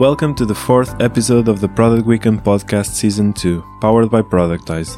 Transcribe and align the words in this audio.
Welcome 0.00 0.34
to 0.36 0.46
the 0.46 0.54
fourth 0.54 0.98
episode 0.98 1.46
of 1.46 1.60
the 1.60 1.68
Product 1.68 2.06
Weekend 2.06 2.42
Podcast 2.42 2.94
Season 2.94 3.34
2, 3.34 3.62
powered 3.82 4.10
by 4.10 4.22
Productize. 4.22 4.96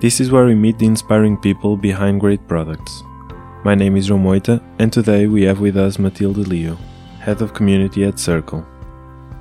This 0.00 0.18
is 0.18 0.32
where 0.32 0.46
we 0.46 0.56
meet 0.56 0.80
the 0.80 0.86
inspiring 0.86 1.36
people 1.36 1.76
behind 1.76 2.20
great 2.20 2.48
products. 2.48 3.04
My 3.64 3.76
name 3.76 3.96
is 3.96 4.10
Romoita, 4.10 4.60
and 4.80 4.92
today 4.92 5.28
we 5.28 5.42
have 5.42 5.60
with 5.60 5.76
us 5.76 6.00
Matilde 6.00 6.48
Leo, 6.48 6.74
Head 7.20 7.40
of 7.40 7.54
Community 7.54 8.02
at 8.02 8.18
Circle. 8.18 8.66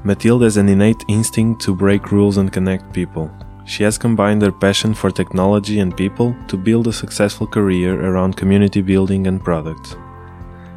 Matilde 0.04 0.44
has 0.44 0.58
an 0.58 0.70
innate 0.70 1.04
instinct 1.08 1.64
to 1.64 1.74
break 1.74 2.12
rules 2.12 2.38
and 2.38 2.54
connect 2.54 2.94
people. 2.94 3.32
She 3.66 3.82
has 3.82 3.98
combined 3.98 4.44
her 4.44 4.52
passion 4.52 4.94
for 4.94 5.10
technology 5.10 5.80
and 5.80 5.98
people 5.98 6.36
to 6.48 6.58
build 6.58 6.86
a 6.86 6.94
successful 6.94 7.48
career 7.48 8.00
around 8.00 8.38
community 8.38 8.84
building 8.84 9.26
and 9.26 9.44
product. 9.44 9.98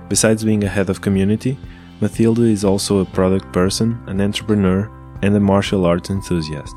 Besides 0.08 0.44
being 0.44 0.64
a 0.64 0.68
head 0.68 0.88
of 0.88 1.02
community, 1.02 1.58
Matilde 2.04 2.40
is 2.40 2.66
also 2.66 2.98
a 2.98 3.06
product 3.06 3.50
person, 3.50 3.98
an 4.08 4.20
entrepreneur, 4.20 4.90
and 5.22 5.34
a 5.34 5.40
martial 5.40 5.86
arts 5.86 6.10
enthusiast. 6.10 6.76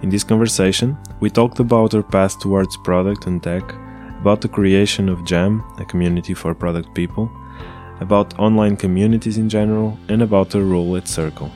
In 0.00 0.08
this 0.08 0.24
conversation, 0.24 0.96
we 1.20 1.28
talked 1.28 1.60
about 1.60 1.92
her 1.92 2.02
path 2.02 2.38
towards 2.40 2.78
product 2.78 3.26
and 3.26 3.42
tech, 3.42 3.62
about 4.22 4.40
the 4.40 4.48
creation 4.48 5.10
of 5.10 5.26
Jam, 5.26 5.62
a 5.78 5.84
community 5.84 6.32
for 6.32 6.54
product 6.54 6.94
people, 6.94 7.30
about 8.00 8.38
online 8.38 8.74
communities 8.74 9.36
in 9.36 9.50
general, 9.50 9.98
and 10.08 10.22
about 10.22 10.54
her 10.54 10.64
role 10.64 10.96
at 10.96 11.06
Circle. 11.06 11.52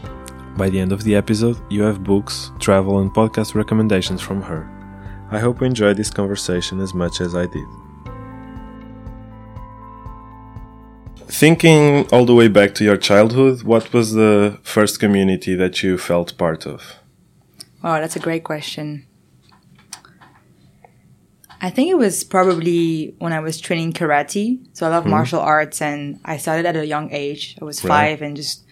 By 0.58 0.68
the 0.68 0.78
end 0.78 0.92
of 0.92 1.02
the 1.02 1.14
episode, 1.14 1.56
you 1.70 1.80
have 1.84 2.04
books, 2.04 2.52
travel, 2.58 2.98
and 2.98 3.10
podcast 3.10 3.54
recommendations 3.54 4.20
from 4.20 4.42
her. 4.42 4.68
I 5.30 5.38
hope 5.38 5.62
you 5.62 5.66
enjoyed 5.66 5.96
this 5.96 6.10
conversation 6.10 6.78
as 6.78 6.92
much 6.92 7.22
as 7.22 7.34
I 7.34 7.46
did. 7.46 7.81
Thinking 11.28 12.06
all 12.12 12.24
the 12.26 12.34
way 12.34 12.48
back 12.48 12.74
to 12.76 12.84
your 12.84 12.96
childhood, 12.96 13.62
what 13.62 13.92
was 13.92 14.12
the 14.12 14.58
first 14.62 15.00
community 15.00 15.54
that 15.54 15.82
you 15.82 15.98
felt 15.98 16.36
part 16.38 16.66
of? 16.66 16.96
Oh, 17.84 17.94
that's 17.94 18.16
a 18.16 18.20
great 18.20 18.44
question. 18.44 19.06
I 21.60 21.70
think 21.70 21.90
it 21.90 21.96
was 21.96 22.24
probably 22.24 23.14
when 23.18 23.32
I 23.32 23.38
was 23.38 23.60
training 23.60 23.92
karate. 23.92 24.58
So 24.72 24.84
I 24.84 24.90
love 24.90 25.04
mm. 25.04 25.10
martial 25.10 25.40
arts 25.40 25.80
and 25.80 26.20
I 26.24 26.36
started 26.36 26.66
at 26.66 26.76
a 26.76 26.84
young 26.84 27.12
age. 27.12 27.56
I 27.60 27.64
was 27.64 27.80
five 27.80 28.20
right. 28.20 28.26
and 28.26 28.36
just 28.36 28.64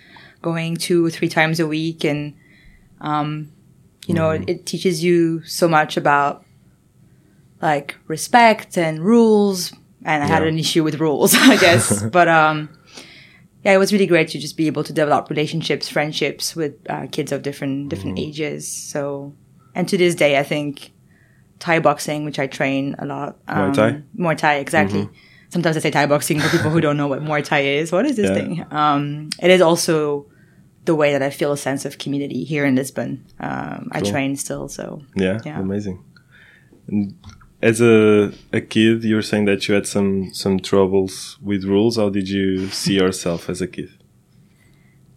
going 0.42 0.76
two 0.76 1.06
or 1.06 1.10
three 1.10 1.28
times 1.28 1.60
a 1.60 1.68
week. 1.68 2.02
And, 2.02 2.34
um, 3.00 3.52
you 4.06 4.14
know, 4.14 4.30
mm. 4.30 4.42
it, 4.42 4.50
it 4.50 4.66
teaches 4.66 5.04
you 5.04 5.44
so 5.44 5.68
much 5.68 5.96
about 5.96 6.44
like 7.62 7.96
respect 8.08 8.76
and 8.76 9.04
rules. 9.04 9.72
And 10.04 10.24
I 10.24 10.26
yeah. 10.26 10.34
had 10.34 10.46
an 10.46 10.58
issue 10.58 10.82
with 10.82 11.00
rules, 11.00 11.34
I 11.38 11.56
guess. 11.56 12.02
but, 12.12 12.28
um, 12.28 12.68
yeah, 13.64 13.74
it 13.74 13.78
was 13.78 13.92
really 13.92 14.06
great 14.06 14.28
to 14.28 14.38
just 14.38 14.56
be 14.56 14.66
able 14.66 14.84
to 14.84 14.92
develop 14.92 15.28
relationships, 15.28 15.88
friendships 15.88 16.56
with 16.56 16.74
uh, 16.88 17.06
kids 17.08 17.30
of 17.30 17.42
different 17.42 17.90
different 17.90 18.16
mm. 18.16 18.28
ages. 18.28 18.66
So, 18.66 19.34
and 19.74 19.86
to 19.88 19.98
this 19.98 20.14
day, 20.14 20.38
I 20.38 20.42
think 20.42 20.92
Thai 21.58 21.80
boxing, 21.80 22.24
which 22.24 22.38
I 22.38 22.46
train 22.46 22.96
a 22.98 23.04
lot. 23.04 23.36
Um, 23.48 23.72
Muay 23.72 23.74
Thai? 23.74 24.02
Muay 24.18 24.36
Thai, 24.36 24.54
exactly. 24.56 25.02
Mm-hmm. 25.02 25.14
Sometimes 25.50 25.76
I 25.76 25.80
say 25.80 25.90
Thai 25.90 26.06
boxing 26.06 26.40
for 26.40 26.48
people 26.48 26.70
who 26.70 26.80
don't 26.80 26.96
know 26.96 27.06
what 27.06 27.22
Muay 27.22 27.44
Thai 27.44 27.60
is. 27.60 27.92
What 27.92 28.06
is 28.06 28.16
this 28.16 28.30
yeah. 28.30 28.34
thing? 28.34 28.66
Um, 28.70 29.30
it 29.42 29.50
is 29.50 29.60
also 29.60 30.26
the 30.86 30.94
way 30.94 31.12
that 31.12 31.22
I 31.22 31.28
feel 31.28 31.52
a 31.52 31.56
sense 31.56 31.84
of 31.84 31.98
community 31.98 32.44
here 32.44 32.64
in 32.64 32.76
Lisbon. 32.76 33.26
Um, 33.40 33.90
cool. 33.92 34.08
I 34.08 34.10
train 34.10 34.36
still, 34.36 34.68
so. 34.68 35.02
Yeah, 35.14 35.38
yeah. 35.44 35.60
amazing. 35.60 36.02
And 36.88 37.14
as 37.62 37.80
a, 37.80 38.32
a 38.52 38.60
kid, 38.60 39.04
you 39.04 39.16
were 39.16 39.22
saying 39.22 39.44
that 39.44 39.68
you 39.68 39.74
had 39.74 39.86
some, 39.86 40.32
some 40.32 40.60
troubles 40.60 41.38
with 41.42 41.64
rules. 41.64 41.96
How 41.96 42.08
did 42.08 42.28
you 42.28 42.68
see 42.68 42.94
yourself 42.94 43.48
as 43.50 43.60
a 43.60 43.66
kid? 43.66 43.90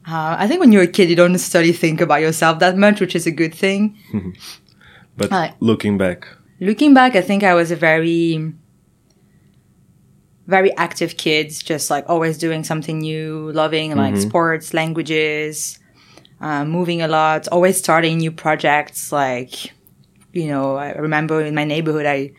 Uh, 0.05 0.35
I 0.37 0.47
think 0.47 0.59
when 0.59 0.73
you're 0.73 0.83
a 0.83 0.87
kid, 0.87 1.09
you 1.09 1.15
don't 1.15 1.31
necessarily 1.31 1.71
think 1.71 2.01
about 2.01 2.19
yourself 2.19 2.59
that 2.59 2.77
much, 2.77 2.99
which 2.99 3.15
is 3.15 3.25
a 3.25 3.31
good 3.31 3.55
thing. 3.55 3.97
But 5.15 5.31
uh, 5.31 5.51
looking 5.61 5.97
back, 5.97 6.27
looking 6.59 6.93
back, 6.93 7.15
I 7.15 7.21
think 7.21 7.43
I 7.43 7.53
was 7.53 7.71
a 7.71 7.77
very, 7.77 8.51
very 10.47 10.75
active 10.75 11.15
kid, 11.15 11.51
just 11.51 11.89
like 11.89 12.03
always 12.09 12.37
doing 12.37 12.65
something 12.65 12.99
new, 12.99 13.51
loving 13.53 13.91
mm-hmm. 13.91 13.99
like 13.99 14.17
sports, 14.17 14.73
languages, 14.73 15.79
uh, 16.41 16.65
moving 16.65 17.01
a 17.01 17.07
lot, 17.07 17.47
always 17.47 17.77
starting 17.77 18.17
new 18.17 18.31
projects. 18.31 19.11
Like, 19.11 19.71
you 20.33 20.47
know, 20.47 20.75
I 20.75 20.91
remember 20.91 21.41
in 21.41 21.55
my 21.55 21.63
neighborhood, 21.63 22.05
I 22.05 22.33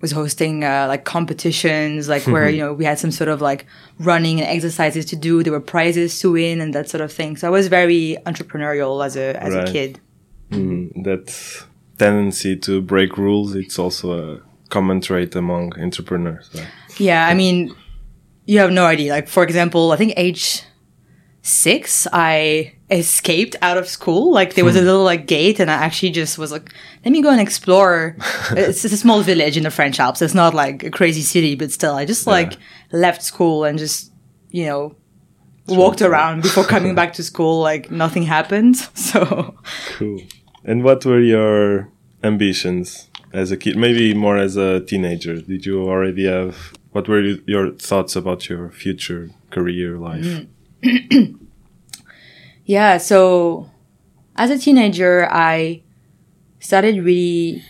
was 0.00 0.12
hosting 0.12 0.64
uh, 0.64 0.86
like 0.88 1.04
competitions, 1.04 2.08
like 2.08 2.26
where 2.26 2.48
you 2.48 2.58
know 2.58 2.72
we 2.72 2.84
had 2.86 2.98
some 2.98 3.10
sort 3.10 3.28
of 3.28 3.42
like 3.42 3.66
running 3.98 4.40
and 4.40 4.48
exercises 4.48 5.04
to 5.06 5.16
do. 5.16 5.42
There 5.42 5.52
were 5.52 5.60
prizes 5.60 6.18
to 6.20 6.32
win 6.32 6.60
and 6.60 6.72
that 6.74 6.88
sort 6.88 7.02
of 7.02 7.12
thing. 7.12 7.36
So 7.36 7.46
I 7.46 7.50
was 7.50 7.68
very 7.68 8.16
entrepreneurial 8.24 9.04
as 9.04 9.16
a 9.16 9.36
as 9.42 9.54
right. 9.54 9.68
a 9.68 9.72
kid. 9.72 10.00
Mm, 10.50 11.04
that's 11.04 11.66
tendency 12.00 12.56
to 12.56 12.80
break 12.80 13.16
rules, 13.18 13.54
it's 13.54 13.78
also 13.78 14.06
a 14.18 14.40
common 14.70 15.00
trait 15.00 15.36
among 15.36 15.78
entrepreneurs. 15.78 16.50
Right? 16.54 16.66
Yeah, 16.98 17.28
I 17.28 17.34
mean, 17.34 17.74
you 18.46 18.58
have 18.58 18.72
no 18.72 18.86
idea. 18.86 19.12
Like, 19.12 19.28
for 19.28 19.42
example, 19.44 19.92
I 19.92 19.96
think 19.96 20.14
age 20.16 20.62
six, 21.42 22.06
I 22.12 22.74
escaped 22.90 23.56
out 23.62 23.76
of 23.76 23.88
school. 23.88 24.32
Like, 24.32 24.54
there 24.54 24.64
was 24.64 24.76
a 24.76 24.80
hmm. 24.80 24.86
little 24.86 25.04
like 25.04 25.26
gate, 25.26 25.60
and 25.60 25.70
I 25.70 25.74
actually 25.74 26.10
just 26.10 26.38
was 26.38 26.52
like, 26.52 26.72
let 27.04 27.12
me 27.12 27.22
go 27.22 27.30
and 27.30 27.40
explore. 27.40 28.16
it's, 28.50 28.84
it's, 28.84 28.94
a 28.94 28.96
small 28.96 29.22
village 29.22 29.56
in 29.56 29.62
the 29.62 29.70
French 29.70 30.00
Alps. 30.00 30.22
It's 30.22 30.34
not 30.34 30.54
like 30.54 30.82
a 30.82 30.90
crazy 30.90 31.22
city, 31.22 31.54
but 31.54 31.72
still, 31.72 31.94
I 31.94 32.04
just 32.04 32.26
like 32.26 32.52
yeah. 32.52 32.58
left 32.92 33.22
school 33.22 33.64
and 33.64 33.78
just, 33.78 34.12
you 34.50 34.66
know, 34.66 34.96
walked 35.68 36.02
around 36.02 36.42
before 36.42 36.64
coming 36.64 36.94
back 37.00 37.12
to 37.14 37.22
school. 37.22 37.60
Like, 37.60 37.90
nothing 37.90 38.24
happened. 38.24 38.76
So, 38.94 39.56
cool. 39.96 40.20
And 40.64 40.84
what 40.84 41.04
were 41.04 41.20
your 41.20 41.90
ambitions 42.22 43.08
as 43.32 43.50
a 43.50 43.56
kid? 43.56 43.76
Maybe 43.76 44.14
more 44.14 44.36
as 44.36 44.56
a 44.56 44.80
teenager. 44.80 45.40
Did 45.40 45.64
you 45.64 45.88
already 45.88 46.26
have? 46.26 46.72
What 46.92 47.08
were 47.08 47.20
your 47.22 47.70
thoughts 47.70 48.14
about 48.14 48.48
your 48.48 48.70
future 48.70 49.30
career 49.50 49.96
life? 49.96 50.24
Mm. 50.24 50.48
yeah. 52.64 52.98
So, 52.98 53.70
as 54.36 54.50
a 54.50 54.58
teenager, 54.58 55.28
I 55.30 55.82
started 56.58 57.02
really 57.02 57.62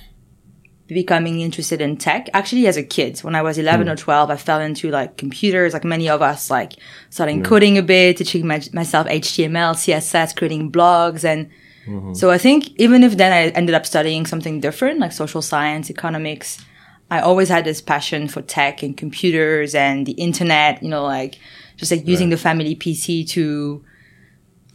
becoming 0.86 1.40
interested 1.40 1.80
in 1.80 1.96
tech. 1.96 2.28
Actually, 2.32 2.66
as 2.66 2.76
a 2.76 2.82
kid, 2.82 3.18
when 3.20 3.34
I 3.34 3.42
was 3.42 3.58
11 3.58 3.86
mm. 3.86 3.92
or 3.92 3.96
12, 3.96 4.30
I 4.30 4.36
fell 4.36 4.60
into 4.60 4.90
like 4.90 5.16
computers, 5.16 5.72
like 5.72 5.84
many 5.84 6.08
of 6.08 6.20
us, 6.20 6.50
like 6.50 6.74
starting 7.10 7.44
coding 7.44 7.78
a 7.78 7.82
bit, 7.82 8.16
teaching 8.16 8.46
my, 8.46 8.60
myself 8.72 9.06
HTML, 9.06 9.74
CSS, 9.74 10.36
creating 10.36 10.72
blogs 10.72 11.24
and 11.24 11.48
Mm-hmm. 11.86 12.14
So 12.14 12.30
I 12.30 12.38
think 12.38 12.68
even 12.76 13.02
if 13.02 13.16
then 13.16 13.32
I 13.32 13.48
ended 13.50 13.74
up 13.74 13.86
studying 13.86 14.26
something 14.26 14.60
different, 14.60 15.00
like 15.00 15.12
social 15.12 15.42
science, 15.42 15.90
economics, 15.90 16.64
I 17.10 17.20
always 17.20 17.48
had 17.48 17.64
this 17.64 17.80
passion 17.80 18.28
for 18.28 18.42
tech 18.42 18.82
and 18.82 18.96
computers 18.96 19.74
and 19.74 20.06
the 20.06 20.12
internet, 20.12 20.82
you 20.82 20.88
know, 20.88 21.02
like 21.02 21.38
just 21.80 21.90
like 21.90 22.06
using 22.06 22.28
right. 22.28 22.36
the 22.36 22.42
family 22.42 22.76
PC 22.76 23.26
to 23.30 23.82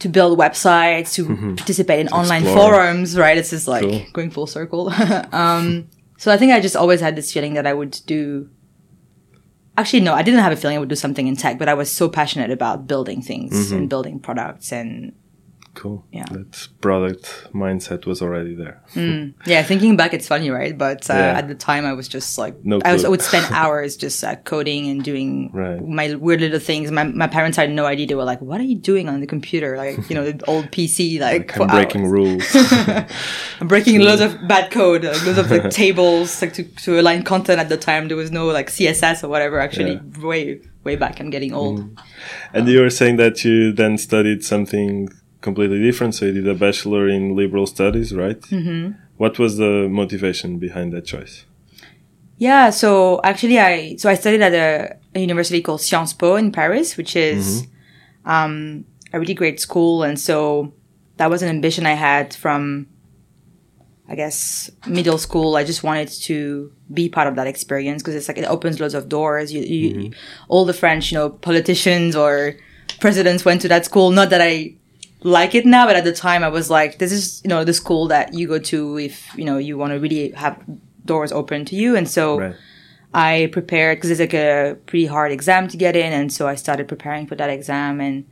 to 0.00 0.08
build 0.08 0.38
websites, 0.38 1.14
to 1.14 1.24
mm-hmm. 1.24 1.54
participate 1.54 2.00
in 2.00 2.08
to 2.08 2.14
online 2.14 2.42
explore. 2.42 2.72
forums, 2.72 3.16
right? 3.16 3.38
It's 3.38 3.50
just 3.50 3.68
like 3.68 3.82
cool. 3.82 4.02
going 4.12 4.30
full 4.30 4.46
circle. 4.46 4.92
um, 5.32 5.88
so 6.18 6.32
I 6.32 6.36
think 6.36 6.52
I 6.52 6.60
just 6.60 6.76
always 6.76 7.00
had 7.00 7.16
this 7.16 7.32
feeling 7.32 7.54
that 7.54 7.66
I 7.66 7.72
would 7.72 8.00
do. 8.06 8.50
Actually, 9.78 10.00
no, 10.00 10.14
I 10.14 10.22
didn't 10.22 10.40
have 10.40 10.52
a 10.52 10.56
feeling 10.56 10.76
I 10.76 10.80
would 10.80 10.88
do 10.88 10.96
something 10.96 11.28
in 11.28 11.36
tech, 11.36 11.58
but 11.58 11.68
I 11.68 11.74
was 11.74 11.90
so 11.90 12.08
passionate 12.08 12.50
about 12.50 12.86
building 12.86 13.22
things 13.22 13.54
mm-hmm. 13.54 13.76
and 13.76 13.88
building 13.88 14.18
products 14.18 14.72
and 14.72 15.14
Cool. 15.76 16.06
Yeah. 16.10 16.24
That 16.30 16.68
product 16.80 17.48
mindset 17.52 18.06
was 18.06 18.22
already 18.22 18.54
there. 18.54 18.82
Mm. 18.94 19.34
Yeah. 19.46 19.62
Thinking 19.62 19.96
back, 19.96 20.14
it's 20.14 20.26
funny, 20.26 20.50
right? 20.50 20.76
But 20.76 21.08
uh, 21.10 21.14
yeah. 21.14 21.38
at 21.38 21.48
the 21.48 21.54
time, 21.54 21.84
I 21.84 21.92
was 21.92 22.08
just 22.08 22.38
like, 22.38 22.64
no 22.64 22.80
I, 22.84 22.94
was, 22.94 23.04
I, 23.04 23.08
would 23.08 23.20
spend 23.20 23.46
hours 23.52 23.96
just 23.96 24.24
uh, 24.24 24.36
coding 24.36 24.88
and 24.88 25.04
doing 25.04 25.50
right. 25.52 25.80
my 25.86 26.14
weird 26.14 26.40
little 26.40 26.58
things. 26.58 26.90
My, 26.90 27.04
my 27.04 27.26
parents 27.26 27.58
had 27.58 27.70
no 27.70 27.84
idea. 27.84 28.06
They 28.06 28.14
were 28.14 28.24
like, 28.24 28.40
what 28.40 28.58
are 28.58 28.64
you 28.64 28.74
doing 28.74 29.08
on 29.08 29.20
the 29.20 29.26
computer? 29.26 29.76
Like, 29.76 30.08
you 30.08 30.16
know, 30.16 30.32
the 30.32 30.44
old 30.46 30.70
PC, 30.70 31.20
like, 31.26 31.54
like 31.56 31.70
breaking 31.70 32.02
hours. 32.06 32.10
rules. 32.10 32.44
I'm 33.60 33.68
breaking 33.68 34.00
loads 34.00 34.22
of 34.22 34.48
bad 34.48 34.70
code, 34.70 35.04
like, 35.04 35.26
loads 35.26 35.38
of 35.38 35.50
like 35.50 35.70
tables, 35.70 36.40
like 36.40 36.54
to, 36.54 36.64
to 36.64 36.98
align 36.98 37.22
content 37.22 37.60
at 37.60 37.68
the 37.68 37.76
time. 37.76 38.08
There 38.08 38.16
was 38.16 38.30
no 38.30 38.46
like 38.46 38.68
CSS 38.70 39.22
or 39.22 39.28
whatever. 39.28 39.60
Actually, 39.60 40.00
yeah. 40.00 40.26
way, 40.26 40.60
way 40.84 40.96
back. 40.96 41.20
I'm 41.20 41.28
getting 41.28 41.52
old. 41.52 41.80
Mm. 41.80 42.02
And 42.54 42.62
um, 42.62 42.68
you 42.68 42.80
were 42.80 42.90
saying 42.90 43.16
that 43.16 43.44
you 43.44 43.72
then 43.72 43.98
studied 43.98 44.42
something 44.42 45.10
completely 45.48 45.80
different. 45.88 46.12
So 46.16 46.26
you 46.26 46.34
did 46.40 46.48
a 46.56 46.58
bachelor 46.66 47.04
in 47.16 47.22
liberal 47.42 47.66
studies, 47.76 48.08
right? 48.24 48.40
Mm-hmm. 48.56 48.82
What 49.22 49.34
was 49.42 49.52
the 49.62 49.72
motivation 50.00 50.50
behind 50.66 50.88
that 50.94 51.04
choice? 51.12 51.34
Yeah, 52.48 52.64
so 52.82 53.20
actually, 53.30 53.58
I 53.58 53.96
so 53.96 54.06
I 54.10 54.16
studied 54.22 54.42
at 54.48 54.54
a, 54.66 54.96
a 55.14 55.20
university 55.28 55.60
called 55.66 55.80
Sciences 55.80 56.14
Po 56.20 56.36
in 56.42 56.52
Paris, 56.60 56.88
which 56.98 57.12
is 57.16 57.42
mm-hmm. 57.46 58.30
um, 58.34 58.84
a 59.14 59.16
really 59.20 59.36
great 59.42 59.58
school, 59.66 59.94
and 60.06 60.16
so 60.28 60.36
that 61.18 61.28
was 61.32 61.40
an 61.44 61.48
ambition 61.56 61.86
I 61.86 61.96
had 62.08 62.34
from, 62.42 62.88
I 64.12 64.14
guess, 64.20 64.70
middle 64.98 65.20
school. 65.26 65.56
I 65.60 65.64
just 65.72 65.82
wanted 65.88 66.10
to 66.28 66.36
be 66.98 67.08
part 67.16 67.28
of 67.30 67.34
that 67.38 67.46
experience 67.46 68.02
because 68.02 68.16
it's 68.18 68.28
like 68.28 68.40
it 68.42 68.50
opens 68.56 68.80
loads 68.80 68.96
of 69.00 69.08
doors. 69.08 69.46
You, 69.54 69.62
you, 69.62 69.88
mm-hmm. 69.94 70.12
all 70.52 70.64
the 70.66 70.78
French, 70.82 71.04
you 71.10 71.16
know, 71.18 71.30
politicians 71.30 72.14
or 72.22 72.32
presidents 73.04 73.46
went 73.48 73.62
to 73.62 73.68
that 73.68 73.84
school. 73.86 74.10
Not 74.10 74.28
that 74.28 74.42
I 74.42 74.76
like 75.22 75.54
it 75.54 75.66
now, 75.66 75.86
but 75.86 75.96
at 75.96 76.04
the 76.04 76.12
time 76.12 76.44
I 76.44 76.48
was 76.48 76.70
like, 76.70 76.98
this 76.98 77.12
is, 77.12 77.40
you 77.42 77.48
know, 77.48 77.64
the 77.64 77.72
school 77.72 78.08
that 78.08 78.34
you 78.34 78.46
go 78.46 78.58
to 78.58 78.98
if, 78.98 79.36
you 79.36 79.44
know, 79.44 79.58
you 79.58 79.76
want 79.78 79.92
to 79.92 79.98
really 79.98 80.30
have 80.32 80.62
doors 81.04 81.32
open 81.32 81.64
to 81.66 81.76
you. 81.76 81.96
And 81.96 82.08
so 82.08 82.38
Right. 82.38 82.56
I 83.14 83.48
prepared 83.52 83.98
because 83.98 84.10
it's 84.10 84.20
like 84.20 84.34
a 84.34 84.76
pretty 84.86 85.06
hard 85.06 85.32
exam 85.32 85.68
to 85.68 85.76
get 85.76 85.96
in. 85.96 86.12
And 86.12 86.32
so 86.32 86.46
I 86.46 86.54
started 86.54 86.86
preparing 86.86 87.26
for 87.26 87.34
that 87.36 87.50
exam 87.50 88.00
and, 88.00 88.26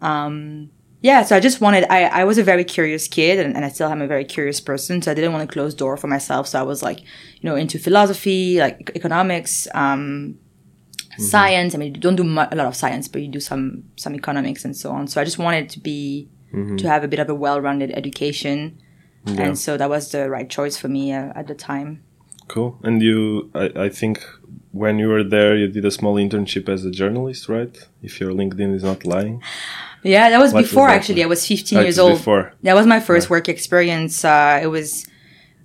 um, 0.00 0.70
yeah, 1.02 1.22
so 1.22 1.34
I 1.34 1.40
just 1.40 1.62
wanted, 1.62 1.84
I, 1.90 2.04
I 2.04 2.24
was 2.24 2.36
a 2.36 2.42
very 2.42 2.62
curious 2.62 3.08
kid 3.08 3.38
and, 3.38 3.56
and 3.56 3.64
I 3.64 3.70
still 3.70 3.88
am 3.88 4.02
a 4.02 4.06
very 4.06 4.24
curious 4.24 4.60
person. 4.60 5.00
So 5.00 5.10
I 5.10 5.14
didn't 5.14 5.32
want 5.32 5.48
to 5.48 5.52
close 5.52 5.74
door 5.74 5.96
for 5.96 6.08
myself. 6.08 6.46
So 6.46 6.60
I 6.60 6.62
was 6.62 6.82
like, 6.82 7.00
you 7.00 7.48
know, 7.48 7.56
into 7.56 7.78
philosophy, 7.78 8.58
like 8.58 8.90
economics, 8.94 9.66
um, 9.74 10.38
science. 11.18 11.74
I 11.74 11.78
mean, 11.78 11.94
you 11.94 12.00
don't 12.00 12.16
do 12.16 12.24
mu- 12.24 12.46
a 12.50 12.56
lot 12.56 12.66
of 12.66 12.76
science, 12.76 13.08
but 13.08 13.22
you 13.22 13.28
do 13.28 13.40
some, 13.40 13.84
some 13.96 14.14
economics 14.14 14.64
and 14.64 14.76
so 14.76 14.90
on. 14.90 15.06
So 15.08 15.20
I 15.20 15.24
just 15.24 15.38
wanted 15.38 15.68
to 15.70 15.80
be, 15.80 16.28
to 16.52 16.88
have 16.88 17.04
a 17.04 17.08
bit 17.08 17.20
of 17.20 17.28
a 17.28 17.34
well-rounded 17.34 17.90
education. 17.92 18.78
And 19.26 19.58
so 19.58 19.76
that 19.76 19.88
was 19.90 20.10
the 20.12 20.28
right 20.30 20.48
choice 20.48 20.76
for 20.76 20.88
me 20.88 21.12
uh, 21.12 21.32
at 21.34 21.46
the 21.46 21.54
time. 21.54 22.02
Cool. 22.48 22.78
And 22.82 23.00
you, 23.02 23.50
I, 23.54 23.70
I 23.76 23.88
think 23.88 24.24
when 24.72 24.98
you 24.98 25.08
were 25.08 25.22
there, 25.22 25.56
you 25.56 25.68
did 25.68 25.84
a 25.84 25.90
small 25.90 26.14
internship 26.16 26.68
as 26.68 26.84
a 26.84 26.90
journalist, 26.90 27.48
right? 27.48 27.76
If 28.02 28.18
your 28.20 28.32
LinkedIn 28.32 28.74
is 28.74 28.82
not 28.82 29.04
lying. 29.04 29.42
Yeah, 30.02 30.30
that 30.30 30.40
was 30.40 30.52
What 30.52 30.62
was 30.62 30.70
before 30.70 30.88
that 30.88 30.96
actually. 30.96 31.16
like? 31.16 31.24
I 31.24 31.28
was 31.28 31.46
15 31.46 31.78
Oh, 31.78 31.82
years 31.82 31.98
old. 31.98 32.12
before. 32.18 32.52
That 32.62 32.74
was 32.74 32.86
my 32.86 32.98
first 33.00 33.28
work 33.30 33.48
experience. 33.48 34.24
Uh, 34.24 34.58
it 34.62 34.68
was 34.68 35.06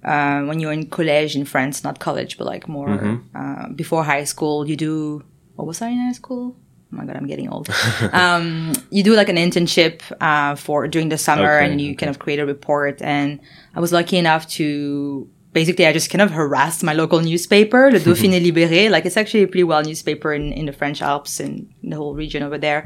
uh, 0.03 0.41
when 0.43 0.59
you 0.59 0.67
were 0.67 0.73
in 0.73 0.87
college 0.87 1.35
in 1.35 1.45
France, 1.45 1.83
not 1.83 1.99
college, 1.99 2.37
but 2.37 2.45
like 2.45 2.67
more 2.67 2.89
Mm-hmm. 2.89 3.15
uh, 3.35 3.69
before 3.73 4.03
high 4.03 4.25
school. 4.25 4.67
You 4.67 4.75
do 4.75 5.23
what 5.55 5.67
was 5.67 5.81
I 5.81 5.89
in 5.89 5.99
high 5.99 6.11
school? 6.11 6.55
Oh 6.93 6.97
my 6.97 7.05
god, 7.05 7.15
I'm 7.15 7.27
getting 7.27 7.49
old. 7.49 7.69
um, 8.13 8.73
you 8.89 9.03
do 9.03 9.15
like 9.15 9.29
an 9.29 9.37
internship 9.37 10.01
uh, 10.21 10.55
for 10.55 10.87
during 10.87 11.09
the 11.09 11.17
summer, 11.17 11.57
Okay, 11.57 11.71
and 11.71 11.81
you 11.81 11.95
kind 11.95 12.09
of 12.09 12.19
create 12.19 12.39
a 12.39 12.45
report. 12.45 13.01
And 13.01 13.39
I 13.75 13.79
was 13.79 13.91
lucky 13.91 14.17
enough 14.17 14.47
to 14.49 15.27
basically 15.55 15.87
I 15.87 15.93
just 15.93 16.09
kind 16.09 16.21
of 16.21 16.31
harassed 16.31 16.83
my 16.83 16.93
local 16.93 17.21
newspaper, 17.21 17.89
Le 17.91 17.99
Dauphiné 18.07 18.39
Libéré. 18.45 18.91
Like 18.91 19.05
it's 19.05 19.17
actually 19.17 19.43
a 19.43 19.47
pretty 19.47 19.63
well 19.63 19.81
newspaper 19.81 20.33
in, 20.33 20.51
in 20.51 20.65
the 20.65 20.73
French 20.73 21.01
Alps 21.01 21.39
and 21.39 21.73
the 21.81 21.95
whole 21.95 22.13
region 22.13 22.43
over 22.43 22.57
there. 22.57 22.83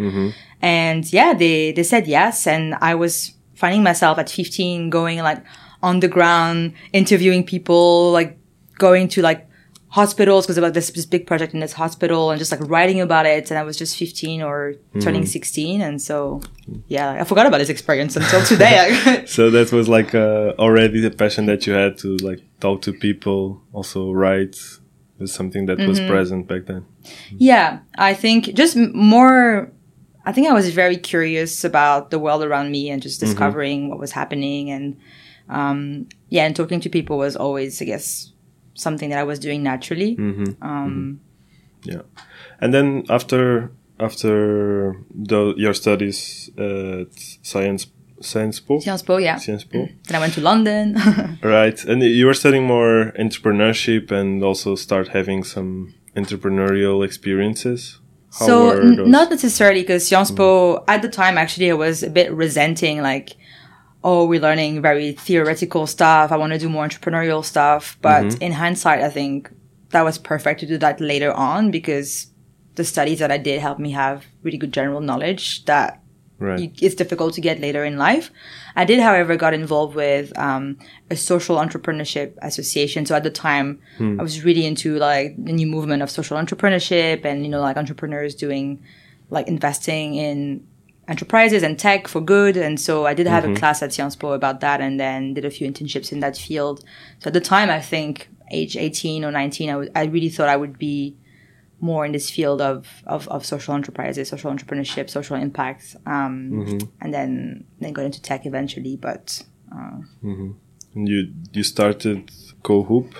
And 0.62 1.12
yeah, 1.12 1.34
they, 1.34 1.72
they 1.72 1.84
said 1.84 2.08
yes. 2.08 2.48
And 2.48 2.76
I 2.80 2.96
was 2.96 3.34
finding 3.56 3.84
myself 3.84 4.20
at 4.20 4.30
15 4.30 4.90
going 4.92 5.18
like 5.20 5.44
on 5.82 6.00
the 6.00 6.08
ground, 6.08 6.74
interviewing 6.94 7.44
people, 7.44 8.12
like 8.12 8.38
going 8.78 9.08
to 9.10 9.22
like 9.22 9.49
hospitals 9.90 10.46
because 10.46 10.58
about 10.58 10.74
this, 10.74 10.92
this 10.92 11.06
big 11.06 11.26
project 11.26 11.54
in 11.54 11.60
this 11.60 11.74
hospital 11.74 12.30
and 12.32 12.38
just 12.40 12.52
like 12.52 12.62
writing 12.70 13.02
about 13.02 13.26
it. 13.26 13.50
And 13.50 13.58
I 13.58 13.64
was 13.64 13.76
just 13.78 13.98
15 13.98 14.42
or 14.44 14.76
turning 15.02 15.26
16. 15.26 15.82
And 15.82 16.00
so, 16.02 16.42
yeah, 16.88 17.12
I 17.20 17.24
forgot 17.24 17.46
about 17.48 17.58
this 17.58 17.70
experience 17.70 18.16
until 18.16 18.44
today. 18.46 19.24
So 19.28 19.50
that 19.50 19.72
was 19.72 19.88
like 19.90 20.14
uh, 20.14 20.54
already 20.60 21.00
the 21.02 21.10
passion 21.12 21.46
that 21.48 21.66
you 21.66 21.74
had 21.74 21.98
to 22.00 22.18
like 22.18 22.42
talk 22.60 22.82
to 22.84 22.94
people, 22.94 23.62
also 23.74 24.12
write. 24.12 24.58
Was 25.18 25.34
something 25.34 25.66
that 25.66 25.80
was 25.80 26.00
Mm-hmm. 26.00 26.08
present 26.10 26.48
back 26.48 26.66
then. 26.68 26.86
Yeah, 27.38 27.80
I 27.98 28.14
think 28.14 28.54
just 28.54 28.78
more. 28.78 29.70
I 30.26 30.32
think 30.32 30.48
I 30.48 30.54
was 30.54 30.70
very 30.74 30.96
curious 30.96 31.66
about 31.66 32.10
the 32.10 32.20
world 32.20 32.42
around 32.42 32.72
me 32.72 32.90
and 32.90 33.02
just 33.02 33.20
discovering 33.20 33.90
what 33.90 34.00
was 34.00 34.12
happening, 34.14 34.70
and 34.72 34.96
um, 35.50 36.08
yeah, 36.30 36.46
and 36.46 36.56
talking 36.56 36.80
to 36.80 36.90
people 36.90 37.18
was 37.18 37.36
always, 37.36 37.82
I 37.82 37.86
guess, 37.86 38.32
something 38.80 39.10
that 39.10 39.20
I 39.20 39.24
was 39.24 39.40
doing 39.40 39.62
naturally. 39.64 40.16
Mm-hmm. 40.16 40.64
Um, 40.64 41.20
mm-hmm. 41.84 41.90
Yeah. 41.92 42.02
And 42.60 42.74
then 42.74 43.06
after 43.10 43.72
after 44.00 44.96
the, 45.14 45.54
your 45.58 45.74
studies 45.74 46.50
at 46.58 47.14
Science 47.42 47.88
Science 48.22 48.60
Po, 48.60 48.80
Science 48.80 49.02
Po, 49.02 49.18
yeah. 49.18 49.38
Sciences 49.38 49.66
Po, 49.66 49.78
mm. 49.78 49.94
Then 50.08 50.16
I 50.16 50.20
went 50.20 50.34
to 50.34 50.42
London. 50.42 50.98
right? 51.44 51.84
And 51.86 52.04
you 52.04 52.26
were 52.26 52.34
studying 52.34 52.66
more 52.66 53.14
entrepreneurship 53.18 54.12
and 54.12 54.44
also 54.44 54.76
start 54.76 55.10
having 55.10 55.44
some 55.44 55.94
entrepreneurial 56.18 57.06
experiences. 57.06 58.00
How 58.38 58.46
so 58.46 58.70
n- 58.72 59.10
not 59.10 59.30
necessarily 59.30 59.82
because 59.82 60.08
Sciences 60.08 60.36
Po 60.36 60.76
mm-hmm. 60.76 60.90
at 60.90 61.02
the 61.02 61.10
time 61.10 61.38
actually 61.38 61.72
I 61.72 61.76
was 61.76 62.04
a 62.04 62.10
bit 62.10 62.32
resenting 62.32 63.02
like 63.02 63.36
oh 64.04 64.26
we're 64.26 64.40
learning 64.40 64.82
very 64.82 65.12
theoretical 65.14 65.88
stuff 65.88 66.32
I 66.32 66.38
want 66.38 66.54
to 66.54 66.60
do 66.60 66.70
more 66.70 66.88
entrepreneurial 66.88 67.44
stuff 67.44 67.98
but 68.02 68.42
in 68.42 68.52
hindsight 68.52 69.02
I 69.02 69.10
think 69.10 69.50
that 69.90 70.04
was 70.04 70.18
perfect 70.18 70.60
to 70.62 70.66
do 70.68 70.78
that 70.78 71.02
later 71.02 71.32
on 71.34 71.72
because 71.72 72.28
the 72.76 72.84
studies 72.84 73.20
that 73.20 73.32
I 73.32 73.38
did 73.38 73.60
helped 73.60 73.82
me 73.82 73.92
have 73.92 74.26
really 74.44 74.58
good 74.58 74.72
general 74.72 75.02
knowledge 75.02 75.66
that 75.66 76.02
right. 76.40 76.60
you, 76.60 76.72
it's 76.82 76.96
difficult 76.96 77.34
to 77.34 77.42
get 77.42 77.60
later 77.60 77.84
in 77.84 77.98
life. 77.98 78.32
I 78.76 78.86
did, 78.86 79.00
however, 79.00 79.36
got 79.36 79.54
involved 79.54 79.96
with 79.96 80.38
um, 80.38 80.78
a 81.10 81.16
social 81.16 81.58
entrepreneurship 81.58 82.36
association. 82.42 83.06
So 83.06 83.16
at 83.16 83.24
the 83.24 83.30
time, 83.30 83.82
I 84.20 84.24
was 84.24 84.46
really 84.46 84.66
into 84.66 84.98
like 84.98 85.36
the 85.44 85.52
new 85.52 85.68
movement 85.68 86.02
of 86.02 86.10
social 86.10 86.38
entrepreneurship 86.38 87.26
and 87.26 87.44
you 87.44 87.50
know 87.50 87.62
like 87.62 87.78
entrepreneurs 87.78 88.36
doing 88.36 88.82
like 89.30 89.48
investing 89.48 90.16
in 90.16 90.66
enterprises 91.10 91.64
and 91.64 91.78
tech 91.78 92.08
for 92.08 92.22
good. 92.22 92.56
And 92.56 92.80
so 92.80 93.06
I 93.06 93.14
did 93.14 93.28
have 93.28 93.44
a 93.44 93.56
class 93.56 93.82
at 93.82 93.92
Sciences 93.92 94.16
Po 94.16 94.32
about 94.32 94.62
that, 94.62 94.80
and 94.80 95.00
then 95.00 95.34
did 95.34 95.44
a 95.44 95.50
few 95.50 95.70
internships 95.70 96.12
in 96.12 96.20
that 96.22 96.38
field. 96.38 96.84
So 97.20 97.28
at 97.28 97.34
the 97.34 97.42
time, 97.42 97.70
I 97.70 97.82
think 97.82 98.30
age 98.52 98.78
18 98.78 99.26
or 99.26 99.32
19, 99.32 99.70
I 99.70 100.02
I 100.02 100.06
really 100.06 100.30
thought 100.30 100.48
I 100.48 100.56
would 100.56 100.78
be 100.78 101.18
more 101.82 102.06
in 102.06 102.12
this 102.12 102.30
field 102.30 102.62
of, 102.62 103.04
of, 103.06 103.28
of 103.30 103.46
social 103.46 103.74
enterprises, 103.74 104.30
social 104.30 104.52
entrepreneurship, 104.52 105.10
social 105.10 105.38
impact, 105.38 105.96
um, 106.06 106.52
and 107.02 107.14
then 107.14 107.66
then 107.80 107.94
got 107.94 108.06
into 108.06 108.22
tech 108.22 108.46
eventually. 108.46 108.96
But 108.96 109.44
And 110.96 111.08
you 111.08 111.34
you 111.54 111.64
started 111.64 112.32
CoHoop. 112.64 113.14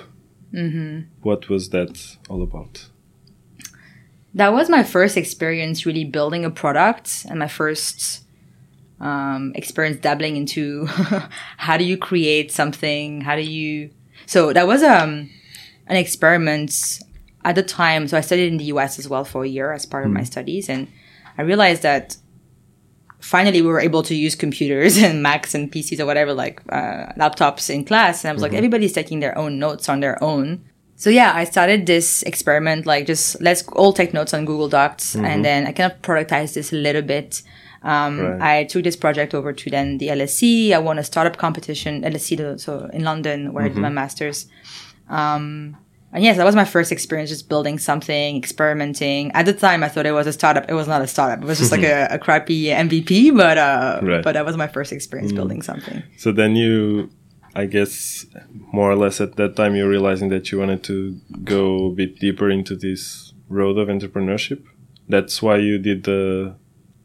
Mm-hmm. 0.54 1.00
What 1.22 1.50
was 1.50 1.70
that 1.70 2.18
all 2.30 2.42
about? 2.44 2.90
That 4.34 4.54
was 4.54 4.70
my 4.70 4.84
first 4.84 5.18
experience 5.18 5.86
really 5.86 6.06
building 6.06 6.46
a 6.46 6.50
product 6.50 7.26
and 7.30 7.40
my 7.40 7.48
first 7.48 8.24
um, 9.00 9.54
experience 9.56 10.00
dabbling 10.02 10.36
into 10.38 10.86
how 11.58 11.78
do 11.78 11.84
you 11.84 11.98
create 11.98 12.52
something? 12.52 13.22
How 13.22 13.36
do 13.36 13.42
you 13.42 13.92
so 14.26 14.54
that 14.54 14.68
was 14.68 14.84
um, 14.84 15.30
an 15.88 15.96
experiment 15.96 17.00
at 17.44 17.56
the 17.56 17.64
time. 17.64 18.08
So 18.08 18.18
i 18.18 18.22
studied 18.22 18.48
in 18.48 18.58
the 18.58 18.66
us 18.66 19.00
as 19.00 19.10
well 19.10 19.26
for 19.26 19.44
a 19.44 19.48
year 19.48 19.72
as 19.72 19.86
part 19.86 20.06
of 20.06 20.12
my 20.12 20.24
studies 20.24 20.70
and 20.70 20.88
i 21.38 21.42
realized 21.42 21.82
that 21.82 22.18
finally 23.20 23.62
we 23.62 23.68
were 23.68 23.80
able 23.80 24.04
to 24.04 24.16
use 24.16 24.36
computers 24.36 24.98
and 25.06 25.22
macs 25.22 25.54
and 25.54 25.72
pcs 25.72 26.00
or 26.00 26.06
whatever 26.06 26.34
like 26.34 26.62
uh, 26.70 27.12
laptops 27.18 27.70
in 27.70 27.84
class 27.84 28.24
and 28.24 28.30
i 28.30 28.34
was 28.34 28.42
like 28.42 28.54
everybody's 28.54 28.94
taking 28.94 29.20
their 29.20 29.38
own 29.38 29.60
notes 29.60 29.90
on 29.90 30.00
their 30.00 30.22
own 30.24 30.64
so 31.02 31.10
yeah, 31.10 31.32
I 31.42 31.46
started 31.46 31.86
this 31.86 32.24
experiment, 32.24 32.86
like 32.86 33.08
just 33.08 33.42
let's 33.42 33.62
all 33.82 33.94
take 33.94 34.12
notes 34.14 34.34
on 34.34 34.46
Google 34.46 34.68
Docs, 34.70 35.16
and 35.16 35.46
then 35.48 35.66
I 35.68 35.72
kind 35.72 35.92
of 35.92 36.02
productized 36.02 36.54
this 36.56 36.74
a 36.74 36.76
little 36.76 37.02
bit. 37.16 37.42
Um, 37.82 38.20
Right. 38.20 38.42
I 38.60 38.64
took 38.66 38.84
this 38.84 38.98
project 38.98 39.34
over 39.34 39.54
to 39.54 39.70
then 39.70 39.98
the 40.00 40.08
LSE. 40.10 40.74
I 40.74 40.80
won 40.80 41.00
a 41.00 41.04
startup 41.04 41.38
competition, 41.38 42.04
LSE, 42.04 42.60
so 42.60 42.90
in 42.92 43.04
London, 43.06 43.54
where 43.54 43.64
I 43.64 43.70
did 43.70 43.78
my 43.78 43.94
masters. 44.02 44.48
Um, 45.08 45.78
and 46.12 46.24
yes, 46.24 46.38
that 46.38 46.46
was 46.46 46.56
my 46.56 46.66
first 46.66 46.92
experience 46.92 47.30
just 47.30 47.48
building 47.48 47.78
something, 47.80 48.36
experimenting. 48.36 49.32
At 49.32 49.46
the 49.46 49.54
time, 49.54 49.84
I 49.84 49.90
thought 49.90 50.06
it 50.08 50.12
was 50.12 50.28
a 50.28 50.34
startup. 50.34 50.66
It 50.68 50.74
was 50.74 50.88
not 50.88 51.02
a 51.02 51.08
startup. 51.08 51.44
It 51.44 51.48
was 51.48 51.60
just 51.60 51.72
like 51.72 51.84
a, 51.84 52.08
a 52.18 52.18
crappy 52.20 52.66
MVP, 52.66 53.36
but 53.38 53.58
uh, 53.58 54.00
Right. 54.04 54.24
but 54.24 54.34
that 54.34 54.46
was 54.46 54.58
my 54.58 54.68
first 54.68 54.92
experience 54.92 55.32
building 55.32 55.62
something. 55.62 56.02
So 56.18 56.32
then 56.32 56.56
you, 56.56 57.10
I 57.60 57.66
guess, 57.66 58.26
more 58.72 58.90
or 58.90 58.96
less 58.96 59.20
at 59.20 59.36
that 59.36 59.58
time, 59.58 59.76
you're 59.76 59.90
realizing 59.90 60.30
that 60.30 60.50
you 60.50 60.60
wanted 60.60 60.82
to 60.86 61.20
go 61.44 61.88
a 61.88 61.92
bit 61.92 62.18
deeper 62.20 62.50
into 62.50 62.74
this 62.76 63.34
road 63.50 63.78
of 63.78 63.90
entrepreneurship. 63.90 64.64
That's 65.10 65.42
why 65.42 65.58
you 65.58 65.78
did 65.78 66.04
the 66.06 66.56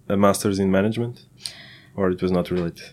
a 0.08 0.16
master's 0.16 0.58
in 0.60 0.70
management, 0.70 1.26
or 1.96 2.10
it 2.10 2.22
was 2.22 2.30
not 2.30 2.50
related. 2.50 2.92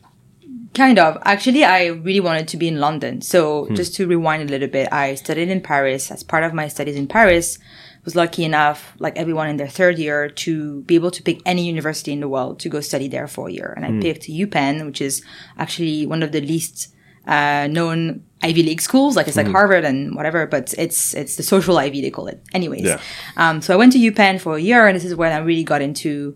Kind 0.73 0.97
of. 0.97 1.17
Actually, 1.23 1.63
I 1.63 1.87
really 1.87 2.21
wanted 2.21 2.47
to 2.47 2.57
be 2.57 2.67
in 2.67 2.79
London. 2.79 3.21
So 3.21 3.65
hmm. 3.65 3.75
just 3.75 3.93
to 3.95 4.07
rewind 4.07 4.49
a 4.49 4.51
little 4.51 4.69
bit, 4.69 4.91
I 4.91 5.15
studied 5.15 5.49
in 5.49 5.61
Paris. 5.61 6.09
As 6.09 6.23
part 6.23 6.43
of 6.43 6.53
my 6.53 6.67
studies 6.67 6.95
in 6.95 7.07
Paris, 7.07 7.59
was 8.05 8.15
lucky 8.15 8.43
enough, 8.43 8.93
like 8.97 9.15
everyone 9.17 9.49
in 9.49 9.57
their 9.57 9.67
third 9.67 9.99
year, 9.99 10.29
to 10.29 10.81
be 10.83 10.95
able 10.95 11.11
to 11.11 11.21
pick 11.21 11.41
any 11.45 11.67
university 11.67 12.11
in 12.11 12.21
the 12.21 12.29
world 12.29 12.59
to 12.61 12.69
go 12.69 12.81
study 12.81 13.07
there 13.07 13.27
for 13.27 13.49
a 13.49 13.51
year. 13.51 13.73
And 13.75 13.85
I 13.85 13.89
hmm. 13.89 14.01
picked 14.01 14.23
UPenn, 14.23 14.85
which 14.85 15.01
is 15.01 15.23
actually 15.59 16.07
one 16.07 16.23
of 16.23 16.31
the 16.31 16.41
least 16.41 16.95
uh, 17.27 17.67
known 17.71 18.23
Ivy 18.43 18.63
League 18.63 18.81
schools. 18.81 19.15
Like 19.15 19.27
it's 19.27 19.37
like 19.37 19.47
Harvard 19.47 19.85
and 19.85 20.15
whatever, 20.15 20.47
but 20.47 20.73
it's 20.77 21.13
it's 21.13 21.35
the 21.35 21.43
social 21.43 21.77
Ivy 21.77 22.01
they 22.01 22.09
call 22.11 22.27
it. 22.27 22.41
Anyways, 22.53 22.83
Yeah. 22.83 22.99
um, 23.37 23.61
so 23.61 23.73
I 23.73 23.77
went 23.77 23.93
to 23.93 23.99
UPenn 23.99 24.39
for 24.39 24.55
a 24.55 24.59
year, 24.61 24.87
and 24.87 24.95
this 24.95 25.05
is 25.05 25.15
when 25.15 25.31
I 25.31 25.37
really 25.37 25.63
got 25.63 25.81
into 25.81 26.35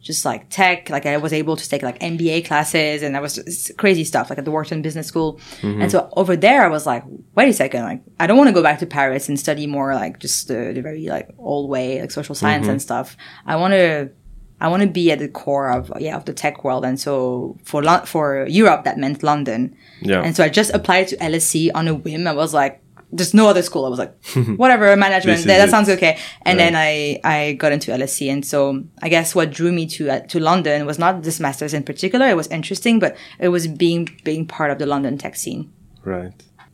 just 0.00 0.24
like 0.24 0.48
tech. 0.48 0.90
Like 0.90 1.06
I 1.06 1.16
was 1.16 1.32
able 1.32 1.56
to 1.56 1.68
take 1.68 1.82
like 1.82 1.98
MBA 1.98 2.46
classes 2.46 3.02
and 3.02 3.16
I 3.16 3.20
was 3.20 3.72
crazy 3.78 4.04
stuff 4.04 4.30
like 4.30 4.38
at 4.38 4.44
the 4.44 4.50
Wharton 4.52 4.80
Business 4.80 5.08
School. 5.08 5.40
And 5.62 5.90
so 5.90 6.08
over 6.16 6.36
there, 6.36 6.64
I 6.64 6.68
was 6.68 6.86
like, 6.86 7.02
wait 7.34 7.48
a 7.48 7.52
second, 7.52 7.82
like 7.82 8.02
I 8.20 8.26
don't 8.28 8.36
want 8.36 8.48
to 8.48 8.54
go 8.54 8.62
back 8.62 8.78
to 8.78 8.86
Paris 8.86 9.28
and 9.28 9.38
study 9.40 9.66
more 9.66 9.94
like 9.96 10.20
just 10.20 10.46
the, 10.48 10.72
the 10.72 10.82
very 10.82 11.06
like 11.08 11.28
old 11.36 11.68
way, 11.68 12.00
like 12.00 12.12
social 12.12 12.34
science 12.36 12.66
and 12.72 12.80
stuff. 12.80 13.16
I 13.44 13.56
want 13.56 13.72
to 13.72 14.10
I 14.60 14.68
want 14.68 14.82
to 14.82 14.88
be 14.88 15.10
at 15.12 15.18
the 15.20 15.28
core 15.28 15.70
of 15.70 15.92
yeah 16.00 16.16
of 16.16 16.24
the 16.24 16.32
tech 16.32 16.64
world, 16.64 16.84
and 16.84 16.98
so 16.98 17.56
for 17.64 17.82
Lo- 17.82 18.04
for 18.04 18.46
Europe 18.48 18.84
that 18.84 18.98
meant 18.98 19.22
London. 19.22 19.76
Yeah. 20.02 20.22
And 20.22 20.34
so 20.36 20.44
I 20.44 20.48
just 20.48 20.72
applied 20.74 21.08
to 21.08 21.16
LSE 21.18 21.70
on 21.74 21.88
a 21.88 21.94
whim. 21.94 22.26
I 22.26 22.32
was 22.32 22.52
like, 22.54 22.80
there's 23.12 23.32
no 23.34 23.48
other 23.48 23.62
school. 23.62 23.86
I 23.86 23.88
was 23.88 23.98
like, 23.98 24.14
whatever, 24.58 24.94
management. 24.96 25.44
That, 25.44 25.58
that 25.58 25.70
sounds 25.70 25.88
okay. 25.88 26.18
And 26.42 26.58
Right. 26.58 26.72
then 26.72 26.76
I, 26.76 27.20
I 27.24 27.52
got 27.54 27.72
into 27.72 27.90
LSE. 27.90 28.30
And 28.30 28.44
so 28.44 28.84
I 29.02 29.08
guess 29.08 29.34
what 29.34 29.50
drew 29.50 29.72
me 29.72 29.86
to, 29.86 30.10
uh, 30.10 30.20
to 30.26 30.38
London 30.40 30.84
was 30.86 30.98
not 30.98 31.22
this 31.22 31.40
master's 31.40 31.72
in 31.72 31.84
particular. 31.84 32.26
It 32.28 32.36
was 32.36 32.48
interesting, 32.48 32.98
but 32.98 33.16
it 33.38 33.48
was 33.48 33.66
being, 33.66 34.08
being 34.24 34.46
part 34.46 34.70
of 34.70 34.78
the 34.78 34.84
London 34.86 35.16
tech 35.16 35.36
scene. 35.36 35.72
Right. 36.04 36.32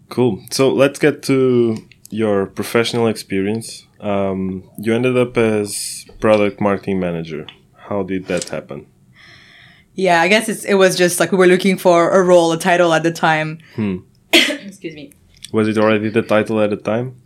Cool. 0.09 0.43
So 0.51 0.71
let's 0.73 0.99
get 0.99 1.23
to 1.25 1.77
your 2.11 2.47
professional 2.47 3.07
experience. 3.07 3.87
Um, 4.01 4.69
you 4.79 4.93
ended 4.93 5.17
up 5.17 5.37
as 5.37 6.05
product 6.19 6.61
marketing 6.61 6.99
manager. 6.99 7.47
How 7.89 8.03
did 8.03 8.27
that 8.27 8.49
happen? 8.49 8.87
Yeah, 9.95 10.21
I 10.21 10.29
guess 10.29 10.49
it's, 10.49 10.65
it 10.65 10.75
was 10.75 10.97
just 10.97 11.21
like 11.21 11.31
we 11.33 11.39
were 11.39 11.47
looking 11.47 11.79
for 11.79 12.11
a 12.11 12.23
role, 12.23 12.51
a 12.53 12.59
title 12.59 12.93
at 12.93 13.03
the 13.03 13.13
time. 13.13 13.61
Hmm. 13.77 13.99
Excuse 14.33 14.95
me. 14.95 15.13
Was 15.53 15.69
it 15.69 15.79
already 15.79 16.09
the 16.09 16.23
title 16.23 16.61
at 16.61 16.71
the 16.71 16.77
time? 16.77 17.17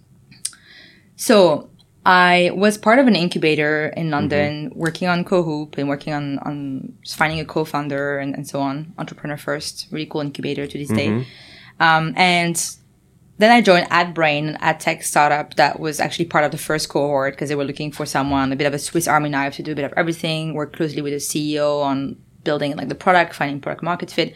So 1.17 1.71
I 2.05 2.51
was 2.55 2.77
part 2.77 2.99
of 2.99 3.07
an 3.07 3.17
incubator 3.17 3.89
in 3.97 4.11
London, 4.11 4.71
working 4.75 5.09
on 5.09 5.25
Cohoop 5.25 5.79
and 5.79 5.89
working 5.89 6.13
on, 6.13 6.39
on 6.41 6.93
finding 7.09 7.41
a 7.41 7.45
co-founder 7.45 8.19
and, 8.19 8.35
and 8.35 8.47
so 8.47 8.61
on. 8.61 8.93
Entrepreneur 8.99 9.37
First, 9.37 9.87
really 9.91 10.07
cool 10.07 10.21
incubator 10.21 10.67
to 10.67 10.79
this 10.79 10.89
day. 10.89 11.27
Um, 11.81 12.13
and 12.17 12.57
then 13.39 13.51
I 13.51 13.61
joined 13.61 13.89
AdBrain, 13.89 14.49
an 14.49 14.57
ad 14.61 14.81
tech 14.81 15.03
startup 15.05 15.55
that 15.55 15.79
was 15.81 16.01
actually 16.01 16.27
part 16.27 16.45
of 16.45 16.51
the 16.51 16.59
first 16.59 16.89
cohort 16.89 17.35
because 17.35 17.49
they 17.49 17.55
were 17.55 17.65
looking 17.65 17.93
for 17.93 18.05
someone, 18.05 18.53
a 18.53 18.57
bit 18.57 18.67
of 18.67 18.75
a 18.75 18.79
Swiss 18.79 19.07
Army 19.07 19.31
knife 19.31 19.55
to 19.57 19.63
do 19.63 19.73
a 19.73 19.75
bit 19.75 19.85
of 19.85 19.93
everything, 19.97 20.55
work 20.55 20.75
closely 20.75 21.01
with 21.03 21.13
the 21.13 21.19
CEO 21.19 21.83
on 21.83 22.17
building 22.43 22.77
like 22.77 22.89
the 22.89 22.95
product, 22.95 23.35
finding 23.35 23.61
product 23.61 23.83
market 23.83 24.11
fit. 24.11 24.35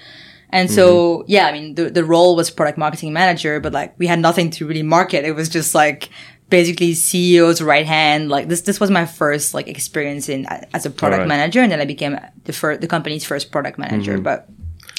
And 0.51 0.71
so, 0.71 1.19
mm-hmm. 1.19 1.31
yeah, 1.31 1.47
I 1.47 1.53
mean, 1.53 1.75
the, 1.75 1.91
the 1.91 2.05
role 2.05 2.37
was 2.37 2.51
product 2.51 2.79
marketing 2.79 3.13
manager, 3.13 3.59
but 3.59 3.73
like 3.73 3.99
we 3.99 4.07
had 4.07 4.21
nothing 4.21 4.51
to 4.51 4.67
really 4.67 4.83
market. 4.83 5.25
It 5.25 5.33
was 5.33 5.49
just 5.49 5.75
like 5.75 6.11
basically 6.51 6.93
CEO's 6.93 7.63
right 7.63 7.87
hand. 7.87 8.29
Like 8.29 8.49
this, 8.49 8.61
this 8.61 8.79
was 8.79 8.91
my 8.91 9.07
first 9.07 9.55
like 9.55 9.67
experience 9.67 10.29
in 10.29 10.47
as 10.75 10.85
a 10.85 10.91
product 10.91 11.21
Alright. 11.23 11.29
manager. 11.29 11.61
And 11.61 11.73
then 11.73 11.81
I 11.81 11.87
became 11.87 12.21
the 12.45 12.53
first, 12.53 12.83
the 12.83 12.87
company's 12.87 13.25
first 13.25 13.51
product 13.51 13.79
manager. 13.79 14.15
Mm-hmm. 14.15 14.23
But 14.25 14.49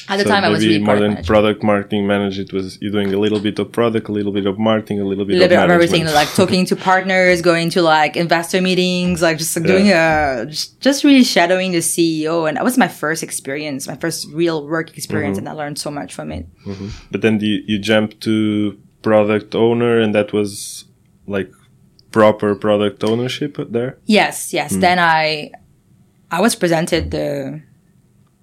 at 0.10 0.18
the 0.18 0.24
So 0.24 0.30
time 0.30 0.44
I 0.44 0.50
was 0.50 0.64
really 0.66 0.80
more 0.80 0.96
product 0.96 1.02
than 1.02 1.10
manager. 1.14 1.28
product 1.34 1.64
marketing 1.64 2.08
manager. 2.08 2.42
It 2.42 2.54
was 2.54 2.78
you 2.82 2.92
doing 2.92 3.14
a 3.14 3.18
little 3.18 3.40
bit 3.40 3.58
of 3.60 3.72
product, 3.72 4.10
a 4.10 4.12
little 4.12 4.32
bit 4.32 4.46
of 4.46 4.58
marketing, 4.60 5.00
a 5.00 5.06
little 5.06 5.26
bit 5.26 5.36
a 5.36 5.40
little 5.40 5.46
of 5.46 5.50
bit 5.50 5.60
of 5.64 5.70
everything, 5.72 6.06
like 6.06 6.32
talking 6.34 6.66
to 6.68 6.76
partners, 6.92 7.42
going 7.42 7.70
to 7.72 7.82
like 7.82 8.16
investor 8.18 8.62
meetings, 8.62 9.22
like 9.22 9.38
just 9.38 9.56
like, 9.56 9.66
doing 9.66 9.88
a 9.90 10.46
just, 10.50 10.80
just 10.82 11.04
really 11.04 11.24
shadowing 11.24 11.72
the 11.72 11.80
CEO. 11.80 12.48
And 12.48 12.58
that 12.58 12.64
was 12.64 12.78
my 12.78 12.88
first 12.88 13.24
experience, 13.24 13.88
my 13.88 13.96
first 13.96 14.28
real 14.32 14.68
work 14.68 14.96
experience, 14.98 15.38
Mm-hmm. 15.38 15.48
and 15.48 15.60
I 15.60 15.64
learned 15.64 15.80
so 15.80 15.90
much 15.92 16.14
from 16.14 16.32
it. 16.32 16.46
Mm-hmm. 16.66 16.88
But 17.12 17.22
then 17.22 17.40
you, 17.40 17.64
you 17.66 17.80
jumped 17.80 18.22
to 18.22 18.78
product 19.02 19.54
owner, 19.56 20.00
and 20.00 20.14
that 20.16 20.34
was 20.34 20.86
like 21.28 21.52
proper 22.12 22.56
product 22.56 23.04
ownership 23.04 23.58
there. 23.70 23.98
Yes, 24.06 24.54
yes. 24.54 24.74
Mm. 24.74 24.82
Then 24.82 25.00
I 25.00 25.52
I 26.32 26.42
was 26.42 26.56
presented 26.56 27.12
the 27.12 27.62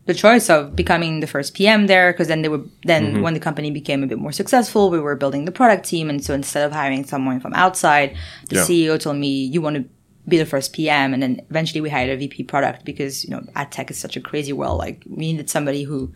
the 0.07 0.15
choice 0.15 0.49
of 0.51 0.75
becoming 0.75 1.21
the 1.21 1.27
first 1.27 1.55
PM 1.55 1.87
there 1.87 2.13
because 2.13 2.29
then 2.29 2.43
they 2.43 2.49
were 2.49 2.63
then 2.85 3.03
Mm-hmm. 3.13 3.23
when 3.23 3.35
the 3.35 3.41
company 3.41 3.71
became 3.71 4.03
a 4.03 4.07
bit 4.07 4.19
more 4.19 4.33
successful, 4.33 4.91
we 4.91 4.99
were 4.99 5.15
building 5.17 5.45
the 5.45 5.53
product 5.53 5.85
team, 5.87 6.09
and 6.11 6.25
so 6.25 6.35
instead 6.35 6.65
of 6.67 6.73
hiring 6.73 7.05
someone 7.05 7.39
from 7.41 7.53
outside, 7.55 8.17
the 8.49 8.57
Yeah. 8.57 8.63
CEO 8.67 8.99
told 8.99 9.17
me 9.17 9.45
you 9.45 9.61
want 9.61 9.77
to 9.77 9.85
be 10.29 10.39
the 10.39 10.47
first 10.47 10.73
PM, 10.73 11.13
and 11.15 11.23
then 11.23 11.41
eventually 11.51 11.81
we 11.81 11.91
hired 11.91 12.11
a 12.11 12.17
VP 12.17 12.45
product 12.45 12.85
because 12.85 13.25
you 13.25 13.31
know 13.31 13.43
ad 13.55 13.71
tech 13.73 13.91
is 13.91 13.99
such 13.99 14.17
a 14.17 14.21
crazy 14.21 14.53
world. 14.53 14.79
Like 14.79 15.03
we 15.09 15.25
needed 15.33 15.49
somebody 15.51 15.83
who. 15.85 16.13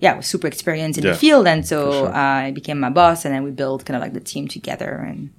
Yeah, 0.00 0.16
was 0.16 0.26
super 0.26 0.48
experienced 0.48 0.98
in 0.98 1.04
Yeah, 1.04 1.12
the 1.12 1.18
field, 1.18 1.46
and 1.46 1.64
so 1.66 1.76
sure. 1.92 2.08
uh, 2.08 2.46
I 2.48 2.50
became 2.50 2.78
my 2.80 2.90
boss, 2.90 3.24
and 3.24 3.32
then 3.32 3.42
we 3.44 3.52
built 3.52 3.84
kind 3.86 3.96
of 3.96 4.02
like 4.02 4.12
the 4.12 4.20
team 4.32 4.48
together. 4.48 4.90
And 5.08 5.30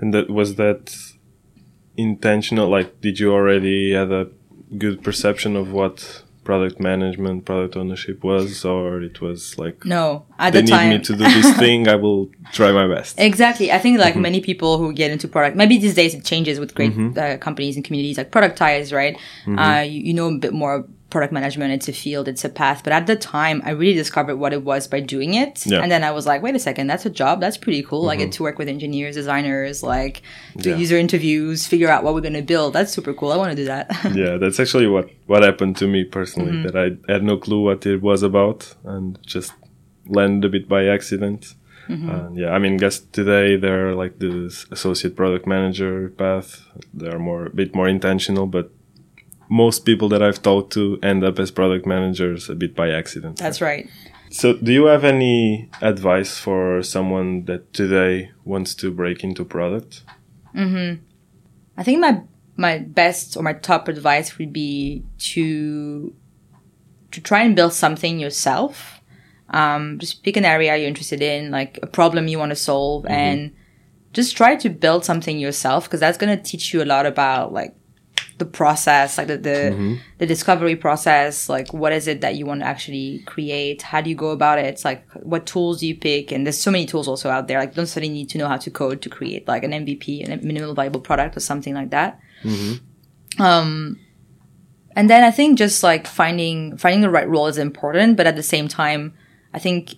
And 0.00 0.14
that 0.14 0.28
was 0.30 0.56
that 0.56 0.96
intentional. 1.96 2.68
Like, 2.68 3.00
did 3.00 3.18
you 3.20 3.32
already 3.32 3.92
have 3.92 4.10
a 4.10 4.28
good 4.78 5.02
perception 5.02 5.56
of 5.56 5.72
what 5.72 6.22
product 6.44 6.78
management, 6.78 7.44
product 7.44 7.74
ownership 7.76 8.22
was, 8.22 8.64
or 8.64 9.02
it 9.02 9.20
was 9.20 9.58
like 9.58 9.84
no, 9.84 10.24
at 10.38 10.52
they 10.52 10.62
the 10.62 10.70
need 10.76 10.88
me 10.90 10.98
to 11.04 11.12
do 11.16 11.24
this 11.24 11.56
thing, 11.62 11.88
I 11.88 11.96
will 11.96 12.30
try 12.52 12.70
my 12.70 12.86
best. 12.86 13.18
Exactly. 13.18 13.72
I 13.72 13.78
think 13.78 13.98
like 13.98 14.14
Mm-hmm. 14.14 14.22
many 14.22 14.40
people 14.40 14.78
who 14.78 14.92
get 14.92 15.10
into 15.10 15.26
product, 15.26 15.56
maybe 15.56 15.76
these 15.78 15.94
days 15.94 16.14
it 16.14 16.24
changes 16.24 16.60
with 16.60 16.74
great 16.74 16.92
uh, 17.18 17.36
companies 17.38 17.74
and 17.76 17.84
communities 17.84 18.16
like 18.16 18.30
Productize, 18.30 18.92
right? 18.94 19.16
Mm-hmm. 19.44 19.58
Uh, 19.58 19.80
you, 19.80 20.00
you 20.02 20.14
know 20.14 20.28
a 20.28 20.38
bit 20.38 20.52
more 20.52 20.86
product 21.10 21.32
management. 21.32 21.72
It's 21.72 21.88
a 21.88 21.92
field, 21.92 22.26
it's 22.28 22.44
a 22.44 22.48
path. 22.48 22.82
But 22.82 22.92
at 22.92 23.06
the 23.06 23.16
time, 23.16 23.62
I 23.64 23.70
really 23.70 23.94
discovered 23.94 24.36
what 24.36 24.52
it 24.52 24.64
was 24.64 24.88
by 24.88 25.00
doing 25.00 25.34
it. 25.34 25.64
Yeah. 25.64 25.76
Mm-hmm. 25.76 25.82
And 25.84 25.92
then 25.92 26.04
I 26.04 26.10
was 26.10 26.26
like, 26.26 26.42
wait 26.42 26.54
a 26.54 26.58
second, 26.58 26.88
that's 26.88 27.06
a 27.06 27.10
job. 27.10 27.40
That's 27.40 27.56
pretty 27.56 27.82
cool. 27.82 28.10
I 28.10 28.16
get 28.16 28.32
to 28.32 28.42
work 28.42 28.58
with 28.58 28.68
engineers, 28.68 29.14
designers, 29.14 29.82
like 29.82 30.22
do 30.56 30.70
Yeah. 30.70 30.76
user 30.76 30.96
interviews, 30.96 31.66
figure 31.66 31.88
out 31.88 32.02
what 32.02 32.14
we're 32.14 32.20
going 32.22 32.34
to 32.34 32.42
build. 32.42 32.72
That's 32.72 32.92
super 32.92 33.14
cool. 33.14 33.32
I 33.32 33.36
want 33.36 33.50
to 33.50 33.56
do 33.56 33.66
that. 33.66 33.90
yeah, 34.14 34.36
that's 34.36 34.58
actually 34.58 34.88
what 34.88 35.08
what 35.26 35.42
happened 35.42 35.76
to 35.78 35.86
me 35.86 36.04
personally. 36.04 36.52
Mm-hmm. 36.52 36.66
That 36.66 36.76
I 37.08 37.12
had 37.12 37.22
no 37.22 37.36
clue 37.36 37.62
what 37.62 37.86
it 37.86 38.02
was 38.02 38.22
about, 38.22 38.74
and 38.84 39.18
just 39.24 39.52
landed 40.06 40.44
a 40.48 40.50
bit 40.50 40.68
by 40.68 40.86
accident. 40.86 41.54
Mm-hmm. 41.88 42.10
And 42.10 42.36
yeah, 42.36 42.50
I 42.50 42.58
mean, 42.58 42.78
guess 42.78 42.98
today 42.98 43.56
they're 43.56 43.94
like 43.94 44.18
the 44.18 44.46
associate 44.72 45.14
product 45.14 45.46
manager 45.46 46.08
path. 46.10 46.66
They're 46.92 47.18
more 47.20 47.46
a 47.46 47.50
bit 47.50 47.74
more 47.76 47.88
intentional, 47.88 48.46
but 48.46 48.72
most 49.48 49.84
people 49.84 50.08
that 50.10 50.22
I've 50.22 50.42
talked 50.42 50.72
to 50.74 50.98
end 51.02 51.24
up 51.24 51.38
as 51.38 51.50
product 51.50 51.86
managers 51.86 52.48
a 52.48 52.54
bit 52.54 52.74
by 52.74 52.90
accident. 52.90 53.38
that's 53.38 53.60
right. 53.60 53.88
So, 54.30 54.54
do 54.54 54.72
you 54.72 54.86
have 54.86 55.04
any 55.04 55.70
advice 55.80 56.36
for 56.38 56.82
someone 56.82 57.44
that 57.44 57.72
today 57.72 58.32
wants 58.44 58.74
to 58.76 58.90
break 58.90 59.22
into 59.22 59.44
product? 59.44 60.02
I 61.76 61.82
think 61.82 62.00
my 62.00 62.22
my 62.56 62.78
best 62.78 63.36
or 63.36 63.42
my 63.42 63.52
top 63.52 63.88
advice 63.88 64.38
would 64.38 64.52
be 64.52 65.04
to 65.18 66.14
to 67.12 67.20
try 67.20 67.42
and 67.42 67.54
build 67.54 67.72
something 67.72 68.18
yourself. 68.18 69.00
Um, 69.50 69.98
just 70.00 70.24
pick 70.24 70.36
an 70.36 70.44
area 70.44 70.76
you're 70.76 70.88
interested 70.88 71.22
in, 71.22 71.52
like 71.52 71.78
a 71.82 71.86
problem 71.86 72.26
you 72.26 72.38
want 72.38 72.50
to 72.50 72.56
solve, 72.56 73.06
and 73.06 73.54
just 74.12 74.36
try 74.36 74.56
to 74.56 74.68
build 74.68 75.04
something 75.04 75.38
yourself 75.38 75.84
because 75.84 76.00
that's 76.00 76.18
going 76.18 76.36
to 76.36 76.42
teach 76.42 76.72
you 76.72 76.82
a 76.82 76.84
lot 76.84 77.06
about 77.06 77.52
like 77.52 77.76
the 78.38 78.44
process, 78.44 79.16
like 79.18 79.28
the 79.28 79.38
the, 79.38 79.98
the 80.18 80.26
discovery 80.26 80.76
process. 80.76 81.48
Like 81.48 81.72
what 81.72 81.92
is 81.92 82.06
it 82.06 82.20
that 82.20 82.36
you 82.36 82.46
want 82.46 82.60
to 82.60 82.66
actually 82.66 83.20
create? 83.20 83.82
How 83.82 84.00
do 84.00 84.10
you 84.10 84.16
go 84.16 84.30
about 84.30 84.58
it? 84.58 84.66
It's 84.66 84.84
like 84.84 85.04
what 85.22 85.46
tools 85.46 85.80
do 85.80 85.86
you 85.86 85.94
pick? 85.96 86.32
And 86.32 86.46
there's 86.46 86.58
so 86.58 86.70
many 86.70 86.86
tools 86.86 87.08
also 87.08 87.30
out 87.30 87.48
there. 87.48 87.58
Like 87.58 87.70
you 87.70 87.74
don't 87.76 87.82
necessarily 87.84 88.12
need 88.12 88.28
to 88.30 88.38
know 88.38 88.48
how 88.48 88.58
to 88.58 88.70
code 88.70 89.00
to 89.02 89.08
create 89.08 89.48
like 89.48 89.64
an 89.64 89.72
MVP, 89.72 90.28
a 90.28 90.36
minimal 90.44 90.74
viable 90.74 91.00
product, 91.00 91.36
or 91.36 91.40
something 91.40 91.74
like 91.74 91.90
that. 91.90 92.20
Um, 93.38 93.98
and 94.94 95.10
then 95.10 95.24
I 95.24 95.30
think 95.30 95.58
just 95.58 95.82
like 95.82 96.06
finding 96.06 96.76
finding 96.76 97.00
the 97.02 97.10
right 97.10 97.28
role 97.28 97.46
is 97.46 97.58
important, 97.58 98.16
but 98.16 98.26
at 98.26 98.36
the 98.36 98.42
same 98.42 98.68
time, 98.68 99.14
I 99.54 99.58
think 99.58 99.94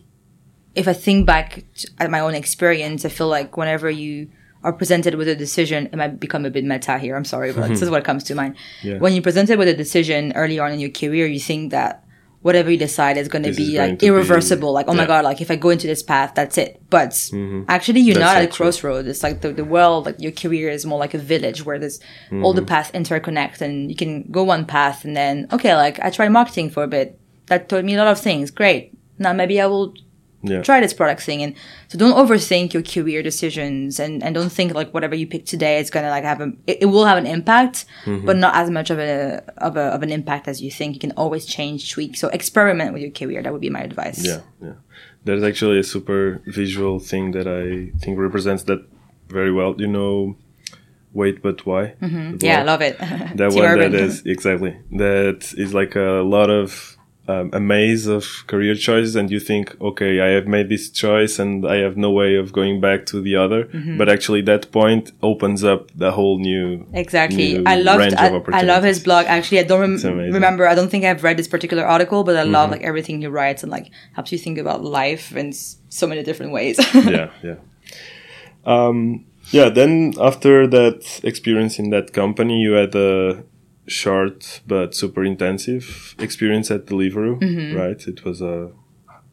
if 0.74 0.86
I 0.86 0.92
think 0.92 1.26
back 1.26 1.64
at 1.98 2.10
my 2.10 2.20
own 2.20 2.34
experience, 2.34 3.04
I 3.04 3.08
feel 3.08 3.28
like 3.28 3.56
whenever 3.56 3.90
you 3.90 4.28
are 4.64 4.72
presented 4.72 5.14
with 5.14 5.28
a 5.28 5.36
decision, 5.36 5.86
it 5.86 5.96
might 5.96 6.18
become 6.18 6.44
a 6.44 6.50
bit 6.50 6.64
meta 6.64 6.98
here. 6.98 7.16
I'm 7.16 7.24
sorry, 7.24 7.52
but 7.52 7.68
this 7.68 7.82
is 7.82 7.88
hmm. 7.88 7.94
what 7.94 8.04
comes 8.04 8.24
to 8.24 8.34
mind. 8.34 8.56
Yeah. 8.82 8.98
When 8.98 9.12
you're 9.12 9.22
presented 9.22 9.58
with 9.58 9.68
a 9.68 9.74
decision 9.74 10.32
early 10.34 10.58
on 10.58 10.72
in 10.72 10.80
your 10.80 10.90
career, 10.90 11.26
you 11.26 11.38
think 11.38 11.70
that 11.70 12.04
whatever 12.42 12.70
you 12.70 12.78
decide 12.78 13.16
is 13.16 13.28
going 13.28 13.42
to 13.42 13.50
This 13.50 13.58
is 13.58 13.66
be 13.66 13.74
going 13.74 13.90
like 13.90 13.98
to 13.98 14.04
be- 14.04 14.08
irreversible. 14.08 14.72
like, 14.72 14.86
oh 14.88 14.94
my 14.94 15.06
god, 15.06 15.24
like 15.24 15.40
if 15.40 15.50
I 15.50 15.56
go 15.56 15.70
into 15.70 15.86
this 15.86 16.02
path, 16.02 16.34
that's 16.34 16.58
it. 16.58 16.82
But 16.90 17.10
mm-hmm. 17.10 17.64
actually, 17.68 18.00
you're 18.00 18.14
That's 18.14 18.34
not 18.34 18.42
at 18.42 18.48
a 18.48 18.52
crossroads. 18.52 19.08
It's 19.08 19.22
like 19.22 19.40
the, 19.40 19.52
the 19.52 19.64
world, 19.64 20.06
like 20.06 20.20
your 20.20 20.32
career 20.32 20.70
is 20.70 20.86
more 20.86 20.98
like 20.98 21.14
a 21.14 21.18
village 21.18 21.64
where 21.64 21.78
there's 21.78 22.00
all 22.42 22.52
the 22.52 22.60
mm-hmm. 22.60 22.66
paths 22.66 22.90
interconnect 22.92 23.60
and 23.60 23.90
you 23.90 23.96
can 23.96 24.22
go 24.30 24.44
one 24.44 24.64
path 24.64 25.04
and 25.04 25.16
then, 25.16 25.48
okay, 25.52 25.74
like 25.74 25.98
I 26.00 26.10
tried 26.10 26.30
marketing 26.30 26.70
for 26.70 26.82
a 26.82 26.88
bit. 26.88 27.18
That 27.46 27.68
taught 27.68 27.84
me 27.84 27.94
a 27.94 27.98
lot 27.98 28.08
of 28.08 28.20
things. 28.20 28.50
Great. 28.50 28.96
Now 29.18 29.32
maybe 29.32 29.60
I 29.60 29.66
will 29.66 29.94
Yeah. 30.42 30.62
try 30.62 30.80
this 30.80 30.92
product 30.94 31.22
thing. 31.22 31.42
And 31.42 31.54
so 31.88 31.98
don't 31.98 32.14
overthink 32.14 32.72
your 32.72 32.82
career 32.82 33.22
decisions 33.22 33.98
and, 33.98 34.22
and 34.22 34.34
don't 34.34 34.50
think 34.50 34.72
like 34.72 34.94
whatever 34.94 35.14
you 35.14 35.26
pick 35.26 35.46
today 35.46 35.80
is 35.80 35.90
going 35.90 36.04
to 36.04 36.10
like 36.10 36.24
have 36.24 36.40
a, 36.40 36.52
it, 36.66 36.78
it 36.82 36.86
will 36.86 37.06
have 37.06 37.18
an 37.18 37.26
impact, 37.26 37.86
but 38.06 38.36
not 38.36 38.54
as 38.54 38.70
much 38.70 38.90
of 38.90 38.98
a, 39.00 39.42
of 39.58 39.76
a, 39.76 39.86
of 39.94 40.02
an 40.02 40.10
impact 40.10 40.46
as 40.46 40.62
you 40.62 40.70
think. 40.70 40.94
You 40.94 41.00
can 41.00 41.12
always 41.12 41.44
change, 41.44 41.90
tweak. 41.90 42.16
So 42.16 42.28
experiment 42.28 42.92
with 42.92 43.02
your 43.02 43.10
career. 43.10 43.42
That 43.42 43.52
would 43.52 43.60
be 43.60 43.70
my 43.70 43.80
advice. 43.80 44.24
Yeah, 44.24 44.42
yeah. 44.62 44.74
There's 45.24 45.42
actually 45.42 45.78
a 45.80 45.84
super 45.84 46.40
visual 46.46 47.00
thing 47.00 47.32
that 47.32 47.46
I 47.48 47.90
think 47.98 48.18
represents 48.18 48.62
that 48.64 48.86
very 49.28 49.52
well. 49.52 49.74
You 49.76 49.88
know, 49.88 50.36
wait, 51.12 51.42
but 51.42 51.66
why? 51.66 51.94
Mm-hmm. 52.00 52.36
Yeah, 52.40 52.60
I 52.60 52.62
love 52.62 52.80
it. 52.80 52.98
that 53.34 53.52
one 53.52 53.78
that 53.80 53.94
is 53.94 54.22
exactly 54.24 54.76
that 54.92 55.52
is 55.56 55.74
like 55.74 55.96
a 55.96 56.22
lot 56.24 56.50
of 56.50 56.97
um, 57.28 57.50
a 57.52 57.60
maze 57.60 58.06
of 58.06 58.24
career 58.46 58.74
choices 58.74 59.14
and 59.14 59.30
you 59.30 59.38
think, 59.38 59.64
okay, 59.80 60.12
I 60.20 60.28
have 60.36 60.46
made 60.46 60.68
this 60.70 60.88
choice 60.88 61.38
and 61.38 61.66
I 61.66 61.76
have 61.84 61.94
no 61.96 62.10
way 62.10 62.36
of 62.36 62.52
going 62.52 62.80
back 62.80 63.04
to 63.10 63.20
the 63.20 63.36
other. 63.36 63.64
Mm-hmm. 63.66 63.98
But 63.98 64.08
actually 64.08 64.40
that 64.42 64.72
point 64.72 65.12
opens 65.22 65.62
up 65.62 65.90
the 65.94 66.10
whole 66.12 66.38
new, 66.38 66.86
Exactly. 66.94 67.58
new 67.58 67.64
I 67.66 67.76
loved 67.76 68.14
I, 68.14 68.28
I 68.60 68.62
love 68.62 68.82
his 68.82 68.98
blog. 68.98 69.26
Actually, 69.26 69.60
I 69.60 69.64
don't 69.64 69.80
rem- 69.80 69.98
Mm-hmm. 69.98 70.32
remember. 70.32 70.66
I 70.66 70.74
don't 70.74 70.88
think 70.90 71.04
I've 71.04 71.22
read 71.22 71.36
this 71.36 71.48
particular 71.48 71.84
article, 71.84 72.24
but 72.24 72.34
I 72.36 72.44
love 72.44 72.70
like 72.70 72.82
everything 72.82 73.20
he 73.20 73.26
writes 73.26 73.62
and 73.62 73.70
like 73.70 73.90
helps 74.14 74.32
you 74.32 74.38
think 74.38 74.56
about 74.58 74.82
life 74.82 75.36
in 75.36 75.48
s- 75.48 75.76
so 75.90 76.06
many 76.06 76.22
different 76.22 76.52
ways. 76.52 76.78
yeah, 76.94 77.28
yeah. 77.42 77.56
Um, 78.64 79.24
yeah, 79.50 79.68
then 79.70 80.14
after 80.20 80.66
that 80.66 81.20
experience 81.24 81.78
in 81.78 81.90
that 81.90 82.12
company, 82.12 82.60
you 82.60 82.72
had 82.72 82.94
a 82.94 83.42
short 83.88 84.60
but 84.66 84.94
super 84.94 85.24
intensive 85.24 86.14
experience 86.18 86.70
at 86.70 86.86
Deliveroo, 86.86 87.76
right? 87.76 88.00
It 88.06 88.24
was 88.24 88.40
a 88.42 88.70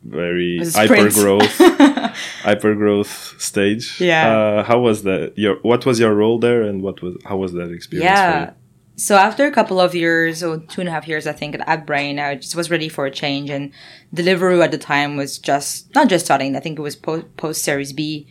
very 0.03 0.59
Mm-hmm. 0.62 0.77
hyper 0.77 1.09
growth, 1.09 1.57
hyper 2.43 2.75
growth 2.75 3.35
stage. 3.39 4.00
Yeah. 4.00 4.29
Uh, 4.38 4.63
how 4.63 4.79
was 4.79 5.03
that? 5.03 5.33
Your 5.35 5.55
what 5.63 5.85
was 5.85 6.00
your 6.00 6.13
role 6.13 6.39
there, 6.39 6.62
and 6.62 6.81
what 6.81 7.01
was 7.01 7.15
how 7.25 7.38
was 7.38 7.53
that 7.53 7.71
experience? 7.71 8.09
yeah. 8.12 8.45
For 8.47 8.55
So 8.97 9.15
after 9.17 9.45
a 9.45 9.51
couple 9.51 9.77
of 9.81 9.93
years, 9.93 10.41
or 10.41 10.59
two 10.71 10.79
and 10.81 10.88
a 10.88 10.91
half 10.91 11.05
years, 11.07 11.27
I 11.27 11.33
think, 11.33 11.55
at 11.55 11.62
AdBrain, 11.67 12.13
I 12.24 12.35
just 12.35 12.55
was 12.55 12.69
ready 12.71 12.88
for 12.88 13.05
a 13.05 13.12
change. 13.12 13.50
And 13.50 13.71
Deliveroo 14.15 14.63
at 14.63 14.71
the 14.71 14.77
time 14.77 15.17
was 15.17 15.38
just 15.38 15.93
not 15.95 16.07
just 16.07 16.24
starting. 16.25 16.55
I 16.55 16.62
think 16.62 16.79
it 16.79 16.81
was 16.81 16.95
po- 16.95 17.27
post 17.35 17.62
Series 17.63 17.91
B, 17.91 18.27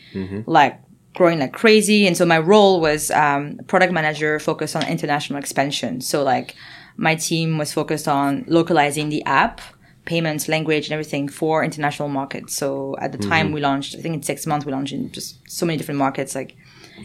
like 0.46 0.74
growing 1.14 1.38
like 1.38 1.52
crazy. 1.52 2.06
And 2.06 2.16
so 2.16 2.26
my 2.26 2.38
role 2.38 2.80
was 2.80 3.10
um, 3.10 3.58
product 3.66 3.92
manager, 3.92 4.38
focused 4.38 4.76
on 4.76 4.86
international 4.86 5.38
expansion. 5.38 6.00
So 6.00 6.22
like 6.22 6.54
my 6.96 7.14
team 7.14 7.58
was 7.58 7.72
focused 7.72 8.08
on 8.08 8.44
localizing 8.46 9.08
the 9.08 9.24
app, 9.24 9.60
payments, 10.04 10.48
language, 10.48 10.86
and 10.86 10.92
everything 10.92 11.28
for 11.28 11.64
international 11.64 12.08
markets. 12.08 12.54
So 12.54 12.96
at 13.00 13.12
the 13.12 13.18
time 13.18 13.52
we 13.52 13.60
launched, 13.60 13.96
I 13.96 14.00
think 14.00 14.14
in 14.14 14.22
six 14.22 14.46
months 14.46 14.66
we 14.66 14.72
launched 14.72 14.92
in 14.92 15.10
just 15.12 15.38
so 15.50 15.64
many 15.64 15.76
different 15.78 15.98
markets, 15.98 16.34
like? 16.34 16.56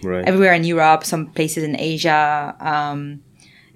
Right. 0.03 0.23
everywhere 0.27 0.53
in 0.53 0.63
Europe, 0.63 1.03
some 1.03 1.27
places 1.27 1.63
in 1.63 1.75
Asia. 1.79 2.55
Um, 2.59 3.23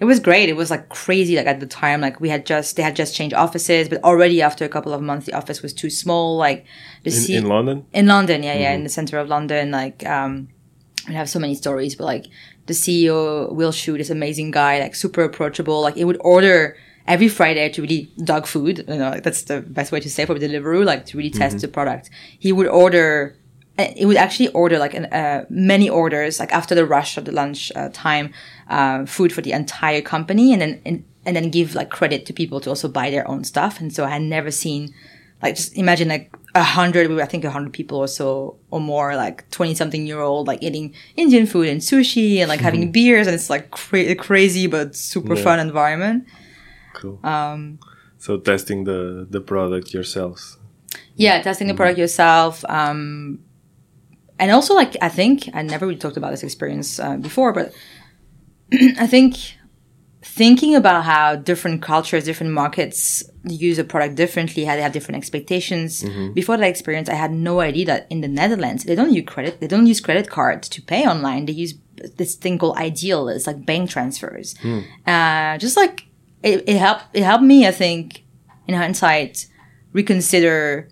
it 0.03 0.05
was 0.05 0.19
great. 0.19 0.49
It 0.49 0.57
was 0.57 0.69
like 0.69 0.89
crazy. 0.89 1.37
Like 1.37 1.45
at 1.47 1.61
the 1.61 1.65
time, 1.65 2.01
like 2.01 2.19
we 2.19 2.27
had 2.27 2.45
just 2.45 2.75
they 2.75 2.83
had 2.83 2.93
just 2.93 3.15
changed 3.15 3.33
offices, 3.33 3.87
but 3.87 4.03
already 4.03 4.41
after 4.41 4.65
a 4.65 4.69
couple 4.75 4.93
of 4.93 5.01
months, 5.01 5.25
the 5.27 5.33
office 5.33 5.61
was 5.61 5.71
too 5.71 5.89
small. 5.89 6.35
Like 6.35 6.65
the 7.03 7.11
in, 7.11 7.15
C- 7.15 7.35
in 7.37 7.45
London. 7.47 7.85
in 7.93 8.07
London, 8.07 8.43
yeah, 8.43 8.53
yeah, 8.63 8.73
in 8.73 8.83
the 8.83 8.89
center 8.89 9.17
of 9.17 9.29
London. 9.29 9.71
Like, 9.71 10.05
um, 10.05 10.49
I 11.07 11.13
have 11.13 11.29
so 11.29 11.39
many 11.39 11.55
stories, 11.55 11.95
but 11.95 12.03
like 12.03 12.25
the 12.65 12.73
CEO 12.73 13.49
Will 13.53 13.71
Shu, 13.71 13.97
this 13.97 14.09
amazing 14.09 14.51
guy, 14.51 14.81
like 14.81 14.93
super 14.93 15.23
approachable. 15.23 15.79
Like, 15.81 15.95
he 15.95 16.03
would 16.03 16.19
order 16.19 16.75
every 17.07 17.29
Friday 17.29 17.69
to 17.69 17.81
really 17.81 18.11
dog 18.25 18.45
food. 18.45 18.83
You 18.89 18.95
know, 18.95 19.11
like, 19.11 19.23
that's 19.23 19.43
the 19.43 19.61
best 19.61 19.93
way 19.93 20.01
to 20.01 20.09
say 20.09 20.25
for 20.25 20.35
Deliveroo, 20.35 20.83
like 20.83 21.05
to 21.07 21.17
really 21.17 21.29
test 21.29 21.61
the 21.61 21.69
product. 21.69 22.09
He 22.39 22.51
would 22.51 22.67
order. 22.67 23.37
Uh, 23.79 23.87
He 23.95 24.05
would 24.05 24.17
actually 24.17 24.49
order 24.49 24.77
like 24.79 24.93
an, 24.93 25.05
uh, 25.05 25.45
many 25.49 25.89
orders, 25.89 26.39
like 26.39 26.51
after 26.53 26.75
the 26.75 26.85
rush 26.85 27.17
of 27.17 27.25
the 27.25 27.31
lunch 27.31 27.71
uh, 27.75 27.89
time, 27.93 28.31
uh, 28.69 29.05
food 29.05 29.31
for 29.33 29.41
the 29.41 29.51
entire 29.51 30.01
company, 30.01 30.53
and 30.53 30.61
then 30.61 30.81
and, 30.85 31.03
and 31.25 31.35
then 31.35 31.49
give 31.49 31.73
like 31.75 31.89
credit 31.89 32.25
to 32.27 32.33
people 32.33 32.59
to 32.61 32.69
also 32.69 32.87
buy 32.87 33.09
their 33.09 33.27
own 33.27 33.43
stuff. 33.43 33.79
And 33.81 33.93
so 33.93 34.03
I 34.05 34.09
had 34.09 34.21
never 34.21 34.51
seen 34.51 34.93
like 35.41 35.55
just 35.55 35.75
imagine 35.77 36.07
like 36.07 36.31
a 36.55 36.63
hundred 36.63 37.11
i 37.19 37.25
think 37.25 37.43
a 37.43 37.49
hundred 37.49 37.73
people 37.73 37.97
or 37.97 38.07
so 38.07 38.55
or 38.71 38.79
more 38.79 39.15
like 39.15 39.49
20 39.49 39.73
something 39.75 40.05
year 40.07 40.21
old 40.21 40.47
like 40.47 40.61
eating 40.63 40.93
indian 41.17 41.45
food 41.47 41.67
and 41.67 41.81
sushi 41.81 42.37
and 42.37 42.47
like 42.47 42.61
having 42.61 42.91
beers 42.97 43.25
and 43.27 43.33
it's 43.33 43.49
like 43.49 43.69
cra- 43.71 44.15
crazy 44.15 44.67
but 44.67 44.95
super 44.95 45.35
Yeah. 45.35 45.43
fun 45.43 45.59
environment 45.59 46.25
Cool. 46.93 47.19
Um, 47.23 47.79
so 48.19 48.37
testing 48.37 48.83
the 48.85 49.27
the 49.29 49.41
product 49.41 49.93
yourselves. 49.93 50.57
yeah 51.15 51.41
testing 51.41 51.67
the 51.67 51.73
product 51.73 51.97
yourself 51.99 52.63
um 52.69 53.39
and 54.39 54.51
also 54.51 54.73
like 54.73 54.95
i 55.01 55.09
think 55.09 55.49
i 55.53 55.61
never 55.61 55.85
really 55.85 55.99
talked 55.99 56.17
about 56.17 56.31
this 56.31 56.43
experience 56.43 56.99
uh, 56.99 57.17
before 57.17 57.53
but 57.53 57.73
i 58.99 59.07
think 59.07 59.35
thinking 60.21 60.73
about 60.73 61.03
how 61.03 61.35
different 61.35 61.81
cultures 61.81 62.23
different 62.23 62.53
markets 62.53 63.23
use 63.45 63.77
a 63.77 63.83
product 63.83 64.15
differently 64.15 64.63
how 64.63 64.75
they 64.75 64.81
have 64.81 64.93
different 64.93 65.17
expectations. 65.17 66.01
Before 66.33 66.55
that 66.57 66.65
experience 66.67 67.09
i 67.09 67.13
had 67.15 67.31
no 67.33 67.59
idea 67.59 67.85
that 67.87 68.07
in 68.09 68.21
the 68.21 68.27
netherlands 68.29 68.85
they 68.85 68.95
don't 68.95 69.11
use 69.11 69.25
credit 69.27 69.59
they 69.59 69.67
don't 69.67 69.85
use 69.85 69.99
credit 69.99 70.29
cards 70.29 70.69
to 70.69 70.81
pay 70.81 71.05
online. 71.05 71.45
They 71.45 71.53
use 71.53 71.73
this 72.17 72.35
thing 72.35 72.57
called 72.57 72.77
iDEAL 72.77 73.27
it's 73.35 73.47
like 73.47 73.65
bank 73.65 73.89
transfers. 73.89 74.55
Uh, 75.05 75.57
just 75.57 75.75
like 75.77 76.05
it, 76.41 76.63
it 76.67 76.77
helped 76.77 77.03
it 77.13 77.23
helped 77.23 77.43
me 77.43 77.67
i 77.67 77.71
think 77.71 78.23
in 78.67 78.75
hindsight 78.75 79.45
reconsider 79.91 80.87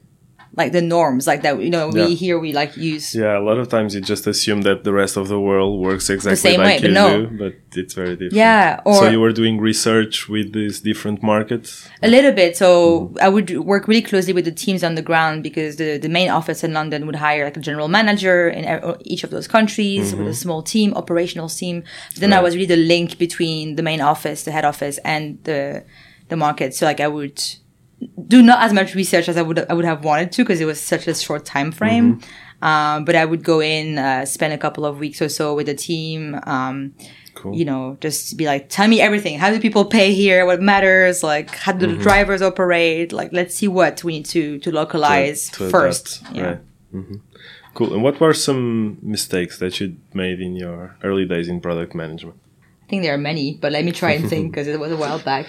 like 0.55 0.73
the 0.73 0.81
norms 0.81 1.27
like 1.27 1.43
that 1.43 1.61
you 1.61 1.69
know 1.69 1.87
we 1.87 2.01
Yeah. 2.01 2.07
here 2.07 2.39
we 2.39 2.51
like 2.51 2.75
use 2.75 3.15
Yeah, 3.15 3.37
a 3.37 3.43
lot 3.49 3.57
of 3.57 3.69
times 3.69 3.95
you 3.95 4.01
just 4.01 4.27
assume 4.27 4.63
that 4.63 4.83
the 4.83 4.91
rest 4.91 5.15
of 5.15 5.29
the 5.29 5.39
world 5.39 5.79
works 5.79 6.09
exactly 6.09 6.35
same 6.35 6.59
like 6.59 6.67
way, 6.67 6.75
you 6.75 6.81
but 6.81 6.91
no. 6.91 7.25
do, 7.25 7.37
but 7.37 7.53
it's 7.73 7.93
very 7.93 8.15
different. 8.15 8.33
Yeah, 8.33 8.81
so 8.83 9.09
you 9.09 9.21
were 9.21 9.31
doing 9.31 9.59
research 9.59 10.27
with 10.27 10.51
these 10.53 10.81
different 10.81 11.23
markets. 11.23 11.87
A 12.03 12.09
little 12.09 12.33
bit. 12.33 12.57
So 12.57 12.67
mm-hmm. 12.67 13.17
I 13.21 13.29
would 13.29 13.49
work 13.59 13.87
really 13.87 14.01
closely 14.01 14.33
with 14.33 14.45
the 14.45 14.51
teams 14.51 14.83
on 14.83 14.95
the 14.95 15.01
ground 15.01 15.43
because 15.43 15.77
the, 15.77 15.97
the 15.97 16.09
main 16.09 16.29
office 16.29 16.63
in 16.63 16.73
London 16.73 17.05
would 17.05 17.15
hire 17.15 17.45
like 17.45 17.55
a 17.55 17.61
general 17.61 17.87
manager 17.87 18.49
in 18.49 18.63
each 19.01 19.23
of 19.23 19.29
those 19.29 19.47
countries 19.47 20.11
with 20.11 20.21
a 20.21 20.23
mm-hmm. 20.23 20.33
small 20.33 20.61
team, 20.61 20.93
operational 20.95 21.47
team. 21.47 21.83
Then 22.17 22.33
I 22.33 22.41
was 22.41 22.55
really 22.55 22.65
the 22.65 22.75
link 22.75 23.17
between 23.17 23.75
the 23.75 23.83
main 23.83 24.01
office, 24.01 24.43
the 24.43 24.51
head 24.51 24.65
office, 24.65 24.97
and 25.05 25.41
the 25.45 25.83
the 26.27 26.35
market. 26.35 26.73
So 26.73 26.85
like 26.85 26.99
I 26.99 27.07
would 27.07 27.41
do 28.27 28.41
not 28.41 28.63
as 28.63 28.73
much 28.73 28.95
research 28.95 29.29
as 29.29 29.37
I 29.37 29.41
would 29.41 29.59
I 29.69 29.73
would 29.73 29.85
have 29.85 30.03
wanted 30.03 30.31
to 30.33 30.43
because 30.43 30.61
it 30.61 30.65
was 30.65 30.79
such 30.81 31.07
a 31.07 31.13
short 31.15 31.45
time 31.45 31.71
frame. 31.71 32.19
Um, 32.61 33.05
but 33.05 33.15
I 33.15 33.25
would 33.25 33.43
go 33.43 33.59
in, 33.59 33.97
uh, 33.97 34.23
spend 34.25 34.53
a 34.53 34.57
couple 34.57 34.85
of 34.85 34.99
weeks 34.99 35.19
or 35.21 35.29
so 35.29 35.55
with 35.55 35.65
the 35.65 35.73
team. 35.75 36.39
Um, 36.43 36.93
Cool. 37.33 37.55
you 37.55 37.63
know, 37.65 37.97
just 38.01 38.35
be 38.37 38.45
like, 38.45 38.67
tell 38.69 38.87
me 38.89 38.99
everything. 38.99 39.39
How 39.39 39.49
do 39.49 39.59
people 39.59 39.85
pay 39.85 40.13
here? 40.13 40.45
What 40.45 40.61
matters? 40.61 41.23
Like, 41.23 41.55
how 41.55 41.71
do 41.71 41.87
the 41.87 41.95
drivers 41.95 42.41
operate? 42.41 43.13
Like, 43.13 43.31
let's 43.31 43.55
see 43.55 43.69
what 43.69 44.03
we 44.03 44.11
need 44.17 44.25
to 44.25 44.59
to 44.59 44.69
localize 44.71 45.49
to 45.51 45.69
first. 45.69 46.19
adapt, 46.21 46.35
Yeah. 46.35 46.43
Right. 46.45 46.59
hmm 46.91 47.15
Cool. 47.73 47.93
And 47.93 48.03
what 48.03 48.19
were 48.19 48.33
some 48.33 48.97
mistakes 49.01 49.57
that 49.59 49.79
you 49.79 49.95
made 50.13 50.41
in 50.41 50.55
your 50.57 50.97
early 51.03 51.25
days 51.25 51.47
in 51.47 51.61
product 51.61 51.95
management? 51.95 52.37
I 52.85 52.87
think 52.89 53.01
there 53.01 53.13
are 53.13 53.17
many, 53.31 53.57
but 53.61 53.71
let 53.71 53.85
me 53.85 53.93
try 53.93 54.11
and 54.11 54.27
think 54.29 54.51
because 54.51 54.67
it 54.67 54.77
was 54.79 54.91
a 54.91 54.97
while 54.97 55.19
back. 55.19 55.47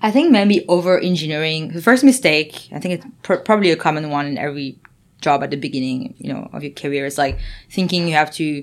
I 0.00 0.10
think 0.10 0.30
maybe 0.30 0.64
over 0.68 0.98
engineering. 1.00 1.68
The 1.72 1.82
first 1.82 2.04
mistake, 2.04 2.68
I 2.72 2.78
think 2.78 2.94
it's 2.94 3.06
pr- 3.22 3.34
probably 3.36 3.70
a 3.70 3.76
common 3.76 4.10
one 4.10 4.26
in 4.26 4.38
every 4.38 4.78
job 5.20 5.42
at 5.42 5.50
the 5.50 5.56
beginning, 5.56 6.14
you 6.18 6.32
know, 6.32 6.48
of 6.52 6.62
your 6.62 6.72
career 6.72 7.06
is 7.06 7.18
like 7.18 7.38
thinking 7.70 8.06
you 8.06 8.14
have 8.14 8.30
to 8.34 8.62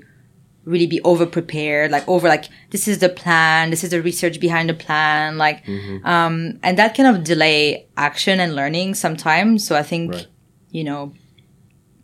really 0.64 0.88
be 0.88 1.02
over 1.02 1.26
prepared, 1.26 1.92
like 1.92 2.08
over 2.08 2.28
like 2.30 2.46
this 2.72 2.88
is 2.88 3.00
the 3.00 3.10
plan, 3.10 3.70
this 3.70 3.84
is 3.84 3.92
the 3.92 4.02
research 4.02 4.40
behind 4.40 4.70
the 4.70 4.74
plan, 4.74 5.38
like, 5.38 5.68
um, 6.06 6.58
and 6.64 6.80
that 6.80 6.96
kind 6.96 7.16
of 7.16 7.24
delay 7.24 7.86
action 7.98 8.40
and 8.40 8.56
learning 8.56 8.96
sometimes. 8.96 9.68
So 9.68 9.76
I 9.76 9.84
think, 9.84 10.14
Right. 10.14 10.28
you 10.72 10.84
know, 10.86 11.14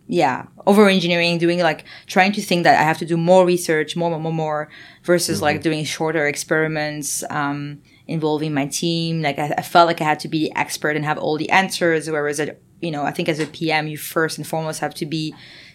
yeah, 0.08 0.48
over 0.68 0.90
engineering, 0.90 1.38
doing 1.38 1.60
like 1.60 1.86
trying 2.06 2.34
to 2.34 2.42
think 2.42 2.66
that 2.66 2.78
I 2.78 2.84
have 2.84 2.98
to 2.98 3.06
do 3.06 3.16
more 3.16 3.46
research, 3.46 3.96
more, 3.96 4.10
more, 4.10 4.20
more, 4.20 4.34
more, 4.34 4.70
versus 5.06 5.42
like 5.42 5.62
doing 5.62 5.86
shorter 5.86 6.28
experiments, 6.28 7.24
um, 7.30 7.82
involving 8.08 8.54
my 8.54 8.68
team. 8.68 9.22
Like 9.22 9.40
I, 9.40 9.54
I 9.58 9.62
felt 9.62 9.88
like 9.88 10.02
I 10.02 10.06
had 10.06 10.20
to 10.22 10.28
be 10.28 10.48
the 10.48 10.56
expert 10.56 10.96
and 10.96 11.06
have 11.06 11.18
all 11.18 11.38
the 11.38 11.50
answers. 11.50 12.10
Whereas, 12.10 12.40
it, 12.40 12.62
you 12.82 12.92
know, 12.92 13.04
I 13.04 13.12
think 13.12 13.30
as 13.30 13.40
a 13.40 13.46
PM, 13.46 13.88
you 13.88 13.98
first 13.98 14.38
and 14.38 14.48
foremost 14.48 14.80
have 14.80 14.94
to 14.96 15.06
be 15.06 15.34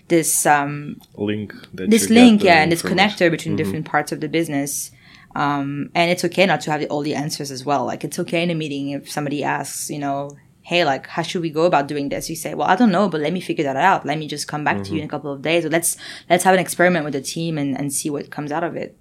this 0.08 0.46
um, 0.46 1.00
Link 1.16 1.52
that 1.74 1.90
this 1.90 2.10
link, 2.10 2.42
yeah, 2.42 2.62
and 2.62 2.70
this 2.70 2.82
connector 2.82 3.30
between 3.30 3.56
different 3.56 3.86
parts 3.86 4.12
of 4.12 4.20
the 4.20 4.28
business. 4.28 4.90
Um, 5.34 5.90
and 5.94 6.10
it's 6.10 6.24
okay 6.24 6.46
not 6.46 6.62
to 6.62 6.70
have 6.70 6.82
all 6.88 7.02
the 7.02 7.14
answers 7.14 7.50
as 7.50 7.64
well. 7.64 7.84
Like 7.84 8.04
it's 8.04 8.18
okay 8.20 8.42
in 8.42 8.50
a 8.50 8.54
meeting 8.54 8.90
if 8.90 9.10
somebody 9.10 9.44
asks, 9.44 9.90
you 9.90 9.98
know, 9.98 10.30
hey, 10.62 10.84
like 10.84 11.06
how 11.06 11.22
should 11.22 11.42
we 11.42 11.50
go 11.50 11.64
about 11.64 11.88
doing 11.88 12.08
this? 12.08 12.30
You 12.30 12.36
say, 12.36 12.54
well, 12.54 12.68
I 12.68 12.74
don't 12.74 12.90
know, 12.90 13.08
but 13.08 13.20
let 13.20 13.32
me 13.32 13.40
figure 13.40 13.64
that 13.64 13.76
out. 13.76 14.06
Let 14.06 14.18
me 14.18 14.28
just 14.28 14.48
come 14.48 14.64
back 14.64 14.82
to 14.84 14.92
you 14.92 15.00
in 15.00 15.04
a 15.04 15.08
couple 15.08 15.30
of 15.30 15.42
days. 15.42 15.66
Or 15.66 15.68
let's 15.68 15.96
let's 16.30 16.44
have 16.44 16.54
an 16.54 16.60
experiment 16.60 17.04
with 17.04 17.12
the 17.12 17.20
team 17.20 17.58
and, 17.58 17.78
and 17.78 17.92
see 17.92 18.08
what 18.08 18.30
comes 18.30 18.50
out 18.50 18.64
of 18.64 18.76
it. 18.76 18.96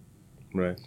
Right. 0.53 0.77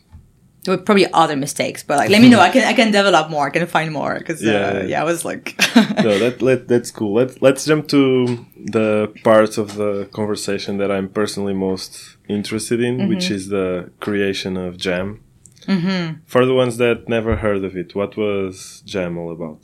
There 0.68 0.76
were 0.76 0.82
probably 0.82 1.06
other 1.12 1.36
mistakes, 1.36 1.82
but 1.82 1.96
like 1.96 2.10
let 2.10 2.20
me 2.20 2.28
know. 2.28 2.40
I 2.40 2.50
can 2.50 2.64
I 2.72 2.74
can 2.74 2.90
develop 2.92 3.30
more. 3.30 3.46
I 3.46 3.50
can 3.50 3.66
find 3.66 3.90
more 3.92 4.18
because 4.18 4.42
Yeah, 4.42 4.52
uh, 4.52 4.72
yeah. 4.74 4.82
yeah, 4.90 5.00
I 5.00 5.04
was 5.04 5.24
like, 5.24 5.44
no, 6.04 6.18
that, 6.18 6.42
let, 6.42 6.68
that's 6.68 6.90
cool. 6.90 7.14
Let, 7.14 7.40
let's 7.40 7.64
jump 7.64 7.88
to 7.88 8.00
the 8.76 9.12
part 9.24 9.56
of 9.58 9.66
the 9.76 10.08
conversation 10.12 10.76
that 10.78 10.90
I'm 10.90 11.08
personally 11.08 11.54
most 11.54 12.16
interested 12.28 12.80
in, 12.80 12.98
Mm-hmm. 12.98 13.08
which 13.08 13.30
is 13.30 13.48
the 13.48 13.90
creation 14.00 14.56
of 14.56 14.76
Jam. 14.76 15.06
Mm-hmm. 15.66 16.20
For 16.26 16.44
the 16.46 16.54
ones 16.54 16.76
that 16.78 17.08
never 17.08 17.36
heard 17.36 17.62
of 17.64 17.76
it, 17.76 17.94
what 17.94 18.16
was 18.16 18.82
Jam 18.84 19.18
all 19.18 19.30
about? 19.32 19.58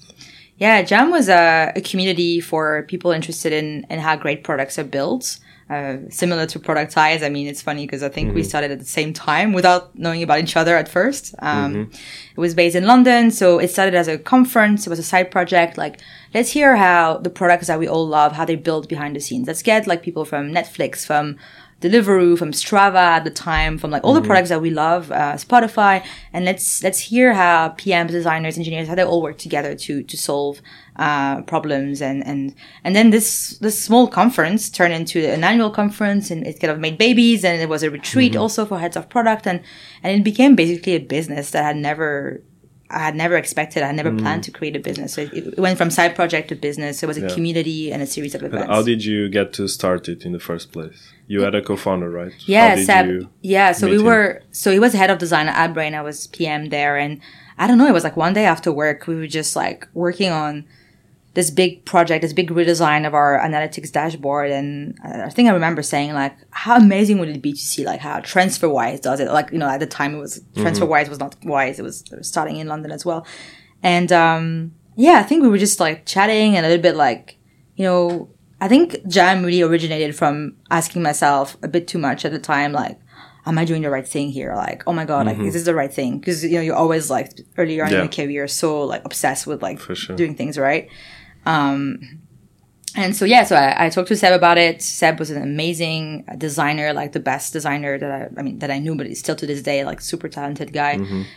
Yeah, 0.59 0.83
Jam 0.83 1.11
was 1.11 1.29
a, 1.29 1.73
a 1.77 1.81
community 1.81 2.41
for 2.41 2.85
people 2.93 3.11
interested 3.11 3.53
in, 3.53 3.87
in 3.91 3.99
how 4.01 4.15
great 4.17 4.45
products 4.45 4.79
are 4.79 4.85
built. 4.99 5.39
Uh, 5.71 5.97
similar 6.11 6.47
to 6.47 6.59
Productize. 6.59 7.23
I 7.25 7.29
mean, 7.31 7.47
it's 7.47 7.63
funny 7.63 7.87
because 7.87 8.03
I 8.03 8.09
think 8.09 8.35
we 8.35 8.43
started 8.43 8.71
at 8.71 8.79
the 8.79 8.85
same 8.85 9.13
time 9.13 9.53
without 9.53 9.99
knowing 9.99 10.23
about 10.23 10.41
each 10.41 10.57
other 10.57 10.77
at 10.77 10.89
first. 10.89 11.35
Um, 11.39 11.91
It 12.37 12.41
was 12.41 12.55
based 12.55 12.77
in 12.77 12.87
London, 12.87 13.31
so 13.31 13.59
it 13.59 13.69
started 13.71 13.95
as 13.95 14.09
a 14.09 14.19
conference. 14.19 14.87
It 14.87 14.91
was 14.91 14.99
a 14.99 15.03
side 15.03 15.31
project. 15.31 15.79
Like, 15.79 16.01
let's 16.35 16.51
hear 16.51 16.77
how 16.77 17.19
the 17.19 17.31
products 17.31 17.69
that 17.69 17.79
we 17.79 17.89
all 17.89 18.07
love, 18.07 18.33
how 18.33 18.45
they 18.45 18.57
build 18.57 18.89
behind 18.89 19.17
the 19.17 19.21
scenes. 19.21 19.47
Let's 19.47 19.63
get 19.63 19.87
like 19.87 20.03
people 20.03 20.25
from 20.25 20.53
Netflix, 20.53 21.07
from 21.07 21.37
Deliveroo, 21.81 22.39
from 22.39 22.53
Strava 22.53 22.97
at 23.19 23.25
the 23.25 23.31
time, 23.31 23.79
from 23.79 23.91
like 23.91 24.03
all 24.05 24.15
the 24.15 24.23
products 24.23 24.49
that 24.49 24.63
we 24.63 24.71
love, 24.71 25.11
uh, 25.13 25.35
Spotify, 25.35 26.03
and 26.33 26.45
let's 26.45 26.83
let's 26.83 26.99
hear 27.11 27.35
how 27.35 27.71
PMs, 27.71 28.11
designers, 28.11 28.57
engineers, 28.57 28.89
how 28.89 28.95
they 28.95 29.05
all 29.05 29.21
work 29.23 29.39
together 29.39 29.75
to 29.75 30.03
to 30.03 30.17
solve 30.17 30.61
uh, 30.97 31.43
problems, 31.43 32.01
and 32.01 32.25
and 32.27 32.55
and 32.85 32.95
then 32.95 33.11
this 33.11 33.59
this 33.59 33.83
small 33.83 34.07
conference 34.07 34.71
turned 34.71 34.95
into 34.95 35.27
an 35.27 35.43
annual 35.43 35.71
conference, 35.71 36.31
and 36.31 36.47
it 36.47 36.61
kind 36.61 36.71
of 36.71 36.79
made 36.79 36.99
babies, 36.99 37.45
and 37.45 37.61
it 37.61 37.69
was 37.69 37.83
a 37.83 37.91
retreat 37.91 38.37
also 38.37 38.65
for 38.65 38.79
heads 38.79 38.97
of 38.97 39.09
product, 39.09 39.47
and 39.47 39.61
and 40.03 40.21
it 40.21 40.25
became 40.25 40.55
basically 40.55 40.95
a 40.95 41.01
business 41.01 41.51
that 41.51 41.65
had 41.65 41.77
never. 41.77 42.43
I 42.91 42.99
had 42.99 43.17
never 43.17 43.37
expected. 43.37 43.83
I 43.83 43.87
had 43.87 43.97
never 43.97 44.15
planned 44.15 44.45
to 44.45 44.53
create 44.53 44.77
a 44.77 44.79
business. 44.79 45.15
So 45.15 45.23
it, 45.23 45.33
it 45.35 45.59
went 45.59 45.79
from 45.79 45.91
side 45.91 46.15
project 46.15 46.51
to 46.51 46.55
business. 46.55 47.03
It 47.03 47.07
was 47.07 47.17
a 47.17 47.29
community 47.35 47.91
and 47.91 48.01
a 48.03 48.07
series 48.07 48.37
of 48.37 48.43
And 48.43 48.55
events. 48.55 48.71
how 48.73 48.83
did 48.83 49.05
you 49.05 49.29
get 49.31 49.53
to 49.55 49.67
start 49.67 50.07
it 50.09 50.25
in 50.25 50.31
the 50.31 50.39
first 50.39 50.71
place? 50.71 51.11
You 51.27 51.41
had 51.41 51.57
a 51.57 51.63
co-founder, 51.63 52.09
right? 52.09 52.33
Yeah, 52.47 52.77
Seb. 52.77 53.29
Yeah, 53.41 53.73
so 53.73 53.89
we 53.89 53.97
him? 53.97 54.05
were. 54.05 54.43
So 54.53 54.71
he 54.71 54.79
was 54.79 54.93
head 54.93 55.11
of 55.11 55.19
design 55.19 55.49
at 55.49 55.57
AdBrain. 55.57 55.95
I 55.95 56.03
was 56.03 56.29
PM 56.29 56.69
there, 56.69 56.97
and 56.97 57.21
I 57.59 57.67
don't 57.67 57.79
know. 57.79 57.87
It 57.87 57.93
was 57.93 58.05
like 58.05 58.17
one 58.17 58.35
day 58.35 58.45
after 58.45 58.71
work, 58.71 59.07
we 59.09 59.17
were 59.17 59.27
just 59.27 59.57
like 59.57 59.89
working 59.95 60.31
on 60.31 60.65
this 61.35 61.51
big 61.51 61.85
project, 61.85 62.23
this 62.23 62.33
big 62.33 62.51
redesign 62.51 63.07
of 63.07 63.13
our 63.15 63.39
analytics 63.41 63.91
dashboard, 63.91 64.51
and 64.51 64.97
I 65.03 65.29
think 65.29 65.49
I 65.49 65.53
remember 65.53 65.83
saying 65.83 66.13
like, 66.15 66.37
how 66.51 66.77
amazing 66.77 67.19
would 67.19 67.29
it 67.29 67.43
be 67.43 67.53
to 67.53 67.59
see 67.59 67.85
like 67.85 68.01
how 68.01 68.21
TransferWise 68.21 69.01
does 69.01 69.21
it? 69.21 69.31
Like 69.31 69.51
you 69.51 69.59
know, 69.59 69.69
at 69.69 69.81
the 69.81 69.87
time 69.87 70.15
it 70.15 70.19
was 70.19 70.41
TransferWise 70.55 71.09
was 71.09 71.19
not 71.19 71.37
Wise; 71.45 71.79
it 71.79 71.83
was, 71.83 72.03
it 72.13 72.19
was 72.19 72.29
starting 72.29 72.57
in 72.57 72.69
London 72.69 72.93
as 72.93 73.05
well, 73.05 73.27
and 73.83 74.13
um, 74.13 74.73
yeah, 74.97 75.19
I 75.19 75.23
think 75.25 75.43
we 75.43 75.49
were 75.49 75.59
just 75.59 75.81
like 75.81 76.07
chatting 76.07 76.57
and 76.57 76.65
a 76.65 76.69
little 76.69 76.83
bit 76.83 76.97
like, 76.97 77.37
you 77.77 77.85
know, 77.85 78.31
I 78.61 78.69
think 78.69 79.07
Jam 79.09 79.45
really 79.45 79.63
originated 79.63 80.17
from 80.17 80.57
asking 80.71 81.03
myself 81.03 81.57
a 81.63 81.69
bit 81.69 81.89
too 81.89 81.99
much 81.99 82.25
at 82.25 82.33
the 82.33 82.39
time, 82.39 82.73
like, 82.73 82.99
am 83.47 83.59
I 83.59 83.65
doing 83.65 83.83
the 83.83 83.91
right 83.91 84.07
thing 84.07 84.31
here? 84.31 84.55
Like, 84.55 84.85
oh 84.87 84.93
my 84.93 85.05
god, 85.05 85.27
like, 85.27 85.39
is 85.39 85.55
this 85.55 85.65
the 85.65 85.75
right 85.75 85.93
thing? 85.93 86.19
Because 86.19 86.45
you 86.45 86.53
know, 86.53 86.61
you're 86.61 86.77
always 86.77 87.11
like 87.11 87.41
earlier 87.59 87.85
on 87.85 87.93
in 87.93 87.99
your 87.99 88.09
career, 88.09 88.49
so 88.49 88.85
like 88.85 89.05
obsessed 89.05 89.47
with 89.47 89.63
like 89.63 89.81
sure. 89.81 90.17
doing 90.17 90.35
things 90.35 90.57
right. 90.59 90.89
Um, 91.47 92.21
and 92.97 93.17
so 93.17 93.25
yeah, 93.25 93.43
so 93.43 93.57
I, 93.57 93.87
I 93.87 93.89
talked 93.91 94.09
to 94.09 94.17
Seb 94.17 94.33
about 94.33 94.57
it. 94.57 94.81
Seb 94.81 95.19
was 95.19 95.31
an 95.31 95.43
amazing 95.43 96.25
designer, 96.39 96.93
like 96.93 97.13
the 97.13 97.21
best 97.21 97.53
designer 97.53 97.99
that 97.99 98.11
I, 98.11 98.29
I 98.39 98.43
mean, 98.43 98.61
that 98.61 98.71
I 98.71 98.79
knew, 98.79 98.95
but 98.95 99.07
he's 99.07 99.19
still 99.19 99.35
to 99.37 99.47
this 99.47 99.63
day 99.63 99.85
like 99.85 100.01
super 100.01 100.29
talented 100.29 100.73
guy. 100.73 100.95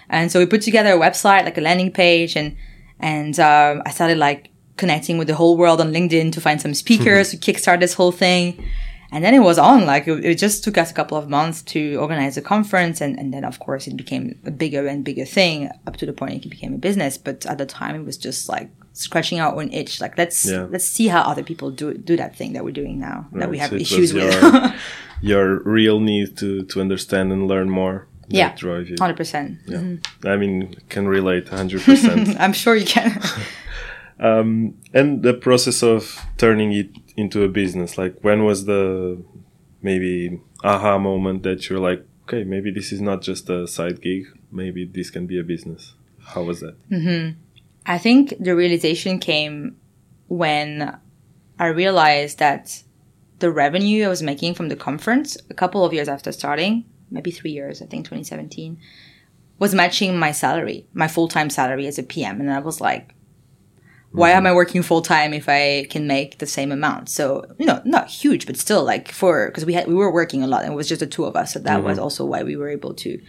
And 0.09 0.31
so 0.31 0.39
we 0.39 0.45
put 0.45 0.61
together 0.61 0.93
a 0.93 0.99
website, 0.99 1.45
like 1.45 1.57
a 1.57 1.61
landing 1.61 1.91
page, 1.91 2.35
and 2.35 2.55
and 2.99 3.39
um, 3.39 3.81
I 3.85 3.91
started 3.91 4.17
like 4.17 4.51
connecting 4.77 5.17
with 5.17 5.27
the 5.27 5.35
whole 5.35 5.57
world 5.57 5.81
on 5.81 5.91
LinkedIn 5.91 6.31
to 6.33 6.41
find 6.41 6.61
some 6.61 6.75
speakers 6.75 7.31
to 7.31 7.37
kickstart 7.37 7.79
this 7.79 7.95
whole 7.95 8.11
thing. 8.11 8.63
And 9.11 9.23
then 9.23 9.33
it 9.33 9.39
was 9.39 9.57
on. 9.57 9.85
Like 9.85 10.07
it, 10.07 10.23
it 10.23 10.37
just 10.37 10.63
took 10.63 10.77
us 10.77 10.91
a 10.91 10.93
couple 10.93 11.17
of 11.17 11.27
months 11.27 11.63
to 11.63 11.95
organize 11.95 12.37
a 12.37 12.41
conference, 12.41 13.01
and, 13.01 13.17
and 13.17 13.33
then 13.33 13.43
of 13.43 13.57
course 13.57 13.87
it 13.87 13.97
became 13.97 14.37
a 14.45 14.51
bigger 14.51 14.85
and 14.85 15.03
bigger 15.03 15.25
thing 15.25 15.71
up 15.87 15.97
to 15.97 16.05
the 16.05 16.13
point 16.13 16.45
it 16.45 16.49
became 16.49 16.75
a 16.75 16.77
business. 16.77 17.17
But 17.17 17.47
at 17.47 17.57
the 17.57 17.65
time, 17.65 17.95
it 17.95 18.05
was 18.05 18.17
just 18.17 18.47
like 18.47 18.69
scratching 18.99 19.39
our 19.39 19.53
own 19.55 19.69
itch. 19.71 20.01
Like 20.01 20.17
let's 20.17 20.45
Yeah. 20.45 20.67
let's 20.73 20.85
see 20.85 21.07
how 21.07 21.21
other 21.31 21.43
people 21.43 21.69
do 21.71 21.93
do 21.93 22.15
that 22.17 22.35
thing 22.35 22.53
that 22.53 22.63
we're 22.65 22.79
doing 22.81 22.99
now 22.99 23.27
that 23.39 23.49
we 23.49 23.57
have 23.59 23.69
so 23.71 23.75
issues 23.77 24.13
with. 24.13 24.33
your- 24.41 24.73
your 25.21 25.45
real 25.63 25.99
need 25.99 26.37
to 26.37 26.63
to 26.71 26.81
understand 26.81 27.31
and 27.31 27.47
learn 27.47 27.69
more. 27.69 27.97
that 28.29 28.37
Yeah. 28.37 28.55
drive 28.55 28.85
you. 28.89 28.95
Hundred 28.99 29.17
percent. 29.17 29.49
Yeah. 29.65 30.31
I 30.33 30.35
mean, 30.41 30.75
can 30.89 31.07
relate 31.07 31.47
hundred 31.49 31.81
percent. 31.87 32.35
I'm 32.43 32.53
sure 32.53 32.75
you 32.75 32.85
can. 32.85 33.11
Um, 34.19 34.73
and 34.93 35.21
the 35.21 35.33
process 35.33 35.83
of 35.83 36.01
turning 36.37 36.71
it 36.73 36.89
into 37.15 37.43
a 37.43 37.47
business, 37.47 37.97
like 37.97 38.15
when 38.23 38.43
was 38.45 38.65
the 38.65 39.21
maybe 39.83 40.41
aha 40.63 40.97
moment 40.97 41.43
that 41.43 41.69
you're 41.69 41.79
like, 41.89 42.03
okay, 42.23 42.43
maybe 42.43 42.71
this 42.71 42.91
is 42.91 42.99
not 42.99 43.21
just 43.21 43.47
a 43.49 43.67
side 43.67 44.01
gig, 44.01 44.23
maybe 44.51 44.85
this 44.85 45.11
can 45.11 45.27
be 45.27 45.39
a 45.39 45.43
business. 45.43 45.93
How 46.33 46.41
was 46.43 46.59
that? 46.61 46.75
I 47.87 47.97
think 47.97 48.33
the 48.37 48.55
realization 48.55 49.17
came 49.17 49.77
when 50.27 50.99
I 51.57 51.67
realized 51.67 52.37
that 52.39 52.83
the 53.39 53.49
revenue 53.49 54.05
I 54.05 54.09
was 54.09 54.21
making 54.21 54.55
from 54.55 54.67
the 54.67 54.75
conference 54.75 55.37
a 55.49 55.53
couple 55.53 55.85
of 55.85 55.93
years 55.93 56.09
after 56.09 56.33
starting, 56.33 56.85
maybe 57.09 57.31
three 57.31 57.51
years, 57.51 57.81
I 57.81 57.85
think 57.85 58.05
2017, 58.05 58.77
was 59.57 59.73
matching 59.73 60.19
my 60.19 60.33
salary, 60.33 60.85
my 60.93 61.07
full 61.07 61.29
time 61.29 61.49
salary 61.49 61.87
as 61.87 61.97
a 61.97 62.03
PM. 62.03 62.41
And 62.41 62.51
I 62.51 62.59
was 62.59 62.81
like, 62.81 63.15
why 64.11 64.31
am 64.31 64.45
I 64.45 64.49
mm-hmm. 64.49 64.55
working 64.55 64.83
full 64.83 65.01
time 65.01 65.33
if 65.33 65.47
I 65.47 65.85
can 65.89 66.07
make 66.07 66.39
the 66.39 66.45
same 66.45 66.71
amount? 66.71 67.09
So, 67.09 67.45
you 67.57 67.65
know, 67.65 67.81
not 67.85 68.09
huge, 68.09 68.45
but 68.45 68.57
still 68.57 68.83
like 68.83 69.11
for, 69.11 69.49
cause 69.51 69.65
we 69.65 69.73
had, 69.73 69.87
we 69.87 69.93
were 69.93 70.11
working 70.11 70.43
a 70.43 70.47
lot 70.47 70.63
and 70.63 70.73
it 70.73 70.75
was 70.75 70.89
just 70.89 70.99
the 70.99 71.07
two 71.07 71.25
of 71.25 71.35
us. 71.35 71.53
So 71.53 71.59
that 71.59 71.83
was 71.83 71.97
mm-hmm. 71.97 72.03
also 72.03 72.25
why 72.25 72.43
we 72.43 72.57
were 72.57 72.69
able 72.69 72.93
to, 72.95 73.21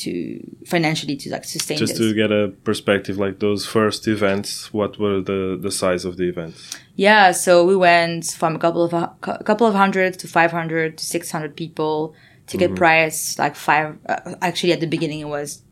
to 0.00 0.40
financially 0.66 1.16
to 1.16 1.30
like 1.30 1.44
sustain 1.44 1.78
Just 1.78 1.96
this. 1.96 2.00
to 2.00 2.14
get 2.14 2.30
a 2.30 2.48
perspective, 2.64 3.16
like 3.18 3.40
those 3.40 3.66
first 3.66 4.06
events, 4.08 4.72
what 4.72 4.98
were 4.98 5.20
the, 5.20 5.58
the 5.60 5.70
size 5.70 6.04
of 6.04 6.16
the 6.16 6.28
events? 6.28 6.76
Yeah, 6.96 7.32
so 7.32 7.64
we 7.64 7.76
went 7.76 8.26
from 8.26 8.56
a 8.56 8.58
couple 8.58 8.84
of 8.84 8.92
a 8.92 9.14
couple 9.44 9.66
of 9.66 9.74
hundred 9.74 10.18
to 10.20 10.28
five 10.28 10.50
hundred 10.50 10.98
to 10.98 11.04
six 11.04 11.30
hundred 11.30 11.56
people. 11.56 12.14
Ticket 12.46 12.74
price 12.74 13.38
like 13.38 13.54
five. 13.54 13.96
Uh, 14.08 14.34
actually, 14.42 14.72
at 14.72 14.80
the 14.80 14.86
beginning, 14.86 15.20
it 15.20 15.28
was 15.28 15.62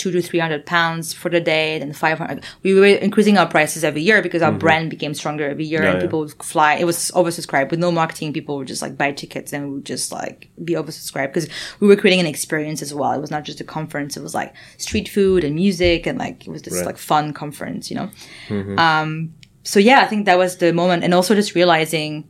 two 0.00 0.10
to 0.10 0.22
three 0.22 0.38
hundred 0.38 0.66
pounds 0.66 1.12
for 1.12 1.28
the 1.28 1.40
day. 1.40 1.78
Then 1.78 1.92
five 1.92 2.18
hundred. 2.18 2.44
We 2.62 2.74
were 2.74 2.86
increasing 2.86 3.36
our 3.38 3.46
prices 3.46 3.84
every 3.84 4.02
year 4.02 4.22
because 4.22 4.42
our 4.42 4.50
mm-hmm. 4.50 4.58
brand 4.58 4.90
became 4.90 5.14
stronger 5.14 5.48
every 5.48 5.64
year, 5.64 5.82
Yeah, 5.82 5.90
and 5.90 5.98
yeah. 5.98 6.06
people 6.06 6.20
would 6.20 6.42
fly. 6.42 6.74
It 6.74 6.84
was 6.84 7.10
oversubscribed 7.14 7.70
with 7.70 7.80
no 7.80 7.92
marketing. 7.92 8.32
People 8.32 8.56
would 8.58 8.68
just 8.68 8.82
like 8.82 8.96
buy 8.96 9.12
tickets 9.12 9.52
and 9.52 9.68
we 9.68 9.74
would 9.76 9.86
just 9.86 10.10
like 10.10 10.48
be 10.64 10.74
oversubscribed 10.74 11.28
because 11.34 11.48
we 11.80 11.88
were 11.88 11.96
creating 11.96 12.20
an 12.20 12.26
experience 12.26 12.80
as 12.82 12.92
well. 12.94 13.12
It 13.12 13.20
was 13.20 13.30
not 13.30 13.44
just 13.44 13.60
a 13.60 13.64
conference. 13.64 14.16
It 14.16 14.22
was 14.22 14.34
like 14.34 14.54
street 14.78 15.08
food 15.08 15.44
and 15.44 15.54
music 15.54 16.06
and 16.06 16.18
like 16.18 16.46
it 16.46 16.50
was 16.50 16.62
this 16.62 16.74
Right. 16.74 16.86
like 16.86 16.98
fun 16.98 17.32
conference, 17.32 17.90
you 17.90 17.96
know 17.96 18.10
mm-hmm. 18.48 18.78
um, 18.78 19.34
so 19.62 19.78
yeah, 19.78 20.00
I 20.00 20.06
think 20.06 20.26
that 20.26 20.38
was 20.38 20.56
the 20.56 20.72
moment, 20.72 21.04
and 21.04 21.12
also 21.12 21.34
just 21.34 21.54
realizing, 21.54 22.28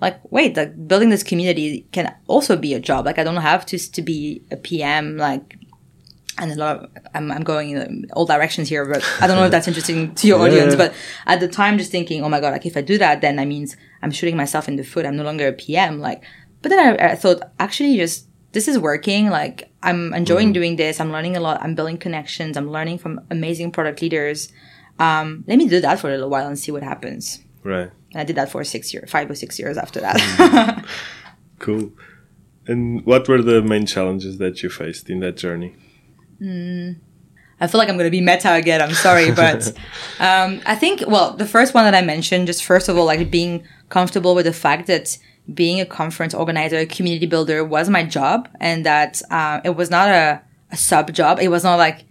like, 0.00 0.20
wait, 0.30 0.56
like 0.56 0.86
building 0.86 1.10
this 1.10 1.22
community 1.22 1.86
can 1.92 2.14
also 2.26 2.56
be 2.56 2.74
a 2.74 2.80
job. 2.80 3.04
Like, 3.04 3.18
I 3.18 3.24
don't 3.24 3.36
have 3.36 3.66
to 3.66 3.78
to 3.78 4.02
be 4.02 4.42
a 4.50 4.56
PM. 4.56 5.16
Like, 5.16 5.58
and 6.38 6.50
a 6.52 6.54
lot 6.54 6.76
of 6.78 6.90
I'm, 7.14 7.30
I'm 7.32 7.42
going 7.42 7.70
in 7.70 8.06
all 8.12 8.26
directions 8.26 8.68
here, 8.68 8.84
but 8.84 9.02
I 9.20 9.26
don't 9.26 9.36
know 9.36 9.44
if 9.44 9.50
that's 9.50 9.68
interesting 9.72 10.14
to 10.16 10.26
your 10.26 10.38
Yeah. 10.38 10.44
audience. 10.44 10.74
But 10.76 10.94
at 11.26 11.40
the 11.40 11.48
time, 11.48 11.78
just 11.78 11.90
thinking, 11.90 12.22
oh 12.24 12.28
my 12.28 12.40
god, 12.40 12.52
like 12.52 12.66
if 12.66 12.76
I 12.76 12.80
do 12.80 12.98
that, 12.98 13.20
then 13.20 13.36
that 13.36 13.46
means 13.46 13.76
I'm 14.02 14.10
shooting 14.10 14.36
myself 14.36 14.68
in 14.68 14.76
the 14.76 14.84
foot. 14.84 15.04
I'm 15.06 15.16
no 15.16 15.24
longer 15.24 15.48
a 15.48 15.52
PM. 15.52 16.00
Like, 16.00 16.22
but 16.62 16.68
then 16.70 16.78
I, 17.00 17.12
I 17.12 17.14
thought, 17.14 17.40
actually, 17.58 17.96
just 17.96 18.26
this 18.52 18.68
is 18.68 18.78
working. 18.78 19.28
Like, 19.30 19.70
I'm 19.82 20.14
enjoying 20.14 20.52
doing 20.52 20.76
this. 20.76 21.00
I'm 21.00 21.12
learning 21.12 21.36
a 21.36 21.40
lot. 21.40 21.62
I'm 21.62 21.74
building 21.74 21.98
connections. 21.98 22.56
I'm 22.56 22.70
learning 22.70 22.98
from 22.98 23.20
amazing 23.30 23.72
product 23.72 24.00
leaders. 24.02 24.50
Um, 24.98 25.44
let 25.46 25.58
me 25.58 25.68
do 25.68 25.80
that 25.80 26.00
for 26.00 26.08
a 26.08 26.12
little 26.14 26.30
while 26.30 26.46
and 26.46 26.58
see 26.58 26.72
what 26.72 26.82
happens. 26.82 27.40
Right. 27.62 27.90
And 28.12 28.20
I 28.20 28.24
did 28.24 28.36
that 28.36 28.50
for 28.50 28.64
six 28.64 28.92
years, 28.94 29.10
five 29.10 29.30
or 29.30 29.34
six 29.34 29.58
years 29.58 29.76
after 29.76 30.00
that. 30.00 30.84
Cool. 31.58 31.90
And 32.66 33.04
what 33.04 33.28
were 33.28 33.42
the 33.42 33.62
main 33.62 33.86
challenges 33.86 34.38
that 34.38 34.62
you 34.62 34.68
faced 34.70 35.10
in 35.10 35.20
that 35.20 35.36
journey? 35.36 35.74
I 37.60 37.66
feel 37.66 37.78
like 37.78 37.88
I'm 37.88 37.96
going 37.96 38.06
to 38.06 38.10
be 38.10 38.20
meta 38.20 38.52
again. 38.54 38.80
I'm 38.80 38.94
sorry, 38.94 39.30
but 39.44 39.68
um, 40.20 40.60
I 40.66 40.74
think 40.74 41.02
well, 41.06 41.32
the 41.34 41.46
first 41.46 41.74
one 41.74 41.84
that 41.84 41.94
I 41.94 42.02
mentioned, 42.02 42.46
just 42.46 42.64
first 42.64 42.88
of 42.88 42.96
all, 42.96 43.04
like 43.04 43.30
being 43.30 43.64
comfortable 43.88 44.34
with 44.34 44.46
the 44.46 44.52
fact 44.52 44.86
that 44.86 45.18
being 45.52 45.80
a 45.80 45.86
conference 45.86 46.34
organizer, 46.34 46.76
a 46.76 46.86
community 46.86 47.26
builder 47.26 47.64
was 47.64 47.88
my 47.88 48.04
job, 48.04 48.48
and 48.60 48.84
that 48.86 49.22
uh, 49.30 49.60
it 49.64 49.70
was 49.70 49.90
not 49.90 50.08
a, 50.08 50.42
a 50.70 50.76
sub 50.76 51.12
job. 51.12 51.38
It 51.40 51.48
was 51.48 51.64
not 51.64 51.76
like 51.76 52.04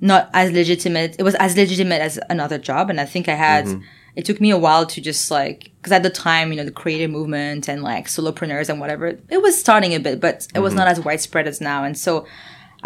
not 0.00 0.30
as 0.32 0.52
legitimate. 0.52 1.16
It 1.18 1.22
was 1.22 1.34
as 1.36 1.56
legitimate 1.56 2.00
as 2.00 2.18
another 2.30 2.58
job, 2.58 2.90
and 2.90 3.00
I 3.00 3.04
think 3.04 3.28
I 3.28 3.34
had. 3.34 3.82
It 4.16 4.24
took 4.24 4.40
me 4.40 4.50
a 4.50 4.56
while 4.58 4.86
to 4.86 5.00
just 5.00 5.28
like 5.28 5.72
because 5.78 5.90
at 5.90 6.04
the 6.04 6.10
time, 6.10 6.52
you 6.52 6.56
know, 6.56 6.64
the 6.64 6.70
creative 6.70 7.10
movement 7.10 7.68
and 7.68 7.82
like 7.82 8.06
solopreneurs 8.06 8.68
and 8.68 8.78
whatever, 8.78 9.18
it 9.28 9.42
was 9.42 9.58
starting 9.58 9.92
a 9.92 9.98
bit, 9.98 10.20
but 10.20 10.46
it 10.54 10.60
was 10.60 10.72
not 10.72 10.86
as 10.86 11.00
widespread 11.00 11.46
as 11.48 11.60
now, 11.60 11.84
and 11.84 11.98
so. 11.98 12.26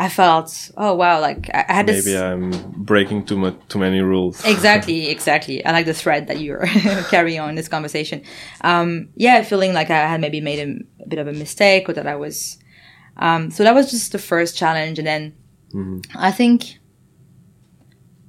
I 0.00 0.08
felt, 0.08 0.70
oh 0.76 0.94
wow, 0.94 1.20
like 1.20 1.50
I 1.52 1.64
had 1.72 1.86
this. 1.88 2.06
Maybe 2.06 2.16
I'm 2.16 2.50
breaking 2.76 3.26
too 3.26 3.36
much, 3.36 3.56
too 3.68 3.80
many 3.80 4.00
rules. 4.00 4.44
Exactly, 4.54 5.08
exactly. 5.08 5.64
I 5.64 5.72
like 5.72 5.86
the 5.86 5.94
thread 5.94 6.28
that 6.28 6.38
you're 6.40 6.66
carrying 7.10 7.40
on 7.40 7.56
this 7.56 7.66
conversation. 7.66 8.22
Um, 8.60 9.08
yeah, 9.16 9.42
feeling 9.42 9.74
like 9.74 9.90
I 9.90 10.06
had 10.06 10.20
maybe 10.20 10.40
made 10.40 10.60
a, 10.60 11.02
a 11.02 11.08
bit 11.08 11.18
of 11.18 11.26
a 11.26 11.32
mistake 11.32 11.88
or 11.88 11.94
that 11.94 12.06
I 12.06 12.14
was. 12.14 12.58
Um, 13.16 13.50
so 13.50 13.64
that 13.64 13.74
was 13.74 13.90
just 13.90 14.12
the 14.12 14.20
first 14.20 14.56
challenge, 14.56 15.00
and 15.00 15.06
then 15.06 15.34
I 16.14 16.30
think 16.30 16.78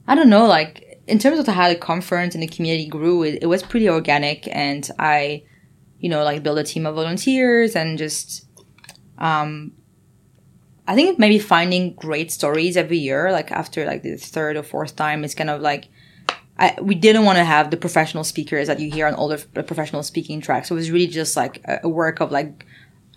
I 0.08 0.16
don't 0.16 0.30
know, 0.30 0.48
like 0.48 1.00
in 1.06 1.20
terms 1.20 1.38
of 1.38 1.48
how 1.48 1.70
the 1.70 1.76
conference 1.76 2.34
and 2.34 2.42
the 2.42 2.48
community 2.48 2.88
grew, 2.88 3.22
it, 3.22 3.44
it 3.44 3.46
was 3.46 3.62
pretty 3.62 3.88
organic, 3.88 4.48
and 4.52 4.90
I 4.98 5.44
you 6.00 6.10
know, 6.10 6.24
like 6.24 6.42
build 6.42 6.58
a 6.58 6.64
team 6.64 6.86
of 6.86 6.96
volunteers 6.96 7.76
and 7.76 7.98
just, 7.98 8.48
um, 9.18 9.74
I 10.90 10.96
think 10.96 11.20
maybe 11.20 11.38
finding 11.38 11.94
great 11.94 12.32
stories 12.32 12.76
every 12.76 12.98
year, 12.98 13.32
like 13.32 13.52
after 13.52 13.86
like 13.86 14.02
the 14.02 14.18
third 14.18 14.58
or 14.58 14.64
fourth 14.64 14.96
time, 14.96 15.24
is 15.24 15.36
kind 15.36 15.52
of 15.52 15.62
like, 15.62 15.88
I, 16.58 16.76
we 16.82 16.96
didn't 16.96 17.26
want 17.26 17.38
to 17.38 17.44
have 17.44 17.70
the 17.70 17.78
professional 17.78 18.24
speakers 18.24 18.66
that 18.66 18.80
you 18.80 18.90
hear 18.90 19.06
on 19.06 19.14
all 19.14 19.28
the 19.28 19.38
professional 19.62 20.02
speaking 20.02 20.42
tracks. 20.42 20.68
So 20.68 20.74
it 20.74 20.80
was 20.80 20.90
really 20.90 21.06
just 21.06 21.38
like 21.38 21.62
a, 21.66 21.82
a 21.84 21.90
work 21.90 22.22
of 22.22 22.32
like 22.32 22.66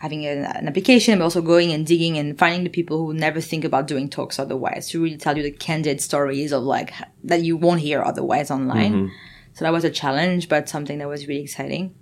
having 0.01 0.27
an, 0.27 0.45
an, 0.45 0.69
application, 0.69 1.19
but 1.19 1.25
also 1.25 1.41
going 1.41 1.73
and 1.73 1.87
digging 1.87 2.19
and 2.19 2.39
finding 2.39 2.63
the 2.63 2.69
people 2.69 2.99
who 2.99 3.15
never 3.15 3.41
think 3.41 3.65
about 3.65 3.87
doing 3.87 4.11
talks 4.11 4.39
otherwise 4.39 4.91
to 4.91 5.03
really 5.03 5.17
tell 5.17 5.35
you 5.35 5.43
the 5.43 5.51
candid 5.51 6.03
stories 6.03 6.53
of 6.53 6.63
like 6.65 6.93
that 7.25 7.41
you 7.41 7.57
won't 7.57 7.81
hear 7.81 8.03
otherwise 8.03 8.51
online. 8.51 8.93
Mm-hmm. 8.93 9.15
So 9.55 9.65
that 9.65 9.73
was 9.73 9.85
a 9.85 9.91
challenge, 9.91 10.51
but 10.51 10.69
something 10.69 10.99
that 10.99 11.09
was 11.09 11.27
really 11.27 11.45
exciting. 11.45 11.95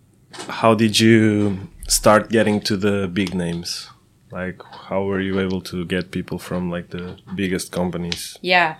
How 0.49 0.75
did 0.75 0.99
you 0.99 1.69
start 1.87 2.29
getting 2.29 2.61
to 2.63 2.77
the 2.77 3.07
big 3.07 3.37
names? 3.37 3.89
Like, 4.31 4.63
how 4.89 5.05
were 5.05 5.21
you 5.21 5.41
able 5.41 5.61
to 5.63 5.85
get 5.85 6.11
people 6.11 6.39
from 6.39 6.71
like 6.71 6.91
the 6.91 7.19
biggest 7.35 7.73
companies? 7.73 8.39
Yeah, 8.43 8.77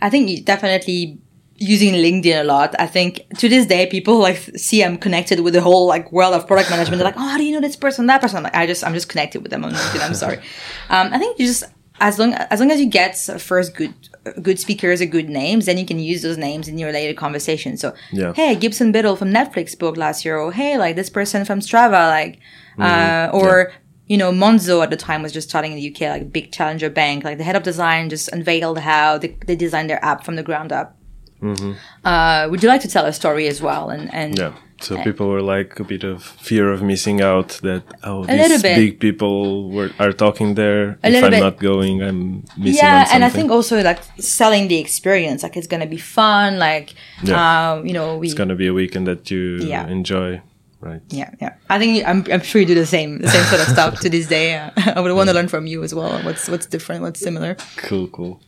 I 0.00 0.10
think 0.10 0.44
definitely 0.44 1.18
using 1.58 1.94
LinkedIn 1.94 2.40
a 2.40 2.44
lot. 2.44 2.74
I 2.78 2.86
think 2.86 3.26
to 3.38 3.48
this 3.48 3.66
day, 3.66 3.86
people 3.86 4.18
like 4.18 4.38
see 4.56 4.84
I'm 4.84 4.98
connected 4.98 5.40
with 5.40 5.54
the 5.54 5.60
whole 5.60 5.86
like 5.86 6.12
world 6.12 6.34
of 6.34 6.46
product 6.46 6.70
management. 6.70 6.98
They're 6.98 7.06
like, 7.06 7.16
oh, 7.16 7.28
how 7.28 7.38
do 7.38 7.44
you 7.44 7.52
know 7.52 7.60
this 7.60 7.76
person, 7.76 8.06
that 8.06 8.20
person? 8.20 8.42
Like, 8.42 8.54
I 8.54 8.66
just, 8.66 8.84
I'm 8.84 8.94
just 8.94 9.08
connected 9.08 9.42
with 9.42 9.50
them 9.50 9.64
on 9.64 9.72
LinkedIn. 9.72 10.06
I'm 10.06 10.14
sorry. 10.14 10.38
Um, 10.88 11.08
I 11.12 11.18
think 11.18 11.36
you 11.40 11.46
just, 11.46 11.64
as 11.98 12.16
long, 12.16 12.32
as 12.34 12.60
long 12.60 12.70
as 12.70 12.78
you 12.78 12.86
get 12.86 13.16
first 13.40 13.74
good, 13.74 13.92
good 14.40 14.60
speakers 14.60 15.02
or 15.02 15.06
good 15.06 15.28
names, 15.28 15.66
then 15.66 15.78
you 15.78 15.84
can 15.84 15.98
use 15.98 16.22
those 16.22 16.38
names 16.38 16.68
in 16.68 16.78
your 16.78 16.92
later 16.92 17.12
conversation. 17.12 17.76
So, 17.76 17.92
yeah. 18.12 18.32
hey, 18.34 18.54
Gibson 18.54 18.92
Biddle 18.92 19.16
from 19.16 19.32
Netflix 19.32 19.70
spoke 19.70 19.96
last 19.96 20.24
year. 20.24 20.38
Or 20.38 20.52
hey, 20.52 20.78
like 20.78 20.94
this 20.94 21.10
person 21.10 21.44
from 21.44 21.58
Strava, 21.58 22.08
like, 22.08 22.38
mm-hmm. 22.78 22.82
uh, 22.82 23.36
or, 23.36 23.70
yeah 23.70 23.76
you 24.06 24.16
know, 24.16 24.30
Monzo 24.30 24.82
at 24.82 24.90
the 24.90 24.96
time 24.96 25.22
was 25.22 25.32
just 25.32 25.48
starting 25.48 25.72
in 25.72 25.78
the 25.78 25.90
UK, 25.90 26.00
like 26.02 26.22
a 26.22 26.26
big 26.26 26.52
challenger 26.52 26.88
bank. 26.88 27.24
Like 27.24 27.38
the 27.38 27.44
head 27.44 27.56
of 27.56 27.62
design 27.62 28.08
just 28.08 28.28
unveiled 28.28 28.78
how 28.78 29.18
they, 29.18 29.36
they 29.46 29.56
designed 29.56 29.90
their 29.90 30.04
app 30.04 30.24
from 30.24 30.36
the 30.36 30.42
ground 30.42 30.72
up. 30.72 30.96
Mm-hmm. 31.42 31.72
Uh, 32.04 32.48
would 32.48 32.62
you 32.62 32.68
like 32.68 32.80
to 32.82 32.88
tell 32.88 33.04
a 33.04 33.12
story 33.12 33.46
as 33.48 33.60
well? 33.60 33.90
And 33.90 34.12
and 34.14 34.38
yeah, 34.38 34.54
so 34.80 34.96
uh, 34.96 35.04
people 35.04 35.28
were 35.28 35.42
like 35.42 35.78
a 35.80 35.84
bit 35.84 36.04
of 36.04 36.22
fear 36.22 36.72
of 36.72 36.82
missing 36.82 37.20
out 37.20 37.60
that 37.62 37.82
oh 38.04 38.24
these 38.24 38.62
big 38.62 39.00
people 39.00 39.70
were 39.70 39.90
are 39.98 40.12
talking 40.12 40.54
there. 40.54 40.98
A 41.02 41.08
if 41.12 41.24
I'm 41.24 41.30
bit. 41.30 41.40
not 41.40 41.58
going, 41.58 42.02
I'm 42.02 42.44
missing. 42.56 42.76
Yeah, 42.76 43.08
and 43.12 43.24
I 43.24 43.28
think 43.28 43.50
also 43.50 43.82
like 43.82 44.00
selling 44.18 44.68
the 44.68 44.78
experience, 44.78 45.42
like 45.42 45.56
it's 45.56 45.66
gonna 45.66 45.86
be 45.86 45.98
fun. 45.98 46.58
Like 46.58 46.94
yeah. 47.22 47.72
Um, 47.72 47.86
you 47.86 47.92
know, 47.92 48.16
we, 48.16 48.28
it's 48.28 48.34
gonna 48.34 48.56
be 48.56 48.68
a 48.68 48.74
weekend 48.74 49.06
that 49.08 49.30
you 49.30 49.58
yeah. 49.58 49.86
enjoy 49.88 50.40
right? 50.86 51.02
Yeah, 51.08 51.30
yeah. 51.40 51.54
I 51.68 51.78
think 51.78 52.06
I'm, 52.06 52.24
I'm 52.32 52.40
sure 52.42 52.60
you 52.60 52.66
do 52.66 52.74
the 52.74 52.86
same, 52.86 53.18
the 53.18 53.28
same 53.28 53.44
sort 53.44 53.60
of 53.60 53.68
stuff 53.68 54.00
to 54.00 54.10
this 54.10 54.26
day. 54.26 54.54
Uh, 54.54 54.70
I 54.96 55.00
would 55.00 55.12
want 55.12 55.28
to 55.28 55.34
learn 55.34 55.48
from 55.48 55.66
you 55.66 55.82
as 55.82 55.94
well. 55.94 56.22
What's 56.22 56.48
what's 56.48 56.66
different? 56.66 57.02
What's 57.02 57.20
similar? 57.20 57.56
Cool, 57.76 58.08
cool. 58.08 58.40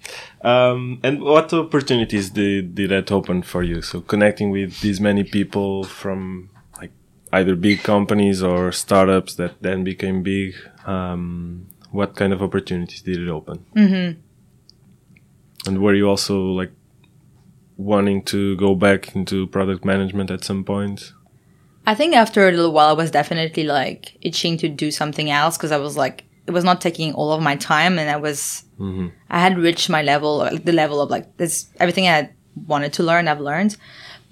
Um, 0.42 1.00
and 1.02 1.22
what 1.22 1.52
opportunities 1.52 2.30
did 2.30 2.74
did 2.74 2.90
that 2.90 3.10
open 3.10 3.42
for 3.42 3.62
you? 3.62 3.82
So 3.82 4.00
connecting 4.00 4.50
with 4.50 4.80
these 4.80 5.00
many 5.00 5.24
people 5.24 5.84
from 5.84 6.50
like 6.80 6.92
either 7.32 7.54
big 7.56 7.82
companies 7.82 8.42
or 8.42 8.72
startups 8.72 9.34
that 9.36 9.60
then 9.60 9.84
became 9.84 10.22
big. 10.22 10.54
Um, 10.86 11.68
what 11.90 12.16
kind 12.16 12.32
of 12.32 12.42
opportunities 12.42 13.02
did 13.02 13.18
it 13.18 13.28
open? 13.28 13.64
Mm-hmm. 13.74 14.20
And 15.66 15.82
were 15.82 15.94
you 15.94 16.08
also 16.08 16.38
like 16.38 16.72
wanting 17.76 18.22
to 18.24 18.56
go 18.56 18.74
back 18.74 19.14
into 19.14 19.46
product 19.46 19.84
management 19.84 20.30
at 20.30 20.44
some 20.44 20.64
point? 20.64 21.12
I 21.88 21.94
think 21.94 22.14
after 22.14 22.46
a 22.46 22.50
little 22.50 22.72
while, 22.72 22.90
I 22.90 22.92
was 22.92 23.10
definitely 23.10 23.64
like 23.64 24.14
itching 24.20 24.58
to 24.58 24.68
do 24.68 24.90
something 24.90 25.30
else 25.30 25.56
because 25.56 25.72
I 25.72 25.78
was 25.78 25.96
like, 25.96 26.24
it 26.46 26.50
was 26.50 26.62
not 26.62 26.82
taking 26.82 27.14
all 27.14 27.32
of 27.32 27.40
my 27.42 27.56
time, 27.56 27.98
and 27.98 28.10
I 28.10 28.16
was, 28.16 28.64
mm-hmm. 28.78 29.08
I 29.30 29.40
had 29.40 29.56
reached 29.56 29.88
my 29.88 30.02
level, 30.02 30.50
the 30.62 30.72
level 30.72 31.00
of 31.00 31.08
like 31.08 31.38
this 31.38 31.66
everything 31.80 32.06
I 32.06 32.28
wanted 32.66 32.92
to 32.92 33.02
learn, 33.02 33.26
I've 33.26 33.40
learned. 33.40 33.78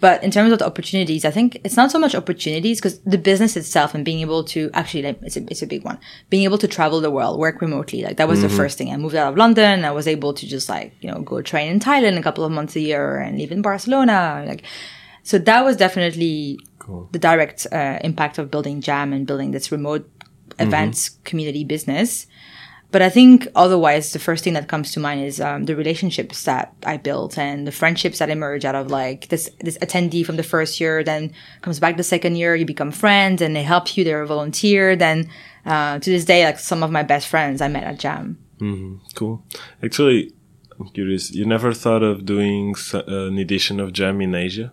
But 0.00 0.22
in 0.22 0.30
terms 0.30 0.52
of 0.52 0.58
the 0.58 0.66
opportunities, 0.66 1.24
I 1.24 1.30
think 1.30 1.58
it's 1.64 1.78
not 1.78 1.90
so 1.90 1.98
much 1.98 2.14
opportunities 2.14 2.78
because 2.78 3.00
the 3.00 3.16
business 3.16 3.56
itself 3.56 3.94
and 3.94 4.04
being 4.04 4.20
able 4.20 4.44
to 4.52 4.68
actually, 4.74 5.04
like, 5.04 5.18
it's 5.22 5.38
a, 5.38 5.44
it's 5.50 5.62
a 5.62 5.66
big 5.66 5.82
one. 5.82 5.98
Being 6.28 6.44
able 6.44 6.58
to 6.58 6.68
travel 6.68 7.00
the 7.00 7.10
world, 7.10 7.40
work 7.40 7.62
remotely, 7.62 8.02
like 8.02 8.18
that 8.18 8.28
was 8.28 8.40
mm-hmm. 8.40 8.48
the 8.48 8.54
first 8.54 8.76
thing. 8.76 8.92
I 8.92 8.98
moved 8.98 9.14
out 9.14 9.32
of 9.32 9.38
London. 9.38 9.86
I 9.86 9.92
was 9.92 10.06
able 10.06 10.34
to 10.34 10.46
just 10.46 10.68
like, 10.68 10.92
you 11.00 11.10
know, 11.10 11.22
go 11.22 11.40
train 11.40 11.72
in 11.72 11.80
Thailand 11.80 12.18
a 12.18 12.22
couple 12.22 12.44
of 12.44 12.52
months 12.52 12.76
a 12.76 12.80
year 12.80 13.16
and 13.16 13.38
live 13.38 13.50
in 13.50 13.62
Barcelona. 13.62 14.44
Like, 14.46 14.64
so 15.22 15.38
that 15.38 15.64
was 15.64 15.78
definitely 15.78 16.60
cool. 16.86 17.08
the 17.12 17.18
direct 17.18 17.66
uh, 17.72 17.98
impact 18.02 18.38
of 18.38 18.50
building 18.50 18.80
Jam 18.80 19.12
and 19.12 19.26
building 19.26 19.50
this 19.50 19.72
remote 19.72 20.08
events 20.58 21.08
mm-hmm. 21.08 21.22
community 21.24 21.64
business. 21.64 22.26
But 22.92 23.02
I 23.02 23.08
think 23.08 23.48
otherwise, 23.56 24.12
the 24.12 24.18
first 24.20 24.44
thing 24.44 24.54
that 24.54 24.68
comes 24.68 24.92
to 24.92 25.00
mind 25.00 25.24
is 25.24 25.40
um, 25.40 25.64
the 25.64 25.74
relationships 25.74 26.44
that 26.44 26.72
I 26.84 26.96
built 26.96 27.36
and 27.36 27.66
the 27.66 27.72
friendships 27.72 28.20
that 28.20 28.30
emerge 28.30 28.64
out 28.64 28.76
of 28.76 28.90
like 28.90 29.28
this 29.28 29.50
this 29.60 29.76
attendee 29.78 30.24
from 30.24 30.36
the 30.36 30.44
first 30.44 30.80
year, 30.80 31.02
then 31.02 31.32
comes 31.62 31.80
back 31.80 31.96
the 31.96 32.04
second 32.04 32.36
year, 32.36 32.54
you 32.54 32.64
become 32.64 32.92
friends, 32.92 33.42
and 33.42 33.56
they 33.56 33.64
help 33.64 33.96
you. 33.96 34.04
They're 34.04 34.22
a 34.22 34.26
volunteer. 34.26 34.94
Then 34.94 35.28
uh, 35.66 35.98
to 35.98 36.10
this 36.10 36.24
day, 36.24 36.44
like 36.44 36.60
some 36.60 36.82
of 36.82 36.92
my 36.92 37.02
best 37.02 37.26
friends 37.26 37.60
I 37.60 37.68
met 37.68 37.84
at 37.84 37.98
Jam. 37.98 38.38
Mm-hmm. 38.60 39.04
Cool. 39.14 39.44
Actually, 39.82 40.32
I'm 40.78 40.88
curious. 40.90 41.32
You 41.32 41.44
never 41.44 41.74
thought 41.74 42.04
of 42.04 42.24
doing 42.24 42.76
an 42.94 43.36
edition 43.36 43.80
of 43.80 43.92
Jam 43.92 44.20
in 44.20 44.34
Asia? 44.34 44.72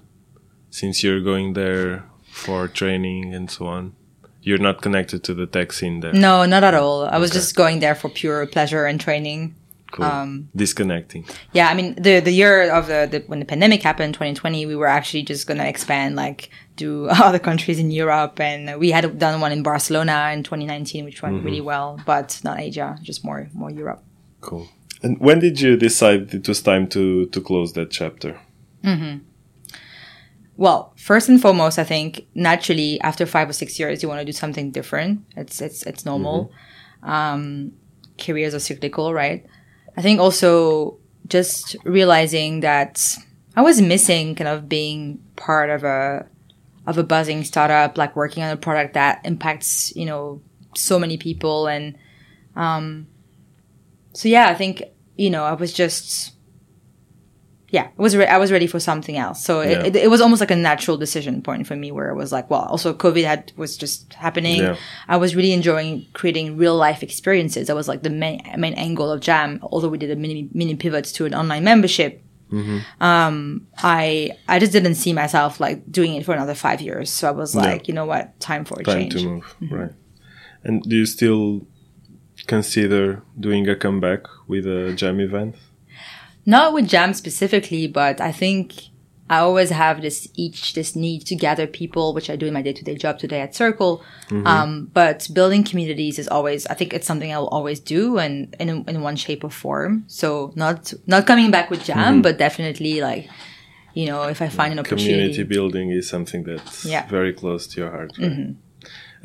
Since 0.73 1.03
you're 1.03 1.21
going 1.21 1.53
there 1.53 2.03
for 2.25 2.67
training 2.67 3.33
and 3.35 3.51
so 3.51 3.67
on 3.67 3.95
you're 4.43 4.57
not 4.69 4.81
connected 4.81 5.23
to 5.23 5.33
the 5.33 5.45
tech 5.45 5.71
scene 5.71 6.01
there? 6.01 6.13
No 6.13 6.45
not 6.45 6.63
at 6.63 6.73
all. 6.73 7.05
I 7.05 7.17
was 7.17 7.31
just 7.31 7.55
going 7.55 7.79
there 7.79 7.95
for 7.95 8.09
pure 8.09 8.45
pleasure 8.45 8.85
and 8.85 8.99
training. 8.99 9.55
Cool. 9.93 10.05
um, 10.05 10.49
disconnecting. 10.55 11.23
yeah 11.51 11.67
i 11.69 11.75
mean 11.75 11.93
the 12.01 12.19
the 12.19 12.31
year 12.31 12.67
of 12.71 12.87
the, 12.87 13.07
the, 13.11 13.19
when 13.27 13.37
the 13.37 13.45
pandemic 13.45 13.83
happened 13.83 14.15
2020 14.15 14.65
we 14.65 14.75
were 14.75 14.87
actually 14.87 15.21
just 15.21 15.45
gonna 15.45 15.65
expand 15.65 16.15
like 16.15 16.49
to 16.77 17.07
other 17.11 17.37
countries 17.37 17.77
in 17.77 17.91
europe 17.91 18.39
and 18.39 18.79
we 18.79 18.89
had 18.89 19.19
done 19.19 19.39
one 19.39 19.51
in 19.51 19.61
barcelona 19.61 20.31
in 20.33 20.41
2019 20.41 21.05
which 21.05 21.21
went 21.21 21.35
mm-hmm. 21.35 21.45
really 21.45 21.61
well 21.61 22.01
but 22.07 22.41
not 22.43 22.59
asia 22.59 22.97
just 23.03 23.23
more 23.23 23.47
more 23.53 23.69
europe. 23.69 24.01
Cool. 24.41 24.67
And 25.03 25.19
when 25.19 25.37
did 25.37 25.61
you 25.61 25.77
decide 25.77 26.33
it 26.33 26.47
was 26.47 26.63
time 26.63 26.87
to 26.95 27.27
to 27.27 27.39
close 27.39 27.73
that 27.73 27.91
chapter? 27.91 28.41
Mm-hmm 28.83 29.32
well, 30.55 30.93
first 30.97 31.29
and 31.29 31.41
foremost, 31.41 31.79
I 31.79 31.83
think 31.83 32.27
naturally 32.35 33.01
after 33.01 33.25
five 33.25 33.49
or 33.49 33.53
six 33.53 33.79
years, 33.79 34.03
you 34.03 34.09
want 34.09 34.19
to 34.19 34.25
do 34.25 34.31
something 34.31 34.71
different. 34.71 35.25
It's 35.35 35.61
it's 35.61 35.83
it's 35.83 36.05
normal. 36.05 36.51
Mm-hmm. 37.03 37.09
Um, 37.09 37.71
careers 38.19 38.53
are 38.53 38.59
cyclical, 38.59 39.13
right? 39.13 39.45
I 39.97 40.01
think 40.01 40.19
also 40.19 40.97
just 41.27 41.75
realizing 41.83 42.59
that 42.59 43.17
I 43.55 43.61
was 43.61 43.81
missing 43.81 44.35
kind 44.35 44.47
of 44.47 44.69
being 44.69 45.19
part 45.35 45.69
of 45.69 45.83
a 45.83 46.27
of 46.85 46.97
a 46.97 47.03
buzzing 47.03 47.43
startup, 47.43 47.97
like 47.97 48.15
working 48.15 48.43
on 48.43 48.51
a 48.51 48.57
product 48.57 48.93
that 48.93 49.21
impacts 49.23 49.95
you 49.95 50.05
know 50.05 50.41
so 50.75 50.99
many 50.99 51.17
people, 51.17 51.67
and 51.67 51.97
um, 52.55 53.07
so 54.13 54.29
yeah, 54.29 54.47
I 54.49 54.53
think 54.53 54.83
you 55.17 55.31
know 55.31 55.45
I 55.45 55.53
was 55.53 55.73
just 55.73 56.33
yeah, 57.73 57.87
it 57.87 57.97
was 57.97 58.15
re- 58.15 58.27
I 58.27 58.37
was 58.37 58.51
ready 58.51 58.67
for 58.67 58.79
something 58.79 59.17
else. 59.17 59.43
So 59.43 59.61
yeah. 59.61 59.81
it, 59.81 59.95
it, 59.95 60.11
was 60.11 60.21
almost 60.21 60.39
like 60.39 60.51
a 60.51 60.55
natural 60.55 60.95
decision 60.95 61.41
point 61.41 61.65
for 61.65 61.75
me 61.75 61.91
where 61.91 62.11
it 62.11 62.15
was 62.15 62.31
like, 62.31 62.47
well, 62.47 62.61
also 62.61 62.93
COVID 62.93 63.23
had 63.23 63.51
was 63.55 63.75
just 63.75 64.13
happening. 64.13 64.61
Yeah. 64.61 64.75
I 65.07 65.17
was 65.17 65.35
really 65.35 65.53
enjoying 65.53 66.05
creating 66.13 66.55
real 66.55 66.75
life 66.75 67.01
experiences. 67.01 67.65
That 67.65 67.75
was 67.75 67.87
like 67.87 68.03
the 68.03 68.11
main 68.11 68.43
main 68.59 68.75
angle 68.75 69.11
of 69.11 69.21
Jam. 69.21 69.59
Although 69.63 69.89
we 69.89 69.97
did 69.97 70.11
a 70.11 70.15
mini 70.15 70.49
mini 70.53 70.75
pivots 70.75 71.11
to 71.13 71.25
an 71.25 71.33
online 71.33 71.63
membership, 71.63 72.23
mm-hmm. 72.51 72.77
um, 73.03 73.65
I 73.79 74.37
I 74.47 74.59
just 74.59 74.71
didn't 74.71 74.93
see 74.93 75.11
myself 75.11 75.59
like 75.59 75.91
doing 75.91 76.13
it 76.13 76.25
for 76.25 76.35
another 76.35 76.53
five 76.53 76.79
years. 76.79 77.09
So 77.09 77.27
I 77.27 77.31
was 77.31 77.55
like, 77.55 77.81
yeah. 77.81 77.87
you 77.87 77.93
know 77.95 78.05
what, 78.05 78.39
time 78.39 78.65
for 78.65 78.79
a 78.81 78.83
time 78.83 79.09
change. 79.09 79.13
to 79.15 79.25
move, 79.27 79.55
mm-hmm. 79.59 79.75
right? 79.75 79.91
And 80.63 80.83
do 80.83 80.95
you 80.95 81.07
still 81.07 81.65
consider 82.45 83.23
doing 83.39 83.67
a 83.67 83.75
comeback 83.75 84.27
with 84.47 84.67
a 84.67 84.93
Jam 84.93 85.19
event? 85.19 85.55
Not 86.45 86.73
with 86.73 86.87
jam 86.87 87.13
specifically, 87.13 87.87
but 87.87 88.19
I 88.19 88.31
think 88.31 88.73
I 89.29 89.39
always 89.39 89.69
have 89.69 90.01
this 90.01 90.27
each 90.35 90.73
this 90.73 90.95
need 90.95 91.25
to 91.27 91.35
gather 91.35 91.65
people, 91.65 92.13
which 92.13 92.29
I 92.29 92.35
do 92.35 92.45
in 92.45 92.53
my 92.53 92.61
day 92.61 92.73
to 92.73 92.83
day 92.83 92.95
job 92.95 93.19
today 93.19 93.41
at 93.41 93.55
Circle. 93.55 94.03
Mm-hmm. 94.27 94.45
Um, 94.45 94.91
but 94.93 95.27
building 95.33 95.63
communities 95.63 96.19
is 96.19 96.27
always 96.27 96.67
I 96.67 96.73
think 96.73 96.93
it's 96.93 97.07
something 97.07 97.31
I'll 97.31 97.47
always 97.47 97.79
do, 97.79 98.17
and 98.17 98.53
in 98.59 98.83
in 98.87 99.01
one 99.01 99.15
shape 99.15 99.43
or 99.43 99.49
form. 99.49 100.03
So 100.07 100.51
not 100.55 100.93
not 101.07 101.25
coming 101.25 101.51
back 101.51 101.69
with 101.69 101.83
jam, 101.83 101.97
mm-hmm. 101.97 102.21
but 102.21 102.37
definitely 102.37 103.01
like 103.01 103.29
you 103.93 104.07
know 104.07 104.23
if 104.23 104.41
I 104.41 104.49
find 104.49 104.73
an 104.73 104.79
opportunity. 104.79 105.13
Community 105.13 105.43
building 105.43 105.89
is 105.89 106.09
something 106.09 106.43
that's 106.43 106.85
yeah. 106.85 107.07
very 107.07 107.33
close 107.33 107.65
to 107.67 107.81
your 107.81 107.91
heart. 107.91 108.11
Right? 108.17 108.29
Mm-hmm. 108.29 108.51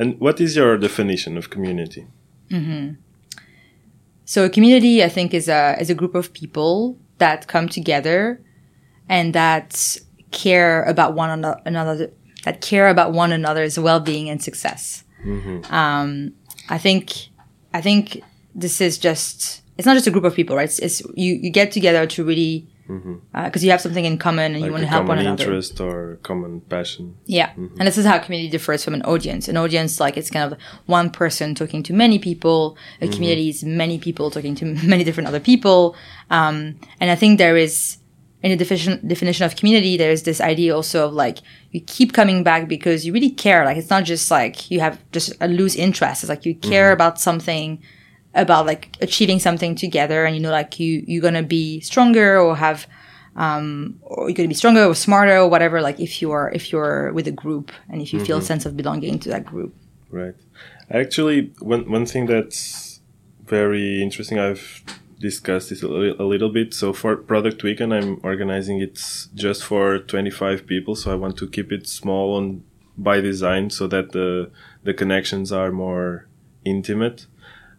And 0.01 0.21
what 0.21 0.41
is 0.41 0.55
your 0.55 0.79
definition 0.79 1.37
of 1.37 1.51
community? 1.51 2.07
Mm-hmm. 2.51 2.95
So 4.25 4.45
a 4.45 4.51
community, 4.51 5.03
I 5.03 5.09
think, 5.09 5.35
is 5.35 5.49
a 5.49 5.77
is 5.81 5.91
a 5.91 5.95
group 5.95 6.15
of 6.15 6.33
people 6.33 6.97
that 7.19 7.47
come 7.47 7.69
together 7.69 8.41
and 9.09 9.35
that 9.35 9.99
care 10.31 10.83
about 10.85 11.15
one 11.15 11.45
another 11.65 12.13
that 12.45 12.61
care 12.61 12.89
about 12.89 13.13
one 13.13 13.33
another's 13.33 13.79
well-being 13.79 14.29
and 14.29 14.43
success. 14.43 15.05
Um, 15.71 16.33
I 16.69 16.79
think 16.79 17.29
I 17.75 17.81
think 17.81 18.23
this 18.55 18.81
is 18.81 18.99
just 18.99 19.63
it's 19.77 19.87
not 19.87 19.95
just 19.95 20.07
a 20.07 20.11
group 20.11 20.25
of 20.25 20.35
people, 20.35 20.57
right? 20.57 20.65
It's, 20.65 20.79
it's 20.79 21.03
you 21.15 21.35
you 21.35 21.51
get 21.51 21.73
together 21.73 22.07
to 22.07 22.25
really 22.25 22.68
Uh, 22.89 23.45
because 23.45 23.63
you 23.63 23.71
have 23.71 23.81
something 23.81 24.05
in 24.05 24.17
common 24.17 24.55
and 24.55 24.65
you 24.65 24.71
want 24.71 24.83
to 24.83 24.87
help 24.87 25.07
one 25.07 25.19
common 25.19 25.27
another. 25.27 25.45
interest 25.45 25.81
or 25.81 26.19
common 26.23 26.61
passion. 26.63 27.17
Yeah. 27.27 27.51
And 27.55 27.71
mm-hmm. 27.71 27.85
this 27.85 27.99
is 27.99 28.07
how 28.07 28.19
community 28.19 28.51
differs 28.51 28.83
from 28.83 28.95
an 28.95 29.03
audience. 29.03 29.47
An 29.47 29.57
audience, 29.59 30.01
like, 30.01 30.17
it's 30.17 30.31
kind 30.31 30.51
of 30.51 30.59
one 30.87 31.11
person 31.11 31.55
talking 31.55 31.83
to 31.83 31.93
many 31.93 32.19
people. 32.19 32.79
A 33.01 33.05
mm-hmm. 33.05 33.13
community 33.13 33.51
is 33.51 33.63
many 33.63 33.99
people 33.99 34.31
talking 34.31 34.55
to 34.57 34.65
many 34.87 35.05
different 35.05 35.29
other 35.29 35.41
people. 35.41 35.97
Um, 36.31 36.79
and 36.99 37.11
I 37.11 37.15
think 37.15 37.39
there 37.39 37.57
is, 37.57 37.99
in 38.43 38.51
the 38.51 38.57
definition, 38.57 39.07
definition 39.07 39.45
of 39.45 39.57
community, 39.57 39.99
there's 39.99 40.23
this 40.23 40.41
idea 40.41 40.75
also 40.75 41.09
of 41.09 41.13
like, 41.13 41.39
you 41.73 41.83
keep 41.83 42.15
coming 42.15 42.43
back 42.43 42.69
because 42.69 43.05
you 43.05 43.13
really 43.13 43.31
care. 43.31 43.67
Like, 43.67 43.77
it's 43.77 43.91
not 43.91 44.05
just 44.05 44.31
like 44.31 44.71
you 44.71 44.81
have 44.81 44.99
just 45.13 45.35
a 45.43 45.49
loose 45.49 45.77
interest. 45.77 46.23
It's 46.23 46.31
like 46.31 46.47
you 46.47 46.55
care 46.55 46.87
mm-hmm. 46.87 46.95
about 46.95 47.21
something, 47.21 47.83
about 48.39 48.67
like 48.67 48.97
achieving 49.01 49.39
something 49.39 49.75
together 49.75 50.25
and 50.25 50.35
you 50.37 50.43
know, 50.43 50.51
like 50.51 50.79
you, 50.81 51.05
you're 51.07 51.31
to 51.31 51.43
be 51.43 51.81
stronger 51.81 52.39
or 52.39 52.57
have, 52.57 52.87
um 53.37 53.99
or 54.03 54.29
you're 54.31 54.45
to 54.45 54.49
be 54.49 54.55
stronger 54.55 54.85
or 54.85 54.95
smarter 54.95 55.37
or 55.37 55.49
whatever 55.49 55.81
like 55.81 56.01
if 56.01 56.21
you're 56.21 56.51
if 56.55 56.73
you're 56.73 57.13
with 57.13 57.29
a 57.29 57.31
group 57.31 57.71
and 57.89 58.03
if 58.03 58.13
you 58.13 58.19
feel 58.25 58.39
a 58.39 58.43
sense 58.43 58.67
of 58.67 58.77
belonging 58.77 59.17
to 59.21 59.29
that 59.29 59.45
group 59.45 59.73
Right. 60.11 60.35
Actually, 60.91 61.53
one 61.59 61.91
one 61.91 62.07
thing 62.07 62.27
that's 62.27 63.01
very 63.45 64.03
interesting 64.03 64.39
I've 64.39 64.83
discussed 65.19 65.71
this 65.71 65.83
a, 65.83 65.89
li- 65.89 66.17
a 66.19 66.23
little 66.23 66.49
bit. 66.49 66.73
So 66.73 66.93
for 66.93 67.17
Product 67.17 67.63
Weekend, 67.63 67.93
I'm 67.93 68.21
organizing 68.23 68.81
it 68.81 69.01
just 69.35 69.65
for 69.65 69.99
25 69.99 70.67
people. 70.67 70.95
So 70.95 71.13
I 71.13 71.17
want 71.17 71.37
to 71.39 71.49
keep 71.49 71.73
it 71.73 71.89
small 71.89 72.39
and 72.39 72.63
by 72.97 73.21
design 73.21 73.71
so 73.71 73.87
that 73.89 74.13
the 74.13 74.51
the 74.83 74.95
connections 74.95 75.53
are 75.53 75.71
more 75.71 76.27
intimate. 76.65 77.27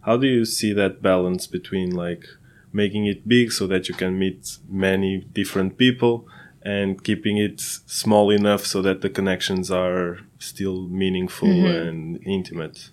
How 0.02 0.16
do 0.16 0.26
you 0.26 0.44
see 0.44 0.72
that 0.72 1.02
balance 1.02 1.46
between 1.46 1.90
like 1.90 2.24
making 2.72 3.06
it 3.06 3.28
big 3.28 3.52
so 3.52 3.66
that 3.66 3.88
you 3.88 3.94
can 3.94 4.18
meet 4.18 4.58
many 4.68 5.26
different 5.32 5.76
people 5.76 6.26
and 6.62 7.02
keeping 7.02 7.36
it 7.38 7.60
small 7.60 8.30
enough 8.30 8.64
so 8.64 8.82
that 8.82 9.00
the 9.00 9.10
connections 9.10 9.70
are 9.70 10.18
still 10.38 10.88
meaningful 10.88 11.48
mm-hmm. 11.48 11.88
and 11.88 12.20
intimate? 12.26 12.90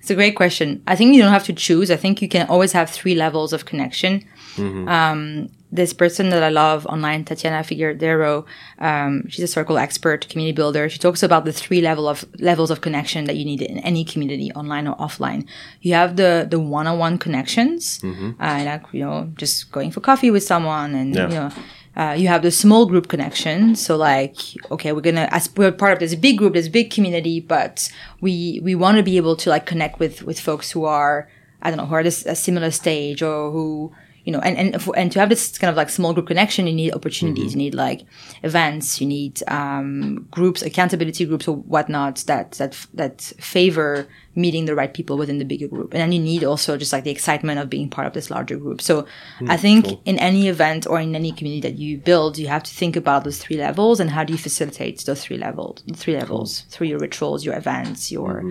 it's 0.00 0.10
a 0.10 0.14
great 0.14 0.34
question. 0.34 0.82
I 0.86 0.96
think 0.96 1.14
you 1.14 1.20
don't 1.20 1.32
have 1.32 1.44
to 1.44 1.52
choose. 1.52 1.90
I 1.90 1.96
think 1.96 2.22
you 2.22 2.28
can 2.28 2.48
always 2.48 2.72
have 2.72 2.90
three 2.90 3.14
levels 3.14 3.52
of 3.52 3.66
connection 3.66 4.24
um, 4.58 5.48
this 5.72 5.92
person 5.92 6.30
that 6.30 6.42
i 6.42 6.48
love 6.48 6.84
online 6.86 7.24
tatiana 7.24 7.62
figueroa 7.62 8.44
um, 8.80 9.28
she's 9.28 9.44
a 9.44 9.46
circle 9.46 9.78
expert 9.78 10.28
community 10.28 10.52
builder 10.54 10.88
she 10.88 10.98
talks 10.98 11.22
about 11.22 11.44
the 11.44 11.52
three 11.52 11.80
level 11.80 12.08
of 12.08 12.24
levels 12.40 12.70
of 12.70 12.80
connection 12.80 13.24
that 13.26 13.36
you 13.36 13.44
need 13.44 13.62
in 13.62 13.78
any 13.78 14.04
community 14.04 14.50
online 14.52 14.86
or 14.88 14.96
offline 14.96 15.46
you 15.80 15.94
have 15.94 16.16
the 16.16 16.46
the 16.50 16.58
one-on-one 16.58 17.18
connections 17.18 18.00
uh, 18.04 18.62
like 18.64 18.82
you 18.92 19.00
know 19.04 19.30
just 19.36 19.70
going 19.70 19.90
for 19.92 20.00
coffee 20.00 20.30
with 20.30 20.42
someone 20.42 20.94
and 20.94 21.14
Yeah. 21.14 21.28
you 21.28 21.34
know 21.34 21.50
uh, 21.96 22.12
you 22.12 22.28
have 22.28 22.42
the 22.42 22.52
small 22.52 22.86
group 22.86 23.08
connection. 23.08 23.74
So 23.74 23.96
like, 23.96 24.36
okay, 24.70 24.92
we're 24.92 25.00
gonna 25.02 25.28
as 25.32 25.50
we're 25.56 25.72
part 25.72 25.92
of 25.92 25.98
this 25.98 26.14
big 26.14 26.38
group, 26.38 26.54
this 26.54 26.68
big 26.68 26.88
community, 26.90 27.40
but 27.40 27.90
we 28.20 28.60
we 28.62 28.76
want 28.76 28.96
to 28.96 29.02
be 29.02 29.16
able 29.16 29.34
to 29.42 29.50
like 29.50 29.66
connect 29.66 29.98
with 29.98 30.22
with 30.22 30.38
folks 30.38 30.70
who 30.70 30.84
are 30.84 31.28
I 31.60 31.68
don't 31.68 31.78
know 31.78 31.86
who 31.86 31.94
are 31.96 32.04
this 32.04 32.24
a 32.26 32.36
similar 32.36 32.70
stage 32.70 33.22
or 33.22 33.50
who 33.50 33.92
you 34.24 34.32
know 34.32 34.40
and 34.40 34.56
and 34.56 34.82
for, 34.82 34.96
and 34.96 35.10
to 35.12 35.20
have 35.20 35.28
this 35.28 35.58
kind 35.58 35.70
of 35.70 35.76
like 35.76 35.90
small 35.90 36.12
group 36.12 36.26
connection, 36.26 36.66
you 36.66 36.72
need 36.72 36.94
opportunities, 36.94 37.52
you 37.52 37.58
need 37.58 37.74
like 37.74 38.02
events, 38.42 39.00
you 39.00 39.06
need 39.06 39.42
um, 39.48 40.26
groups, 40.30 40.62
accountability 40.62 41.24
groups 41.24 41.48
or 41.48 41.56
whatnot 41.56 42.16
that 42.26 42.52
that 42.52 42.86
that 42.94 43.20
favor 43.38 44.06
meeting 44.36 44.64
the 44.64 44.74
right 44.74 44.94
people 44.94 45.18
within 45.18 45.38
the 45.38 45.44
bigger 45.44 45.68
group, 45.68 45.92
and 45.92 46.00
then 46.00 46.12
you 46.12 46.20
need 46.20 46.44
also 46.44 46.76
just 46.76 46.92
like 46.92 47.04
the 47.04 47.10
excitement 47.10 47.58
of 47.58 47.68
being 47.68 47.88
part 47.88 48.06
of 48.06 48.12
this 48.12 48.30
larger 48.30 48.56
group. 48.56 48.80
So 48.80 49.06
I 49.48 49.56
think 49.56 49.86
in 50.04 50.18
any 50.18 50.48
event 50.48 50.86
or 50.86 51.00
in 51.00 51.14
any 51.14 51.32
community 51.32 51.60
that 51.68 51.78
you 51.78 51.98
build, 51.98 52.38
you 52.38 52.48
have 52.48 52.62
to 52.62 52.74
think 52.74 52.96
about 52.96 53.24
those 53.24 53.38
three 53.38 53.56
levels 53.56 54.00
and 54.00 54.10
how 54.10 54.24
do 54.24 54.32
you 54.32 54.38
facilitate 54.38 55.04
those 55.04 55.24
three 55.24 55.38
levels, 55.38 55.82
three 55.94 56.16
levels 56.16 56.60
through 56.70 56.88
your 56.88 56.98
rituals, 56.98 57.44
your 57.44 57.56
events, 57.56 58.12
your 58.12 58.44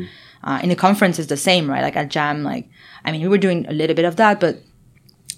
uh, 0.43 0.59
in 0.63 0.71
a 0.71 0.75
conference 0.75 1.19
is 1.19 1.27
the 1.27 1.37
same, 1.37 1.69
right? 1.69 1.81
Like 1.81 1.95
at 1.95 2.09
Jam, 2.09 2.43
like 2.43 2.69
I 3.05 3.11
mean, 3.11 3.21
we 3.21 3.27
were 3.27 3.37
doing 3.37 3.65
a 3.67 3.73
little 3.73 3.95
bit 3.95 4.05
of 4.05 4.15
that, 4.17 4.39
but 4.39 4.61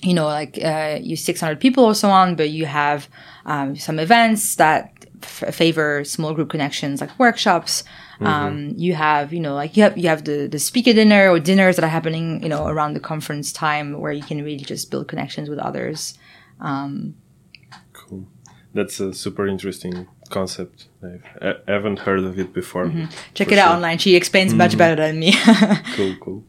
you 0.01 0.13
know, 0.13 0.25
like 0.25 0.57
uh, 0.63 0.99
you 1.01 1.15
600 1.15 1.59
people 1.59 1.83
or 1.85 1.95
so 1.95 2.09
on, 2.09 2.35
but 2.35 2.49
you 2.49 2.65
have 2.65 3.07
um, 3.45 3.75
some 3.75 3.99
events 3.99 4.55
that 4.55 4.91
f- 5.23 5.53
favor 5.53 6.03
small 6.03 6.33
group 6.33 6.49
connections, 6.49 7.01
like 7.01 7.17
workshops. 7.19 7.83
Um, 8.19 8.73
you 8.77 8.93
have, 8.93 9.33
you 9.33 9.39
know, 9.39 9.55
like 9.55 9.75
you 9.75 9.83
have 9.83 9.97
you 9.97 10.07
have 10.09 10.23
the 10.25 10.47
the 10.47 10.59
speaker 10.59 10.93
dinner 10.93 11.29
or 11.29 11.39
dinners 11.39 11.75
that 11.77 11.83
are 11.83 11.89
happening, 11.89 12.41
you 12.43 12.49
know, 12.49 12.67
around 12.67 12.93
the 12.93 12.99
conference 12.99 13.51
time 13.51 13.99
where 13.99 14.11
you 14.11 14.21
can 14.23 14.43
really 14.43 14.63
just 14.63 14.91
build 14.91 15.07
connections 15.07 15.49
with 15.49 15.57
others. 15.59 16.17
Cool. 17.93 18.25
That's 18.73 18.99
a 18.99 19.13
super 19.13 19.47
interesting 19.47 20.07
concept. 20.29 20.87
I've, 21.03 21.25
I 21.41 21.71
haven't 21.71 21.99
heard 21.99 22.19
of 22.19 22.39
it 22.39 22.53
before. 22.53 22.85
Check 23.33 23.47
For 23.47 23.53
it 23.53 23.59
out 23.59 23.75
online. 23.75 23.97
She 23.97 24.15
explains 24.15 24.53
much 24.53 24.77
better 24.77 24.95
than 24.95 25.19
me. 25.19 25.33
Cool, 25.95 26.15
cool. 26.21 26.43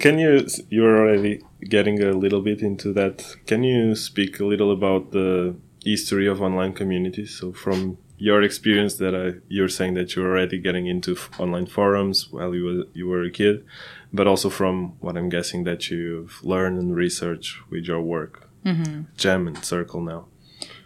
Can 0.00 0.18
you? 0.18 0.46
You're 0.70 0.98
already 0.98 1.42
getting 1.68 2.02
a 2.02 2.12
little 2.12 2.40
bit 2.40 2.62
into 2.62 2.92
that. 2.94 3.36
Can 3.46 3.62
you 3.62 3.94
speak 3.94 4.40
a 4.40 4.44
little 4.44 4.72
about 4.72 5.12
the 5.12 5.54
history 5.84 6.26
of 6.26 6.40
online 6.40 6.72
communities? 6.72 7.36
So, 7.38 7.52
from 7.52 7.98
your 8.16 8.42
experience, 8.42 8.94
that 8.94 9.14
I, 9.14 9.40
you're 9.48 9.68
saying 9.68 9.94
that 9.94 10.16
you're 10.16 10.28
already 10.30 10.58
getting 10.58 10.86
into 10.86 11.12
f- 11.12 11.30
online 11.38 11.66
forums 11.66 12.28
while 12.30 12.54
you 12.54 12.64
were 12.64 12.84
you 12.94 13.06
were 13.06 13.22
a 13.22 13.30
kid, 13.30 13.64
but 14.12 14.26
also 14.26 14.48
from 14.48 14.94
what 15.00 15.16
I'm 15.16 15.28
guessing 15.28 15.64
that 15.64 15.90
you've 15.90 16.42
learned 16.42 16.78
and 16.78 16.96
researched 16.96 17.56
with 17.70 17.84
your 17.84 18.00
work, 18.00 18.48
mm-hmm. 18.64 19.02
Jam 19.18 19.46
and 19.46 19.62
Circle 19.62 20.00
now. 20.00 20.24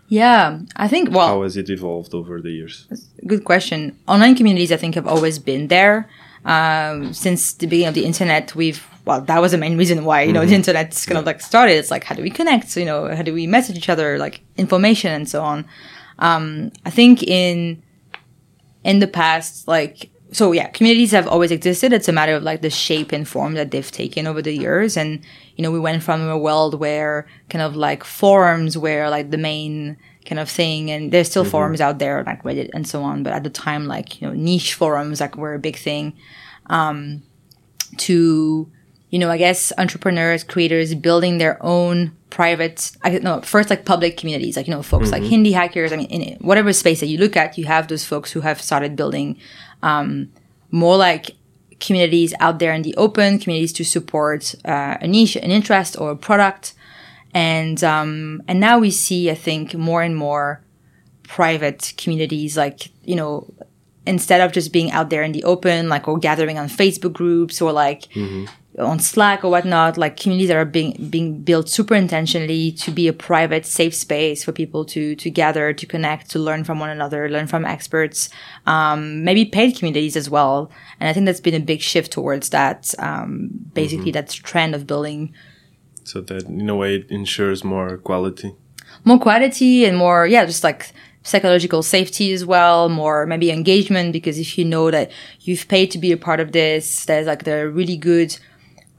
yeah, 0.08 0.58
I 0.76 0.88
think. 0.88 1.10
Well, 1.10 1.28
How 1.28 1.42
has 1.42 1.56
it 1.56 1.70
evolved 1.70 2.12
over 2.12 2.40
the 2.40 2.50
years? 2.50 2.86
good 3.26 3.44
question. 3.44 3.96
Online 4.08 4.34
communities, 4.34 4.72
I 4.72 4.76
think, 4.76 4.96
have 4.96 5.06
always 5.06 5.38
been 5.38 5.68
there. 5.68 6.08
Um, 6.44 7.14
since 7.14 7.54
the 7.54 7.66
beginning 7.66 7.88
of 7.88 7.94
the 7.94 8.04
internet, 8.04 8.54
we've, 8.54 8.86
well, 9.06 9.22
that 9.22 9.40
was 9.40 9.52
the 9.52 9.58
main 9.58 9.78
reason 9.78 10.04
why, 10.04 10.22
you 10.22 10.32
know, 10.32 10.44
the 10.44 10.54
internet's 10.54 11.06
kind 11.06 11.18
of 11.18 11.24
like 11.24 11.40
started. 11.40 11.76
It's 11.76 11.90
like, 11.90 12.04
how 12.04 12.14
do 12.14 12.22
we 12.22 12.30
connect? 12.30 12.76
You 12.76 12.84
know, 12.84 13.14
how 13.14 13.22
do 13.22 13.32
we 13.32 13.46
message 13.46 13.76
each 13.76 13.88
other, 13.88 14.18
like 14.18 14.42
information 14.56 15.12
and 15.12 15.28
so 15.28 15.42
on. 15.42 15.64
Um, 16.18 16.70
I 16.84 16.90
think 16.90 17.22
in, 17.22 17.82
in 18.84 18.98
the 18.98 19.06
past, 19.06 19.66
like, 19.66 20.10
so 20.32 20.52
yeah, 20.52 20.68
communities 20.68 21.12
have 21.12 21.28
always 21.28 21.50
existed. 21.50 21.92
It's 21.92 22.08
a 22.08 22.12
matter 22.12 22.34
of 22.34 22.42
like 22.42 22.60
the 22.60 22.70
shape 22.70 23.12
and 23.12 23.26
form 23.26 23.54
that 23.54 23.70
they've 23.70 23.90
taken 23.90 24.26
over 24.26 24.42
the 24.42 24.52
years. 24.52 24.96
And, 24.96 25.20
you 25.56 25.62
know, 25.62 25.70
we 25.70 25.78
went 25.78 26.02
from 26.02 26.28
a 26.28 26.36
world 26.36 26.78
where 26.78 27.26
kind 27.48 27.62
of 27.62 27.76
like 27.76 28.04
forums 28.04 28.76
were 28.76 29.08
like 29.08 29.30
the 29.30 29.38
main 29.38 29.96
kind 30.24 30.38
of 30.38 30.48
thing. 30.48 30.90
And 30.90 31.12
there's 31.12 31.30
still 31.30 31.44
forums 31.44 31.80
out 31.80 31.98
there 31.98 32.22
like 32.24 32.42
Reddit 32.42 32.70
and 32.74 32.86
so 32.86 33.02
on. 33.02 33.22
But 33.22 33.32
at 33.32 33.44
the 33.44 33.50
time, 33.50 33.86
like, 33.86 34.20
you 34.20 34.26
know, 34.26 34.34
niche 34.34 34.74
forums 34.74 35.20
like 35.20 35.36
were 35.36 35.54
a 35.54 35.58
big 35.58 35.76
thing. 35.76 36.14
Um, 36.66 37.22
to, 37.98 38.70
you 39.10 39.18
know, 39.18 39.30
I 39.30 39.36
guess 39.36 39.72
entrepreneurs, 39.78 40.42
creators 40.42 40.94
building 40.94 41.38
their 41.38 41.62
own 41.62 42.16
private, 42.30 42.90
I 43.02 43.10
don't 43.10 43.22
know, 43.22 43.40
first 43.42 43.70
like 43.70 43.84
public 43.84 44.16
communities, 44.16 44.56
like, 44.56 44.66
you 44.66 44.74
know, 44.74 44.82
folks 44.82 45.12
like 45.12 45.22
Indie 45.22 45.52
Hackers. 45.52 45.92
I 45.92 45.96
mean, 45.96 46.10
in 46.10 46.38
whatever 46.38 46.72
space 46.72 47.00
that 47.00 47.06
you 47.06 47.18
look 47.18 47.36
at, 47.36 47.56
you 47.56 47.66
have 47.66 47.88
those 47.88 48.04
folks 48.04 48.32
who 48.32 48.40
have 48.40 48.60
started 48.60 48.96
building, 48.96 49.38
um, 49.82 50.32
more 50.70 50.96
like 50.96 51.36
communities 51.78 52.34
out 52.40 52.58
there 52.58 52.72
in 52.72 52.82
the 52.82 52.94
open, 52.96 53.38
communities 53.38 53.72
to 53.74 53.84
support, 53.84 54.54
uh, 54.64 54.96
a 55.00 55.06
niche, 55.06 55.36
an 55.36 55.50
interest 55.50 56.00
or 56.00 56.10
a 56.10 56.16
product. 56.16 56.74
And, 57.34 57.82
um, 57.82 58.42
and 58.46 58.60
now 58.60 58.78
we 58.78 58.90
see, 58.90 59.30
I 59.30 59.34
think, 59.34 59.74
more 59.74 60.02
and 60.02 60.16
more 60.16 60.64
private 61.24 61.92
communities, 61.96 62.56
like, 62.56 62.90
you 63.02 63.16
know, 63.16 63.52
instead 64.06 64.40
of 64.40 64.52
just 64.52 64.72
being 64.72 64.92
out 64.92 65.10
there 65.10 65.22
in 65.22 65.32
the 65.32 65.42
open, 65.44 65.88
like, 65.88 66.06
or 66.06 66.18
gathering 66.18 66.58
on 66.58 66.68
Facebook 66.68 67.12
groups 67.12 67.60
or 67.60 67.72
like 67.72 68.04
on 68.78 68.98
Slack 68.98 69.44
or 69.44 69.50
whatnot, 69.50 69.96
like 69.96 70.16
communities 70.16 70.48
that 70.48 70.56
are 70.56 70.64
being, 70.64 71.08
being 71.08 71.40
built 71.42 71.68
super 71.68 71.94
intentionally 71.94 72.70
to 72.72 72.90
be 72.90 73.08
a 73.08 73.12
private, 73.12 73.64
safe 73.64 73.94
space 73.94 74.44
for 74.44 74.52
people 74.52 74.84
to, 74.84 75.16
to 75.16 75.30
gather, 75.30 75.72
to 75.72 75.86
connect, 75.86 76.30
to 76.30 76.38
learn 76.38 76.64
from 76.64 76.78
one 76.78 76.90
another, 76.90 77.28
learn 77.30 77.46
from 77.46 77.64
experts, 77.64 78.28
um, 78.66 79.24
maybe 79.24 79.44
paid 79.44 79.76
communities 79.76 80.16
as 80.16 80.28
well. 80.28 80.70
And 81.00 81.08
I 81.08 81.12
think 81.12 81.26
that's 81.26 81.40
been 81.40 81.54
a 81.54 81.60
big 81.60 81.80
shift 81.80 82.12
towards 82.12 82.50
that, 82.50 82.94
um, 82.98 83.48
basically 83.72 84.10
that 84.12 84.28
trend 84.30 84.74
of 84.74 84.86
building 84.86 85.32
So 86.04 86.20
that 86.20 86.44
in 86.44 86.68
a 86.68 86.76
way 86.76 86.96
it 86.96 87.10
ensures 87.10 87.64
more 87.64 87.96
quality. 87.98 88.54
more 89.04 89.18
quality 89.18 89.84
and 89.84 89.96
more, 89.96 90.26
yeah, 90.26 90.44
just 90.44 90.64
like 90.64 90.92
psychological 91.22 91.82
safety 91.82 92.32
as 92.32 92.44
well, 92.44 92.88
more 92.88 93.26
maybe 93.26 93.50
engagement 93.50 94.12
because 94.12 94.38
if 94.38 94.58
you 94.58 94.64
know 94.64 94.90
that 94.90 95.10
you've 95.40 95.66
paid 95.68 95.90
to 95.90 95.98
be 95.98 96.12
a 96.12 96.16
part 96.16 96.40
of 96.40 96.52
this, 96.52 97.06
there's 97.06 97.26
like 97.26 97.44
the 97.44 97.68
really 97.68 97.96
good 97.96 98.36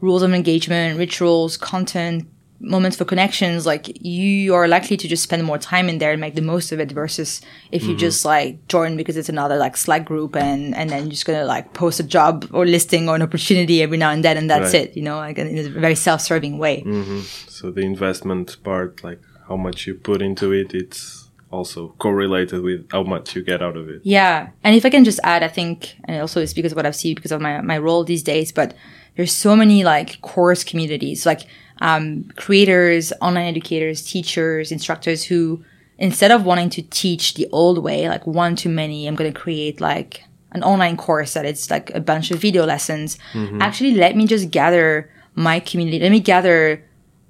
rules 0.01 0.23
of 0.23 0.33
engagement, 0.33 0.97
rituals, 0.97 1.55
content, 1.57 2.27
moments 2.59 2.97
for 2.97 3.05
connections, 3.05 3.65
like 3.65 4.01
you 4.03 4.53
are 4.53 4.67
likely 4.67 4.95
to 4.97 5.07
just 5.07 5.23
spend 5.23 5.43
more 5.43 5.57
time 5.57 5.89
in 5.89 5.97
there 5.97 6.11
and 6.11 6.21
make 6.21 6.35
the 6.35 6.41
most 6.41 6.71
of 6.71 6.79
it 6.79 6.91
versus 6.91 7.41
if 7.71 7.83
you 7.83 7.89
mm-hmm. 7.89 7.99
just 7.99 8.23
like 8.25 8.65
join 8.67 8.95
because 8.95 9.17
it's 9.17 9.29
another 9.29 9.57
like 9.57 9.75
Slack 9.75 10.05
group 10.05 10.35
and, 10.35 10.73
and 10.75 10.89
then 10.89 11.03
you're 11.03 11.11
just 11.11 11.25
going 11.25 11.37
to 11.37 11.45
like 11.45 11.73
post 11.73 11.99
a 11.99 12.03
job 12.03 12.47
or 12.53 12.65
listing 12.65 13.09
or 13.09 13.15
an 13.15 13.21
opportunity 13.21 13.83
every 13.83 13.97
now 13.97 14.09
and 14.09 14.23
then 14.23 14.37
and 14.37 14.49
that's 14.49 14.73
Right. 14.73 14.89
it, 14.89 14.97
you 14.97 15.03
know, 15.03 15.17
like 15.17 15.37
in 15.37 15.57
a 15.57 15.69
very 15.69 15.95
self-serving 15.95 16.57
way. 16.57 16.81
Mm-hmm. 16.83 17.19
So 17.49 17.71
the 17.71 17.81
investment 17.81 18.63
part, 18.63 19.03
like 19.03 19.19
how 19.47 19.57
much 19.57 19.85
you 19.85 19.95
put 19.95 20.21
into 20.21 20.53
it, 20.53 20.73
it's 20.73 21.29
also 21.51 21.89
correlated 21.99 22.61
with 22.61 22.89
how 22.91 23.03
much 23.03 23.35
you 23.35 23.43
get 23.43 23.61
out 23.61 23.77
of 23.77 23.89
it. 23.89 24.01
Yeah. 24.03 24.49
And 24.63 24.75
if 24.75 24.85
I 24.85 24.89
can 24.89 25.03
just 25.03 25.19
add, 25.23 25.43
I 25.43 25.49
think, 25.49 25.95
and 26.05 26.21
also 26.21 26.41
it's 26.41 26.53
because 26.53 26.71
of 26.71 26.77
what 26.77 26.85
I've 26.85 26.95
seen 26.95 27.15
because 27.15 27.31
of 27.31 27.41
my, 27.41 27.61
my 27.61 27.77
role 27.77 28.03
these 28.03 28.23
days, 28.23 28.51
but 28.51 28.73
there's 29.15 29.31
so 29.31 29.55
many 29.55 29.83
like 29.83 30.21
course 30.21 30.63
communities, 30.63 31.25
like, 31.25 31.41
um, 31.81 32.25
creators, 32.35 33.11
online 33.21 33.47
educators, 33.47 34.01
teachers, 34.03 34.71
instructors 34.71 35.23
who, 35.23 35.63
instead 35.97 36.31
of 36.31 36.45
wanting 36.45 36.69
to 36.71 36.81
teach 36.81 37.33
the 37.33 37.47
old 37.51 37.83
way, 37.83 38.07
like 38.07 38.25
one 38.25 38.55
to 38.57 38.69
many, 38.69 39.07
I'm 39.07 39.15
going 39.15 39.31
to 39.31 39.39
create 39.39 39.81
like 39.81 40.23
an 40.51 40.63
online 40.63 40.95
course 40.97 41.33
that 41.33 41.45
it's 41.45 41.69
like 41.69 41.91
a 41.91 41.99
bunch 41.99 42.31
of 42.31 42.39
video 42.39 42.65
lessons. 42.65 43.17
Actually, 43.61 43.95
let 43.95 44.15
me 44.15 44.25
just 44.25 44.51
gather 44.51 45.09
my 45.33 45.59
community. 45.59 45.99
Let 45.99 46.11
me 46.11 46.21
gather 46.21 46.83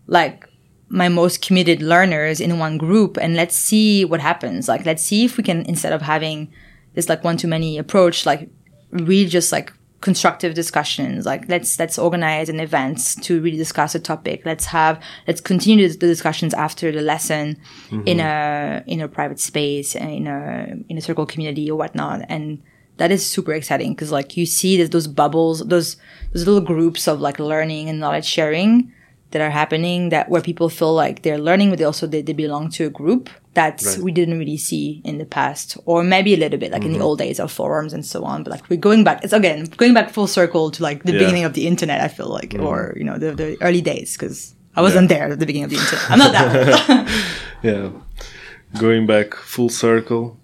like 0.07 0.47
my 0.89 1.09
most 1.09 1.41
committed 1.41 1.81
learners 1.81 2.39
in 2.39 2.59
one 2.59 2.77
group 2.77 3.17
and 3.17 3.35
let's 3.35 3.55
see 3.55 4.05
what 4.05 4.21
happens. 4.21 4.67
Like, 4.67 4.85
let's 4.85 5.03
see 5.03 5.25
if 5.25 5.37
we 5.37 5.43
can, 5.43 5.63
instead 5.63 5.91
of 5.91 6.03
having 6.03 6.53
this 6.93 7.09
like 7.09 7.23
one 7.23 7.37
to 7.37 7.47
many 7.47 7.79
approach, 7.79 8.25
like 8.25 8.47
really 8.91 9.25
just 9.25 9.51
like 9.51 9.73
constructive 10.05 10.53
discussions. 10.53 11.25
Like, 11.25 11.49
let's, 11.49 11.79
let's 11.79 11.97
organize 11.97 12.47
an 12.47 12.59
event 12.59 12.97
to 13.23 13.41
really 13.41 13.57
discuss 13.57 13.95
a 13.95 13.99
topic. 13.99 14.43
Let's 14.45 14.65
have, 14.65 15.01
let's 15.27 15.41
continue 15.41 15.89
the 15.89 16.07
discussions 16.15 16.53
after 16.53 16.91
the 16.91 17.01
lesson 17.01 17.57
in 17.89 18.19
mm-hmm. 18.19 18.19
a, 18.19 18.83
in 18.85 19.01
a 19.01 19.07
private 19.07 19.39
space, 19.39 19.95
in 19.95 20.27
a, 20.27 20.75
in 20.89 20.95
a 20.99 21.01
circle 21.01 21.25
community 21.25 21.69
or 21.71 21.75
whatnot. 21.75 22.21
And, 22.29 22.61
that 22.97 23.11
is 23.11 23.29
super 23.29 23.51
exciting 23.51 23.91
because 23.93 24.09
like 24.09 24.37
you 24.37 24.45
see 24.45 24.77
there's 24.77 24.91
those 24.91 25.07
bubbles, 25.21 25.59
those 25.67 25.97
those 26.31 26.47
little 26.47 26.61
groups 26.61 27.09
of 27.09 27.19
like 27.19 27.39
learning 27.39 27.89
and 27.89 27.99
knowledge 27.99 28.23
sharing 28.23 28.93
that 29.35 29.41
are 29.41 29.49
happening 29.49 30.09
that 30.09 30.29
where 30.29 30.41
people 30.41 30.69
feel 30.69 30.93
like 30.93 31.23
they're 31.23 31.37
learning, 31.37 31.69
but 31.69 31.77
they 31.77 31.83
also 31.83 32.07
they, 32.07 32.21
they 32.21 32.31
belong 32.31 32.69
to 32.69 32.85
a 32.85 32.89
group 32.89 33.29
that 33.53 33.83
Right. 33.85 33.97
we 33.97 34.11
didn't 34.13 34.39
really 34.39 34.55
see 34.55 35.01
in 35.03 35.17
the 35.17 35.25
past, 35.25 35.77
or 35.83 36.05
maybe 36.05 36.33
a 36.33 36.37
little 36.37 36.57
bit 36.57 36.71
like 36.71 36.83
in 36.85 36.93
the 36.93 36.99
mm-hmm. 36.99 37.07
old 37.07 37.19
days 37.19 37.37
of 37.37 37.51
forums 37.51 37.91
and 37.91 38.05
so 38.05 38.23
on. 38.23 38.43
But 38.43 38.51
like 38.51 38.69
we're 38.69 38.85
going 38.89 39.03
back, 39.03 39.25
it's 39.25 39.33
again 39.33 39.65
going 39.75 39.93
back 39.93 40.11
full 40.11 40.27
circle 40.27 40.71
to 40.71 40.81
like 40.81 41.03
the 41.03 41.11
Yeah. 41.11 41.19
beginning 41.19 41.43
of 41.43 41.53
the 41.53 41.67
internet. 41.67 41.99
I 41.99 42.07
feel 42.07 42.29
like, 42.29 42.55
or 42.57 42.77
mm-hmm. 42.77 42.99
you 42.99 43.03
know 43.03 43.17
the 43.17 43.35
the 43.35 43.57
early 43.59 43.81
days 43.81 44.15
because 44.15 44.55
I 44.77 44.81
wasn't 44.81 45.09
there 45.09 45.27
at 45.33 45.39
the 45.39 45.45
beginning 45.45 45.65
of 45.65 45.71
the 45.71 45.79
internet. 45.83 46.11
I'm 46.11 46.19
not 46.19 46.31
that. 46.31 47.07
Yeah. 47.69 47.89
Going 48.79 49.05
back 49.07 49.33
full 49.33 49.69
circle, 49.69 50.37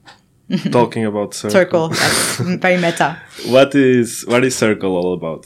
talking 0.71 1.05
about 1.05 1.33
circle. 1.33 1.51
circle. 1.51 1.87
That's 1.89 2.37
very 2.63 2.77
meta. 2.81 3.21
What 3.47 3.73
is 3.73 4.25
what 4.27 4.43
is 4.43 4.55
circle 4.55 4.91
all 4.97 5.13
about? 5.13 5.43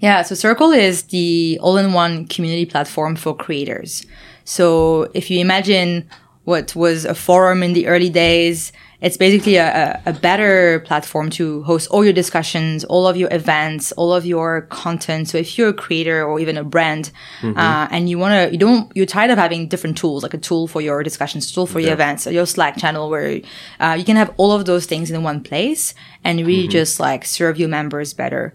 Yeah, 0.00 0.22
so 0.22 0.34
Circle 0.34 0.72
is 0.72 1.04
the 1.04 1.58
all-in-one 1.62 2.26
community 2.26 2.66
platform 2.66 3.16
for 3.16 3.34
creators. 3.34 4.04
So 4.44 5.08
if 5.14 5.30
you 5.30 5.40
imagine 5.40 6.08
what 6.44 6.76
was 6.76 7.04
a 7.04 7.14
forum 7.14 7.62
in 7.62 7.72
the 7.72 7.86
early 7.86 8.10
days, 8.10 8.72
it's 9.00 9.16
basically 9.16 9.56
a, 9.56 10.00
a, 10.06 10.12
better 10.12 10.80
platform 10.80 11.28
to 11.30 11.62
host 11.64 11.88
all 11.90 12.02
your 12.02 12.14
discussions, 12.14 12.82
all 12.84 13.06
of 13.06 13.16
your 13.16 13.28
events, 13.32 13.92
all 13.92 14.14
of 14.14 14.24
your 14.24 14.62
content. 14.62 15.28
So 15.28 15.36
if 15.38 15.58
you're 15.58 15.68
a 15.68 15.74
creator 15.74 16.24
or 16.24 16.40
even 16.40 16.56
a 16.56 16.64
brand, 16.64 17.10
uh, 17.42 17.88
and 17.90 18.08
you 18.08 18.18
want 18.18 18.32
to, 18.32 18.52
you 18.52 18.58
don't, 18.58 18.90
you're 18.96 19.04
tired 19.04 19.30
of 19.30 19.38
having 19.38 19.68
different 19.68 19.98
tools, 19.98 20.22
like 20.22 20.32
a 20.34 20.38
tool 20.38 20.66
for 20.66 20.80
your 20.80 21.02
discussions, 21.02 21.52
tool 21.52 21.66
for 21.66 21.78
your 21.78 21.88
Yeah. 21.88 21.94
events, 21.94 22.26
your 22.26 22.46
Slack 22.46 22.78
channel 22.78 23.10
where 23.10 23.40
uh, 23.80 23.96
you 23.98 24.04
can 24.04 24.16
have 24.16 24.32
all 24.38 24.52
of 24.52 24.64
those 24.64 24.86
things 24.86 25.10
in 25.10 25.22
one 25.22 25.42
place 25.42 25.94
and 26.24 26.46
really 26.46 26.68
just 26.68 26.98
like 26.98 27.24
serve 27.26 27.58
your 27.58 27.68
members 27.68 28.14
better. 28.14 28.54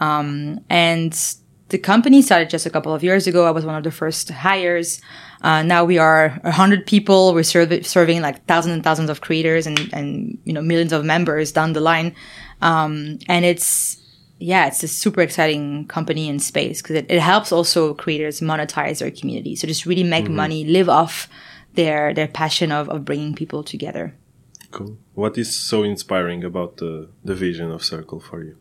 Um, 0.00 0.60
and 0.68 1.16
the 1.68 1.78
company 1.78 2.20
started 2.22 2.50
just 2.50 2.66
a 2.66 2.70
couple 2.70 2.92
of 2.92 3.04
years 3.04 3.26
ago. 3.26 3.46
I 3.46 3.50
was 3.50 3.64
one 3.64 3.76
of 3.76 3.84
the 3.84 3.90
first 3.90 4.28
hires. 4.30 5.00
Uh, 5.42 5.62
now 5.62 5.84
we 5.84 5.98
are 5.98 6.40
a 6.42 6.50
hundred 6.50 6.86
people. 6.86 7.32
We're 7.32 7.44
serv- 7.44 7.86
serving 7.86 8.22
like 8.22 8.44
thousands 8.46 8.74
and 8.74 8.84
thousands 8.84 9.08
of 9.08 9.20
creators 9.20 9.66
and, 9.66 9.78
and, 9.92 10.38
you 10.44 10.52
know, 10.52 10.62
millions 10.62 10.92
of 10.92 11.04
members 11.04 11.52
down 11.52 11.72
the 11.72 11.80
line. 11.80 12.14
Um, 12.60 13.18
and 13.28 13.44
it's, 13.44 13.98
yeah, 14.38 14.66
it's 14.66 14.82
a 14.82 14.88
super 14.88 15.20
exciting 15.20 15.86
company 15.86 16.28
and 16.28 16.42
space 16.42 16.82
because 16.82 16.96
it, 16.96 17.06
it 17.08 17.20
helps 17.20 17.52
also 17.52 17.94
creators 17.94 18.40
monetize 18.40 18.98
their 18.98 19.10
community. 19.10 19.54
So 19.54 19.66
just 19.66 19.86
really 19.86 20.02
make 20.02 20.28
money, 20.28 20.64
live 20.64 20.88
off 20.88 21.28
their, 21.74 22.12
their 22.12 22.28
passion 22.28 22.72
of, 22.72 22.88
of 22.88 23.04
bringing 23.04 23.34
people 23.34 23.62
together. 23.62 24.14
Cool. 24.70 24.98
What 25.14 25.36
is 25.36 25.54
so 25.54 25.82
inspiring 25.82 26.44
about 26.44 26.76
the 26.76 27.08
the 27.24 27.34
vision 27.34 27.70
of 27.70 27.82
Circle 27.82 28.20
for 28.20 28.44
you? 28.44 28.56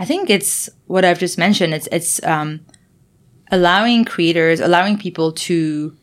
I 0.00 0.06
think 0.06 0.30
it's 0.30 0.70
what 0.86 1.04
I've 1.04 1.18
just 1.18 1.36
mentioned. 1.36 1.74
It's 1.74 1.86
it's 1.92 2.24
um, 2.24 2.60
allowing 3.52 4.06
creators, 4.06 4.58
allowing 4.58 4.96
people 4.98 5.30
to 5.32 5.94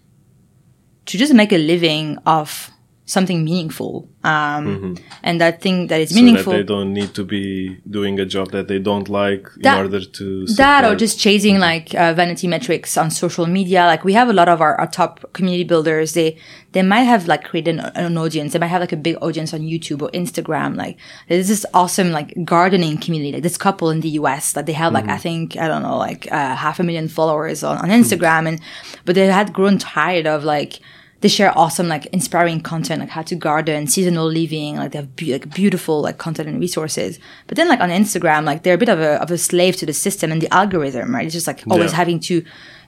to 1.07 1.17
just 1.17 1.33
make 1.33 1.51
a 1.51 1.57
living 1.57 2.19
off 2.23 2.71
something 3.08 3.43
meaningful, 3.43 4.08
um, 4.26 4.95
and 5.24 5.39
that 5.41 5.62
thing 5.62 5.88
that 5.88 6.01
is 6.01 6.14
meaningful. 6.14 6.43
So 6.43 6.51
that 6.51 6.58
they 6.58 6.64
don't 6.64 6.93
need 6.93 7.14
to 7.16 7.24
be 7.24 7.80
doing 7.89 8.20
a 8.20 8.26
job 8.26 8.51
that 8.51 8.68
they 8.68 8.80
don't 8.80 9.08
like 9.10 9.47
That- 9.62 9.80
in 9.80 9.86
order 9.86 10.05
to 10.05 10.45
that 10.58 10.84
or 10.86 10.93
just 10.95 11.18
chasing 11.18 11.58
like 11.58 11.95
uh, 11.95 12.14
vanity 12.14 12.47
metrics 12.47 12.97
on 12.97 13.10
social 13.10 13.47
media. 13.47 13.86
Like 13.86 14.03
we 14.03 14.14
have 14.14 14.28
a 14.30 14.34
lot 14.34 14.49
of 14.49 14.62
our, 14.62 14.76
our 14.76 14.88
top 14.88 15.34
community 15.34 15.64
builders. 15.64 16.14
They 16.14 16.38
they 16.74 16.84
might 16.84 17.03
have 17.03 17.28
like 17.28 17.45
created 17.45 17.80
an, 17.80 17.91
an 17.95 18.18
audience. 18.18 18.51
They 18.53 18.60
might 18.60 18.68
have 18.68 18.82
like 18.82 18.91
a 18.91 18.97
big 18.97 19.16
audience 19.22 19.53
on 19.53 19.62
youtube 19.62 20.01
or 20.01 20.10
instagram. 20.12 20.76
Like 20.76 20.97
there's 21.30 21.47
this 21.47 21.66
awesome 21.74 22.12
like 22.12 22.34
gardening 22.43 22.97
community 22.97 23.32
like 23.32 23.43
this 23.43 23.58
couple 23.58 23.89
in 23.89 24.01
the 24.01 24.10
us 24.10 24.51
that 24.51 24.66
they 24.66 24.74
have 24.74 24.91
like 24.93 25.08
i 25.08 25.18
think 25.18 25.55
i 25.58 25.68
don't 25.68 25.84
know 25.84 25.97
like 25.97 26.28
uh, 26.32 26.55
half 26.55 26.80
a 26.80 26.84
million 26.84 27.08
followers 27.08 27.64
on, 27.64 27.78
on 27.78 27.89
instagram. 27.89 28.47
And 28.49 28.62
but 29.05 29.16
they 29.16 29.28
had 29.28 29.53
grown 29.53 29.78
tired 29.78 30.28
of 30.28 30.43
like 30.43 30.82
they 31.22 31.28
share 31.28 31.51
awesome 31.57 31.88
like 31.88 32.05
inspiring 32.07 32.61
content 32.61 32.99
like 33.01 33.09
how 33.09 33.22
to 33.24 33.36
garden 33.36 33.88
seasonal 33.88 34.28
living 34.28 34.76
like 34.76 34.91
they 34.91 34.99
have 34.99 35.15
be- 35.15 35.34
like 35.34 35.53
beautiful 35.53 36.01
like 36.01 36.18
content 36.20 36.47
and 36.47 36.59
resources 36.59 37.18
but 37.47 37.55
then 37.57 37.68
like 37.68 37.80
on 37.80 37.89
instagram 37.89 38.43
like 38.43 38.63
they're 38.63 38.76
a 38.76 38.78
bit 38.78 38.89
of 38.89 38.99
a, 38.99 39.22
of 39.22 39.32
a 39.32 39.38
slave 39.38 39.76
to 39.76 39.86
the 39.86 39.93
system 39.93 40.32
and 40.32 40.41
the 40.41 40.53
algorithm 40.53 41.13
right 41.15 41.26
it's 41.26 41.34
just 41.34 41.47
like 41.47 41.63
always 41.70 41.91
Yeah. 41.91 41.97
having 41.97 42.20
to 42.22 42.43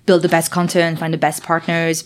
build 0.06 0.22
the 0.22 0.30
best 0.30 0.52
content 0.52 1.00
find 1.00 1.14
the 1.14 1.18
best 1.18 1.44
partners 1.44 2.04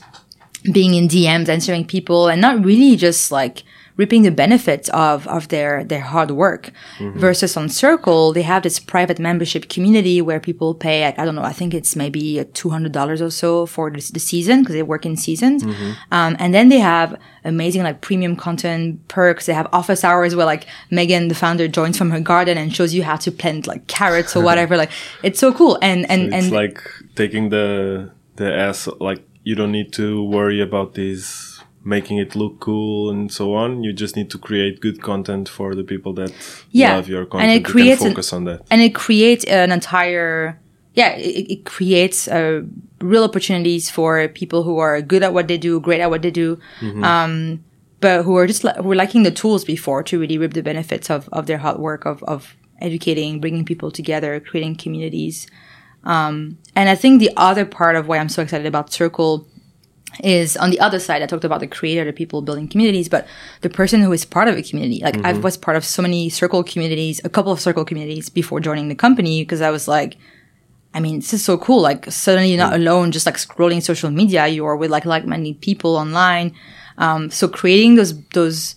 being 0.71 0.93
in 0.93 1.07
dms 1.09 1.49
answering 1.49 1.85
people 1.85 2.27
and 2.29 2.39
not 2.41 2.63
really 2.63 2.95
just 2.95 3.31
like 3.31 3.63
reaping 3.97 4.23
the 4.23 4.31
benefits 4.31 4.89
of 4.89 5.27
of 5.27 5.47
their 5.49 5.83
their 5.83 6.01
hard 6.01 6.31
work. 6.31 6.71
Versus 6.99 7.57
on 7.57 7.69
circle 7.69 8.33
they 8.33 8.41
have 8.41 8.63
this 8.63 8.79
private 8.79 9.19
membership 9.19 9.69
community 9.69 10.21
where 10.21 10.39
people 10.39 10.73
pay 10.73 11.05
like, 11.05 11.17
i 11.19 11.25
don't 11.25 11.35
know 11.35 11.43
i 11.43 11.53
think 11.53 11.73
it's 11.73 11.95
maybe 11.95 12.35
$200 12.53 13.21
or 13.21 13.29
so 13.29 13.65
for 13.65 13.89
the, 13.89 14.11
the 14.13 14.19
season 14.19 14.61
because 14.61 14.75
they 14.75 14.83
work 14.83 15.05
in 15.05 15.15
seasons. 15.15 15.63
Um, 16.11 16.35
and 16.39 16.53
then 16.53 16.69
they 16.69 16.79
have 16.79 17.17
amazing 17.43 17.83
like 17.83 18.01
premium 18.01 18.35
content 18.35 19.05
perks. 19.07 19.45
They 19.45 19.53
have 19.53 19.67
office 19.73 20.03
hours 20.03 20.35
where 20.35 20.45
like 20.45 20.65
megan 20.91 21.27
the 21.27 21.35
founder 21.35 21.67
joins 21.67 21.97
from 21.97 22.11
her 22.11 22.19
garden 22.19 22.57
and 22.57 22.73
shows 22.73 22.93
you 22.93 23.03
how 23.03 23.17
to 23.17 23.31
plant 23.31 23.67
like 23.67 23.87
carrots 23.87 24.35
or 24.35 24.43
whatever. 24.49 24.77
Like 24.77 24.91
it's 25.23 25.39
so 25.39 25.53
cool. 25.53 25.77
And 25.81 26.09
and 26.09 26.33
it's 26.33 26.45
and 26.45 26.51
like 26.51 26.79
taking 27.15 27.49
the 27.49 28.11
the 28.35 28.53
ass 28.53 28.87
like 28.99 29.21
you 29.43 29.55
don't 29.55 29.71
need 29.71 29.91
to 29.93 30.23
worry 30.23 30.61
about 30.61 30.93
this 30.93 31.52
making 31.85 32.17
it 32.17 32.35
look 32.35 32.59
cool 32.59 33.09
and 33.09 33.31
so 33.31 33.53
on 33.53 33.83
you 33.83 33.91
just 33.93 34.15
need 34.15 34.29
to 34.31 34.37
create 34.37 34.79
good 34.79 35.01
content 35.01 35.49
for 35.49 35.75
the 35.75 35.83
people 35.83 36.13
that 36.13 36.31
Yeah, 36.71 36.95
love 36.95 37.07
your 37.09 37.25
content. 37.25 37.51
and 37.51 37.59
it 37.59 37.65
creates 37.65 38.01
can 38.01 38.11
an- 38.17 38.35
on 38.37 38.43
that 38.45 38.61
and 38.71 38.81
it 38.81 38.95
creates 38.95 39.43
an 39.45 39.71
entire 39.71 40.59
yeah 40.93 41.11
it, 41.15 41.45
it 41.51 41.65
creates 41.65 42.27
uh, 42.27 42.61
real 43.01 43.23
opportunities 43.23 43.89
for 43.89 44.27
people 44.29 44.63
who 44.63 44.77
are 44.79 45.01
good 45.01 45.23
at 45.23 45.33
what 45.33 45.47
they 45.47 45.57
do 45.57 45.79
great 45.79 45.99
at 46.01 46.09
what 46.09 46.21
they 46.21 46.31
do 46.31 46.57
um, 47.03 47.63
but 47.99 48.23
who 48.23 48.35
are 48.37 48.47
just 48.47 48.61
who 48.63 48.91
are 48.91 48.95
lacking 48.95 49.23
the 49.23 49.31
tools 49.31 49.63
before 49.65 50.03
to 50.03 50.19
really 50.19 50.37
reap 50.37 50.53
the 50.53 50.61
benefits 50.63 51.09
of, 51.09 51.27
of 51.31 51.45
their 51.47 51.57
hard 51.57 51.79
work 51.79 52.05
of, 52.05 52.23
of 52.23 52.55
educating 52.81 53.39
bringing 53.41 53.65
people 53.65 53.91
together 53.91 54.39
creating 54.39 54.75
communities 54.75 55.47
um, 56.05 56.57
and 56.75 56.89
i 56.89 56.95
think 56.95 57.19
the 57.19 57.31
other 57.37 57.65
part 57.65 57.95
of 57.95 58.07
why 58.07 58.17
i'm 58.17 58.29
so 58.29 58.41
excited 58.41 58.67
about 58.67 58.91
circle 58.91 59.47
is 60.23 60.55
on 60.57 60.69
the 60.69 60.79
other 60.79 60.99
side 60.99 61.21
i 61.21 61.25
talked 61.25 61.43
about 61.43 61.59
the 61.59 61.67
creator 61.67 62.05
the 62.05 62.13
people 62.13 62.41
building 62.41 62.67
communities 62.67 63.09
but 63.09 63.25
the 63.61 63.69
person 63.69 64.01
who 64.01 64.11
is 64.11 64.25
part 64.25 64.47
of 64.47 64.55
a 64.55 64.61
community. 64.61 65.01
Like 65.03 65.17
i 65.25 65.33
was 65.33 65.57
part 65.57 65.75
of 65.77 65.83
so 65.83 66.01
many 66.01 66.29
circle 66.29 66.63
communities 66.63 67.19
a 67.23 67.29
couple 67.29 67.51
of 67.51 67.59
circle 67.59 67.85
communities 67.85 68.29
before 68.29 68.59
joining 68.59 68.89
the 68.89 68.95
company 68.95 69.41
because 69.41 69.61
i 69.61 69.71
was 69.71 69.87
like 69.87 70.17
i 70.93 70.99
mean 70.99 71.17
this 71.19 71.33
is 71.33 71.43
so 71.43 71.57
cool. 71.57 71.81
Like 71.81 72.11
suddenly 72.11 72.49
you're 72.49 72.57
not 72.57 72.73
alone 72.73 73.11
just 73.11 73.25
like 73.25 73.35
scrolling 73.37 73.81
social 73.81 74.11
media. 74.11 74.47
You're 74.47 74.75
with 74.75 74.91
like 74.91 75.05
like-minded 75.05 75.61
people 75.61 75.95
online. 75.95 76.55
Um, 76.97 77.31
so 77.31 77.47
creating 77.47 77.95
those 77.95 78.21
those 78.29 78.75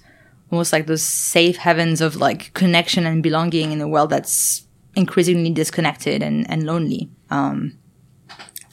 almost 0.50 0.72
like 0.72 0.86
those 0.86 1.02
safe 1.02 1.56
heavens 1.56 2.00
of 2.00 2.16
like 2.16 2.52
connection 2.54 3.06
and 3.06 3.22
belonging 3.22 3.72
in 3.72 3.80
a 3.80 3.88
world 3.88 4.10
that's 4.10 4.64
increasingly 4.94 5.50
disconnected 5.50 6.22
and, 6.22 6.48
and 6.50 6.64
lonely. 6.64 7.10
Um, 7.30 7.78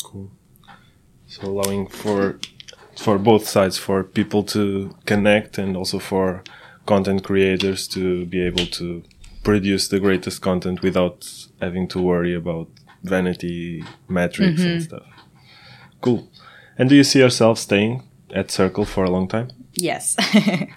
cool. 0.04 0.32
So 1.28 1.48
allowing 1.48 1.88
for 1.88 2.40
for 2.98 3.18
both 3.18 3.48
sides, 3.48 3.78
for 3.78 4.04
people 4.04 4.44
to 4.44 4.96
connect 5.06 5.58
and 5.58 5.76
also 5.76 6.00
for 6.00 6.44
content 6.86 7.24
creators 7.24 7.88
to 7.90 8.26
be 8.26 8.42
able 8.42 8.66
to 8.66 9.04
produce 9.44 9.88
the 9.88 10.00
greatest 10.00 10.42
content 10.42 10.82
without 10.82 11.28
having 11.62 11.88
to 11.90 12.02
worry 12.02 12.34
about 12.34 12.68
vanity 13.04 13.84
metrics 14.08 14.62
and 14.62 14.80
mm-hmm. 14.80 14.84
stuff. 14.84 15.04
Cool. 16.02 16.30
And 16.78 16.90
do 16.90 16.96
you 16.96 17.04
see 17.04 17.20
yourself 17.20 17.60
staying 17.60 18.04
at 18.32 18.52
Circle 18.52 18.86
for 18.86 19.04
a 19.04 19.10
long 19.10 19.28
time? 19.28 19.50
Yes. 19.74 20.16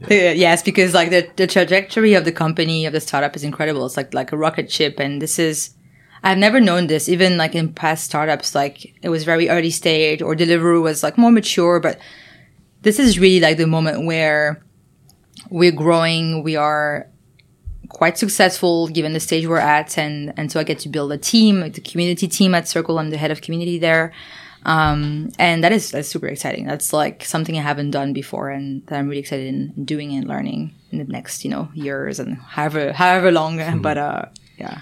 The- 0.00 0.30
uh, 0.30 0.32
yes, 0.32 0.62
because 0.62 0.92
like 0.92 1.10
the, 1.10 1.30
the 1.36 1.46
trajectory 1.46 2.14
of 2.14 2.24
the 2.24 2.32
company 2.32 2.84
of 2.84 2.92
the 2.92 3.00
startup 3.00 3.36
is 3.36 3.44
incredible. 3.44 3.86
It's 3.86 3.96
like 3.96 4.12
like 4.12 4.32
a 4.32 4.36
rocket 4.36 4.70
ship, 4.70 4.98
and 4.98 5.22
this 5.22 5.38
is 5.38 5.70
I've 6.24 6.38
never 6.38 6.58
known 6.58 6.86
this. 6.86 7.08
Even 7.08 7.36
like 7.36 7.54
in 7.54 7.72
past 7.74 8.04
startups, 8.04 8.54
like 8.54 8.94
it 9.02 9.10
was 9.10 9.24
very 9.24 9.50
early 9.50 9.70
stage 9.70 10.22
or 10.22 10.34
Deliveroo 10.34 10.82
was 10.82 11.02
like 11.02 11.18
more 11.18 11.30
mature, 11.30 11.78
but 11.80 12.00
this 12.80 12.98
is 12.98 13.18
really 13.18 13.40
like 13.40 13.58
the 13.58 13.66
moment 13.66 14.06
where 14.06 14.64
we're 15.50 15.70
growing. 15.70 16.42
We 16.42 16.56
are 16.56 17.08
quite 17.90 18.16
successful 18.16 18.88
given 18.88 19.12
the 19.12 19.20
stage 19.20 19.46
we're 19.46 19.58
at, 19.58 19.98
and 19.98 20.32
and 20.38 20.50
so 20.50 20.58
I 20.58 20.64
get 20.64 20.78
to 20.80 20.88
build 20.88 21.12
a 21.12 21.18
team, 21.18 21.60
like 21.60 21.74
the 21.74 21.82
community 21.82 22.26
team 22.26 22.54
at 22.54 22.66
Circle. 22.66 22.98
I'm 22.98 23.10
the 23.10 23.18
head 23.18 23.30
of 23.30 23.42
community 23.42 23.78
there. 23.78 24.12
Um, 24.66 25.30
and 25.38 25.62
that 25.62 25.72
is 25.72 25.90
that's 25.90 26.08
super 26.08 26.26
exciting. 26.26 26.64
That's 26.64 26.94
like 26.94 27.22
something 27.22 27.58
I 27.58 27.60
haven't 27.60 27.90
done 27.90 28.14
before, 28.14 28.48
and 28.48 28.84
that 28.86 28.98
I'm 28.98 29.08
really 29.08 29.20
excited 29.20 29.46
in, 29.46 29.74
in 29.76 29.84
doing 29.84 30.14
and 30.14 30.26
learning 30.26 30.74
in 30.90 30.98
the 30.98 31.04
next, 31.04 31.44
you 31.44 31.50
know, 31.50 31.68
years 31.74 32.18
and 32.18 32.38
however 32.38 32.94
however 32.94 33.30
long. 33.30 33.60
But 33.82 33.98
uh, 33.98 34.24
yeah, 34.56 34.78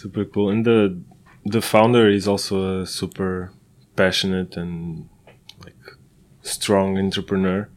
Super 0.00 0.24
cool. 0.24 0.48
And 0.48 0.64
the 0.64 0.98
the 1.44 1.60
founder 1.60 2.08
is 2.08 2.26
also 2.26 2.80
a 2.80 2.86
super 2.86 3.52
passionate 3.96 4.56
and 4.56 5.08
like 5.64 5.82
strong 6.42 6.98
entrepreneur. 6.98 7.68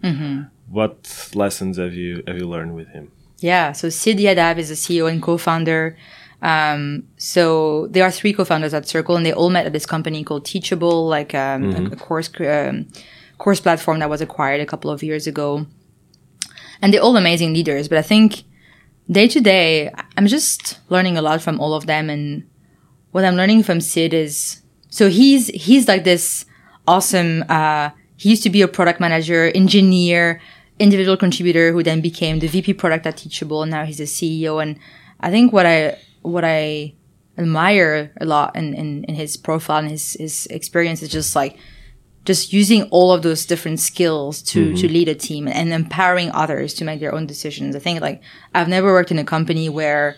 What 0.70 1.32
lessons 1.36 1.78
have 1.78 1.94
you 1.94 2.24
have 2.26 2.38
you 2.38 2.48
learned 2.48 2.76
with 2.76 2.90
him? 2.96 3.12
yeah. 3.40 3.74
So 3.74 3.90
Sid 3.90 4.18
Yadav 4.20 4.58
is 4.58 4.70
the 4.70 4.76
CEO 4.76 5.12
and 5.12 5.22
co-founder. 5.22 5.98
Um, 6.42 7.04
so 7.18 7.88
there 7.88 8.06
are 8.06 8.12
three 8.12 8.34
co-founders 8.34 8.74
at 8.74 8.88
Circle, 8.88 9.18
and 9.18 9.26
they 9.26 9.34
all 9.34 9.50
met 9.50 9.66
at 9.66 9.74
this 9.74 9.86
company 9.86 10.24
called 10.24 10.46
Teachable, 10.46 11.08
like 11.08 11.36
um, 11.36 11.62
a, 11.76 11.92
a 11.92 11.98
course 11.98 12.30
um, 12.40 12.88
course 13.38 13.60
platform 13.60 14.00
that 14.00 14.10
was 14.10 14.22
acquired 14.22 14.62
a 14.62 14.66
couple 14.66 14.90
of 14.90 15.04
years 15.04 15.28
ago. 15.28 15.66
And 16.82 16.94
they're 16.94 17.02
all 17.02 17.18
amazing 17.18 17.54
leaders, 17.54 17.90
but 17.90 17.98
I 17.98 18.02
think 18.02 18.44
day 19.10 19.28
to 19.28 19.42
day, 19.42 19.92
I'm 20.18 20.28
just 20.28 20.80
learning 20.90 21.18
a 21.18 21.22
lot 21.22 21.42
from 21.42 21.60
all 21.60 21.74
of 21.74 21.86
them. 21.86 22.10
And 22.10 22.48
what 23.12 23.26
I'm 23.26 23.36
learning 23.36 23.64
from 23.64 23.82
Sid 23.82 24.14
is, 24.14 24.62
so 24.90 25.10
he's, 25.10 25.48
he's 25.48 25.88
like 25.88 26.04
this 26.04 26.46
awesome, 26.88 27.44
uh, 27.50 27.90
he 28.18 28.30
used 28.30 28.44
to 28.44 28.50
be 28.50 28.62
a 28.62 28.68
product 28.68 29.00
manager, 29.00 29.52
engineer, 29.56 30.42
individual 30.80 31.18
contributor 31.18 31.72
who 31.72 31.84
then 31.84 32.02
became 32.02 32.40
the 32.40 32.48
VP 32.48 32.74
product 32.74 33.06
at 33.06 33.18
Teachable. 33.18 33.62
And 33.62 33.72
now 33.72 33.86
he's 33.86 34.00
a 34.00 34.04
CEO. 34.04 34.62
And 34.62 34.80
I 35.20 35.30
think 35.30 35.54
what 35.54 35.66
I, 35.66 35.98
what 36.22 36.44
I 36.46 36.94
admire 37.38 38.12
a 38.22 38.26
lot 38.26 38.56
in, 38.56 38.74
in, 38.74 39.04
in 39.06 39.16
his 39.16 39.38
profile 39.38 39.80
and 39.80 39.90
his, 39.90 40.14
his 40.14 40.46
experience 40.48 41.02
is 41.02 41.10
just 41.10 41.36
like, 41.36 41.58
just 42.26 42.54
using 42.54 42.84
all 42.84 43.12
of 43.12 43.22
those 43.22 43.46
different 43.46 43.80
skills 43.80 44.42
to 44.42 44.76
to 44.78 44.88
lead 44.88 45.10
a 45.10 45.16
team 45.16 45.48
and 45.48 45.74
empowering 45.74 46.32
others 46.32 46.74
to 46.76 46.86
make 46.86 47.00
their 47.00 47.14
own 47.14 47.26
decisions. 47.26 47.76
I 47.76 47.80
think 47.80 48.02
like 48.02 48.22
I've 48.56 48.70
never 48.70 48.92
worked 48.94 49.12
in 49.12 49.20
a 49.20 49.26
company 49.26 49.70
where 49.70 50.16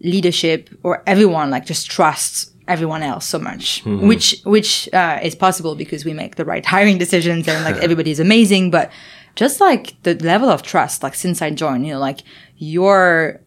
leadership 0.00 0.70
or 0.82 1.02
everyone 1.06 1.50
like 1.50 1.66
just 1.66 1.90
trusts 1.90 2.50
everyone 2.66 3.02
else 3.02 3.26
so 3.26 3.38
much, 3.38 3.82
which 3.84 4.40
which 4.44 4.88
uh, 4.94 5.20
is 5.22 5.34
possible 5.34 5.74
because 5.74 6.04
we 6.04 6.14
make 6.14 6.36
the 6.36 6.44
right 6.44 6.64
hiring 6.64 6.98
decisions 6.98 7.46
and 7.46 7.64
like 7.64 7.76
everybody 7.82 8.10
is 8.10 8.20
amazing, 8.20 8.70
but 8.70 8.90
just 9.36 9.60
like 9.60 10.00
the 10.04 10.14
level 10.14 10.48
of 10.48 10.62
trust, 10.62 11.02
like 11.02 11.14
since 11.14 11.42
I 11.42 11.50
joined, 11.50 11.86
you 11.86 11.94
know, 11.94 11.98
like 11.98 12.20
you're 12.56 13.40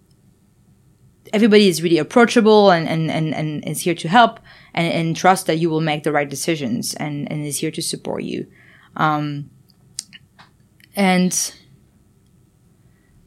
everybody 1.33 1.67
is 1.67 1.81
really 1.81 1.97
approachable 1.97 2.71
and, 2.71 2.87
and, 2.87 3.11
and, 3.11 3.33
and 3.33 3.67
is 3.67 3.81
here 3.81 3.95
to 3.95 4.07
help 4.07 4.39
and, 4.77 4.93
and 4.93 5.15
trust 5.15 5.47
that 5.47 5.57
you 5.57 5.69
will 5.71 5.81
make 5.81 6.03
the 6.03 6.11
right 6.11 6.29
decisions 6.29 6.93
and, 6.93 7.29
and 7.31 7.45
is 7.45 7.57
here 7.57 7.71
to 7.71 7.81
support 7.81 8.23
you. 8.23 8.47
Um, 8.95 9.49
and 10.95 11.53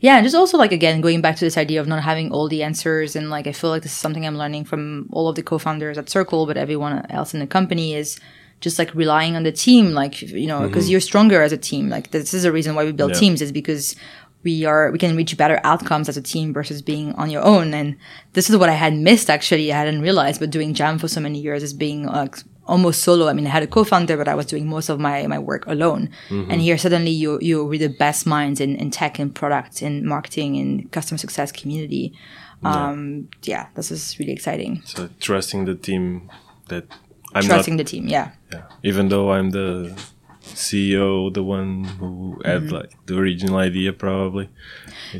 yeah, 0.01 0.23
just 0.23 0.35
also 0.35 0.57
like 0.57 0.73
again 0.73 1.01
going 1.01 1.21
back 1.21 1.37
to 1.37 1.45
this 1.45 1.59
idea 1.59 1.81
of 1.81 1.87
not 1.87 2.03
having 2.03 2.33
all 2.33 2.49
the 2.49 2.63
answers 2.63 3.17
and 3.17 3.31
like 3.31 3.47
I 3.47 3.53
feel 3.53 3.71
like 3.71 3.83
this 3.83 3.93
is 3.93 3.99
something 3.99 4.27
I'm 4.27 4.39
learning 4.39 4.65
from 4.65 5.09
all 5.13 5.29
of 5.29 5.37
the 5.37 5.43
co-founders 5.43 5.99
at 5.99 6.09
Circle, 6.09 6.47
but 6.47 6.57
everyone 6.57 7.05
else 7.11 7.35
in 7.35 7.41
the 7.41 7.47
company 7.47 7.95
is 7.95 8.19
just 8.61 8.79
like 8.79 8.95
relying 8.95 9.37
on 9.37 9.43
the 9.43 9.53
team, 9.53 9.93
like 9.93 10.21
you 10.23 10.47
know, 10.47 10.67
because 10.67 10.91
you're 10.91 11.01
stronger 11.01 11.43
as 11.43 11.53
a 11.53 11.57
team. 11.57 11.89
Like 11.89 12.11
this 12.11 12.35
is 12.35 12.43
the 12.43 12.53
reason 12.53 12.75
why 12.75 12.85
we 12.85 12.93
build 12.93 13.13
Yeah. 13.13 13.19
teams 13.21 13.41
is 13.43 13.53
because 13.53 13.97
we 14.43 14.65
are 14.65 14.91
we 14.91 14.99
can 14.99 15.17
reach 15.17 15.37
better 15.37 15.61
outcomes 15.65 16.09
as 16.09 16.17
a 16.17 16.23
team 16.23 16.53
versus 16.53 16.83
being 16.83 17.13
on 17.15 17.31
your 17.31 17.43
own. 17.43 17.75
And 17.75 17.97
this 18.33 18.49
is 18.49 18.57
what 18.57 18.69
I 18.69 18.75
had 18.75 18.95
missed 18.95 19.29
actually. 19.29 19.73
I 19.73 19.79
hadn't 19.79 20.01
realized, 20.01 20.41
but 20.41 20.51
doing 20.51 20.75
Jam 20.75 20.99
for 20.99 21.09
so 21.09 21.21
many 21.21 21.41
years 21.41 21.63
is 21.63 21.75
being 21.75 22.07
like 22.07 22.37
almost 22.67 23.03
solo. 23.03 23.29
I 23.29 23.33
mean, 23.33 23.47
I 23.47 23.51
had 23.51 23.63
a 23.63 23.67
co-founder, 23.67 24.17
but 24.17 24.29
I 24.29 24.35
was 24.35 24.47
doing 24.47 24.69
most 24.69 24.89
of 24.89 24.99
my 24.99 25.27
my 25.27 25.39
work 25.39 25.67
alone. 25.67 26.11
And 26.31 26.61
here 26.61 26.79
suddenly 26.79 27.11
you 27.11 27.39
you're 27.43 27.65
with 27.65 27.81
the 27.81 27.89
best 27.89 28.27
minds 28.27 28.61
in, 28.61 28.77
in 28.77 28.91
tech 28.91 29.19
and 29.19 29.35
product 29.35 29.83
and 29.83 30.05
marketing 30.05 30.57
and 30.57 30.91
customer 30.93 31.19
success 31.19 31.53
community. 31.53 32.15
Um, 32.63 33.29
yeah, 33.43 33.69
this 33.75 33.91
is 33.91 34.19
really 34.19 34.33
exciting. 34.33 34.83
So 34.85 35.09
trusting 35.19 35.65
the 35.65 35.75
team 35.75 36.31
that 36.69 36.85
I'm 37.35 37.45
Trusting 37.45 37.77
not 37.77 37.79
the 37.79 37.85
team, 37.85 38.09
yeah. 38.09 38.33
yeah, 38.53 38.65
even 38.83 39.09
though 39.09 39.33
I'm 39.33 39.51
the 39.51 39.95
CEO, 40.55 41.33
the 41.33 41.43
one 41.43 41.85
who 41.85 42.41
had 42.45 42.63
Mm-hmm. 42.63 42.75
like 42.75 42.93
the 43.07 43.17
original 43.19 43.57
idea 43.57 43.93
probably. 43.93 44.49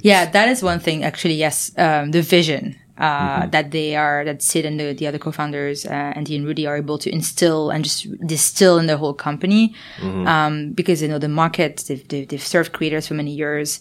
Yeah, 0.03 0.27
that 0.31 0.49
is 0.49 0.63
one 0.63 0.81
thing 0.81 1.05
actually. 1.05 1.35
Yes, 1.35 1.73
um, 1.79 2.11
the 2.11 2.23
vision 2.23 2.77
uh, 2.99 3.47
that 3.47 3.71
they 3.71 3.97
are 3.97 4.25
that 4.25 4.43
Sid 4.43 4.67
and 4.67 4.79
the, 4.79 4.93
the 4.93 5.07
other 5.07 5.19
co-founders 5.19 5.87
uh, 5.87 6.13
Andy 6.15 6.37
and 6.37 6.45
Rudy 6.47 6.67
are 6.67 6.77
able 6.77 6.99
to 6.99 7.11
instill 7.11 7.71
and 7.71 7.83
just 7.83 8.07
distill 8.27 8.79
in 8.79 8.87
the 8.87 8.99
whole 8.99 9.15
company 9.15 9.75
um, 10.03 10.73
because 10.73 11.01
you 11.03 11.09
know 11.09 11.19
the 11.19 11.29
market 11.29 11.85
they've, 11.89 12.07
they've, 12.09 12.29
they've 12.29 12.43
served 12.47 12.73
creators 12.73 13.09
for 13.09 13.15
many 13.15 13.33
years, 13.33 13.81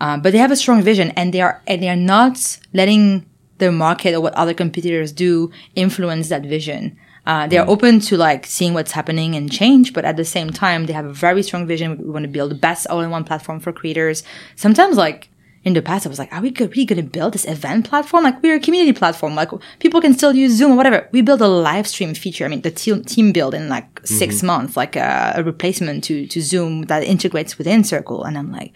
uh, 0.00 0.16
but 0.16 0.32
they 0.32 0.38
have 0.38 0.50
a 0.50 0.56
strong 0.56 0.82
vision 0.82 1.10
and 1.16 1.32
they 1.32 1.40
are 1.40 1.62
and 1.66 1.82
they 1.82 1.88
are 1.88 1.96
not 1.96 2.58
letting 2.72 3.24
the 3.58 3.70
market 3.70 4.12
or 4.12 4.20
what 4.20 4.34
other 4.34 4.54
competitors 4.54 5.12
do 5.12 5.50
influence 5.76 6.28
that 6.28 6.42
vision. 6.42 6.96
Uh, 7.24 7.46
they 7.46 7.56
are 7.56 7.66
mm. 7.66 7.70
open 7.70 8.00
to 8.00 8.16
like 8.16 8.46
seeing 8.46 8.74
what's 8.74 8.92
happening 8.92 9.34
and 9.34 9.50
change, 9.50 9.92
but 9.92 10.04
at 10.04 10.16
the 10.16 10.24
same 10.24 10.50
time, 10.50 10.86
they 10.86 10.92
have 10.92 11.06
a 11.06 11.12
very 11.12 11.42
strong 11.42 11.66
vision. 11.66 11.96
We 11.98 12.10
want 12.10 12.24
to 12.24 12.28
build 12.28 12.50
the 12.50 12.56
best 12.56 12.86
all-in-one 12.88 13.24
platform 13.24 13.60
for 13.60 13.72
creators. 13.72 14.24
Sometimes, 14.56 14.96
like 14.96 15.28
in 15.62 15.74
the 15.74 15.82
past, 15.82 16.04
I 16.04 16.08
was 16.08 16.18
like, 16.18 16.32
"Are 16.32 16.40
we 16.40 16.50
good, 16.50 16.70
really 16.70 16.84
going 16.84 17.04
to 17.04 17.08
build 17.08 17.34
this 17.34 17.44
event 17.44 17.88
platform? 17.88 18.24
Like 18.24 18.42
we're 18.42 18.56
a 18.56 18.60
community 18.60 18.92
platform. 18.92 19.36
Like 19.36 19.50
people 19.78 20.00
can 20.00 20.14
still 20.14 20.34
use 20.34 20.52
Zoom 20.52 20.72
or 20.72 20.76
whatever." 20.76 21.08
We 21.12 21.22
build 21.22 21.40
a 21.40 21.46
live 21.46 21.86
stream 21.86 22.12
feature. 22.14 22.44
I 22.44 22.48
mean, 22.48 22.62
the 22.62 22.72
team 22.72 23.04
team 23.04 23.32
build 23.32 23.54
in 23.54 23.68
like 23.68 24.00
6 24.04 24.36
mm-hmm. 24.36 24.46
months, 24.46 24.76
like 24.76 24.96
a, 24.96 25.34
a 25.36 25.44
replacement 25.44 26.02
to 26.04 26.26
to 26.26 26.42
Zoom 26.42 26.82
that 26.86 27.04
integrates 27.04 27.56
within 27.56 27.84
Circle. 27.84 28.24
And 28.24 28.36
I'm 28.36 28.50
like, 28.50 28.72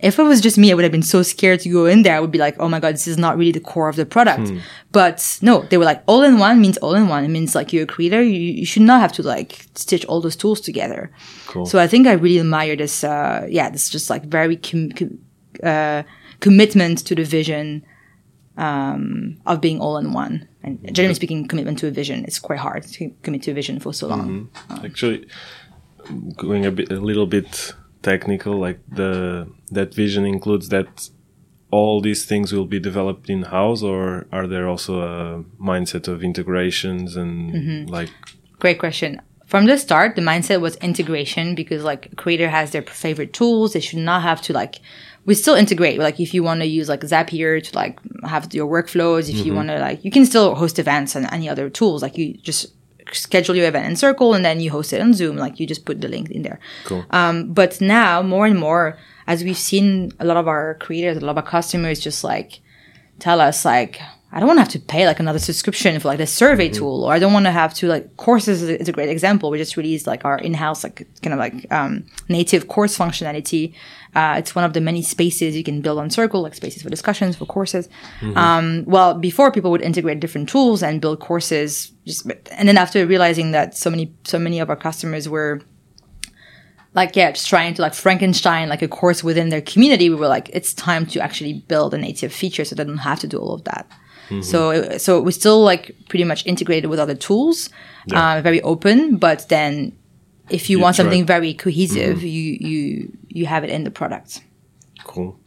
if 0.00 0.18
it 0.18 0.22
was 0.22 0.40
just 0.40 0.58
me, 0.58 0.70
I 0.70 0.74
would 0.74 0.84
have 0.84 0.92
been 0.92 1.02
so 1.02 1.22
scared 1.22 1.60
to 1.60 1.68
go 1.68 1.86
in 1.86 2.02
there. 2.02 2.16
I 2.16 2.20
would 2.20 2.30
be 2.30 2.38
like, 2.38 2.56
oh 2.60 2.68
my 2.68 2.78
God, 2.78 2.94
this 2.94 3.08
is 3.08 3.18
not 3.18 3.36
really 3.36 3.50
the 3.52 3.60
core 3.60 3.88
of 3.88 3.96
the 3.96 4.06
product. 4.06 4.52
But 4.92 5.38
no, 5.42 5.62
they 5.62 5.76
were 5.76 5.84
like, 5.84 6.02
all 6.06 6.22
in 6.22 6.38
one 6.38 6.60
means 6.60 6.76
all 6.78 6.94
in 6.94 7.08
one. 7.08 7.24
It 7.24 7.28
means 7.28 7.54
like 7.54 7.72
you're 7.72 7.82
a 7.82 7.86
creator. 7.86 8.22
You, 8.22 8.38
you 8.38 8.64
should 8.64 8.82
not 8.82 9.00
have 9.00 9.12
to 9.14 9.22
like 9.22 9.66
stitch 9.74 10.04
all 10.04 10.20
those 10.20 10.36
tools 10.36 10.60
together. 10.60 11.10
Cool. 11.46 11.66
So 11.66 11.80
I 11.80 11.88
think 11.88 12.06
I 12.06 12.12
really 12.12 12.38
admire 12.38 12.76
this, 12.76 13.02
uh, 13.02 13.46
yeah, 13.50 13.70
this 13.70 13.90
just 13.90 14.08
like 14.08 14.24
very 14.24 14.56
com- 14.56 14.90
com- 14.90 15.18
uh, 15.62 16.04
commitment 16.40 16.98
to 17.06 17.14
the 17.16 17.24
vision, 17.24 17.84
um, 18.56 19.38
of 19.46 19.60
being 19.60 19.80
all 19.80 19.96
in 19.98 20.12
one. 20.12 20.48
And 20.62 20.78
generally 20.94 21.14
speaking, 21.14 21.48
commitment 21.48 21.78
to 21.80 21.88
a 21.88 21.90
vision 21.90 22.24
is 22.24 22.38
quite 22.38 22.58
hard 22.58 22.84
to 22.84 23.10
commit 23.22 23.42
to 23.44 23.50
a 23.50 23.54
vision 23.54 23.80
for 23.80 23.92
so 23.92 24.06
long. 24.08 24.50
Actually, 24.84 25.26
going 26.36 26.66
a 26.66 26.70
bit, 26.70 26.90
a 26.92 27.00
little 27.00 27.26
bit 27.26 27.72
technical, 28.02 28.58
like 28.58 28.80
the 28.88 29.48
that 29.70 29.94
vision 29.94 30.24
includes 30.24 30.68
that 30.70 31.10
all 31.70 32.00
these 32.00 32.24
things 32.24 32.52
will 32.52 32.64
be 32.64 32.80
developed 32.80 33.28
in 33.28 33.42
house, 33.42 33.82
or 33.82 34.26
are 34.32 34.46
there 34.46 34.66
also 34.68 35.00
a 35.00 35.44
mindset 35.62 36.08
of 36.08 36.22
integrations 36.22 37.16
and 37.16 37.52
Mm-hmm. 37.52 37.92
like 37.92 38.10
Great 38.58 38.78
question. 38.78 39.20
From 39.46 39.66
the 39.66 39.78
start, 39.78 40.16
the 40.16 40.22
mindset 40.22 40.60
was 40.60 40.76
integration 40.76 41.54
because 41.54 41.82
like 41.82 42.14
creator 42.16 42.48
has 42.48 42.70
their 42.72 42.82
favorite 42.82 43.32
tools. 43.32 43.72
They 43.72 43.80
should 43.80 43.98
not 44.00 44.22
have 44.22 44.42
to 44.42 44.52
like, 44.52 44.80
we 45.24 45.34
still 45.34 45.54
integrate. 45.54 45.98
Like 45.98 46.20
if 46.20 46.34
you 46.34 46.42
want 46.42 46.60
to 46.60 46.66
use 46.66 46.88
like 46.88 47.00
Zapier 47.00 47.62
to 47.62 47.76
like 47.76 47.98
have 48.24 48.52
your 48.52 48.66
workflows, 48.66 49.30
if 49.30 49.46
you 49.46 49.54
want 49.54 49.68
to 49.68 49.78
like, 49.78 50.04
you 50.04 50.10
can 50.10 50.26
still 50.26 50.54
host 50.54 50.78
events 50.78 51.14
and 51.16 51.26
any 51.32 51.48
other 51.48 51.70
tools. 51.70 52.02
Like 52.02 52.18
you 52.18 52.34
just 52.34 52.66
schedule 53.12 53.56
your 53.56 53.66
event 53.68 53.86
in 53.86 53.96
Circle 53.96 54.34
and 54.34 54.44
then 54.44 54.60
you 54.60 54.70
host 54.70 54.92
it 54.92 55.00
on 55.00 55.14
Zoom. 55.14 55.36
Like 55.36 55.60
you 55.60 55.66
just 55.66 55.84
put 55.84 56.00
the 56.00 56.08
link 56.08 56.30
in 56.30 56.42
there. 56.42 56.60
cool? 56.84 57.04
Um, 57.10 57.52
but 57.52 57.80
now 57.80 58.22
more 58.22 58.46
and 58.46 58.58
more, 58.58 58.98
as 59.26 59.44
we've 59.44 59.56
seen 59.56 60.12
a 60.18 60.24
lot 60.24 60.36
of 60.36 60.48
our 60.48 60.74
creators, 60.74 61.16
a 61.16 61.20
lot 61.20 61.32
of 61.32 61.36
our 61.38 61.50
customers 61.50 62.00
just 62.00 62.24
like 62.24 62.60
tell 63.18 63.40
us 63.40 63.64
like, 63.64 64.00
I 64.30 64.40
don't 64.40 64.46
want 64.46 64.58
to 64.58 64.62
have 64.62 64.72
to 64.72 64.78
pay 64.78 65.06
like 65.06 65.20
another 65.20 65.38
subscription 65.38 65.98
for 66.00 66.08
like 66.08 66.18
the 66.18 66.26
survey 66.26 66.68
tool, 66.68 67.04
or 67.04 67.12
I 67.14 67.18
don't 67.18 67.32
want 67.32 67.46
to 67.46 67.50
have 67.50 67.72
to 67.74 67.88
like 67.88 68.16
courses 68.18 68.62
is 68.62 68.68
a, 68.68 68.80
is 68.80 68.88
a 68.88 68.92
great 68.92 69.08
example. 69.08 69.50
We 69.50 69.56
just 69.56 69.76
released 69.76 70.06
like 70.06 70.24
our 70.26 70.38
in-house 70.38 70.84
like 70.84 71.06
kind 71.22 71.32
of 71.32 71.38
like 71.38 71.70
um, 71.72 72.04
native 72.28 72.68
course 72.68 72.96
functionality. 72.96 73.72
Uh, 74.14 74.36
it's 74.38 74.54
one 74.54 74.64
of 74.64 74.74
the 74.74 74.82
many 74.82 75.00
spaces 75.00 75.56
you 75.56 75.64
can 75.64 75.80
build 75.80 75.98
on 75.98 76.10
Circle, 76.10 76.42
like 76.42 76.54
spaces 76.54 76.82
for 76.82 76.90
discussions 76.90 77.36
for 77.36 77.46
courses. 77.46 77.88
Um, 78.36 78.84
well, 78.86 79.14
before 79.14 79.50
people 79.50 79.70
would 79.70 79.82
integrate 79.82 80.20
different 80.20 80.48
tools 80.50 80.82
and 80.82 81.00
build 81.00 81.20
courses, 81.20 81.92
just 82.04 82.30
and 82.50 82.68
then 82.68 82.76
after 82.76 83.06
realizing 83.06 83.52
that 83.52 83.76
so 83.78 83.88
many 83.88 84.12
so 84.24 84.38
many 84.38 84.60
of 84.60 84.68
our 84.68 84.76
customers 84.76 85.26
were 85.26 85.62
like 86.94 87.16
yeah 87.16 87.30
just 87.30 87.48
trying 87.48 87.74
to 87.74 87.82
like 87.82 87.94
frankenstein 87.94 88.68
like 88.68 88.82
a 88.82 88.88
course 88.88 89.22
within 89.22 89.50
their 89.50 89.60
community 89.60 90.08
we 90.08 90.16
were 90.16 90.26
like 90.26 90.48
it's 90.52 90.72
time 90.72 91.04
to 91.04 91.20
actually 91.20 91.52
build 91.52 91.92
a 91.92 91.98
native 91.98 92.32
feature 92.32 92.64
so 92.64 92.74
they 92.74 92.82
don't 92.82 92.98
have 92.98 93.20
to 93.20 93.26
do 93.26 93.38
all 93.38 93.54
of 93.54 93.62
that 93.64 93.86
so 94.42 94.98
so 94.98 95.20
we're 95.20 95.30
still 95.42 95.60
like 95.62 95.94
pretty 96.08 96.24
much 96.24 96.44
integrated 96.46 96.90
with 96.90 97.00
other 97.00 97.14
tools 97.14 97.70
Yeah. 98.06 98.38
uh, 98.38 98.42
very 98.42 98.60
open 98.62 99.16
but 99.16 99.48
then 99.48 99.92
if 100.50 100.70
you, 100.70 100.78
want 100.80 100.96
something 100.96 101.26
very 101.26 101.52
cohesive 101.54 102.22
you 102.22 102.56
you 102.60 103.12
you 103.28 103.46
have 103.46 103.64
it 103.64 103.70
in 103.70 103.84
the 103.84 103.90
product 103.90 104.40
Cool. 105.04 105.38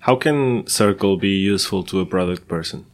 How 0.00 0.16
can 0.16 0.66
Circle 0.66 1.16
be 1.16 1.30
useful 1.54 1.82
to 1.84 2.00
a 2.00 2.06
product 2.06 2.46
person? 2.48 2.84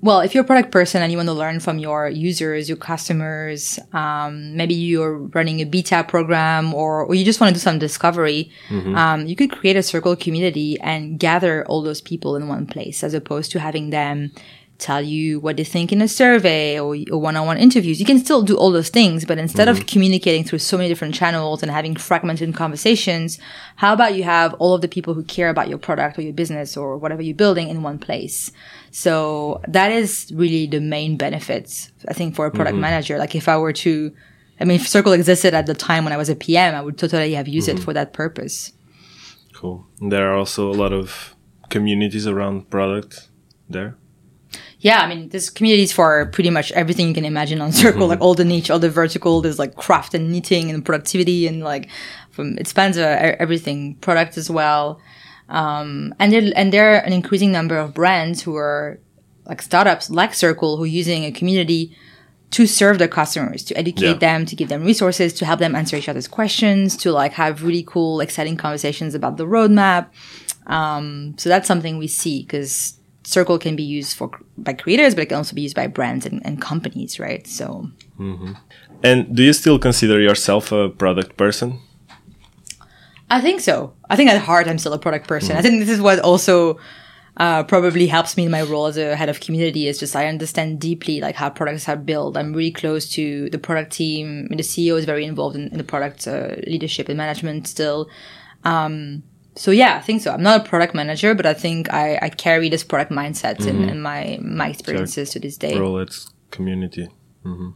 Well, 0.00 0.20
if 0.20 0.32
you're 0.34 0.44
a 0.44 0.46
product 0.46 0.70
person 0.70 1.02
and 1.02 1.10
you 1.10 1.18
want 1.18 1.28
to 1.28 1.32
learn 1.32 1.58
from 1.58 1.78
your 1.78 2.08
users, 2.08 2.68
your 2.68 2.76
customers, 2.78 3.80
um, 3.92 4.56
maybe 4.56 4.74
you're 4.74 5.18
running 5.18 5.60
a 5.60 5.64
beta 5.64 6.04
program 6.06 6.72
or, 6.72 7.04
or 7.04 7.14
you 7.16 7.24
just 7.24 7.40
want 7.40 7.50
to 7.50 7.54
do 7.54 7.60
some 7.60 7.78
discovery, 7.80 8.50
um, 8.96 9.26
you 9.26 9.34
could 9.34 9.50
create 9.50 9.76
a 9.76 9.82
circle 9.82 10.14
community 10.14 10.78
and 10.80 11.18
gather 11.18 11.66
all 11.66 11.82
those 11.82 12.00
people 12.00 12.36
in 12.36 12.46
one 12.46 12.64
place 12.66 13.02
as 13.02 13.12
opposed 13.12 13.50
to 13.50 13.58
having 13.58 13.90
them 13.90 14.30
tell 14.78 15.02
you 15.02 15.40
what 15.40 15.56
they 15.56 15.64
think 15.64 15.90
in 15.90 16.00
a 16.00 16.06
survey 16.06 16.78
or, 16.78 16.96
or 17.10 17.18
one-on-one 17.20 17.58
interviews. 17.58 17.98
You 17.98 18.06
can 18.06 18.20
still 18.20 18.42
do 18.42 18.56
all 18.56 18.70
those 18.70 18.90
things, 18.90 19.24
but 19.24 19.36
instead 19.36 19.66
of 19.68 19.86
communicating 19.86 20.44
through 20.44 20.60
so 20.60 20.76
many 20.76 20.88
different 20.88 21.16
channels 21.16 21.62
and 21.62 21.72
having 21.72 21.96
fragmented 21.96 22.54
conversations, 22.54 23.40
how 23.74 23.92
about 23.92 24.14
you 24.14 24.22
have 24.22 24.54
all 24.54 24.74
of 24.74 24.80
the 24.80 24.86
people 24.86 25.14
who 25.14 25.24
care 25.24 25.48
about 25.48 25.68
your 25.68 25.78
product 25.78 26.16
or 26.16 26.22
your 26.22 26.32
business 26.32 26.76
or 26.76 26.96
whatever 26.96 27.20
you're 27.22 27.34
building 27.34 27.68
in 27.68 27.82
one 27.82 27.98
place? 27.98 28.52
So 28.90 29.60
that 29.68 29.92
is 29.92 30.32
really 30.34 30.66
the 30.66 30.80
main 30.80 31.16
benefits, 31.16 31.92
I 32.08 32.14
think, 32.14 32.34
for 32.34 32.46
a 32.46 32.50
product 32.50 32.76
manager. 32.76 33.18
Like 33.18 33.34
if 33.34 33.48
I 33.48 33.56
were 33.56 33.72
to, 33.74 34.12
I 34.60 34.64
mean, 34.64 34.80
if 34.80 34.88
Circle 34.88 35.12
existed 35.12 35.54
at 35.54 35.66
the 35.66 35.74
time 35.74 36.04
when 36.04 36.12
I 36.12 36.16
was 36.16 36.28
a 36.28 36.36
PM, 36.36 36.74
I 36.74 36.80
would 36.80 36.98
totally 36.98 37.34
have 37.34 37.48
used 37.48 37.68
it 37.68 37.78
for 37.78 37.92
that 37.92 38.12
purpose. 38.12 38.72
Cool. 39.54 39.86
There 40.00 40.30
are 40.30 40.34
also 40.34 40.70
a 40.70 40.74
lot 40.74 40.92
of 40.92 41.34
communities 41.68 42.26
around 42.26 42.70
product 42.70 43.28
there. 43.68 43.96
Yeah, 44.80 45.00
I 45.00 45.08
mean, 45.08 45.28
there's 45.30 45.50
communities 45.50 45.92
for 45.92 46.26
pretty 46.26 46.50
much 46.50 46.70
everything 46.72 47.08
you 47.08 47.14
can 47.14 47.24
imagine 47.24 47.60
on 47.60 47.72
Circle, 47.72 48.06
like 48.06 48.20
all 48.20 48.34
the 48.34 48.44
niche, 48.44 48.70
all 48.70 48.78
the 48.78 48.90
vertical. 48.90 49.40
There's 49.40 49.58
like 49.58 49.74
craft 49.74 50.14
and 50.14 50.30
knitting 50.30 50.70
and 50.70 50.84
productivity 50.84 51.46
and 51.46 51.62
like 51.62 51.88
from 52.30 52.56
it 52.58 52.68
spans 52.68 52.96
uh, 52.96 53.36
everything, 53.38 53.96
product 53.96 54.38
as 54.38 54.48
well. 54.48 55.00
Um, 55.48 56.14
and 56.18 56.32
there 56.32 56.52
and 56.56 56.72
there 56.72 56.94
are 56.94 56.98
an 56.98 57.12
increasing 57.12 57.52
number 57.52 57.76
of 57.78 57.94
brands 57.94 58.42
who 58.42 58.54
are 58.56 58.98
like 59.46 59.62
startups 59.62 60.10
like 60.10 60.34
Circle 60.34 60.76
who 60.76 60.84
are 60.84 60.86
using 60.86 61.24
a 61.24 61.32
community 61.32 61.96
to 62.50 62.66
serve 62.66 62.98
their 62.98 63.08
customers, 63.08 63.62
to 63.64 63.76
educate 63.76 64.06
Yeah. 64.06 64.14
them, 64.14 64.46
to 64.46 64.56
give 64.56 64.68
them 64.68 64.84
resources, 64.84 65.32
to 65.34 65.44
help 65.44 65.58
them 65.60 65.74
answer 65.74 65.96
each 65.96 66.08
other's 66.08 66.28
questions, 66.28 66.96
to 66.98 67.12
like 67.12 67.32
have 67.34 67.62
really 67.62 67.82
cool, 67.86 68.20
exciting 68.20 68.56
conversations 68.56 69.14
about 69.14 69.36
the 69.36 69.44
roadmap. 69.46 70.06
Um, 70.66 71.34
so 71.38 71.48
that's 71.48 71.66
something 71.68 71.98
we 71.98 72.06
see 72.08 72.42
because 72.42 72.94
Circle 73.24 73.58
can 73.58 73.76
be 73.76 73.82
used 73.82 74.16
for 74.16 74.30
by 74.56 74.72
creators, 74.72 75.14
but 75.14 75.22
it 75.22 75.26
can 75.26 75.36
also 75.36 75.54
be 75.54 75.60
used 75.60 75.76
by 75.76 75.86
brands 75.86 76.24
and, 76.24 76.40
and 76.46 76.60
companies, 76.62 77.20
right? 77.20 77.46
So 77.46 77.90
And 79.02 79.34
do 79.36 79.42
you 79.42 79.52
still 79.52 79.78
consider 79.78 80.18
yourself 80.20 80.72
a 80.72 80.88
product 80.88 81.36
person? 81.36 81.80
I 83.30 83.40
think 83.40 83.60
so. 83.60 83.94
I 84.08 84.16
think 84.16 84.30
at 84.30 84.40
heart, 84.40 84.68
I'm 84.68 84.78
still 84.78 84.92
a 84.92 84.98
product 84.98 85.26
person. 85.28 85.56
I 85.56 85.62
think 85.62 85.80
this 85.80 85.90
is 85.90 86.00
what 86.00 86.18
also 86.20 86.78
uh, 87.36 87.62
probably 87.64 88.06
helps 88.06 88.36
me 88.36 88.44
in 88.46 88.50
my 88.50 88.62
role 88.62 88.86
as 88.86 88.96
a 88.96 89.14
head 89.16 89.28
of 89.28 89.40
community. 89.40 89.86
Is 89.86 89.98
just 89.98 90.16
I 90.16 90.26
understand 90.26 90.80
deeply 90.80 91.20
like 91.20 91.34
how 91.36 91.50
products 91.50 91.88
are 91.88 91.96
built. 91.96 92.36
I'm 92.36 92.52
really 92.52 92.72
close 92.72 93.08
to 93.10 93.50
the 93.50 93.58
product 93.58 93.92
team. 93.92 94.46
I 94.46 94.48
mean, 94.48 94.56
the 94.56 94.62
CEO 94.62 94.98
is 94.98 95.04
very 95.04 95.24
involved 95.24 95.56
in, 95.56 95.68
in 95.68 95.78
the 95.78 95.84
product 95.84 96.26
uh, 96.26 96.56
leadership 96.66 97.08
and 97.08 97.16
management 97.18 97.68
still. 97.68 98.08
Um, 98.64 99.22
so 99.54 99.70
yeah, 99.72 99.96
I 99.96 100.00
think 100.00 100.22
so. 100.22 100.32
I'm 100.32 100.42
not 100.42 100.60
a 100.60 100.68
product 100.68 100.94
manager, 100.94 101.34
but 101.34 101.44
I 101.44 101.52
think 101.52 101.92
I, 101.92 102.18
I 102.22 102.28
carry 102.28 102.68
this 102.68 102.84
product 102.84 103.10
mindset 103.10 103.66
in, 103.66 103.88
in 103.88 104.00
my 104.00 104.38
my 104.40 104.68
experiences 104.68 105.30
to 105.30 105.40
this 105.40 105.56
day. 105.56 105.78
Role 105.78 106.00
at 106.00 106.16
community. 106.50 107.08
hmm 107.42 107.70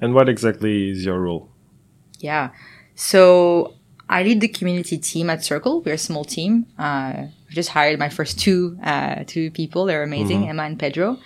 And 0.00 0.14
what 0.14 0.28
exactly 0.28 0.90
is 0.90 1.04
your 1.04 1.20
role? 1.20 1.50
Yeah. 2.18 2.50
So 2.94 3.74
I 4.10 4.24
lead 4.24 4.40
the 4.40 4.48
community 4.48 4.98
team 4.98 5.30
at 5.30 5.44
Circle. 5.44 5.82
We're 5.82 5.94
a 5.94 5.98
small 5.98 6.24
team. 6.24 6.66
Uh, 6.76 6.82
I 6.82 7.52
just 7.60 7.70
hired 7.70 7.98
my 7.98 8.08
first 8.08 8.40
two 8.40 8.76
uh, 8.82 9.22
two 9.26 9.50
people. 9.52 9.86
They're 9.86 10.02
amazing, 10.02 10.48
Emma 10.48 10.64
and 10.64 10.78
Pedro. 10.78 11.18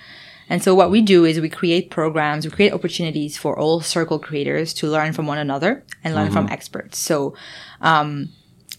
And 0.51 0.63
so 0.63 0.75
what 0.75 0.91
we 0.91 1.01
do 1.01 1.25
is 1.25 1.41
we 1.41 1.49
create 1.49 1.91
programs, 1.91 2.45
we 2.45 2.51
create 2.51 2.75
opportunities 2.75 3.39
for 3.39 3.59
all 3.59 3.81
Circle 3.81 4.19
creators 4.19 4.75
to 4.75 4.87
learn 4.87 5.15
from 5.15 5.27
one 5.27 5.39
another 5.39 5.83
and 6.05 6.15
learn 6.15 6.31
from 6.31 6.47
experts. 6.51 6.99
So 6.99 7.35
um, 7.81 8.29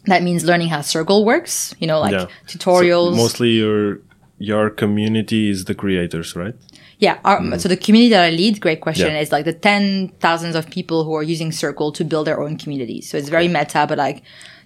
that 0.06 0.22
means 0.22 0.46
learning 0.46 0.70
how 0.70 0.82
Circle 0.82 1.26
works. 1.26 1.74
You 1.80 1.88
know, 1.88 2.00
like 2.00 2.14
Yeah. 2.14 2.28
tutorials. 2.46 3.16
So 3.16 3.24
mostly 3.24 3.52
your 3.64 4.02
your 4.38 4.70
community 4.70 5.50
is 5.50 5.66
the 5.66 5.74
creators, 5.74 6.36
right? 6.36 6.54
Yeah. 7.00 7.20
Our, 7.26 7.40
hmm. 7.40 7.58
So 7.58 7.68
the 7.68 7.78
community 7.78 8.10
that 8.10 8.24
I 8.24 8.30
lead, 8.30 8.62
great 8.62 8.82
question, 8.82 9.12
Yeah. 9.14 9.20
is 9.20 9.32
like 9.32 9.46
the 9.46 9.54
ten 9.54 10.10
thousands 10.20 10.56
of 10.56 10.70
people 10.70 11.04
who 11.04 11.14
are 11.16 11.24
using 11.24 11.52
Circle 11.52 11.92
to 11.94 12.04
build 12.06 12.28
their 12.28 12.40
own 12.42 12.58
communities. 12.58 13.10
So 13.10 13.18
it's 13.18 13.30
very 13.30 13.48
meta, 13.48 13.86
but 13.88 13.98
like 13.98 14.24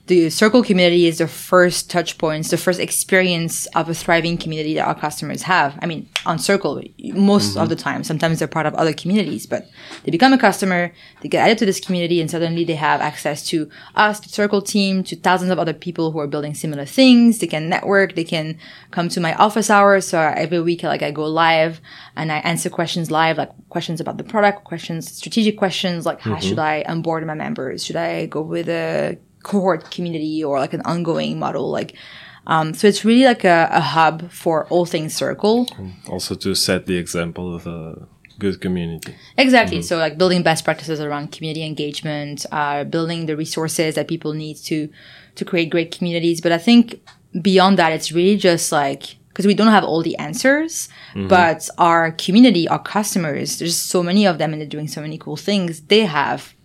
the 0.10 0.32
Circle 0.32 0.64
community 0.64 1.06
is 1.06 1.20
the 1.20 1.28
first 1.28 1.88
touch 1.88 2.18
points, 2.18 2.50
the 2.50 2.58
first 2.58 2.80
experience 2.80 3.68
of 3.68 3.88
a 3.90 3.94
thriving 3.94 4.40
community 4.40 4.74
that 4.74 4.88
our 4.88 4.96
customers 4.96 5.44
have. 5.44 5.78
I 5.84 5.86
mean, 5.86 6.10
on 6.26 6.40
Circle, 6.40 6.82
most 7.14 7.56
of 7.56 7.62
mm-hmm. 7.62 7.70
the 7.70 7.76
time, 7.76 8.04
sometimes 8.04 8.40
they're 8.40 8.48
part 8.48 8.66
of 8.66 8.74
other 8.74 8.92
communities, 8.92 9.46
but 9.46 9.70
they 10.04 10.10
become 10.10 10.34
a 10.34 10.40
customer, 10.40 10.92
they 11.22 11.30
get 11.30 11.46
added 11.46 11.60
to 11.60 11.66
this 11.68 11.80
community, 11.80 12.20
and 12.20 12.30
suddenly 12.30 12.64
they 12.64 12.74
have 12.74 13.02
access 13.02 13.46
to 13.50 13.70
us, 13.94 14.20
the 14.20 14.30
Circle 14.30 14.64
team, 14.64 15.04
to 15.04 15.16
thousands 15.16 15.52
of 15.52 15.60
other 15.60 15.74
people 15.74 16.12
who 16.12 16.18
are 16.18 16.28
building 16.28 16.56
similar 16.56 16.86
things. 16.86 17.38
They 17.38 17.46
can 17.46 17.70
network, 17.70 18.16
they 18.16 18.24
can 18.24 18.58
come 18.90 19.10
to 19.10 19.22
my 19.22 19.36
office 19.36 19.70
hours. 19.70 20.08
So 20.08 20.20
every 20.20 20.60
week, 20.60 20.82
like 20.82 21.04
I 21.04 21.12
go 21.12 21.26
live 21.26 21.82
and 22.16 22.32
I 22.32 22.40
answer 22.40 22.72
questions 22.72 23.12
live, 23.12 23.38
like 23.38 23.52
questions 23.70 24.02
about 24.02 24.18
the 24.18 24.24
product, 24.24 24.64
questions, 24.64 25.12
strategic 25.12 25.56
questions, 25.56 26.08
like 26.08 26.20
how 26.20 26.32
mm-hmm. 26.32 26.48
should 26.48 26.58
I 26.58 26.84
onboard 26.88 27.28
my 27.28 27.36
members? 27.36 27.86
Should 27.86 27.96
I 27.96 28.26
go 28.26 28.42
with 28.42 28.68
a 28.70 29.20
cohort 29.44 29.92
community 29.92 30.44
or 30.44 30.60
like 30.60 30.74
an 30.74 30.82
ongoing 30.82 31.40
model? 31.40 31.70
Like, 31.70 31.96
um, 32.48 32.74
so 32.74 32.88
it's 32.88 33.06
really 33.06 33.26
like 33.26 33.44
a, 33.44 33.70
a 33.72 33.82
hub 33.82 34.32
for 34.32 34.66
all 34.68 34.86
things 34.86 35.14
circle. 35.14 35.68
Also 36.08 36.36
to 36.36 36.56
set 36.56 36.86
the 36.86 36.98
example 36.98 37.56
of 37.56 37.68
a 37.68 38.08
good 38.40 38.62
community. 38.62 39.14
Exactly. 39.38 39.82
So 39.82 39.98
like 39.98 40.18
building 40.18 40.42
best 40.44 40.64
practices 40.64 41.00
around 41.00 41.32
community 41.32 41.64
engagement, 41.64 42.46
uh, 42.52 42.86
building 42.86 43.26
the 43.26 43.36
resources 43.36 43.96
that 43.96 44.08
people 44.08 44.34
need 44.34 44.58
to, 44.58 44.90
to 45.36 45.46
create 45.46 45.70
great 45.70 45.92
communities. 45.92 46.42
But 46.42 46.54
I 46.54 46.58
think 46.58 47.02
beyond 47.42 47.78
that, 47.78 47.92
it's 47.92 48.12
really 48.12 48.38
just 48.38 48.72
like, 48.72 49.18
because 49.28 49.46
we 49.46 49.54
don't 49.54 49.68
have 49.68 49.84
all 49.84 50.02
the 50.02 50.18
answers, 50.18 50.90
but 51.28 51.70
our 51.78 52.12
community, 52.14 52.68
our 52.68 52.82
customers, 52.82 53.60
there's 53.60 53.78
so 53.78 54.02
many 54.02 54.26
of 54.26 54.38
them 54.38 54.54
and 54.54 54.62
they're 54.62 54.68
doing 54.68 54.88
so 54.88 55.02
many 55.02 55.18
cool 55.18 55.38
things. 55.38 55.82
They 55.82 56.06
have 56.06 56.56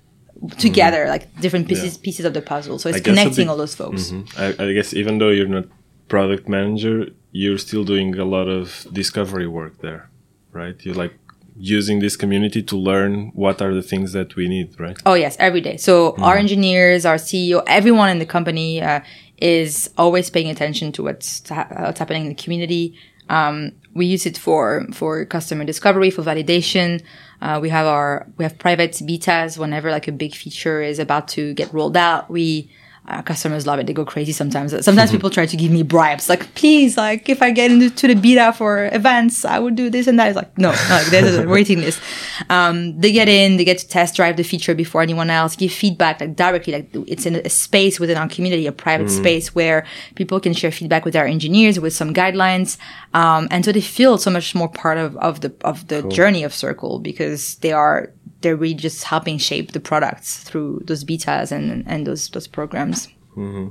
together 0.59 1.07
like 1.09 1.25
different 1.41 1.69
pieces, 1.69 1.97
pieces 1.97 2.25
of 2.25 2.35
the 2.35 2.43
puzzle. 2.43 2.79
So 2.79 2.89
it's 2.89 2.97
I 2.99 3.01
guess 3.01 3.07
a 3.07 3.11
connecting 3.11 3.45
big- 3.45 3.49
all 3.49 3.57
those 3.57 3.75
folks. 3.75 4.11
Mhm. 4.11 4.25
I, 4.39 4.65
I 4.65 4.73
guess 4.73 4.93
even 4.95 5.19
though 5.19 5.31
you're 5.31 5.49
not 5.49 5.67
product 6.09 6.49
manager, 6.49 7.07
you're 7.33 7.59
still 7.59 7.85
doing 7.85 8.19
a 8.19 8.25
lot 8.25 8.49
of 8.49 8.87
discovery 8.93 9.47
work 9.47 9.81
there, 9.81 10.11
right? 10.53 10.77
You're 10.85 10.95
like 11.05 11.15
using 11.57 12.01
this 12.01 12.17
community 12.17 12.63
to 12.63 12.77
learn 12.77 13.31
what 13.35 13.63
are 13.63 13.73
the 13.75 13.83
things 13.83 14.13
that 14.13 14.35
we 14.37 14.49
need, 14.49 14.69
right? 14.79 14.99
Oh 15.07 15.15
yes, 15.15 15.37
every 15.39 15.61
day. 15.61 15.77
So 15.77 16.15
our 16.19 16.37
engineers, 16.37 17.07
our 17.07 17.17
CEO, 17.17 17.63
everyone 17.67 18.09
in 18.11 18.19
the 18.19 18.27
company 18.27 18.83
uh, 18.83 19.01
is 19.41 19.91
always 19.97 20.31
paying 20.31 20.51
attention 20.51 20.93
to 20.93 21.03
what's 21.05 21.49
ha- 21.49 21.69
what's 21.87 21.99
happening 21.99 22.23
in 22.25 22.29
the 22.29 22.35
community. 22.45 22.95
Um, 23.31 23.73
we 23.95 24.07
use 24.07 24.27
it 24.27 24.37
for 24.37 24.87
for 24.93 25.25
customer 25.25 25.65
discovery, 25.65 26.11
for 26.11 26.23
validation. 26.23 27.03
Uh, 27.41 27.59
we 27.63 27.69
have 27.69 27.87
our 27.87 28.27
we 28.37 28.45
have 28.45 28.59
private 28.59 28.93
betas 28.93 29.57
whenever 29.57 29.91
like 29.91 30.09
a 30.09 30.13
big 30.13 30.35
feature 30.35 30.83
is 30.83 30.99
about 30.99 31.29
to 31.29 31.55
get 31.55 31.73
rolled 31.73 31.97
out. 31.97 32.29
We 32.29 32.71
uh, 33.07 33.21
customers 33.21 33.67
love 33.67 33.79
it. 33.79 33.87
They 33.87 33.93
go 33.93 34.05
crazy 34.05 34.33
sometimes. 34.33 34.73
Sometimes 34.85 35.11
people 35.11 35.29
try 35.29 35.45
to 35.45 35.57
give 35.57 35.71
me 35.71 35.83
bribes, 35.83 36.29
like, 36.31 36.55
please, 36.55 36.97
like, 36.97 37.29
if 37.29 37.43
I 37.43 37.51
get 37.51 37.71
into 37.71 38.09
the 38.09 38.15
beta 38.15 38.55
for 38.57 38.87
events, 38.93 39.45
I 39.45 39.59
would 39.59 39.75
do 39.75 39.91
this 39.91 40.07
and 40.07 40.19
that. 40.19 40.29
It's 40.29 40.37
like, 40.37 40.57
no, 40.57 40.71
no 40.71 40.95
like, 40.95 41.07
there's 41.09 41.37
a 41.37 41.47
waiting 41.57 41.81
list. 41.81 42.01
Um, 42.49 42.99
they 42.99 43.13
get 43.13 43.29
in, 43.29 43.59
they 43.59 43.65
get 43.65 43.79
to 43.79 43.89
test 43.89 44.17
drive 44.17 44.39
the 44.39 44.43
feature 44.43 44.75
before 44.75 45.03
anyone 45.03 45.29
else, 45.29 45.55
give 45.55 45.71
feedback, 45.71 46.21
like, 46.21 46.35
directly, 46.35 46.73
like, 46.73 46.89
it's 47.07 47.27
in 47.27 47.37
a 47.37 47.51
space 47.51 48.01
within 48.01 48.17
our 48.17 48.29
community, 48.29 48.67
a 48.67 48.73
private 48.73 49.09
mm-hmm. 49.09 49.23
space 49.23 49.55
where 49.55 49.85
people 50.15 50.41
can 50.41 50.55
share 50.55 50.73
feedback 50.73 51.05
with 51.05 51.15
our 51.15 51.27
engineers 51.27 51.79
with 51.79 51.93
some 51.93 52.15
guidelines. 52.15 52.79
Um, 53.13 53.49
and 53.51 53.67
so 53.67 53.73
they 53.73 53.83
feel 53.83 54.17
so 54.17 54.31
much 54.31 54.55
more 54.55 54.69
part 54.69 54.97
of, 54.97 55.15
of 55.19 55.43
the, 55.43 55.55
of 55.63 55.89
the 55.89 56.01
cool. 56.01 56.11
journey 56.11 56.43
of 56.43 56.55
Circle 56.55 57.01
because 57.01 57.57
they 57.57 57.73
are 57.73 58.15
they're 58.45 58.55
really 58.55 58.75
just 58.75 59.05
helping 59.05 59.39
shape 59.39 59.73
the 59.73 59.81
products 59.81 60.39
through 60.45 60.83
those 60.85 61.03
betas 61.05 61.51
and 61.51 61.85
and 61.87 62.07
those 62.07 62.29
those 62.29 62.47
programs. 62.47 63.09
Mm-hmm. 63.37 63.69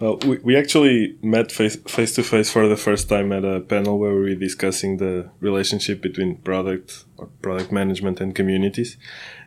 Well, 0.00 0.18
we, 0.26 0.38
we 0.38 0.56
actually 0.56 1.16
met 1.22 1.52
face, 1.52 1.76
face 1.86 2.12
to 2.16 2.24
face 2.24 2.50
for 2.50 2.66
the 2.66 2.76
first 2.76 3.08
time 3.08 3.30
at 3.30 3.44
a 3.44 3.60
panel 3.60 4.00
where 4.00 4.12
we 4.12 4.20
were 4.20 4.34
discussing 4.34 4.96
the 4.96 5.30
relationship 5.38 6.02
between 6.02 6.38
product 6.38 7.04
or 7.18 7.28
product 7.40 7.70
management 7.70 8.20
and 8.20 8.34
communities. 8.34 8.96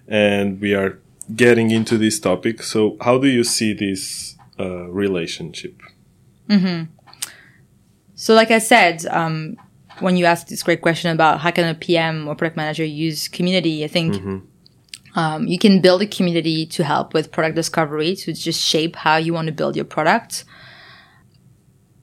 And 0.08 0.62
we 0.62 0.74
are 0.74 0.98
getting 1.36 1.72
into 1.72 1.98
this 1.98 2.22
topic. 2.22 2.64
So 2.64 2.96
how 3.02 3.18
do 3.18 3.28
you 3.28 3.44
see 3.44 3.74
this 3.74 4.38
uh, 4.58 4.88
relationship? 4.88 5.82
Mm-hmm. 6.50 6.86
So 8.16 8.34
like 8.34 8.52
I 8.52 8.60
said, 8.60 9.06
um, 9.08 9.58
when 10.00 10.18
you 10.18 10.26
asked 10.26 10.48
this 10.48 10.64
great 10.64 10.82
question 10.82 11.12
about 11.12 11.40
how 11.40 11.52
can 11.52 11.68
a 11.68 11.76
PM 11.76 12.28
or 12.28 12.36
product 12.36 12.58
manager 12.58 12.84
use 12.84 13.28
community, 13.28 13.84
I 13.84 13.88
think 13.88 14.16
mm-hmm. 14.16 15.20
um, 15.20 15.48
you 15.48 15.58
can 15.58 15.82
build 15.82 16.02
a 16.02 16.08
community 16.08 16.66
to 16.68 16.84
help 16.84 17.14
with 17.14 17.32
product 17.32 17.56
discovery 17.56 18.16
to 18.18 18.34
just 18.34 18.62
shape 18.62 18.96
how 18.96 19.18
you 19.18 19.34
want 19.34 19.48
to 19.48 19.54
build 19.54 19.76
your 19.76 19.86
product. 19.86 20.46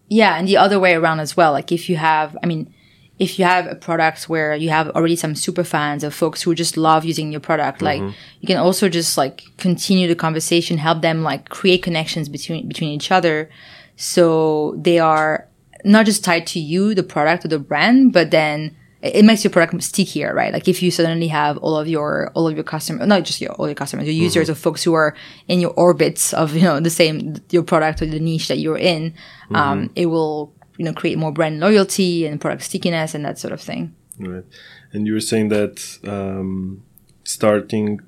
Yeah, 0.09 0.36
and 0.36 0.47
the 0.47 0.57
other 0.57 0.78
way 0.78 0.95
around 0.95 1.20
as 1.20 1.36
well. 1.36 1.53
Like 1.53 1.72
if 1.72 1.88
you 1.88 1.97
have, 1.97 2.36
I 2.43 2.47
mean, 2.47 2.72
if 3.18 3.38
you 3.38 3.45
have 3.45 3.66
a 3.66 3.74
product 3.74 4.28
where 4.28 4.55
you 4.55 4.70
have 4.70 4.88
already 4.90 5.16
some 5.16 5.34
super 5.34 5.64
fans 5.64 6.03
of 6.03 6.14
folks 6.14 6.43
who 6.43 6.55
just 6.55 6.76
love 6.76 7.05
using 7.05 7.30
your 7.30 7.40
product, 7.40 7.80
mm-hmm. 7.80 8.07
like 8.07 8.14
you 8.40 8.47
can 8.47 8.57
also 8.57 8.88
just 8.88 9.16
like 9.16 9.45
continue 9.59 10.09
the 10.09 10.14
conversation, 10.14 10.78
help 10.78 11.03
them 11.03 11.22
like 11.22 11.49
create 11.49 11.82
connections 11.82 12.28
between 12.28 12.66
between 12.66 12.90
each 12.90 13.11
other, 13.11 13.49
so 13.97 14.74
they 14.76 14.99
are 14.99 15.49
not 15.85 16.07
just 16.07 16.24
tied 16.24 16.47
to 16.49 16.61
you, 16.61 16.95
the 16.95 17.03
product 17.03 17.45
or 17.45 17.49
the 17.49 17.59
brand, 17.59 18.12
but 18.12 18.30
then 18.30 18.76
it 19.03 19.24
makes 19.24 19.43
your 19.43 19.51
product 19.51 19.83
stickier, 19.83 20.33
right? 20.33 20.53
Like 20.53 20.68
if 20.68 20.80
you 20.83 20.93
suddenly 20.93 21.26
have 21.28 21.59
all 21.59 21.76
of 21.76 21.89
your 21.89 22.30
all 22.35 22.47
of 22.47 22.55
your 22.55 22.62
customers, 22.62 23.07
not 23.07 23.24
just 23.24 23.41
your 23.41 23.53
all 23.53 23.66
your 23.66 23.74
customers, 23.74 24.07
your 24.07 24.14
users 24.14 24.45
mm-hmm. 24.45 24.53
or 24.53 24.55
folks 24.55 24.85
who 24.85 24.95
are 24.95 25.16
in 25.49 25.61
your 25.61 25.72
orbits 25.72 26.33
of 26.33 26.55
you 26.55 26.62
know 26.62 26.78
the 26.78 26.91
same 26.91 27.37
your 27.51 27.64
product 27.64 28.01
or 28.01 28.07
the 28.07 28.20
niche 28.20 28.49
that 28.49 28.59
you're 28.59 28.78
in, 28.78 29.11
mm-hmm. 29.11 29.57
um, 29.57 29.91
it 29.97 30.07
will 30.07 30.55
you 30.76 30.85
know 30.85 30.93
create 30.93 31.18
more 31.18 31.33
brand 31.33 31.59
loyalty 31.59 32.26
and 32.26 32.41
product 32.41 32.62
stickiness 32.62 33.14
and 33.14 33.24
that 33.24 33.39
sort 33.39 33.53
of 33.53 33.61
thing. 33.61 33.95
Right, 34.18 34.45
and 34.93 35.07
you 35.07 35.14
were 35.14 35.20
saying 35.20 35.49
that 35.49 35.99
um, 36.05 36.85
starting 37.24 38.01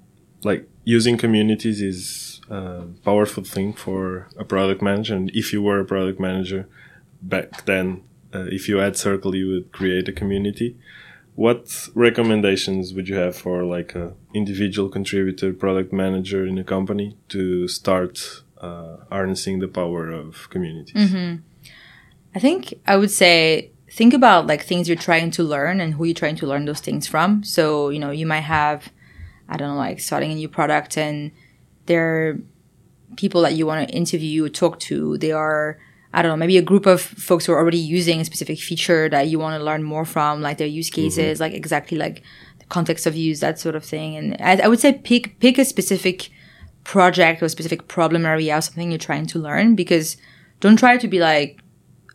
like 0.44 0.68
using 0.84 1.18
communities 1.18 1.80
is 1.80 2.40
a 2.48 2.84
powerful 3.04 3.42
thing 3.42 3.72
for 3.72 4.28
a 4.38 4.44
product 4.44 4.80
manager, 4.80 5.16
and 5.16 5.30
if 5.34 5.52
you 5.52 5.60
were 5.60 5.80
a 5.80 5.84
product 5.84 6.20
manager 6.20 6.68
back 7.28 7.64
then, 7.64 8.02
uh, 8.34 8.46
if 8.50 8.68
you 8.68 8.78
had 8.78 8.96
Circle, 8.96 9.34
you 9.34 9.48
would 9.48 9.72
create 9.72 10.08
a 10.08 10.12
community. 10.12 10.76
What 11.34 11.88
recommendations 11.94 12.94
would 12.94 13.08
you 13.08 13.16
have 13.16 13.36
for 13.36 13.64
like 13.64 13.94
a 13.94 14.14
individual 14.32 14.88
contributor, 14.88 15.52
product 15.52 15.92
manager 15.92 16.46
in 16.46 16.58
a 16.58 16.64
company 16.64 17.16
to 17.30 17.66
start 17.66 18.42
uh, 18.60 18.98
harnessing 19.10 19.58
the 19.58 19.68
power 19.68 20.10
of 20.10 20.48
communities? 20.50 21.10
Mm-hmm. 21.10 21.42
I 22.34 22.38
think 22.38 22.74
I 22.86 22.96
would 22.96 23.10
say 23.10 23.72
think 23.90 24.14
about 24.14 24.46
like 24.46 24.64
things 24.64 24.88
you're 24.88 24.96
trying 24.96 25.30
to 25.32 25.42
learn 25.42 25.80
and 25.80 25.94
who 25.94 26.04
you're 26.04 26.14
trying 26.14 26.36
to 26.36 26.46
learn 26.46 26.64
those 26.66 26.80
things 26.80 27.06
from. 27.06 27.42
So 27.42 27.88
you 27.90 27.98
know 27.98 28.10
you 28.10 28.26
might 28.26 28.40
have 28.40 28.90
I 29.48 29.56
don't 29.56 29.70
know 29.70 29.76
like 29.76 30.00
starting 30.00 30.30
a 30.32 30.34
new 30.34 30.48
product 30.48 30.96
and 30.96 31.32
there 31.86 32.28
are 32.28 32.38
people 33.16 33.42
that 33.42 33.54
you 33.54 33.66
want 33.66 33.88
to 33.88 33.94
interview, 33.94 34.48
talk 34.48 34.80
to. 34.80 35.18
They 35.18 35.32
are 35.32 35.78
I 36.14 36.22
don't 36.22 36.30
know, 36.30 36.36
maybe 36.36 36.56
a 36.56 36.62
group 36.62 36.86
of 36.86 37.00
folks 37.00 37.44
who 37.44 37.52
are 37.52 37.58
already 37.58 37.78
using 37.78 38.20
a 38.20 38.24
specific 38.24 38.60
feature 38.60 39.08
that 39.08 39.26
you 39.28 39.40
want 39.40 39.58
to 39.58 39.64
learn 39.64 39.82
more 39.82 40.04
from, 40.04 40.40
like 40.40 40.58
their 40.58 40.66
use 40.66 40.88
cases, 40.88 41.34
mm-hmm. 41.34 41.42
like 41.42 41.52
exactly 41.52 41.98
like 41.98 42.22
the 42.60 42.66
context 42.66 43.04
of 43.06 43.16
use, 43.16 43.40
that 43.40 43.58
sort 43.58 43.74
of 43.74 43.84
thing. 43.84 44.16
And 44.16 44.36
I, 44.40 44.64
I, 44.64 44.68
would 44.68 44.78
say 44.78 44.92
pick, 44.92 45.40
pick 45.40 45.58
a 45.58 45.64
specific 45.64 46.30
project 46.84 47.42
or 47.42 47.48
specific 47.48 47.88
problem 47.88 48.24
area 48.24 48.56
or 48.56 48.60
something 48.60 48.92
you're 48.92 48.98
trying 48.98 49.26
to 49.26 49.40
learn 49.40 49.74
because 49.74 50.16
don't 50.60 50.76
try 50.76 50.96
to 50.98 51.08
be 51.08 51.18
like, 51.18 51.58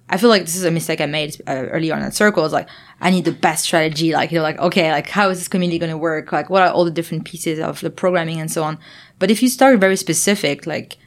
I 0.10 0.18
feel 0.18 0.30
like 0.30 0.44
this 0.44 0.56
is 0.56 0.64
a 0.64 0.72
mistake 0.72 1.02
I 1.02 1.06
made 1.06 1.40
uh, 1.46 1.68
early 1.70 1.92
on 1.92 2.02
at 2.02 2.16
Circle. 2.16 2.46
It's 2.46 2.54
like, 2.54 2.70
I 3.02 3.12
need 3.12 3.26
the 3.26 3.32
best 3.32 3.66
strategy. 3.66 4.14
Like, 4.14 4.32
you're 4.32 4.42
like, 4.42 4.58
okay, 4.58 4.92
like, 4.92 5.08
how 5.08 5.30
is 5.30 5.38
this 5.38 5.48
community 5.48 5.78
going 5.78 5.92
to 5.92 5.98
work? 5.98 6.32
Like, 6.32 6.50
what 6.50 6.64
are 6.64 6.72
all 6.72 6.86
the 6.86 6.90
different 6.90 7.26
pieces 7.26 7.60
of 7.60 7.82
the 7.82 7.92
programming 7.92 8.40
and 8.40 8.52
so 8.52 8.64
on? 8.64 8.80
But 9.20 9.30
if 9.30 9.44
you 9.44 9.50
start 9.50 9.80
very 9.80 9.96
specific, 9.96 10.66
like, 10.66 10.98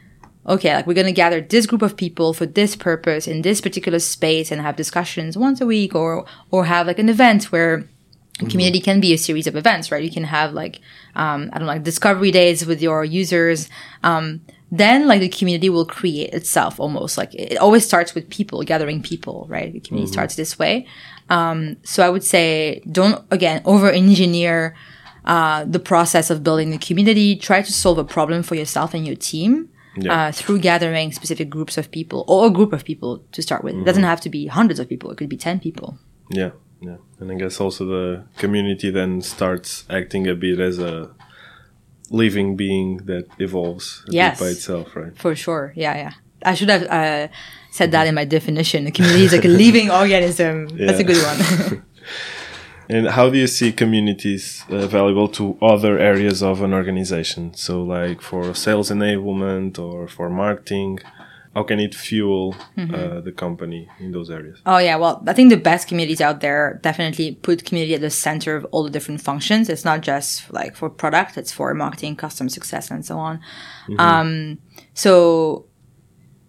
okay, 0.46 0.74
like 0.74 0.86
we're 0.86 0.94
going 0.94 1.06
to 1.06 1.12
gather 1.12 1.40
this 1.40 1.66
group 1.66 1.82
of 1.82 1.96
people 1.96 2.34
for 2.34 2.46
this 2.46 2.74
purpose 2.74 3.28
in 3.28 3.42
this 3.42 3.60
particular 3.60 3.98
space 3.98 4.50
and 4.50 4.60
have 4.60 4.76
discussions 4.76 5.36
once 5.36 5.60
a 5.60 5.66
week 5.66 5.94
or, 5.94 6.24
or 6.50 6.64
have 6.64 6.86
like 6.86 6.98
an 6.98 7.08
event 7.08 7.44
where 7.52 7.78
mm-hmm. 7.78 8.48
community 8.48 8.80
can 8.80 9.00
be 9.00 9.12
a 9.12 9.18
series 9.18 9.46
of 9.46 9.54
events, 9.54 9.92
right? 9.92 10.02
You 10.02 10.10
can 10.10 10.24
have 10.24 10.52
like, 10.52 10.80
um, 11.14 11.50
I 11.52 11.58
don't 11.58 11.66
know, 11.66 11.74
like 11.74 11.84
discovery 11.84 12.32
days 12.32 12.66
with 12.66 12.82
your 12.82 13.04
users. 13.04 13.68
Um, 14.02 14.40
then 14.72 15.06
like 15.06 15.20
the 15.20 15.28
community 15.28 15.68
will 15.68 15.84
create 15.84 16.32
itself 16.32 16.80
almost 16.80 17.18
like 17.18 17.34
it 17.34 17.58
always 17.58 17.84
starts 17.84 18.14
with 18.14 18.30
people 18.30 18.62
gathering 18.62 19.02
people, 19.02 19.46
right? 19.48 19.72
The 19.72 19.80
community 19.80 20.08
mm-hmm. 20.08 20.12
starts 20.12 20.34
this 20.34 20.58
way. 20.58 20.86
Um, 21.28 21.76
so 21.84 22.04
I 22.04 22.08
would 22.08 22.24
say 22.24 22.82
don't 22.90 23.22
again 23.30 23.60
over 23.64 23.90
engineer, 23.90 24.74
uh, 25.26 25.64
the 25.64 25.78
process 25.78 26.30
of 26.30 26.42
building 26.42 26.70
the 26.70 26.78
community. 26.78 27.36
Try 27.36 27.60
to 27.60 27.72
solve 27.72 27.98
a 27.98 28.04
problem 28.04 28.42
for 28.42 28.54
yourself 28.54 28.94
and 28.94 29.06
your 29.06 29.14
team 29.14 29.68
yeah. 29.96 30.28
uh, 30.28 30.32
through 30.32 30.58
gathering 30.60 31.12
specific 31.12 31.50
groups 31.50 31.76
of 31.76 31.90
people 31.90 32.24
or 32.28 32.46
a 32.46 32.50
group 32.50 32.72
of 32.72 32.84
people 32.84 33.24
to 33.32 33.42
start 33.42 33.64
with. 33.64 33.74
Mm-hmm. 33.74 33.82
It 33.82 33.86
doesn't 33.86 34.04
have 34.04 34.20
to 34.22 34.30
be 34.30 34.46
hundreds 34.46 34.80
of 34.80 34.88
people. 34.88 35.10
It 35.10 35.16
could 35.16 35.28
be 35.28 35.36
10 35.36 35.60
people. 35.60 35.98
Yeah. 36.30 36.50
Yeah. 36.80 36.96
And 37.20 37.30
I 37.30 37.34
guess 37.34 37.60
also 37.60 37.86
the 37.86 38.24
community 38.38 38.90
then 38.90 39.22
starts 39.22 39.84
acting 39.88 40.26
a 40.26 40.34
bit 40.34 40.58
as 40.58 40.78
a 40.78 41.10
living 42.10 42.56
being 42.56 42.98
that 43.06 43.26
evolves 43.38 44.04
yes. 44.08 44.40
by 44.40 44.46
itself, 44.46 44.96
right? 44.96 45.16
For 45.16 45.34
sure. 45.34 45.72
Yeah. 45.76 45.96
Yeah. 45.96 46.12
I 46.44 46.54
should 46.54 46.70
have 46.70 46.82
uh, 46.84 47.28
said 47.70 47.92
that 47.92 48.08
in 48.08 48.14
my 48.16 48.24
definition. 48.24 48.84
The 48.84 48.90
community 48.90 49.24
is 49.24 49.32
like 49.32 49.44
a 49.44 49.48
living 49.64 49.90
organism. 49.90 50.68
Yeah. 50.70 50.86
That's 50.86 50.98
a 50.98 51.04
good 51.04 51.22
one. 51.22 51.86
And 52.88 53.08
how 53.08 53.30
do 53.30 53.38
you 53.38 53.46
see 53.46 53.72
communities 53.72 54.64
uh, 54.68 54.86
valuable 54.86 55.28
to 55.28 55.56
other 55.62 55.98
areas 55.98 56.42
of 56.42 56.62
an 56.62 56.72
organization? 56.74 57.54
So, 57.54 57.82
like 57.82 58.20
for 58.20 58.54
sales 58.54 58.90
enablement 58.90 59.78
or 59.78 60.08
for 60.08 60.28
marketing, 60.28 60.98
how 61.54 61.62
can 61.64 61.80
it 61.80 61.94
fuel 61.94 62.56
mm-hmm. 62.76 62.94
uh, 62.94 63.20
the 63.20 63.32
company 63.32 63.88
in 63.98 64.12
those 64.12 64.30
areas? 64.30 64.60
Oh 64.64 64.78
yeah, 64.78 64.96
well, 64.96 65.22
I 65.26 65.34
think 65.34 65.50
the 65.50 65.58
best 65.58 65.86
communities 65.86 66.20
out 66.20 66.40
there 66.40 66.80
definitely 66.82 67.34
put 67.34 67.64
community 67.64 67.94
at 67.94 68.00
the 68.00 68.10
center 68.10 68.56
of 68.56 68.64
all 68.70 68.84
the 68.84 68.90
different 68.90 69.20
functions. 69.20 69.68
It's 69.68 69.84
not 69.84 70.00
just 70.00 70.50
like 70.52 70.74
for 70.74 70.88
product; 70.88 71.36
it's 71.36 71.52
for 71.52 71.74
marketing, 71.74 72.16
customer 72.16 72.48
success, 72.48 72.90
and 72.90 73.04
so 73.04 73.18
on. 73.18 73.38
Mm-hmm. 73.86 74.00
Um, 74.00 74.58
so, 74.94 75.66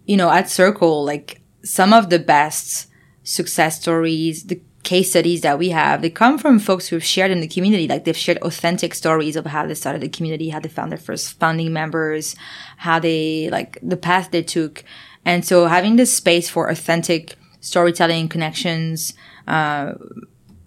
you 0.06 0.16
know, 0.16 0.30
at 0.30 0.48
Circle, 0.48 1.04
like 1.04 1.42
some 1.62 1.92
of 1.92 2.08
the 2.08 2.18
best 2.18 2.88
success 3.24 3.80
stories, 3.80 4.44
the 4.44 4.60
case 4.84 5.10
studies 5.10 5.40
that 5.40 5.58
we 5.58 5.70
have, 5.70 6.02
they 6.02 6.10
come 6.10 6.38
from 6.38 6.58
folks 6.58 6.88
who've 6.88 7.04
shared 7.04 7.30
in 7.30 7.40
the 7.40 7.48
community. 7.48 7.88
Like 7.88 8.04
they've 8.04 8.16
shared 8.16 8.38
authentic 8.38 8.94
stories 8.94 9.34
of 9.36 9.46
how 9.46 9.66
they 9.66 9.74
started 9.74 10.02
the 10.02 10.08
community, 10.08 10.50
how 10.50 10.60
they 10.60 10.68
found 10.68 10.92
their 10.92 10.98
first 10.98 11.38
founding 11.40 11.72
members, 11.72 12.36
how 12.76 12.98
they, 12.98 13.48
like 13.50 13.78
the 13.82 13.96
path 13.96 14.30
they 14.30 14.42
took. 14.42 14.84
And 15.24 15.44
so 15.44 15.66
having 15.66 15.96
this 15.96 16.14
space 16.14 16.48
for 16.48 16.68
authentic 16.68 17.36
storytelling 17.60 18.28
connections, 18.28 19.14
uh, 19.48 19.94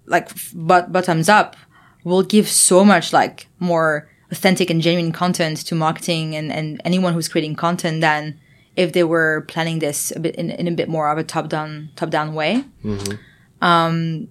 like 0.08 0.30
but 0.54 0.92
bottoms 0.92 1.30
up 1.30 1.56
will 2.04 2.24
give 2.24 2.48
so 2.48 2.84
much 2.84 3.14
like 3.14 3.48
more 3.60 4.10
authentic 4.32 4.70
and 4.70 4.82
genuine 4.82 5.12
content 5.12 5.58
to 5.58 5.76
marketing 5.76 6.36
and, 6.36 6.52
and 6.52 6.82
anyone 6.86 7.14
who's 7.14 7.28
creating 7.28 7.56
content 7.56 8.02
than 8.02 8.40
if 8.76 8.94
they 8.94 9.04
were 9.04 9.46
planning 9.48 9.80
this 9.80 10.12
a 10.16 10.20
bit 10.20 10.36
in, 10.36 10.50
in 10.52 10.68
a 10.68 10.72
bit 10.72 10.88
more 10.88 11.10
of 11.10 11.18
a 11.18 11.24
top 11.24 11.50
down 11.50 11.90
top 11.96 12.10
down 12.10 12.34
way. 12.34 12.64
Mm-hmm. 12.84 13.16
Um, 13.62 14.28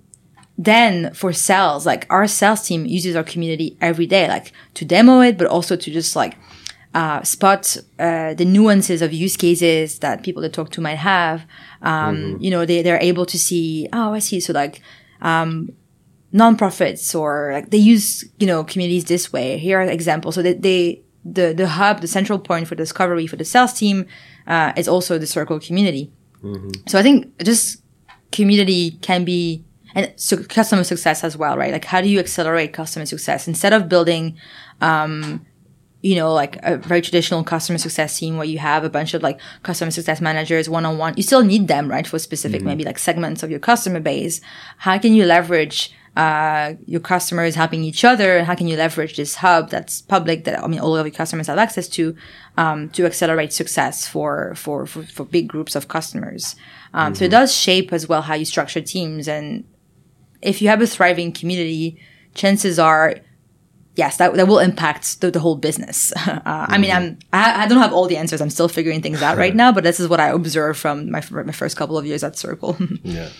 then 0.58 1.12
for 1.12 1.32
sales, 1.32 1.84
like 1.84 2.06
our 2.08 2.26
sales 2.26 2.66
team 2.66 2.86
uses 2.86 3.14
our 3.14 3.24
community 3.24 3.76
every 3.80 4.06
day, 4.06 4.26
like 4.28 4.52
to 4.74 4.84
demo 4.84 5.20
it, 5.20 5.36
but 5.36 5.46
also 5.46 5.76
to 5.76 5.90
just 5.90 6.16
like 6.16 6.36
uh, 6.94 7.22
spot 7.22 7.76
uh, 7.98 8.32
the 8.34 8.44
nuances 8.44 9.02
of 9.02 9.12
use 9.12 9.36
cases 9.36 9.98
that 9.98 10.22
people 10.22 10.40
they 10.40 10.48
talk 10.48 10.70
to 10.70 10.80
might 10.80 10.96
have. 10.96 11.46
Um, 11.82 12.16
mm-hmm. 12.16 12.42
You 12.42 12.50
know, 12.50 12.64
they 12.64 12.82
they're 12.82 13.02
able 13.02 13.26
to 13.26 13.38
see. 13.38 13.88
Oh, 13.92 14.12
I 14.12 14.18
see. 14.20 14.40
So 14.40 14.52
like. 14.52 14.80
Um, 15.20 15.70
nonprofits 16.34 17.18
or 17.18 17.50
like 17.54 17.70
they 17.70 17.78
use 17.78 18.24
you 18.38 18.46
know 18.46 18.62
communities 18.62 19.04
this 19.06 19.32
way 19.32 19.56
here 19.56 19.80
are 19.80 19.84
examples 19.84 20.34
so 20.34 20.42
that 20.42 20.60
they 20.60 21.00
the 21.26 21.52
the 21.52 21.68
hub, 21.68 22.00
the 22.00 22.06
central 22.06 22.38
point 22.38 22.68
for 22.68 22.74
discovery 22.74 23.26
for 23.26 23.36
the 23.36 23.44
sales 23.44 23.72
team 23.72 24.06
uh, 24.46 24.72
is 24.76 24.88
also 24.88 25.18
the 25.18 25.26
circle 25.26 25.58
community. 25.58 26.12
So 26.86 26.96
I 26.98 27.02
think 27.02 27.36
just 27.42 27.82
community 28.32 28.92
can 29.02 29.24
be 29.24 29.64
and 29.96 30.12
so 30.16 30.36
customer 30.44 30.84
success 30.84 31.24
as 31.24 31.38
well, 31.38 31.56
right? 31.56 31.72
Like 31.72 31.86
how 31.86 32.02
do 32.02 32.08
you 32.08 32.20
accelerate 32.20 32.74
customer 32.74 33.06
success 33.06 33.48
instead 33.48 33.72
of 33.72 33.88
building, 33.88 34.36
um, 34.82 35.46
you 36.02 36.14
know, 36.14 36.34
like 36.34 36.58
a 36.62 36.76
very 36.76 37.00
traditional 37.00 37.42
customer 37.42 37.78
success 37.78 38.18
team 38.18 38.36
where 38.36 38.46
you 38.46 38.58
have 38.58 38.84
a 38.84 38.90
bunch 38.90 39.14
of 39.14 39.22
like 39.22 39.40
customer 39.62 39.90
success 39.90 40.20
managers 40.20 40.68
one 40.68 40.84
on 40.84 40.98
one. 40.98 41.14
You 41.16 41.22
still 41.22 41.42
need 41.42 41.66
them, 41.66 41.90
right, 41.90 42.06
for 42.06 42.18
specific 42.18 42.62
maybe 42.62 42.84
like 42.84 42.98
segments 42.98 43.42
of 43.42 43.50
your 43.50 43.58
customer 43.58 43.98
base. 43.98 44.42
How 44.76 44.98
can 44.98 45.14
you 45.14 45.24
leverage 45.24 45.94
uh, 46.16 46.74
your 46.86 47.00
customers 47.00 47.54
helping 47.54 47.82
each 47.82 48.04
other 48.04 48.38
and 48.38 48.46
how 48.46 48.54
can 48.54 48.66
you 48.66 48.76
leverage 48.76 49.16
this 49.16 49.36
hub 49.36 49.70
that's 49.70 50.00
public 50.00 50.44
that 50.44 50.62
I 50.62 50.66
mean 50.66 50.80
all 50.80 50.96
of 50.96 51.06
your 51.06 51.14
customers 51.14 51.46
have 51.46 51.58
access 51.58 51.88
to 51.88 52.16
um, 52.56 52.88
to 52.90 53.04
accelerate 53.06 53.52
success 53.52 54.06
for, 54.06 54.54
for 54.56 54.86
for 54.86 55.02
for 55.04 55.24
big 55.24 55.48
groups 55.48 55.74
of 55.74 55.88
customers. 55.88 56.56
Um, 56.96 57.14
So 57.14 57.26
it 57.26 57.30
does 57.30 57.54
shape 57.54 57.92
as 57.92 58.08
well 58.08 58.22
how 58.22 58.34
you 58.34 58.44
structure 58.44 58.80
teams 58.80 59.28
and 59.28 59.64
if 60.42 60.60
you 60.62 60.68
have 60.68 60.80
a 60.82 60.86
thriving 60.86 61.32
community, 61.32 61.98
chances 62.34 62.78
are, 62.78 63.16
yes, 63.96 64.16
that, 64.18 64.34
that 64.34 64.46
will 64.46 64.58
impact 64.58 65.20
the, 65.20 65.30
the 65.30 65.40
whole 65.40 65.56
business. 65.56 66.12
Uh, 66.26 66.66
I 66.68 66.78
mean, 66.78 66.92
I'm, 66.92 67.18
I, 67.32 67.64
I 67.64 67.66
don't 67.66 67.80
have 67.80 67.92
all 67.92 68.06
the 68.06 68.16
answers. 68.16 68.40
I'm 68.40 68.50
still 68.50 68.68
figuring 68.68 69.02
things 69.02 69.20
out 69.20 69.36
right 69.36 69.54
now, 69.62 69.72
but 69.72 69.82
this 69.82 69.98
is 69.98 70.06
what 70.08 70.20
I 70.20 70.28
observe 70.28 70.76
from 70.78 71.10
my, 71.10 71.22
my 71.30 71.52
first 71.52 71.76
couple 71.76 71.98
of 71.98 72.06
years 72.06 72.22
at 72.22 72.36
Circle. 72.36 72.76
Yeah, 73.02 73.30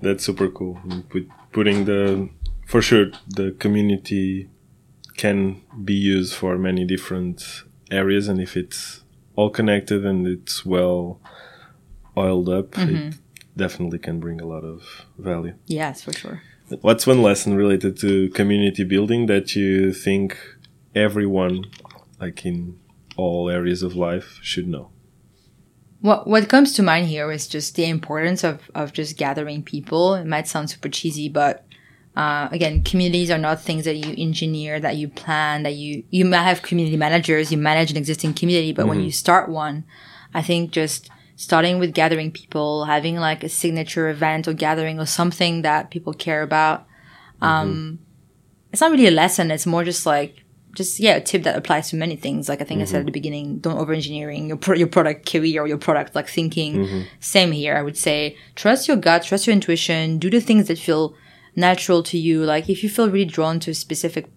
that's 0.00 0.24
super 0.24 0.48
cool. 0.48 0.78
Put, 1.08 1.28
putting 1.52 1.84
the 1.86 2.28
for 2.66 2.80
sure 2.80 3.06
the 3.26 3.56
community 3.58 4.48
can 5.16 5.62
be 5.84 5.94
used 5.94 6.34
for 6.34 6.56
many 6.58 6.84
different 6.84 7.64
areas, 7.90 8.28
and 8.28 8.40
if 8.40 8.56
it's 8.56 9.02
all 9.34 9.50
connected 9.50 10.06
and 10.06 10.26
it's 10.26 10.64
well 10.64 11.20
oiled 12.18 12.48
up, 12.48 12.76
it 12.78 13.14
definitely 13.56 13.98
can 13.98 14.20
bring 14.20 14.40
a 14.40 14.46
lot 14.46 14.64
of 14.64 15.06
value. 15.18 15.54
yes, 15.66 16.02
for 16.02 16.12
sure. 16.12 16.42
What's 16.82 17.06
one 17.06 17.22
lesson 17.22 17.54
related 17.54 17.98
to 18.00 18.28
community 18.30 18.84
building 18.84 19.26
that 19.26 19.56
you 19.56 19.92
think 19.92 20.36
everyone, 20.94 21.64
like 22.20 22.44
in 22.44 22.78
all 23.16 23.48
areas 23.48 23.82
of 23.82 23.96
life, 23.96 24.38
should 24.42 24.68
know? 24.68 24.90
What 26.00 26.26
what 26.26 26.48
comes 26.48 26.74
to 26.74 26.82
mind 26.82 27.06
here 27.08 27.32
is 27.32 27.48
just 27.48 27.74
the 27.74 27.86
importance 27.86 28.44
of 28.44 28.70
of 28.74 28.92
just 28.92 29.16
gathering 29.16 29.62
people. 29.62 30.14
It 30.14 30.26
might 30.26 30.46
sound 30.46 30.70
super 30.70 30.88
cheesy, 30.88 31.28
but 31.28 31.64
uh, 32.16 32.48
again, 32.52 32.84
communities 32.84 33.30
are 33.30 33.38
not 33.38 33.60
things 33.60 33.84
that 33.84 33.96
you 33.96 34.14
engineer, 34.16 34.78
that 34.80 34.96
you 34.96 35.08
plan, 35.08 35.62
that 35.62 35.74
you 35.74 36.04
you 36.10 36.24
might 36.24 36.42
have 36.42 36.62
community 36.62 36.96
managers, 36.96 37.50
you 37.50 37.58
manage 37.58 37.90
an 37.90 37.96
existing 37.96 38.34
community, 38.34 38.72
but 38.72 38.86
when 38.86 39.00
you 39.00 39.10
start 39.10 39.48
one, 39.48 39.84
I 40.34 40.42
think 40.42 40.70
just 40.70 41.10
starting 41.38 41.78
with 41.78 41.94
gathering 41.94 42.32
people, 42.32 42.84
having 42.86 43.14
like 43.16 43.44
a 43.44 43.48
signature 43.48 44.08
event 44.08 44.48
or 44.48 44.52
gathering 44.52 44.98
or 44.98 45.06
something 45.06 45.62
that 45.62 45.88
people 45.88 46.12
care 46.12 46.42
about. 46.42 46.84
Um, 47.40 47.68
mm-hmm. 47.68 48.02
it's 48.72 48.80
not 48.80 48.90
really 48.90 49.06
a 49.06 49.12
lesson. 49.12 49.52
It's 49.52 49.64
more 49.64 49.84
just 49.84 50.04
like 50.04 50.44
just 50.74 50.98
yeah, 50.98 51.14
a 51.14 51.20
tip 51.20 51.44
that 51.44 51.56
applies 51.56 51.90
to 51.90 51.96
many 51.96 52.16
things. 52.16 52.48
Like 52.48 52.60
I 52.60 52.64
think 52.64 52.82
I 52.82 52.84
said 52.84 52.96
at 52.96 52.98
mm-hmm. 52.98 53.06
the 53.06 53.12
beginning, 53.12 53.58
don't 53.60 53.78
over 53.78 53.92
engineering 53.92 54.48
your 54.48 54.56
pro- 54.56 54.74
your 54.74 54.88
product 54.88 55.30
career 55.30 55.62
or 55.62 55.68
your 55.68 55.78
product 55.78 56.16
like 56.16 56.28
thinking. 56.28 56.74
Mm-hmm. 56.74 57.02
Same 57.20 57.52
here. 57.52 57.76
I 57.76 57.82
would 57.82 57.96
say 57.96 58.36
trust 58.56 58.88
your 58.88 58.96
gut, 58.96 59.22
trust 59.22 59.46
your 59.46 59.54
intuition, 59.54 60.18
do 60.18 60.30
the 60.30 60.40
things 60.40 60.66
that 60.66 60.78
feel 60.78 61.14
natural 61.54 62.02
to 62.02 62.18
you. 62.18 62.44
Like 62.44 62.68
if 62.68 62.82
you 62.82 62.88
feel 62.88 63.08
really 63.08 63.24
drawn 63.24 63.60
to 63.60 63.70
a 63.70 63.74
specific, 63.74 64.28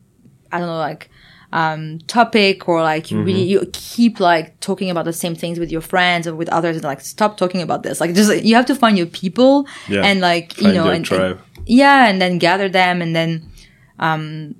I 0.52 0.60
don't 0.60 0.68
know, 0.68 0.78
like 0.78 1.10
um, 1.54 1.99
topic 2.08 2.68
or 2.70 2.82
like 2.82 3.12
you 3.12 3.22
really 3.22 3.43
you 3.43 3.70
keep 3.74 4.20
like 4.20 4.58
talking 4.62 4.89
about 4.89 5.06
the 5.06 5.14
same 5.14 5.36
things 5.36 5.60
with 5.60 5.72
your 5.72 5.82
friends 5.82 6.26
or 6.28 6.34
with 6.36 6.47
others 6.49 6.78
and 6.78 6.86
like 6.86 7.02
stop 7.02 7.36
talking 7.38 7.62
about 7.62 7.84
this. 7.84 7.99
Like 7.99 8.14
just 8.14 8.30
like, 8.30 8.43
you 8.43 8.56
have 8.56 8.66
to 8.68 8.76
find 8.76 8.97
your 8.97 9.08
people 9.08 9.68
Yeah. 9.89 10.04
and 10.06 10.22
like 10.22 10.60
you 10.62 10.72
know 10.72 10.89
and, 10.89 11.04
tribe. 11.06 11.39
and 11.58 11.68
yeah, 11.68 12.08
and 12.08 12.22
then 12.22 12.38
gather 12.38 12.70
them 12.70 13.02
and 13.02 13.16
then 13.16 13.49
um 13.99 14.56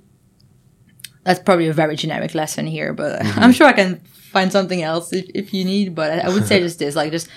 that's 1.24 1.40
probably 1.40 1.68
a 1.68 1.74
very 1.74 1.96
generic 1.96 2.34
lesson 2.34 2.66
here, 2.66 2.94
but 2.94 3.24
I'm 3.38 3.52
sure 3.52 3.68
I 3.68 3.74
can 3.74 4.00
find 4.32 4.52
something 4.52 4.82
else 4.82 5.14
if, 5.14 5.26
if 5.36 5.54
you 5.54 5.64
need. 5.64 5.94
But 5.96 6.12
I, 6.12 6.18
I 6.28 6.30
would 6.30 6.48
say 6.48 6.60
just 6.68 6.80
this, 6.80 6.96
like 6.96 7.12
just 7.12 7.30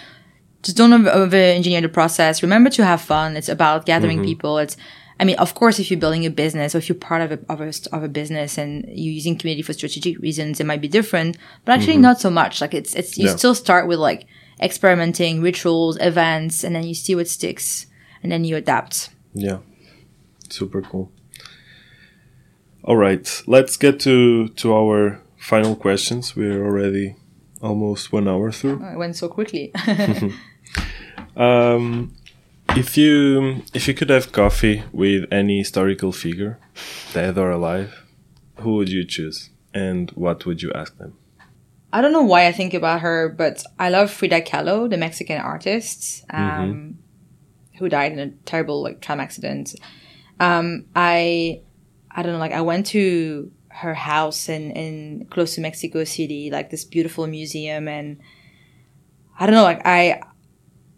just 0.62 0.76
don't 0.76 0.92
over- 0.92 1.10
over 1.10 1.36
engineer 1.36 1.80
the 1.82 1.88
process. 1.88 2.42
Remember 2.42 2.70
to 2.70 2.84
have 2.84 3.00
fun. 3.02 3.36
It's 3.36 3.48
about 3.50 3.84
gathering 3.86 4.24
people. 4.24 4.58
It's 4.58 4.76
I 5.20 5.24
mean, 5.24 5.36
of 5.38 5.54
course, 5.54 5.78
if 5.78 5.90
you're 5.90 6.00
building 6.00 6.26
a 6.26 6.30
business 6.30 6.74
or 6.74 6.78
if 6.78 6.88
you're 6.88 6.96
part 6.98 7.22
of 7.22 7.30
a, 7.32 7.38
of 7.52 7.60
a, 7.60 7.72
of 7.92 8.02
a 8.02 8.08
business 8.08 8.58
and 8.58 8.84
you're 8.88 9.14
using 9.14 9.38
community 9.38 9.62
for 9.62 9.72
strategic 9.72 10.18
reasons, 10.18 10.58
it 10.60 10.66
might 10.66 10.80
be 10.80 10.88
different, 10.88 11.36
but 11.64 11.72
actually 11.72 11.98
not 11.98 12.20
so 12.20 12.30
much. 12.30 12.60
Like 12.60 12.74
it's, 12.74 12.94
it's, 12.94 13.16
you 13.16 13.26
Yeah. 13.26 13.36
still 13.36 13.54
start 13.54 13.86
with 13.86 13.98
like 14.00 14.26
experimenting, 14.60 15.40
rituals, 15.40 15.96
events, 16.00 16.64
and 16.64 16.74
then 16.74 16.82
you 16.84 16.94
see 16.94 17.14
what 17.14 17.28
sticks 17.28 17.86
and 18.22 18.32
then 18.32 18.44
you 18.44 18.56
adapt. 18.56 19.10
Yeah, 19.34 19.58
super 20.50 20.82
cool. 20.82 21.10
All 22.82 22.96
right, 22.96 23.42
let's 23.46 23.76
get 23.76 23.98
to 24.00 24.48
to 24.48 24.74
our 24.74 25.20
final 25.36 25.74
questions. 25.76 26.36
We're 26.36 26.64
already 26.64 27.16
almost 27.62 28.12
one 28.12 28.28
hour 28.28 28.52
through. 28.52 28.80
Oh, 28.84 28.92
It 28.92 28.98
went 28.98 29.16
so 29.16 29.28
quickly. 29.28 29.72
Um, 31.36 32.14
if 32.76 32.96
you 32.96 33.62
if 33.72 33.86
you 33.88 33.94
could 33.94 34.10
have 34.10 34.32
coffee 34.32 34.82
with 34.92 35.24
any 35.32 35.58
historical 35.58 36.12
figure, 36.12 36.58
dead 37.12 37.38
or 37.38 37.50
alive, 37.50 38.04
who 38.60 38.74
would 38.76 38.88
you 38.88 39.04
choose, 39.04 39.50
and 39.72 40.10
what 40.12 40.44
would 40.46 40.62
you 40.62 40.72
ask 40.72 40.96
them? 40.98 41.16
I 41.92 42.00
don't 42.00 42.12
know 42.12 42.24
why 42.24 42.46
I 42.48 42.52
think 42.52 42.74
about 42.74 43.00
her, 43.02 43.28
but 43.28 43.62
I 43.78 43.88
love 43.88 44.10
Frida 44.10 44.40
Kahlo, 44.42 44.90
the 44.90 44.96
Mexican 44.96 45.40
artist, 45.40 46.24
um, 46.30 46.98
who 47.78 47.88
died 47.88 48.12
in 48.12 48.18
a 48.18 48.30
terrible 48.44 48.82
like 48.82 49.00
tram 49.00 49.20
accident. 49.20 49.76
Um, 50.40 50.86
I, 50.96 51.60
I 52.10 52.22
don't 52.22 52.32
know, 52.32 52.38
like 52.38 52.52
I 52.52 52.62
went 52.62 52.86
to 52.86 53.52
her 53.68 53.94
house 53.94 54.48
in, 54.48 54.72
in 54.72 55.26
close 55.30 55.54
to 55.54 55.60
Mexico 55.60 56.02
City, 56.02 56.50
like 56.50 56.70
this 56.70 56.84
beautiful 56.84 57.28
museum, 57.28 57.86
and 57.86 58.18
I 59.38 59.46
don't 59.46 59.54
know, 59.54 59.62
like 59.62 59.86
I, 59.86 60.20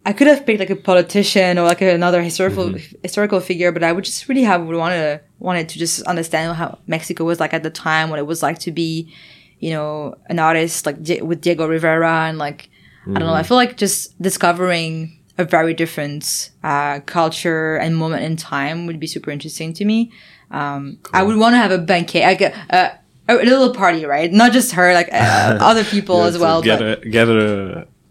I 0.09 0.13
could 0.13 0.27
have 0.27 0.45
picked 0.45 0.59
like 0.63 0.69
a 0.69 0.75
politician 0.91 1.57
or 1.59 1.63
like 1.73 1.81
another 1.81 2.21
historical 2.29 2.67
historical 3.03 3.39
figure, 3.49 3.71
but 3.75 3.83
I 3.83 3.91
would 3.91 4.05
just 4.05 4.27
really 4.29 4.43
have 4.51 4.61
wanted 4.65 5.19
wanted 5.39 5.65
to 5.71 5.75
just 5.83 6.01
understand 6.13 6.55
how 6.55 6.69
Mexico 6.87 7.21
was 7.25 7.39
like 7.43 7.53
at 7.53 7.63
the 7.63 7.69
time, 7.69 8.09
what 8.09 8.17
it 8.23 8.25
was 8.25 8.41
like 8.41 8.57
to 8.59 8.71
be, 8.71 9.11
you 9.59 9.71
know, 9.75 10.15
an 10.31 10.39
artist 10.39 10.85
like 10.87 10.97
Di- 11.07 11.21
with 11.29 11.41
Diego 11.41 11.67
Rivera, 11.67 12.13
and 12.29 12.37
like 12.37 12.69
I 13.05 13.19
don't 13.19 13.27
know. 13.27 13.33
I 13.33 13.43
feel 13.43 13.57
like 13.63 13.75
just 13.85 13.99
discovering 14.21 14.91
a 15.37 15.43
very 15.43 15.73
different 15.73 16.51
uh, 16.63 16.99
culture 17.01 17.75
and 17.83 17.95
moment 18.03 18.23
in 18.23 18.35
time 18.37 18.87
would 18.87 18.99
be 18.99 19.07
super 19.07 19.29
interesting 19.31 19.73
to 19.73 19.83
me. 19.85 20.11
Um, 20.51 20.99
I 21.13 21.21
would 21.23 21.37
want 21.37 21.53
to 21.53 21.57
have 21.57 21.71
a 21.71 21.77
banquet, 21.77 22.23
like 22.23 22.41
a, 22.41 22.51
a, 22.69 23.33
a 23.33 23.35
little 23.43 23.73
party, 23.73 24.05
right? 24.05 24.31
Not 24.31 24.51
just 24.53 24.71
her, 24.73 24.93
like 24.93 25.09
uh, 25.11 25.57
other 25.71 25.83
people 25.83 26.19
Yeah, 26.21 26.27
as 26.29 26.37
well. 26.37 26.61
Get 26.61 26.79
but- 26.79 27.03
a 27.05 27.09
get 27.09 27.27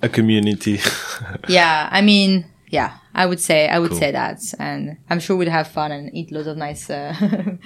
a, 0.03 0.09
community. 0.09 0.79
yeah, 1.49 1.89
I 1.91 2.01
mean, 2.03 2.45
yeah, 2.71 2.99
I 3.15 3.27
would 3.27 3.41
say 3.41 3.69
I 3.69 3.79
would 3.79 3.95
say 3.95 4.11
that, 4.13 4.41
and 4.59 4.97
I'm 5.11 5.21
sure 5.21 5.37
we'd 5.37 5.49
have 5.49 5.69
fun 5.69 5.93
and 5.93 6.15
eat 6.15 6.31
loads 6.33 6.47
of 6.49 6.57
nice 6.57 6.91
uh, 6.91 7.15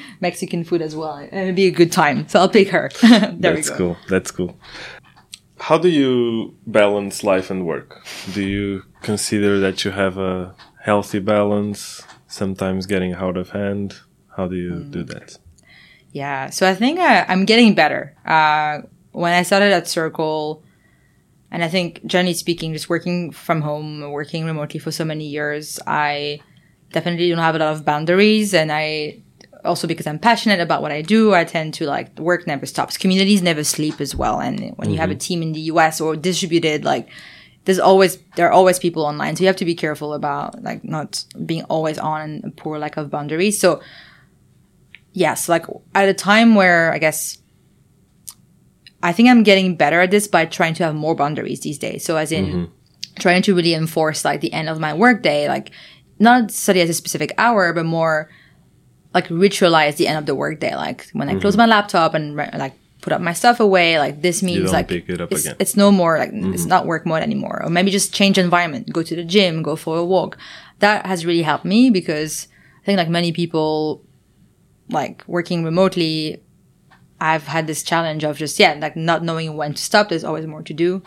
Mexican 0.21 0.65
food 0.65 0.83
as 0.83 0.95
well. 0.95 1.15
and 1.15 1.33
It'd 1.33 1.57
be 1.57 1.67
a 1.67 1.71
good 1.71 1.93
time. 1.93 2.29
So 2.29 2.39
I'll 2.41 2.49
pick 2.49 2.69
her. 2.71 2.91
there 3.03 3.55
That's 3.55 3.71
we 3.71 3.77
go. 3.77 3.77
cool. 3.79 3.97
That's 4.09 4.31
cool. 4.31 4.59
How 5.59 5.77
do 5.79 5.89
you 5.89 6.55
balance 6.67 7.23
life 7.23 7.51
and 7.51 7.67
work? 7.67 8.03
Do 8.33 8.43
you 8.43 8.83
consider 9.03 9.61
that 9.61 9.85
you 9.85 9.91
have 9.91 10.17
a 10.19 10.55
healthy 10.83 11.19
balance? 11.19 12.03
Sometimes 12.29 12.87
getting 12.87 13.13
out 13.15 13.37
of 13.37 13.51
hand. 13.51 13.97
How 14.37 14.47
do 14.47 14.57
you 14.57 14.73
Mm. 14.73 14.91
do 14.93 15.03
that? 15.05 15.37
Yeah, 16.13 16.51
so 16.51 16.69
I 16.69 16.75
think 16.75 16.99
I, 16.99 17.25
I'm 17.29 17.45
getting 17.45 17.75
better. 17.75 18.17
Uh, 18.25 18.83
when 19.13 19.33
I 19.33 19.43
started 19.43 19.73
at 19.73 19.87
Circle, 19.89 20.63
and 21.51 21.65
I 21.65 21.69
think 21.69 22.05
generally 22.07 22.35
speaking, 22.35 22.73
just 22.73 22.89
working 22.89 23.33
from 23.33 23.61
home, 23.63 24.11
working 24.11 24.45
remotely 24.45 24.79
for 24.79 24.91
so 24.91 25.05
many 25.05 25.27
years, 25.27 25.81
I 25.87 26.41
definitely 26.93 27.29
don't 27.29 27.39
have 27.39 27.55
a 27.55 27.59
lot 27.59 27.73
of 27.73 27.85
boundaries. 27.85 28.55
And 28.55 28.71
I 28.71 29.23
also, 29.65 29.87
because 29.87 30.07
I'm 30.07 30.19
passionate 30.19 30.61
about 30.61 30.81
what 30.83 30.93
I 30.93 31.03
do, 31.03 31.35
I 31.35 31.45
tend 31.45 31.75
to 31.75 31.87
like 31.87 32.19
work 32.19 32.47
never 32.47 32.67
stops. 32.67 32.97
Communities 32.97 33.43
never 33.43 33.65
sleep 33.65 34.01
as 34.01 34.15
well. 34.15 34.41
And 34.41 34.73
when 34.77 34.91
you 34.91 34.99
have 34.99 35.11
a 35.11 35.15
mm-hmm. 35.15 35.19
team 35.19 35.43
in 35.43 35.53
the 35.53 35.61
US 35.73 36.01
or 36.01 36.17
distributed, 36.17 36.85
like, 36.85 37.09
there's 37.67 37.79
always 37.79 38.17
there 38.37 38.49
are 38.49 38.53
always 38.53 38.79
people 38.79 39.05
online 39.05 39.37
so 39.37 39.43
you 39.43 39.47
have 39.47 39.55
to 39.55 39.67
be 39.67 39.75
careful 39.75 40.15
about 40.15 40.63
like 40.63 40.83
not 40.83 41.23
being 41.45 41.63
always 41.65 41.99
on 41.99 42.23
and 42.23 42.45
a 42.45 42.51
poor 42.51 42.79
lack 42.79 42.97
of 42.97 43.11
boundaries 43.11 43.61
so 43.61 43.83
yes, 45.13 45.49
like 45.49 45.67
at 45.95 46.09
a 46.09 46.15
time 46.15 46.55
where 46.55 46.93
I 46.93 46.99
guess 46.99 47.39
I 49.03 49.13
think 49.13 49.29
I'm 49.29 49.43
getting 49.43 49.77
better 49.77 50.01
at 50.01 50.11
this 50.11 50.29
by 50.29 50.45
trying 50.45 50.75
to 50.75 50.85
have 50.85 50.95
more 50.95 51.15
boundaries 51.15 51.61
these 51.61 51.79
days. 51.79 52.05
So 52.05 52.17
as 52.17 52.33
in 52.33 52.47
mm-hmm. 52.47 52.65
trying 53.19 53.43
to 53.43 53.55
really 53.55 53.75
enforce 53.75 54.25
like 54.25 54.41
the 54.41 54.53
end 54.53 54.69
of 54.69 54.79
my 54.79 54.93
workday, 54.93 55.49
like 55.49 55.71
not 56.19 56.51
study 56.51 56.81
at 56.81 56.89
a 56.89 56.95
specific 56.95 57.33
hour, 57.39 57.73
but 57.73 57.87
more 57.87 58.31
like 59.15 59.29
ritualize 59.29 59.97
the 59.97 60.07
end 60.07 60.19
of 60.19 60.27
the 60.27 60.35
workday. 60.35 60.75
Like 60.77 61.09
when 61.13 61.29
I 61.29 61.39
close 61.39 61.55
mm-hmm. 61.55 61.61
my 61.61 61.67
laptop 61.67 62.15
and 62.15 62.37
like 62.37 62.75
put 63.01 63.13
up 63.13 63.21
my 63.21 63.33
stuff 63.33 63.61
away. 63.61 63.99
Like 63.99 64.23
this 64.23 64.43
means 64.43 64.73
like 64.73 64.89
pick 64.89 65.09
it 65.09 65.21
up 65.21 65.33
it's, 65.33 65.43
again. 65.43 65.57
it's 65.59 65.77
no 65.77 65.91
more 65.91 66.19
like 66.19 66.31
it's 66.31 66.63
mm-hmm. 66.63 66.69
not 66.69 66.87
work 66.87 67.07
mode 67.07 67.23
anymore. 67.23 67.63
Or 67.65 67.71
maybe 67.71 67.91
just 67.91 68.13
change 68.13 68.39
environment, 68.39 68.93
go 68.93 69.03
to 69.03 69.17
the 69.17 69.25
gym, 69.25 69.63
go 69.63 69.77
for 69.77 69.99
a 69.99 70.05
walk. 70.05 70.37
That 70.79 71.07
has 71.07 71.27
really 71.27 71.43
helped 71.43 71.65
me 71.65 71.91
because 71.91 72.49
I 72.83 72.87
think 72.87 72.99
like 72.99 73.09
many 73.09 73.33
people 73.33 74.03
like 74.89 75.23
working 75.27 75.65
remotely, 75.65 76.43
I've 77.21 77.47
had 77.47 77.67
this 77.67 77.83
challenge 77.83 78.25
of 78.25 78.39
just 78.39 78.59
yeah, 78.59 78.75
like 78.81 78.97
not 78.97 79.23
knowing 79.23 79.57
when 79.57 79.75
to 79.75 79.83
stop. 79.83 80.09
There's 80.09 80.25
always 80.25 80.47
more 80.47 80.63
to 80.63 80.73
do, 80.75 81.03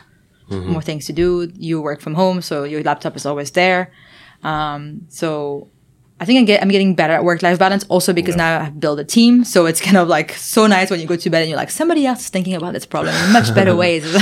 more 0.49 0.82
things 0.82 1.05
to 1.07 1.14
do. 1.14 1.51
You 1.57 1.82
work 1.82 2.01
from 2.01 2.14
home, 2.16 2.41
so 2.41 2.64
your 2.64 2.84
laptop 2.84 3.16
is 3.16 3.26
always 3.26 3.51
there. 3.51 3.91
Um, 4.43 5.05
so 5.09 5.70
I 6.20 6.26
think 6.26 6.39
I 6.39 6.43
get, 6.43 6.61
I'm 6.61 6.70
getting 6.70 6.95
better 6.95 7.14
at 7.14 7.24
work-life 7.24 7.57
balance 7.57 7.86
also 7.89 8.14
because 8.14 8.36
now 8.36 8.61
I've 8.61 8.80
built 8.80 8.99
a 8.99 9.03
team. 9.03 9.43
So 9.43 9.66
it's 9.66 9.82
kind 9.82 9.97
of 9.97 10.07
like 10.07 10.32
so 10.34 10.68
nice 10.68 10.89
when 10.91 10.99
you 10.99 11.07
go 11.07 11.16
to 11.16 11.30
bed 11.30 11.41
and 11.41 11.49
you're 11.49 11.57
like, 11.57 11.72
somebody 11.72 12.05
else 12.05 12.22
is 12.22 12.30
thinking 12.30 12.53
about 12.53 12.74
this 12.74 12.86
problem 12.86 13.16
in 13.26 13.34
much 13.34 13.53
better 13.55 13.76
ways. 13.84 14.03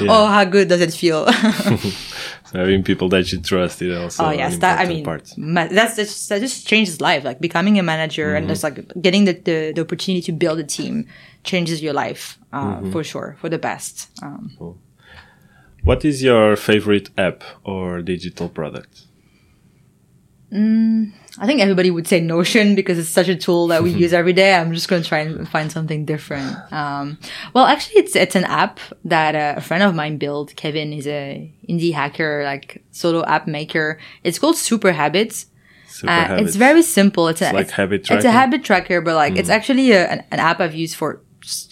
Oh, 0.00 0.26
how 0.26 0.44
good 0.44 0.68
does 0.68 0.80
it 0.80 0.92
feel? 0.92 1.26
So 2.50 2.58
having 2.60 2.82
people 2.84 3.08
that 3.08 3.30
you 3.32 3.40
trust 3.40 3.82
is 3.82 3.96
also 3.98 4.26
oh 4.26 4.30
yes, 4.30 4.58
that 4.58 4.78
I 4.78 4.86
mean, 4.86 5.04
ma- 5.36 5.66
that's 5.66 5.96
just, 5.96 6.28
that 6.28 6.40
just 6.40 6.66
changes 6.66 7.00
life. 7.00 7.24
Like 7.24 7.40
becoming 7.40 7.78
a 7.78 7.82
manager 7.82 8.26
Mm-hmm. 8.28 8.36
and 8.36 8.48
just 8.48 8.62
like 8.62 8.76
getting 9.02 9.24
the, 9.24 9.32
the, 9.32 9.72
the 9.74 9.80
opportunity 9.80 10.22
to 10.22 10.32
build 10.32 10.58
a 10.60 10.64
team 10.64 11.06
changes 11.42 11.82
your 11.82 11.92
life, 11.92 12.38
uh, 12.52 12.76
Mm-hmm. 12.76 12.92
for 12.92 13.02
sure, 13.04 13.36
for 13.40 13.48
the 13.48 13.58
best. 13.58 14.08
Um, 14.22 14.56
What 15.84 16.04
is 16.04 16.22
your 16.22 16.56
favorite 16.56 17.10
app 17.16 17.42
or 17.64 18.02
digital 18.02 18.48
product? 18.48 19.02
I 21.38 21.46
think 21.46 21.60
everybody 21.60 21.90
would 21.90 22.06
say 22.08 22.20
Notion 22.20 22.74
because 22.74 22.98
it's 22.98 23.08
such 23.10 23.28
a 23.28 23.36
tool 23.36 23.66
that 23.68 23.82
we 23.82 23.90
use 24.04 24.12
every 24.12 24.32
day. 24.32 24.54
I'm 24.54 24.72
just 24.72 24.88
going 24.88 25.02
to 25.02 25.08
try 25.08 25.18
and 25.20 25.48
find 25.48 25.70
something 25.70 26.04
different. 26.04 26.56
Um, 26.72 27.18
well, 27.54 27.66
actually, 27.66 28.00
it's 28.02 28.16
it's 28.16 28.34
an 28.36 28.44
app 28.44 28.80
that 29.04 29.34
uh, 29.34 29.54
a 29.58 29.60
friend 29.60 29.82
of 29.82 29.94
mine 29.94 30.16
built. 30.18 30.54
Kevin 30.56 30.92
is 30.92 31.06
a 31.06 31.50
indie 31.68 31.92
hacker, 31.92 32.42
like 32.44 32.82
solo 32.90 33.24
app 33.26 33.46
maker. 33.46 33.98
It's 34.24 34.38
called 34.38 34.56
Super 34.56 34.92
Habits. 34.92 35.46
Super 35.88 36.10
Uh, 36.12 36.24
habits. 36.26 36.48
it's 36.48 36.56
very 36.56 36.82
simple. 36.82 37.28
It's, 37.28 37.42
a, 37.42 37.52
like 37.52 37.64
it's, 37.66 37.72
habit 37.72 38.10
It's 38.10 38.24
a 38.24 38.30
habit 38.30 38.64
tracker, 38.64 39.00
but 39.00 39.14
like 39.14 39.36
it's 39.36 39.48
actually 39.50 39.92
a, 39.92 40.06
an, 40.08 40.24
an 40.30 40.38
app 40.40 40.60
I've 40.60 40.74
used 40.74 40.96
for 40.96 41.20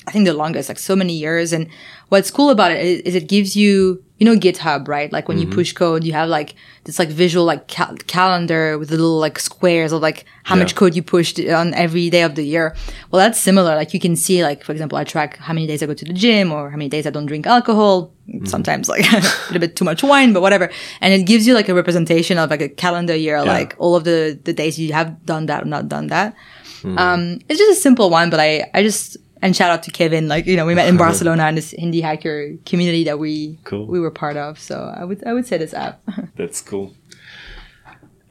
I 0.06 0.10
think 0.12 0.24
the 0.26 0.34
longest, 0.34 0.68
like 0.68 0.78
so 0.78 0.94
many 0.94 1.14
years. 1.14 1.52
And 1.52 1.68
what's 2.08 2.30
cool 2.30 2.50
about 2.50 2.70
it 2.70 2.80
is, 2.84 3.00
is 3.00 3.14
it 3.16 3.26
gives 3.28 3.56
you, 3.56 4.04
you 4.24 4.30
know, 4.34 4.40
GitHub, 4.40 4.88
right? 4.88 5.12
Like 5.12 5.28
when 5.28 5.38
you 5.38 5.46
mm-hmm. 5.46 5.54
push 5.54 5.74
code, 5.74 6.02
you 6.02 6.14
have 6.14 6.30
like 6.30 6.54
this 6.84 6.98
like 6.98 7.10
visual 7.10 7.44
like 7.44 7.68
cal- 7.68 7.94
calendar 8.06 8.78
with 8.78 8.88
the 8.88 8.96
little 8.96 9.18
like 9.18 9.38
squares 9.38 9.92
of 9.92 10.00
like 10.00 10.24
how 10.44 10.56
much 10.56 10.74
code 10.74 10.96
you 10.96 11.02
pushed 11.02 11.38
on 11.38 11.74
every 11.74 12.08
day 12.08 12.22
of 12.22 12.34
the 12.34 12.42
year. 12.42 12.74
Well, 13.10 13.20
that's 13.20 13.38
similar. 13.38 13.74
Like 13.74 13.92
you 13.92 14.00
can 14.00 14.16
see, 14.16 14.42
like 14.42 14.64
for 14.64 14.72
example, 14.72 14.96
I 14.96 15.04
track 15.04 15.36
how 15.36 15.52
many 15.52 15.66
days 15.66 15.82
I 15.82 15.86
go 15.86 15.92
to 15.92 16.04
the 16.06 16.14
gym 16.14 16.52
or 16.52 16.70
how 16.70 16.76
many 16.78 16.88
days 16.88 17.06
I 17.06 17.10
don't 17.10 17.26
drink 17.26 17.46
alcohol. 17.46 18.12
Mm-hmm. 18.28 18.46
Sometimes 18.46 18.88
like 18.88 19.04
a 19.12 19.16
little 19.48 19.60
bit 19.60 19.76
too 19.76 19.84
much 19.84 20.02
wine, 20.02 20.32
but 20.32 20.40
whatever. 20.40 20.70
And 21.02 21.12
it 21.12 21.24
gives 21.26 21.46
you 21.46 21.52
like 21.52 21.68
a 21.68 21.74
representation 21.74 22.38
of 22.38 22.48
like 22.48 22.62
a 22.62 22.70
calendar 22.70 23.14
year, 23.14 23.44
like 23.44 23.74
all 23.76 23.94
of 23.94 24.04
the 24.04 24.38
the 24.42 24.54
days 24.54 24.78
you 24.78 24.94
have 24.94 25.26
done 25.26 25.46
that 25.46 25.64
or 25.64 25.66
not 25.66 25.88
done 25.88 26.06
that. 26.06 26.34
Mm-hmm. 26.80 26.98
Um, 26.98 27.40
it's 27.48 27.58
just 27.58 27.78
a 27.78 27.82
simple 27.82 28.08
one, 28.08 28.30
but 28.30 28.40
I 28.40 28.70
I 28.72 28.82
just 28.82 29.18
and 29.44 29.54
shout 29.54 29.70
out 29.70 29.82
to 29.84 29.90
Kevin. 29.90 30.26
Like 30.26 30.46
you 30.46 30.56
know, 30.56 30.66
we 30.66 30.74
met 30.74 30.88
in 30.88 30.96
Barcelona 31.06 31.46
in 31.50 31.54
this 31.54 31.72
indie 31.74 32.02
hacker 32.02 32.54
community 32.66 33.04
that 33.04 33.18
we 33.18 33.58
Cool. 33.64 33.86
we 33.86 34.00
were 34.00 34.10
part 34.10 34.36
of. 34.36 34.58
So 34.58 34.74
I 35.00 35.04
would 35.04 35.20
I 35.28 35.32
would 35.34 35.46
say 35.46 35.56
this 35.58 35.74
app. 35.74 36.00
That's 36.36 36.60
cool. 36.60 36.94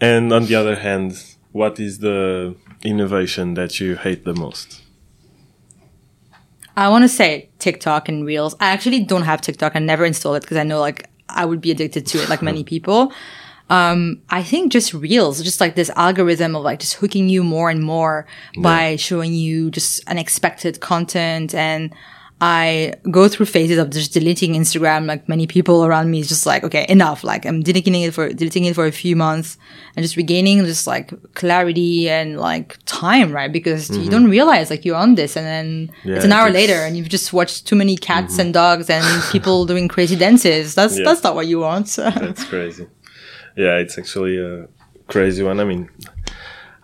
And 0.01 0.33
on 0.33 0.45
the 0.47 0.55
other 0.55 0.75
hand, 0.75 1.11
what 1.53 1.79
is 1.79 1.99
the 1.99 2.55
innovation 2.83 3.53
that 3.53 3.79
you 3.79 3.95
hate 3.95 4.25
the 4.25 4.33
most? 4.33 4.81
I 6.75 6.89
want 6.89 7.03
to 7.03 7.09
say 7.09 7.49
TikTok 7.59 8.09
and 8.09 8.25
Reels. 8.25 8.55
I 8.59 8.67
actually 8.75 9.01
don't 9.11 9.21
have 9.23 9.39
TikTok. 9.41 9.75
I 9.75 9.79
never 9.79 10.05
installed 10.05 10.37
it 10.37 10.41
because 10.41 10.57
I 10.57 10.63
know 10.63 10.79
like 10.79 11.07
I 11.29 11.45
would 11.45 11.61
be 11.61 11.69
addicted 11.71 12.07
to 12.07 12.17
it 12.23 12.27
like 12.29 12.41
many 12.41 12.63
people. 12.73 13.13
Um, 13.73 14.21
I 14.29 14.43
think 14.43 14.71
just 14.71 14.93
Reels, 14.93 15.41
just 15.49 15.59
like 15.63 15.73
this 15.75 15.89
algorithm 15.95 16.55
of 16.55 16.63
like 16.63 16.79
just 16.79 16.95
hooking 17.01 17.27
you 17.29 17.43
more 17.43 17.69
and 17.69 17.81
more 17.83 18.25
by 18.61 18.95
showing 18.97 19.33
you 19.33 19.71
just 19.71 19.91
unexpected 20.07 20.79
content. 20.79 21.49
And 21.55 21.93
I 22.41 22.93
go 23.09 23.29
through 23.29 23.45
phases 23.45 23.77
of 23.77 23.89
just 23.89 24.11
deleting 24.13 24.51
Instagram. 24.53 25.05
Like 25.07 25.29
many 25.29 25.47
people 25.47 25.85
around 25.85 26.11
me 26.11 26.19
is 26.19 26.27
just 26.27 26.45
like, 26.45 26.61
okay, 26.67 26.85
enough. 26.89 27.23
Like 27.23 27.45
I'm 27.45 27.61
deleting 27.63 27.95
it 27.95 28.13
for, 28.13 28.25
deleting 28.33 28.65
it 28.65 28.75
for 28.75 28.85
a 28.85 28.91
few 28.91 29.15
months 29.15 29.57
and 29.95 30.03
just 30.03 30.17
regaining 30.17 30.57
just 30.65 30.85
like 30.85 31.07
clarity 31.35 32.09
and 32.09 32.37
like 32.39 32.77
time, 32.85 33.31
right? 33.31 33.51
Because 33.51 33.89
you 33.97 34.09
don't 34.09 34.29
realize 34.29 34.69
like 34.69 34.83
you're 34.85 34.97
on 35.05 35.15
this 35.15 35.37
and 35.37 35.45
then 35.53 35.91
Yeah, 36.03 36.15
it's 36.17 36.25
an 36.25 36.33
hour 36.33 36.49
it's- 36.49 36.59
later 36.61 36.79
and 36.85 36.97
you've 36.97 37.09
just 37.17 37.31
watched 37.33 37.65
too 37.65 37.77
many 37.77 37.95
cats 37.95 38.37
and 38.39 38.53
dogs 38.53 38.89
and 38.89 39.05
people 39.31 39.65
doing 39.71 39.87
crazy 39.87 40.17
dances. 40.17 40.75
That's, 40.75 40.97
Yeah. 40.97 41.05
that's 41.05 41.23
not 41.23 41.35
what 41.35 41.47
you 41.47 41.59
want. 41.59 41.87
So. 41.87 42.03
That's 42.23 42.43
crazy. 42.43 42.87
Yeah, 43.55 43.77
it's 43.77 43.97
actually 43.97 44.37
a 44.37 44.67
crazy 45.07 45.43
one. 45.43 45.59
I 45.59 45.63
mean, 45.65 45.89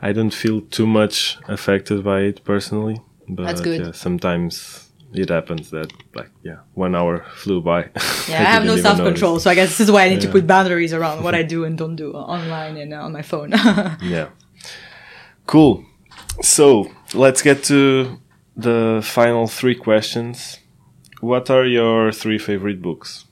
I 0.01 0.13
don't 0.13 0.33
feel 0.33 0.61
too 0.61 0.87
much 0.87 1.37
affected 1.47 2.03
by 2.03 2.21
it 2.21 2.43
personally, 2.43 3.01
but. 3.27 3.65
Yeah, 3.65 3.91
sometimes 3.91 4.89
it 5.13 5.29
happens 5.29 5.71
that 5.71 5.91
like 6.13 6.29
yeah, 6.43 6.57
one 6.73 6.95
hour 6.95 7.25
flew 7.35 7.61
by. 7.61 7.89
Yeah, 8.29 8.41
I, 8.41 8.43
have 8.43 8.65
no 8.65 8.77
self 8.77 8.97
control, 8.97 9.31
notice. 9.33 9.43
so 9.43 9.49
I 9.49 9.55
guess 9.55 9.69
this 9.69 9.81
is 9.81 9.91
why 9.91 10.03
I 10.05 10.09
need 10.09 10.21
to 10.21 10.29
put 10.29 10.45
boundaries 10.45 10.93
around 10.93 11.23
what 11.23 11.33
I 11.33 11.41
do 11.55 11.65
and 11.65 11.77
don't 11.77 11.95
do 11.95 12.13
online 12.13 12.77
and 12.77 12.93
uh, 12.93 13.01
on 13.01 13.11
my 13.11 13.23
phone. 13.23 13.51
Yeah. 14.01 14.29
Cool. 15.47 15.83
So 16.41 16.91
let's 17.13 17.41
get 17.41 17.63
to 17.65 18.19
the 18.55 19.01
final 19.03 19.47
three 19.47 19.75
questions. 19.75 20.59
What 21.21 21.49
are 21.49 21.65
your 21.65 22.11
three 22.11 22.37
favorite 22.37 22.81
books? 22.81 23.25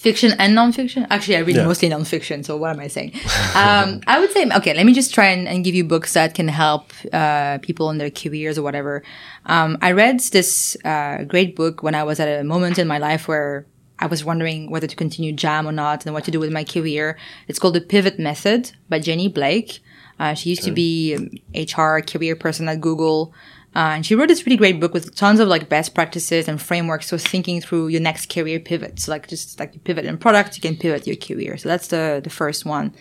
Fiction 0.00 0.32
and 0.38 0.56
nonfiction. 0.56 1.06
Actually, 1.10 1.36
I 1.36 1.40
read 1.40 1.56
Yeah. 1.56 1.66
mostly 1.66 1.90
nonfiction. 1.90 2.42
So 2.42 2.56
what 2.56 2.70
am 2.70 2.80
I 2.80 2.88
saying? 2.88 3.12
um, 3.54 4.00
I 4.06 4.18
would 4.18 4.30
say 4.32 4.48
okay. 4.58 4.72
Let 4.72 4.86
me 4.86 4.94
just 4.94 5.12
try 5.12 5.26
and, 5.26 5.46
and 5.46 5.62
give 5.62 5.74
you 5.74 5.84
books 5.84 6.14
that 6.14 6.32
can 6.34 6.48
help 6.48 6.84
uh, 7.12 7.58
people 7.58 7.90
in 7.90 7.98
their 7.98 8.10
careers 8.10 8.56
or 8.58 8.62
whatever. 8.62 9.02
Um, 9.44 9.76
I 9.82 9.92
read 9.92 10.20
this 10.36 10.74
uh, 10.86 11.24
great 11.24 11.54
book 11.54 11.82
when 11.82 11.94
I 11.94 12.04
was 12.04 12.18
at 12.18 12.28
a 12.40 12.42
moment 12.44 12.78
in 12.78 12.88
my 12.88 12.96
life 12.96 13.28
where 13.28 13.66
I 13.98 14.06
was 14.06 14.24
wondering 14.24 14.70
whether 14.70 14.86
to 14.86 14.96
continue 14.96 15.32
Jam 15.32 15.68
or 15.68 15.72
not 15.72 16.06
and 16.06 16.14
what 16.14 16.24
to 16.24 16.30
do 16.30 16.40
with 16.40 16.50
my 16.50 16.64
career. 16.64 17.18
It's 17.48 17.58
called 17.58 17.74
The 17.74 17.82
Pivot 17.82 18.18
Method 18.18 18.72
by 18.88 19.00
Jenny 19.00 19.28
Blake. 19.28 19.80
Uh, 20.18 20.32
she 20.32 20.48
used 20.50 20.64
to 20.64 20.70
be 20.70 21.14
um, 21.14 21.28
HR 21.54 22.00
career 22.00 22.36
person 22.36 22.68
at 22.70 22.80
Google. 22.80 23.34
Uh, 23.74 23.94
and 23.94 24.06
she 24.06 24.16
wrote 24.16 24.26
this 24.26 24.44
really 24.46 24.56
great 24.56 24.80
book 24.80 24.92
with 24.92 25.14
tons 25.14 25.38
of 25.38 25.46
like 25.46 25.68
best 25.68 25.94
practices 25.94 26.48
and 26.48 26.60
frameworks 26.60 27.10
for 27.10 27.18
thinking 27.18 27.60
through 27.60 27.86
your 27.88 28.00
next 28.00 28.28
career 28.28 28.58
pivot. 28.58 28.98
So 28.98 29.12
like 29.12 29.28
just 29.28 29.60
like 29.60 29.74
you 29.74 29.80
pivot 29.80 30.04
in 30.04 30.18
product, 30.18 30.56
you 30.56 30.60
can 30.60 30.76
pivot 30.76 31.06
your 31.06 31.16
career. 31.16 31.56
So 31.56 31.68
that's 31.68 31.88
the 31.88 32.20
the 32.22 32.30
first 32.30 32.64
one. 32.64 32.92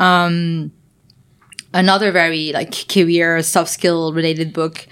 Um, 0.00 0.72
another 1.72 2.10
very 2.10 2.52
like 2.52 2.88
career 2.88 3.40
soft 3.42 3.70
skill 3.70 4.12
related 4.12 4.52
book, 4.52 4.86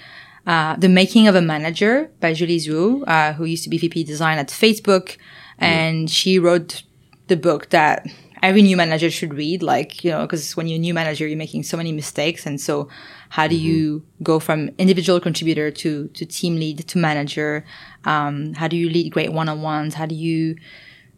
uh, 0.45 0.77
The 0.77 0.89
Making 0.89 1.27
of 1.27 1.35
a 1.35 1.41
Manager 1.41 2.09
by 2.21 2.33
Julie 2.33 2.59
Zhuo, 2.59 3.03
uh, 3.07 3.33
who 3.33 3.43
used 3.43 3.63
to 3.65 3.69
be 3.69 3.77
VP 3.77 4.05
design 4.05 4.37
at 4.37 4.47
Facebook. 4.47 5.17
And 5.59 6.09
she 6.09 6.39
wrote 6.39 6.83
the 7.27 7.35
book 7.35 7.69
that 7.71 8.05
every 8.43 8.61
new 8.61 8.77
manager 8.77 9.09
should 9.09 9.33
read, 9.33 9.63
like, 9.63 10.03
you 10.03 10.11
know, 10.11 10.21
because 10.21 10.55
when 10.55 10.67
you're 10.67 10.77
a 10.77 10.79
new 10.79 10.93
manager, 10.93 11.27
you're 11.27 11.37
making 11.37 11.63
so 11.63 11.77
many 11.77 11.91
mistakes. 11.91 12.45
And 12.45 12.61
so 12.61 12.87
how 13.29 13.47
do 13.47 13.55
you 13.55 14.05
go 14.23 14.39
from 14.39 14.69
individual 14.77 15.19
contributor 15.19 15.71
to, 15.71 16.07
to 16.09 16.25
team 16.25 16.55
lead 16.55 16.87
to 16.87 16.97
manager? 16.97 17.65
Um, 18.05 18.53
how 18.53 18.67
do 18.67 18.77
you 18.77 18.89
lead 18.89 19.11
great 19.11 19.33
one-on-ones? 19.33 19.93
How 19.95 20.05
do 20.05 20.15
you, 20.15 20.55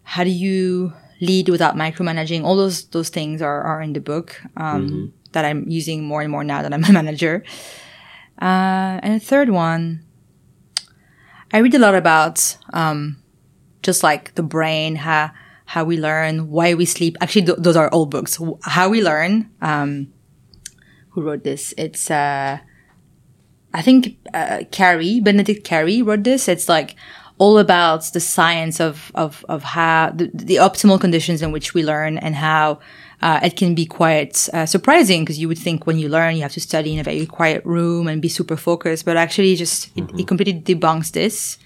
how 0.03 0.23
do 0.23 0.29
you 0.29 0.93
lead 1.21 1.49
without 1.49 1.75
micromanaging? 1.75 2.43
All 2.43 2.55
those, 2.55 2.85
those 2.87 3.09
things 3.09 3.41
are, 3.41 3.61
are 3.61 3.81
in 3.81 3.93
the 3.93 3.99
book, 3.99 4.41
um, 4.57 5.13
that 5.33 5.45
I'm 5.45 5.69
using 5.69 6.03
more 6.03 6.21
and 6.21 6.31
more 6.31 6.43
now 6.43 6.61
that 6.61 6.73
I'm 6.73 6.83
a 6.83 6.91
manager. 6.91 7.43
Uh, 8.41 8.99
and 9.03 9.13
a 9.15 9.19
third 9.19 9.49
one, 9.49 10.03
I 11.53 11.59
read 11.59 11.75
a 11.75 11.79
lot 11.79 11.95
about, 11.95 12.57
um, 12.73 13.21
just 13.83 14.03
like 14.03 14.35
the 14.35 14.43
brain, 14.43 14.95
how, 14.95 15.31
how 15.65 15.83
we 15.83 15.97
learn, 15.99 16.49
why 16.49 16.73
we 16.73 16.85
sleep. 16.85 17.17
Actually, 17.21 17.45
th- 17.45 17.57
those 17.59 17.75
are 17.75 17.89
old 17.93 18.09
books. 18.09 18.39
How 18.63 18.89
we 18.89 19.03
learn. 19.03 19.51
Um, 19.61 20.11
who 21.09 21.21
wrote 21.21 21.43
this? 21.43 21.73
It's, 21.77 22.09
uh, 22.09 22.59
I 23.73 23.81
think, 23.81 24.17
uh, 24.33 24.63
Carey, 24.71 25.19
Benedict 25.19 25.63
Carey 25.63 26.01
wrote 26.01 26.23
this. 26.23 26.47
It's 26.47 26.69
like 26.69 26.95
all 27.37 27.57
about 27.57 28.03
the 28.13 28.19
science 28.19 28.79
of, 28.79 29.11
of, 29.15 29.45
of 29.47 29.63
how 29.63 30.11
the, 30.13 30.29
the 30.33 30.55
optimal 30.55 30.99
conditions 30.99 31.41
in 31.41 31.51
which 31.51 31.73
we 31.73 31.83
learn 31.83 32.17
and 32.17 32.35
how, 32.35 32.79
uh, 33.21 33.39
it 33.43 33.57
can 33.57 33.75
be 33.75 33.85
quite 33.85 34.47
uh, 34.53 34.65
surprising 34.65 35.23
because 35.23 35.39
you 35.39 35.47
would 35.47 35.57
think 35.57 35.85
when 35.85 35.99
you 35.99 36.07
learn 36.07 36.35
you 36.35 36.41
have 36.41 36.53
to 36.53 36.61
study 36.61 36.93
in 36.93 36.99
a 36.99 37.03
very 37.03 37.25
quiet 37.25 37.65
room 37.65 38.07
and 38.07 38.21
be 38.21 38.29
super 38.29 38.55
focused, 38.55 39.05
but 39.05 39.17
actually 39.17 39.55
just 39.55 39.89
it, 39.97 40.19
it 40.19 40.27
completely 40.27 40.61
debunks 40.61 41.11
this. 41.11 41.57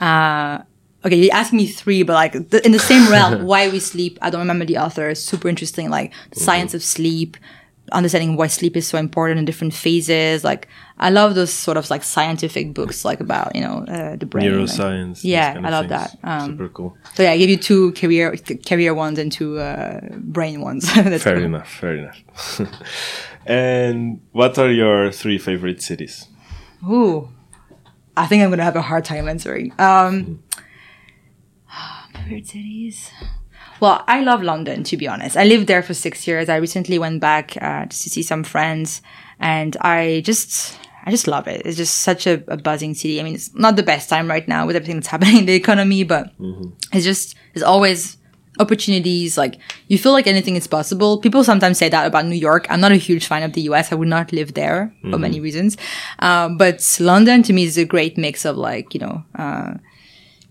Uh, 0.00 0.62
okay, 1.04 1.16
you 1.16 1.30
asked 1.30 1.52
me 1.52 1.66
three, 1.66 2.02
but 2.02 2.12
like 2.12 2.32
the, 2.50 2.64
in 2.64 2.72
the 2.72 2.78
same 2.78 3.10
realm, 3.10 3.44
why 3.46 3.68
we 3.68 3.80
sleep. 3.80 4.18
I 4.20 4.30
don't 4.30 4.40
remember 4.40 4.66
the 4.66 4.78
author. 4.78 5.08
It's 5.08 5.20
super 5.20 5.48
interesting, 5.48 5.88
like 5.88 6.12
the 6.30 6.40
science 6.40 6.74
of 6.74 6.82
sleep, 6.82 7.36
understanding 7.92 8.36
why 8.36 8.46
sleep 8.48 8.76
is 8.76 8.86
so 8.86 8.98
important 8.98 9.38
in 9.38 9.44
different 9.44 9.74
phases. 9.74 10.42
Like 10.44 10.68
I 10.98 11.10
love 11.10 11.34
those 11.34 11.52
sort 11.52 11.76
of 11.76 11.88
like 11.90 12.02
scientific 12.02 12.74
books, 12.74 13.04
like 13.04 13.20
about 13.20 13.54
you 13.54 13.60
know 13.62 13.84
uh, 13.86 14.16
the 14.16 14.26
brain, 14.26 14.50
Neuroscience. 14.50 15.20
yeah, 15.22 15.60
I 15.62 15.70
love 15.70 15.88
things. 15.88 16.12
that. 16.12 16.18
Um, 16.24 16.50
Super 16.52 16.68
cool. 16.68 16.96
so 17.14 17.22
yeah, 17.22 17.30
I 17.32 17.38
give 17.38 17.50
you 17.50 17.56
two 17.58 17.92
career 17.92 18.36
career 18.66 18.94
ones 18.94 19.18
and 19.18 19.30
two 19.30 19.58
uh, 19.58 20.00
brain 20.18 20.60
ones. 20.60 20.92
That's 20.94 21.22
Fair 21.22 21.36
cool. 21.36 21.44
enough. 21.44 21.68
Fair 21.70 21.96
enough. 21.96 22.60
and 23.46 24.20
what 24.32 24.58
are 24.58 24.70
your 24.70 25.10
three 25.12 25.38
favorite 25.38 25.82
cities? 25.82 26.28
Ooh, 26.88 27.28
I 28.16 28.26
think 28.26 28.42
I'm 28.42 28.50
gonna 28.50 28.64
have 28.64 28.76
a 28.76 28.82
hard 28.82 29.04
time 29.04 29.28
answering. 29.28 29.72
Um, 29.78 30.42
favorite 32.14 32.46
cities. 32.46 33.10
Well, 33.82 34.04
I 34.06 34.20
love 34.20 34.44
London 34.44 34.84
to 34.84 34.96
be 34.96 35.08
honest. 35.08 35.36
I 35.36 35.42
lived 35.42 35.66
there 35.66 35.82
for 35.82 35.92
six 35.92 36.24
years. 36.24 36.48
I 36.48 36.54
recently 36.58 37.00
went 37.00 37.20
back 37.20 37.60
uh, 37.60 37.84
just 37.86 38.04
to 38.04 38.10
see 38.10 38.22
some 38.22 38.44
friends, 38.44 39.02
and 39.40 39.76
I 39.80 40.22
just. 40.24 40.78
I 41.04 41.10
just 41.10 41.26
love 41.26 41.48
it. 41.48 41.62
It's 41.64 41.76
just 41.76 42.02
such 42.02 42.28
a, 42.28 42.44
a 42.46 42.56
buzzing 42.56 42.94
city. 42.94 43.18
I 43.18 43.24
mean, 43.24 43.34
it's 43.34 43.52
not 43.56 43.74
the 43.74 43.82
best 43.82 44.08
time 44.08 44.28
right 44.28 44.46
now 44.46 44.68
with 44.68 44.76
everything 44.76 44.94
that's 44.94 45.08
happening 45.14 45.38
in 45.38 45.46
the 45.46 45.54
economy, 45.54 46.04
but 46.04 46.30
it's 46.92 47.04
just, 47.04 47.34
there's 47.52 47.64
always 47.64 48.18
opportunities. 48.60 49.36
Like, 49.36 49.58
you 49.88 49.98
feel 49.98 50.12
like 50.12 50.28
anything 50.28 50.54
is 50.54 50.68
possible. 50.68 51.18
People 51.18 51.42
sometimes 51.42 51.76
say 51.76 51.88
that 51.88 52.06
about 52.06 52.26
New 52.26 52.36
York. 52.36 52.68
I'm 52.70 52.80
not 52.80 52.92
a 52.92 53.02
huge 53.08 53.26
fan 53.26 53.42
of 53.42 53.52
the 53.52 53.62
US. 53.62 53.90
I 53.90 53.96
would 53.96 54.06
not 54.06 54.32
live 54.32 54.54
there 54.54 54.94
for 55.10 55.18
many 55.18 55.40
reasons. 55.40 55.76
Um, 56.20 56.56
but 56.56 56.78
London 57.00 57.42
to 57.42 57.52
me 57.52 57.64
is 57.64 57.76
a 57.76 57.84
great 57.84 58.16
mix 58.16 58.44
of 58.44 58.56
like, 58.56 58.94
you 58.94 59.00
know, 59.00 59.24
uh, 59.34 59.74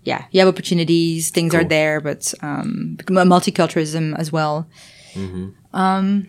yeah, 0.04 0.24
you 0.30 0.40
have 0.40 0.48
opportunities, 0.48 1.30
things 1.30 1.54
are 1.54 1.64
there, 1.64 2.00
but 2.00 2.34
um, 2.42 2.96
multiculturalism 3.06 4.18
as 4.18 4.32
well. 4.32 4.68
Um, 5.72 6.28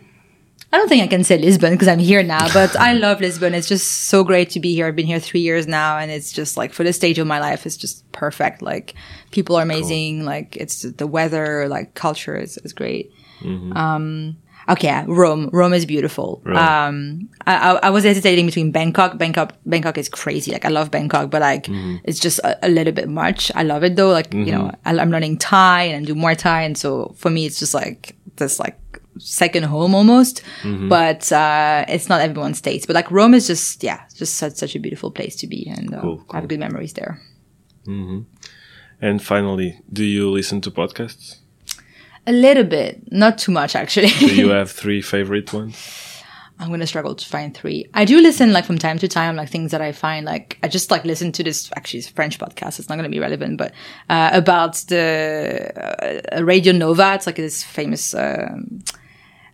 I 0.72 0.78
don't 0.78 0.90
think 0.90 1.04
I 1.04 1.08
can 1.08 1.24
say 1.24 1.38
Lisbon 1.38 1.74
because 1.74 1.88
I'm 1.88 2.00
here 2.00 2.24
now, 2.24 2.52
but 2.52 2.76
I 2.76 2.94
love 3.06 3.22
Lisbon. 3.22 3.54
It's 3.54 3.68
just 3.68 4.08
so 4.08 4.24
great 4.24 4.50
to 4.52 4.60
be 4.60 4.74
here. 4.74 4.88
I've 4.88 4.96
been 4.96 5.06
here 5.06 5.20
three 5.20 5.42
years 5.42 5.68
now, 5.68 5.98
and 6.00 6.10
it's 6.10 6.32
just 6.32 6.58
like 6.58 6.74
for 6.74 6.84
the 6.84 6.92
stage 6.94 7.20
of 7.20 7.28
my 7.28 7.40
life, 7.40 7.66
it's 7.68 7.78
just 7.78 8.12
perfect. 8.12 8.62
Like 8.64 8.96
people 9.32 9.56
are 9.56 9.62
amazing. 9.62 10.26
Like 10.26 10.58
it's 10.58 10.82
the 10.82 11.06
weather, 11.06 11.68
like 11.68 11.94
culture 11.94 12.36
is, 12.36 12.58
is 12.60 12.74
great. 12.74 13.12
Um, 13.78 14.38
okay, 14.70 15.04
Rome. 15.08 15.50
Rome 15.52 15.74
is 15.74 15.86
beautiful. 15.86 16.42
Rome. 16.46 16.58
Um, 16.58 17.30
I, 17.46 17.80
I, 17.84 17.90
was 17.90 18.04
hesitating 18.04 18.46
between 18.46 18.72
Bangkok. 18.72 19.18
Bangkok, 19.18 19.54
Bangkok 19.66 19.98
is 19.98 20.10
crazy. 20.10 20.52
Like 20.52 20.66
I 20.66 20.70
love 20.70 20.92
Bangkok, 20.92 21.30
but 21.30 21.42
like 21.42 21.68
it's 22.04 22.20
just 22.20 22.40
a, 22.40 22.66
a 22.66 22.70
little 22.70 22.94
bit 22.94 23.10
much. 23.10 23.52
I 23.56 23.64
love 23.64 23.84
it 23.84 23.96
though. 23.96 24.12
Like 24.12 24.34
you 24.34 24.52
know, 24.52 24.72
I, 24.86 24.98
I'm 24.98 25.12
learning 25.12 25.38
Thai 25.38 25.84
and 25.84 26.04
I 26.04 26.06
do 26.06 26.16
Muay 26.16 26.38
Thai, 26.38 26.64
and 26.64 26.78
so 26.78 27.14
for 27.18 27.30
me, 27.30 27.46
it's 27.46 27.60
just 27.60 27.74
like 27.74 28.16
this 28.38 28.60
like 28.60 28.80
second 29.20 29.64
home 29.64 29.94
almost. 29.96 30.42
But 30.90 31.32
uh, 31.32 31.86
it's 31.88 32.10
not 32.10 32.22
everyone's 32.22 32.62
taste. 32.62 32.88
But 32.88 32.96
like 32.96 33.12
Rome 33.12 33.34
is 33.34 33.48
just 33.48 33.84
yeah, 33.84 34.02
just 34.16 34.36
such 34.36 34.54
such 34.54 34.76
a 34.76 34.80
beautiful 34.80 35.12
place 35.12 35.36
to 35.38 35.48
be, 35.48 35.68
and 35.70 35.94
uh, 35.94 36.02
Cool, 36.02 36.26
I 36.32 36.38
have 36.38 36.48
good 36.48 36.60
memories 36.60 36.94
there. 36.94 37.22
And 39.02 39.22
finally, 39.22 39.82
do 39.92 40.06
you 40.06 40.32
listen 40.32 40.62
to 40.62 40.72
podcasts? 40.72 41.43
A 42.26 42.32
little 42.32 42.64
bit, 42.64 43.12
not 43.12 43.38
too 43.38 43.52
much 43.52 43.76
actually. 43.76 44.08
Do 44.08 44.36
you 44.36 44.50
have 44.60 44.72
three 44.72 45.02
favorite 45.02 45.52
ones? 45.54 46.14
I'm 46.60 46.70
gonna 46.70 46.88
struggle 46.88 47.16
to 47.16 47.26
find 47.26 47.54
three. 47.56 47.90
I 47.94 48.06
do 48.06 48.22
listen 48.22 48.54
like 48.54 48.66
from 48.66 48.78
time 48.78 48.98
to 49.00 49.08
time, 49.08 49.36
like 49.36 49.50
things 49.50 49.72
that 49.72 49.82
I 49.82 49.92
find 49.92 50.26
like 50.26 50.58
I 50.64 50.68
just 50.68 50.92
like 50.92 51.04
listen 51.04 51.32
to 51.34 51.44
this 51.44 51.70
actually 51.76 52.00
it's 52.00 52.10
a 52.10 52.14
French 52.14 52.40
podcast. 52.40 52.80
It's 52.80 52.88
not 52.88 52.96
gonna 52.96 53.10
be 53.10 53.20
relevant, 53.20 53.58
but 53.58 53.74
uh, 54.10 54.30
about 54.34 54.76
the 54.88 56.22
uh, 56.32 56.44
Radio 56.44 56.72
Nova. 56.72 57.14
It's 57.16 57.26
like 57.26 57.36
this 57.36 57.64
famous 57.64 58.14
um, 58.14 58.84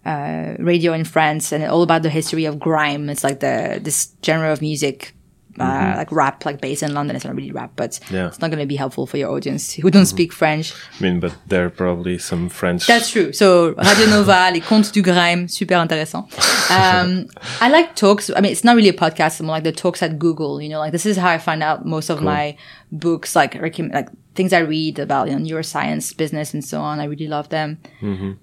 uh, 0.05 0.55
radio 0.59 0.93
in 0.93 1.05
France, 1.05 1.51
and 1.51 1.63
all 1.63 1.81
about 1.81 2.03
the 2.03 2.09
history 2.09 2.45
of 2.45 2.59
grime. 2.59 3.09
It's 3.09 3.23
like 3.23 3.39
the 3.39 3.79
this 3.81 4.13
genre 4.23 4.51
of 4.51 4.61
music. 4.61 5.13
Uh, 5.59 5.93
like 5.97 6.11
rap, 6.11 6.45
like 6.45 6.61
based 6.61 6.83
in 6.83 6.93
London, 6.93 7.15
it's 7.15 7.25
not 7.25 7.35
really 7.35 7.51
rap, 7.51 7.71
but 7.75 7.99
Yeah. 8.11 8.27
it's 8.27 8.39
not 8.39 8.49
going 8.49 8.59
to 8.59 8.65
be 8.65 8.75
helpful 8.77 9.05
for 9.05 9.17
your 9.17 9.29
audience 9.31 9.73
who 9.73 9.89
don't 9.91 10.05
speak 10.05 10.31
French. 10.33 10.73
I 10.99 11.03
mean, 11.03 11.19
but 11.19 11.33
there 11.47 11.65
are 11.65 11.69
probably 11.69 12.17
some 12.17 12.49
French. 12.49 12.87
That's 12.87 13.09
true. 13.09 13.33
So 13.33 13.73
Radio 13.75 14.05
Nova, 14.09 14.49
les 14.53 14.61
contes 14.61 14.91
du 14.91 15.01
grime, 15.01 15.47
super 15.47 15.75
intéressant. 15.75 16.25
Um, 16.71 17.27
I 17.61 17.69
like 17.69 17.95
talks. 17.95 18.29
I 18.35 18.41
mean, 18.41 18.51
it's 18.51 18.63
not 18.63 18.75
really 18.75 18.89
a 18.89 18.93
podcast. 18.93 19.27
It's 19.27 19.41
more 19.41 19.51
like 19.55 19.63
the 19.63 19.71
talks 19.71 20.01
at 20.03 20.17
Google. 20.19 20.61
You 20.61 20.69
know, 20.69 20.79
like 20.79 20.91
this 20.91 21.05
is 21.05 21.17
how 21.17 21.29
I 21.29 21.37
find 21.37 21.61
out 21.63 21.85
most 21.85 22.09
of 22.09 22.21
my 22.21 22.55
books, 22.91 23.35
like 23.35 23.55
like 23.55 24.09
things 24.35 24.53
I 24.53 24.59
read 24.59 24.99
about 24.99 25.29
you 25.29 25.37
know 25.37 25.43
neuroscience, 25.43 26.15
business, 26.15 26.53
and 26.53 26.63
so 26.63 26.79
on. 26.81 26.99
I 26.99 27.05
really 27.05 27.27
love 27.27 27.49
them. 27.49 27.77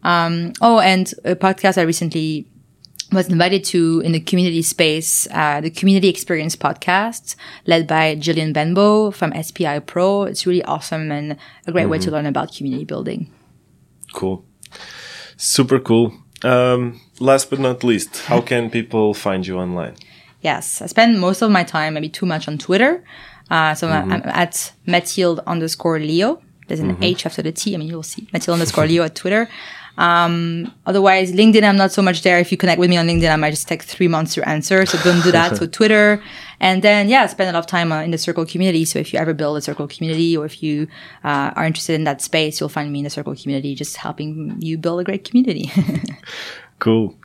Um, 0.03 0.53
oh, 0.61 0.81
and 0.81 1.13
a 1.25 1.35
podcast 1.37 1.79
I 1.79 1.83
recently 1.83 2.47
was 3.13 3.29
invited 3.29 3.65
to 3.65 4.01
in 4.01 4.13
the 4.13 4.21
community 4.21 4.63
space, 4.63 5.29
uh, 5.31 5.61
the 5.61 5.71
Community 5.71 6.09
Experience 6.09 6.57
podcast, 6.57 7.37
led 7.67 7.87
by 7.87 8.15
Gillian 8.17 8.53
Benbow 8.53 9.11
from 9.11 9.33
SPI 9.41 9.81
Pro. 9.81 10.25
It's 10.25 10.47
really 10.47 10.63
awesome 10.65 11.13
and 11.13 11.37
a 11.67 11.73
great 11.73 11.87
way 11.87 11.99
to 11.99 12.11
learn 12.11 12.27
about 12.27 12.53
community 12.53 12.85
building. 12.85 13.31
Cool. 14.13 14.45
Super 15.37 15.79
cool. 15.79 16.13
Um, 16.43 17.01
last 17.21 17.51
but 17.51 17.59
not 17.59 17.85
least, 17.85 18.23
how 18.23 18.41
can 18.41 18.71
people 18.71 19.15
find 19.15 19.47
you 19.47 19.59
online? 19.59 19.95
Yes, 20.41 20.83
I 20.83 20.87
spend 20.87 21.21
most 21.21 21.43
of 21.43 21.51
my 21.51 21.65
time, 21.65 21.95
maybe 21.95 22.09
too 22.09 22.27
much, 22.27 22.49
on 22.49 22.59
Twitter. 22.59 23.05
Uh, 23.51 23.75
so 23.75 23.89
I'm, 23.89 24.13
I'm 24.13 24.23
at 24.25 24.73
Mathilde 24.87 25.41
underscore 25.47 25.99
Leo. 25.99 26.43
There's 26.69 26.81
an 26.81 26.99
H 27.01 27.27
after 27.27 27.43
the 27.43 27.53
T. 27.53 27.75
I 27.75 27.79
mean, 27.79 27.89
you'll 27.89 28.03
see 28.03 28.29
Mathilde 28.33 28.55
underscore 28.55 28.87
Leo 28.87 29.05
at 29.05 29.15
Twitter. 29.15 29.49
Um, 29.99 30.73
otherwise, 30.85 31.33
LinkedIn, 31.33 31.63
I'm 31.63 31.77
not 31.77 31.93
so 31.93 32.03
much 32.03 32.23
there. 32.23 32.39
If 32.39 32.51
you 32.53 32.59
connect 32.59 32.79
with 32.79 32.91
me 32.91 32.97
on 32.97 33.07
LinkedIn, 33.07 33.33
I 33.33 33.37
might 33.37 33.51
just 33.51 33.67
take 33.69 33.83
three 33.83 34.09
months 34.09 34.35
to 34.35 34.49
answer. 34.49 34.85
So 34.87 34.99
don't 35.03 35.23
do 35.23 35.33
that. 35.39 35.57
so 35.57 35.67
Twitter. 35.67 36.23
And 36.61 36.83
then, 36.83 37.09
yeah, 37.09 37.27
spend 37.27 37.51
a 37.51 37.53
lot 37.53 37.61
of 37.61 37.67
time 37.67 37.93
uh, 37.93 38.03
in 38.03 38.11
the 38.11 38.19
Circle 38.19 38.47
community. 38.47 38.85
So 38.85 38.99
if 38.99 39.13
you 39.13 39.19
ever 39.19 39.35
build 39.35 39.57
a 39.59 39.61
Circle 39.61 39.89
community 39.89 40.37
or 40.37 40.47
if 40.47 40.63
you 40.63 40.87
uh, 41.25 41.53
are 41.57 41.65
interested 41.67 41.95
in 41.95 42.05
that 42.05 42.21
space, 42.23 42.61
you'll 42.61 42.69
find 42.69 42.91
me 42.93 43.01
in 43.01 43.05
the 43.05 43.11
Circle 43.11 43.35
community, 43.37 43.75
just 43.75 43.97
helping 43.97 44.57
you 44.61 44.79
build 44.79 45.01
a 45.01 45.05
great 45.05 45.25
community. 45.25 45.71
Cool. 46.79 47.17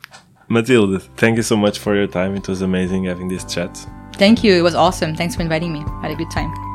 Mathilde, 0.48 1.02
thank 1.16 1.36
you 1.36 1.42
so 1.42 1.56
much 1.56 1.78
for 1.78 1.94
your 1.94 2.06
time. 2.06 2.34
It 2.36 2.48
was 2.48 2.62
amazing 2.62 3.04
having 3.04 3.28
this 3.28 3.44
chat. 3.44 3.86
Thank 4.14 4.42
you. 4.42 4.54
It 4.54 4.62
was 4.62 4.74
awesome. 4.74 5.14
Thanks 5.14 5.36
for 5.36 5.42
inviting 5.42 5.72
me. 5.72 5.80
I 5.86 6.02
had 6.02 6.10
a 6.10 6.16
good 6.16 6.30
time. 6.30 6.71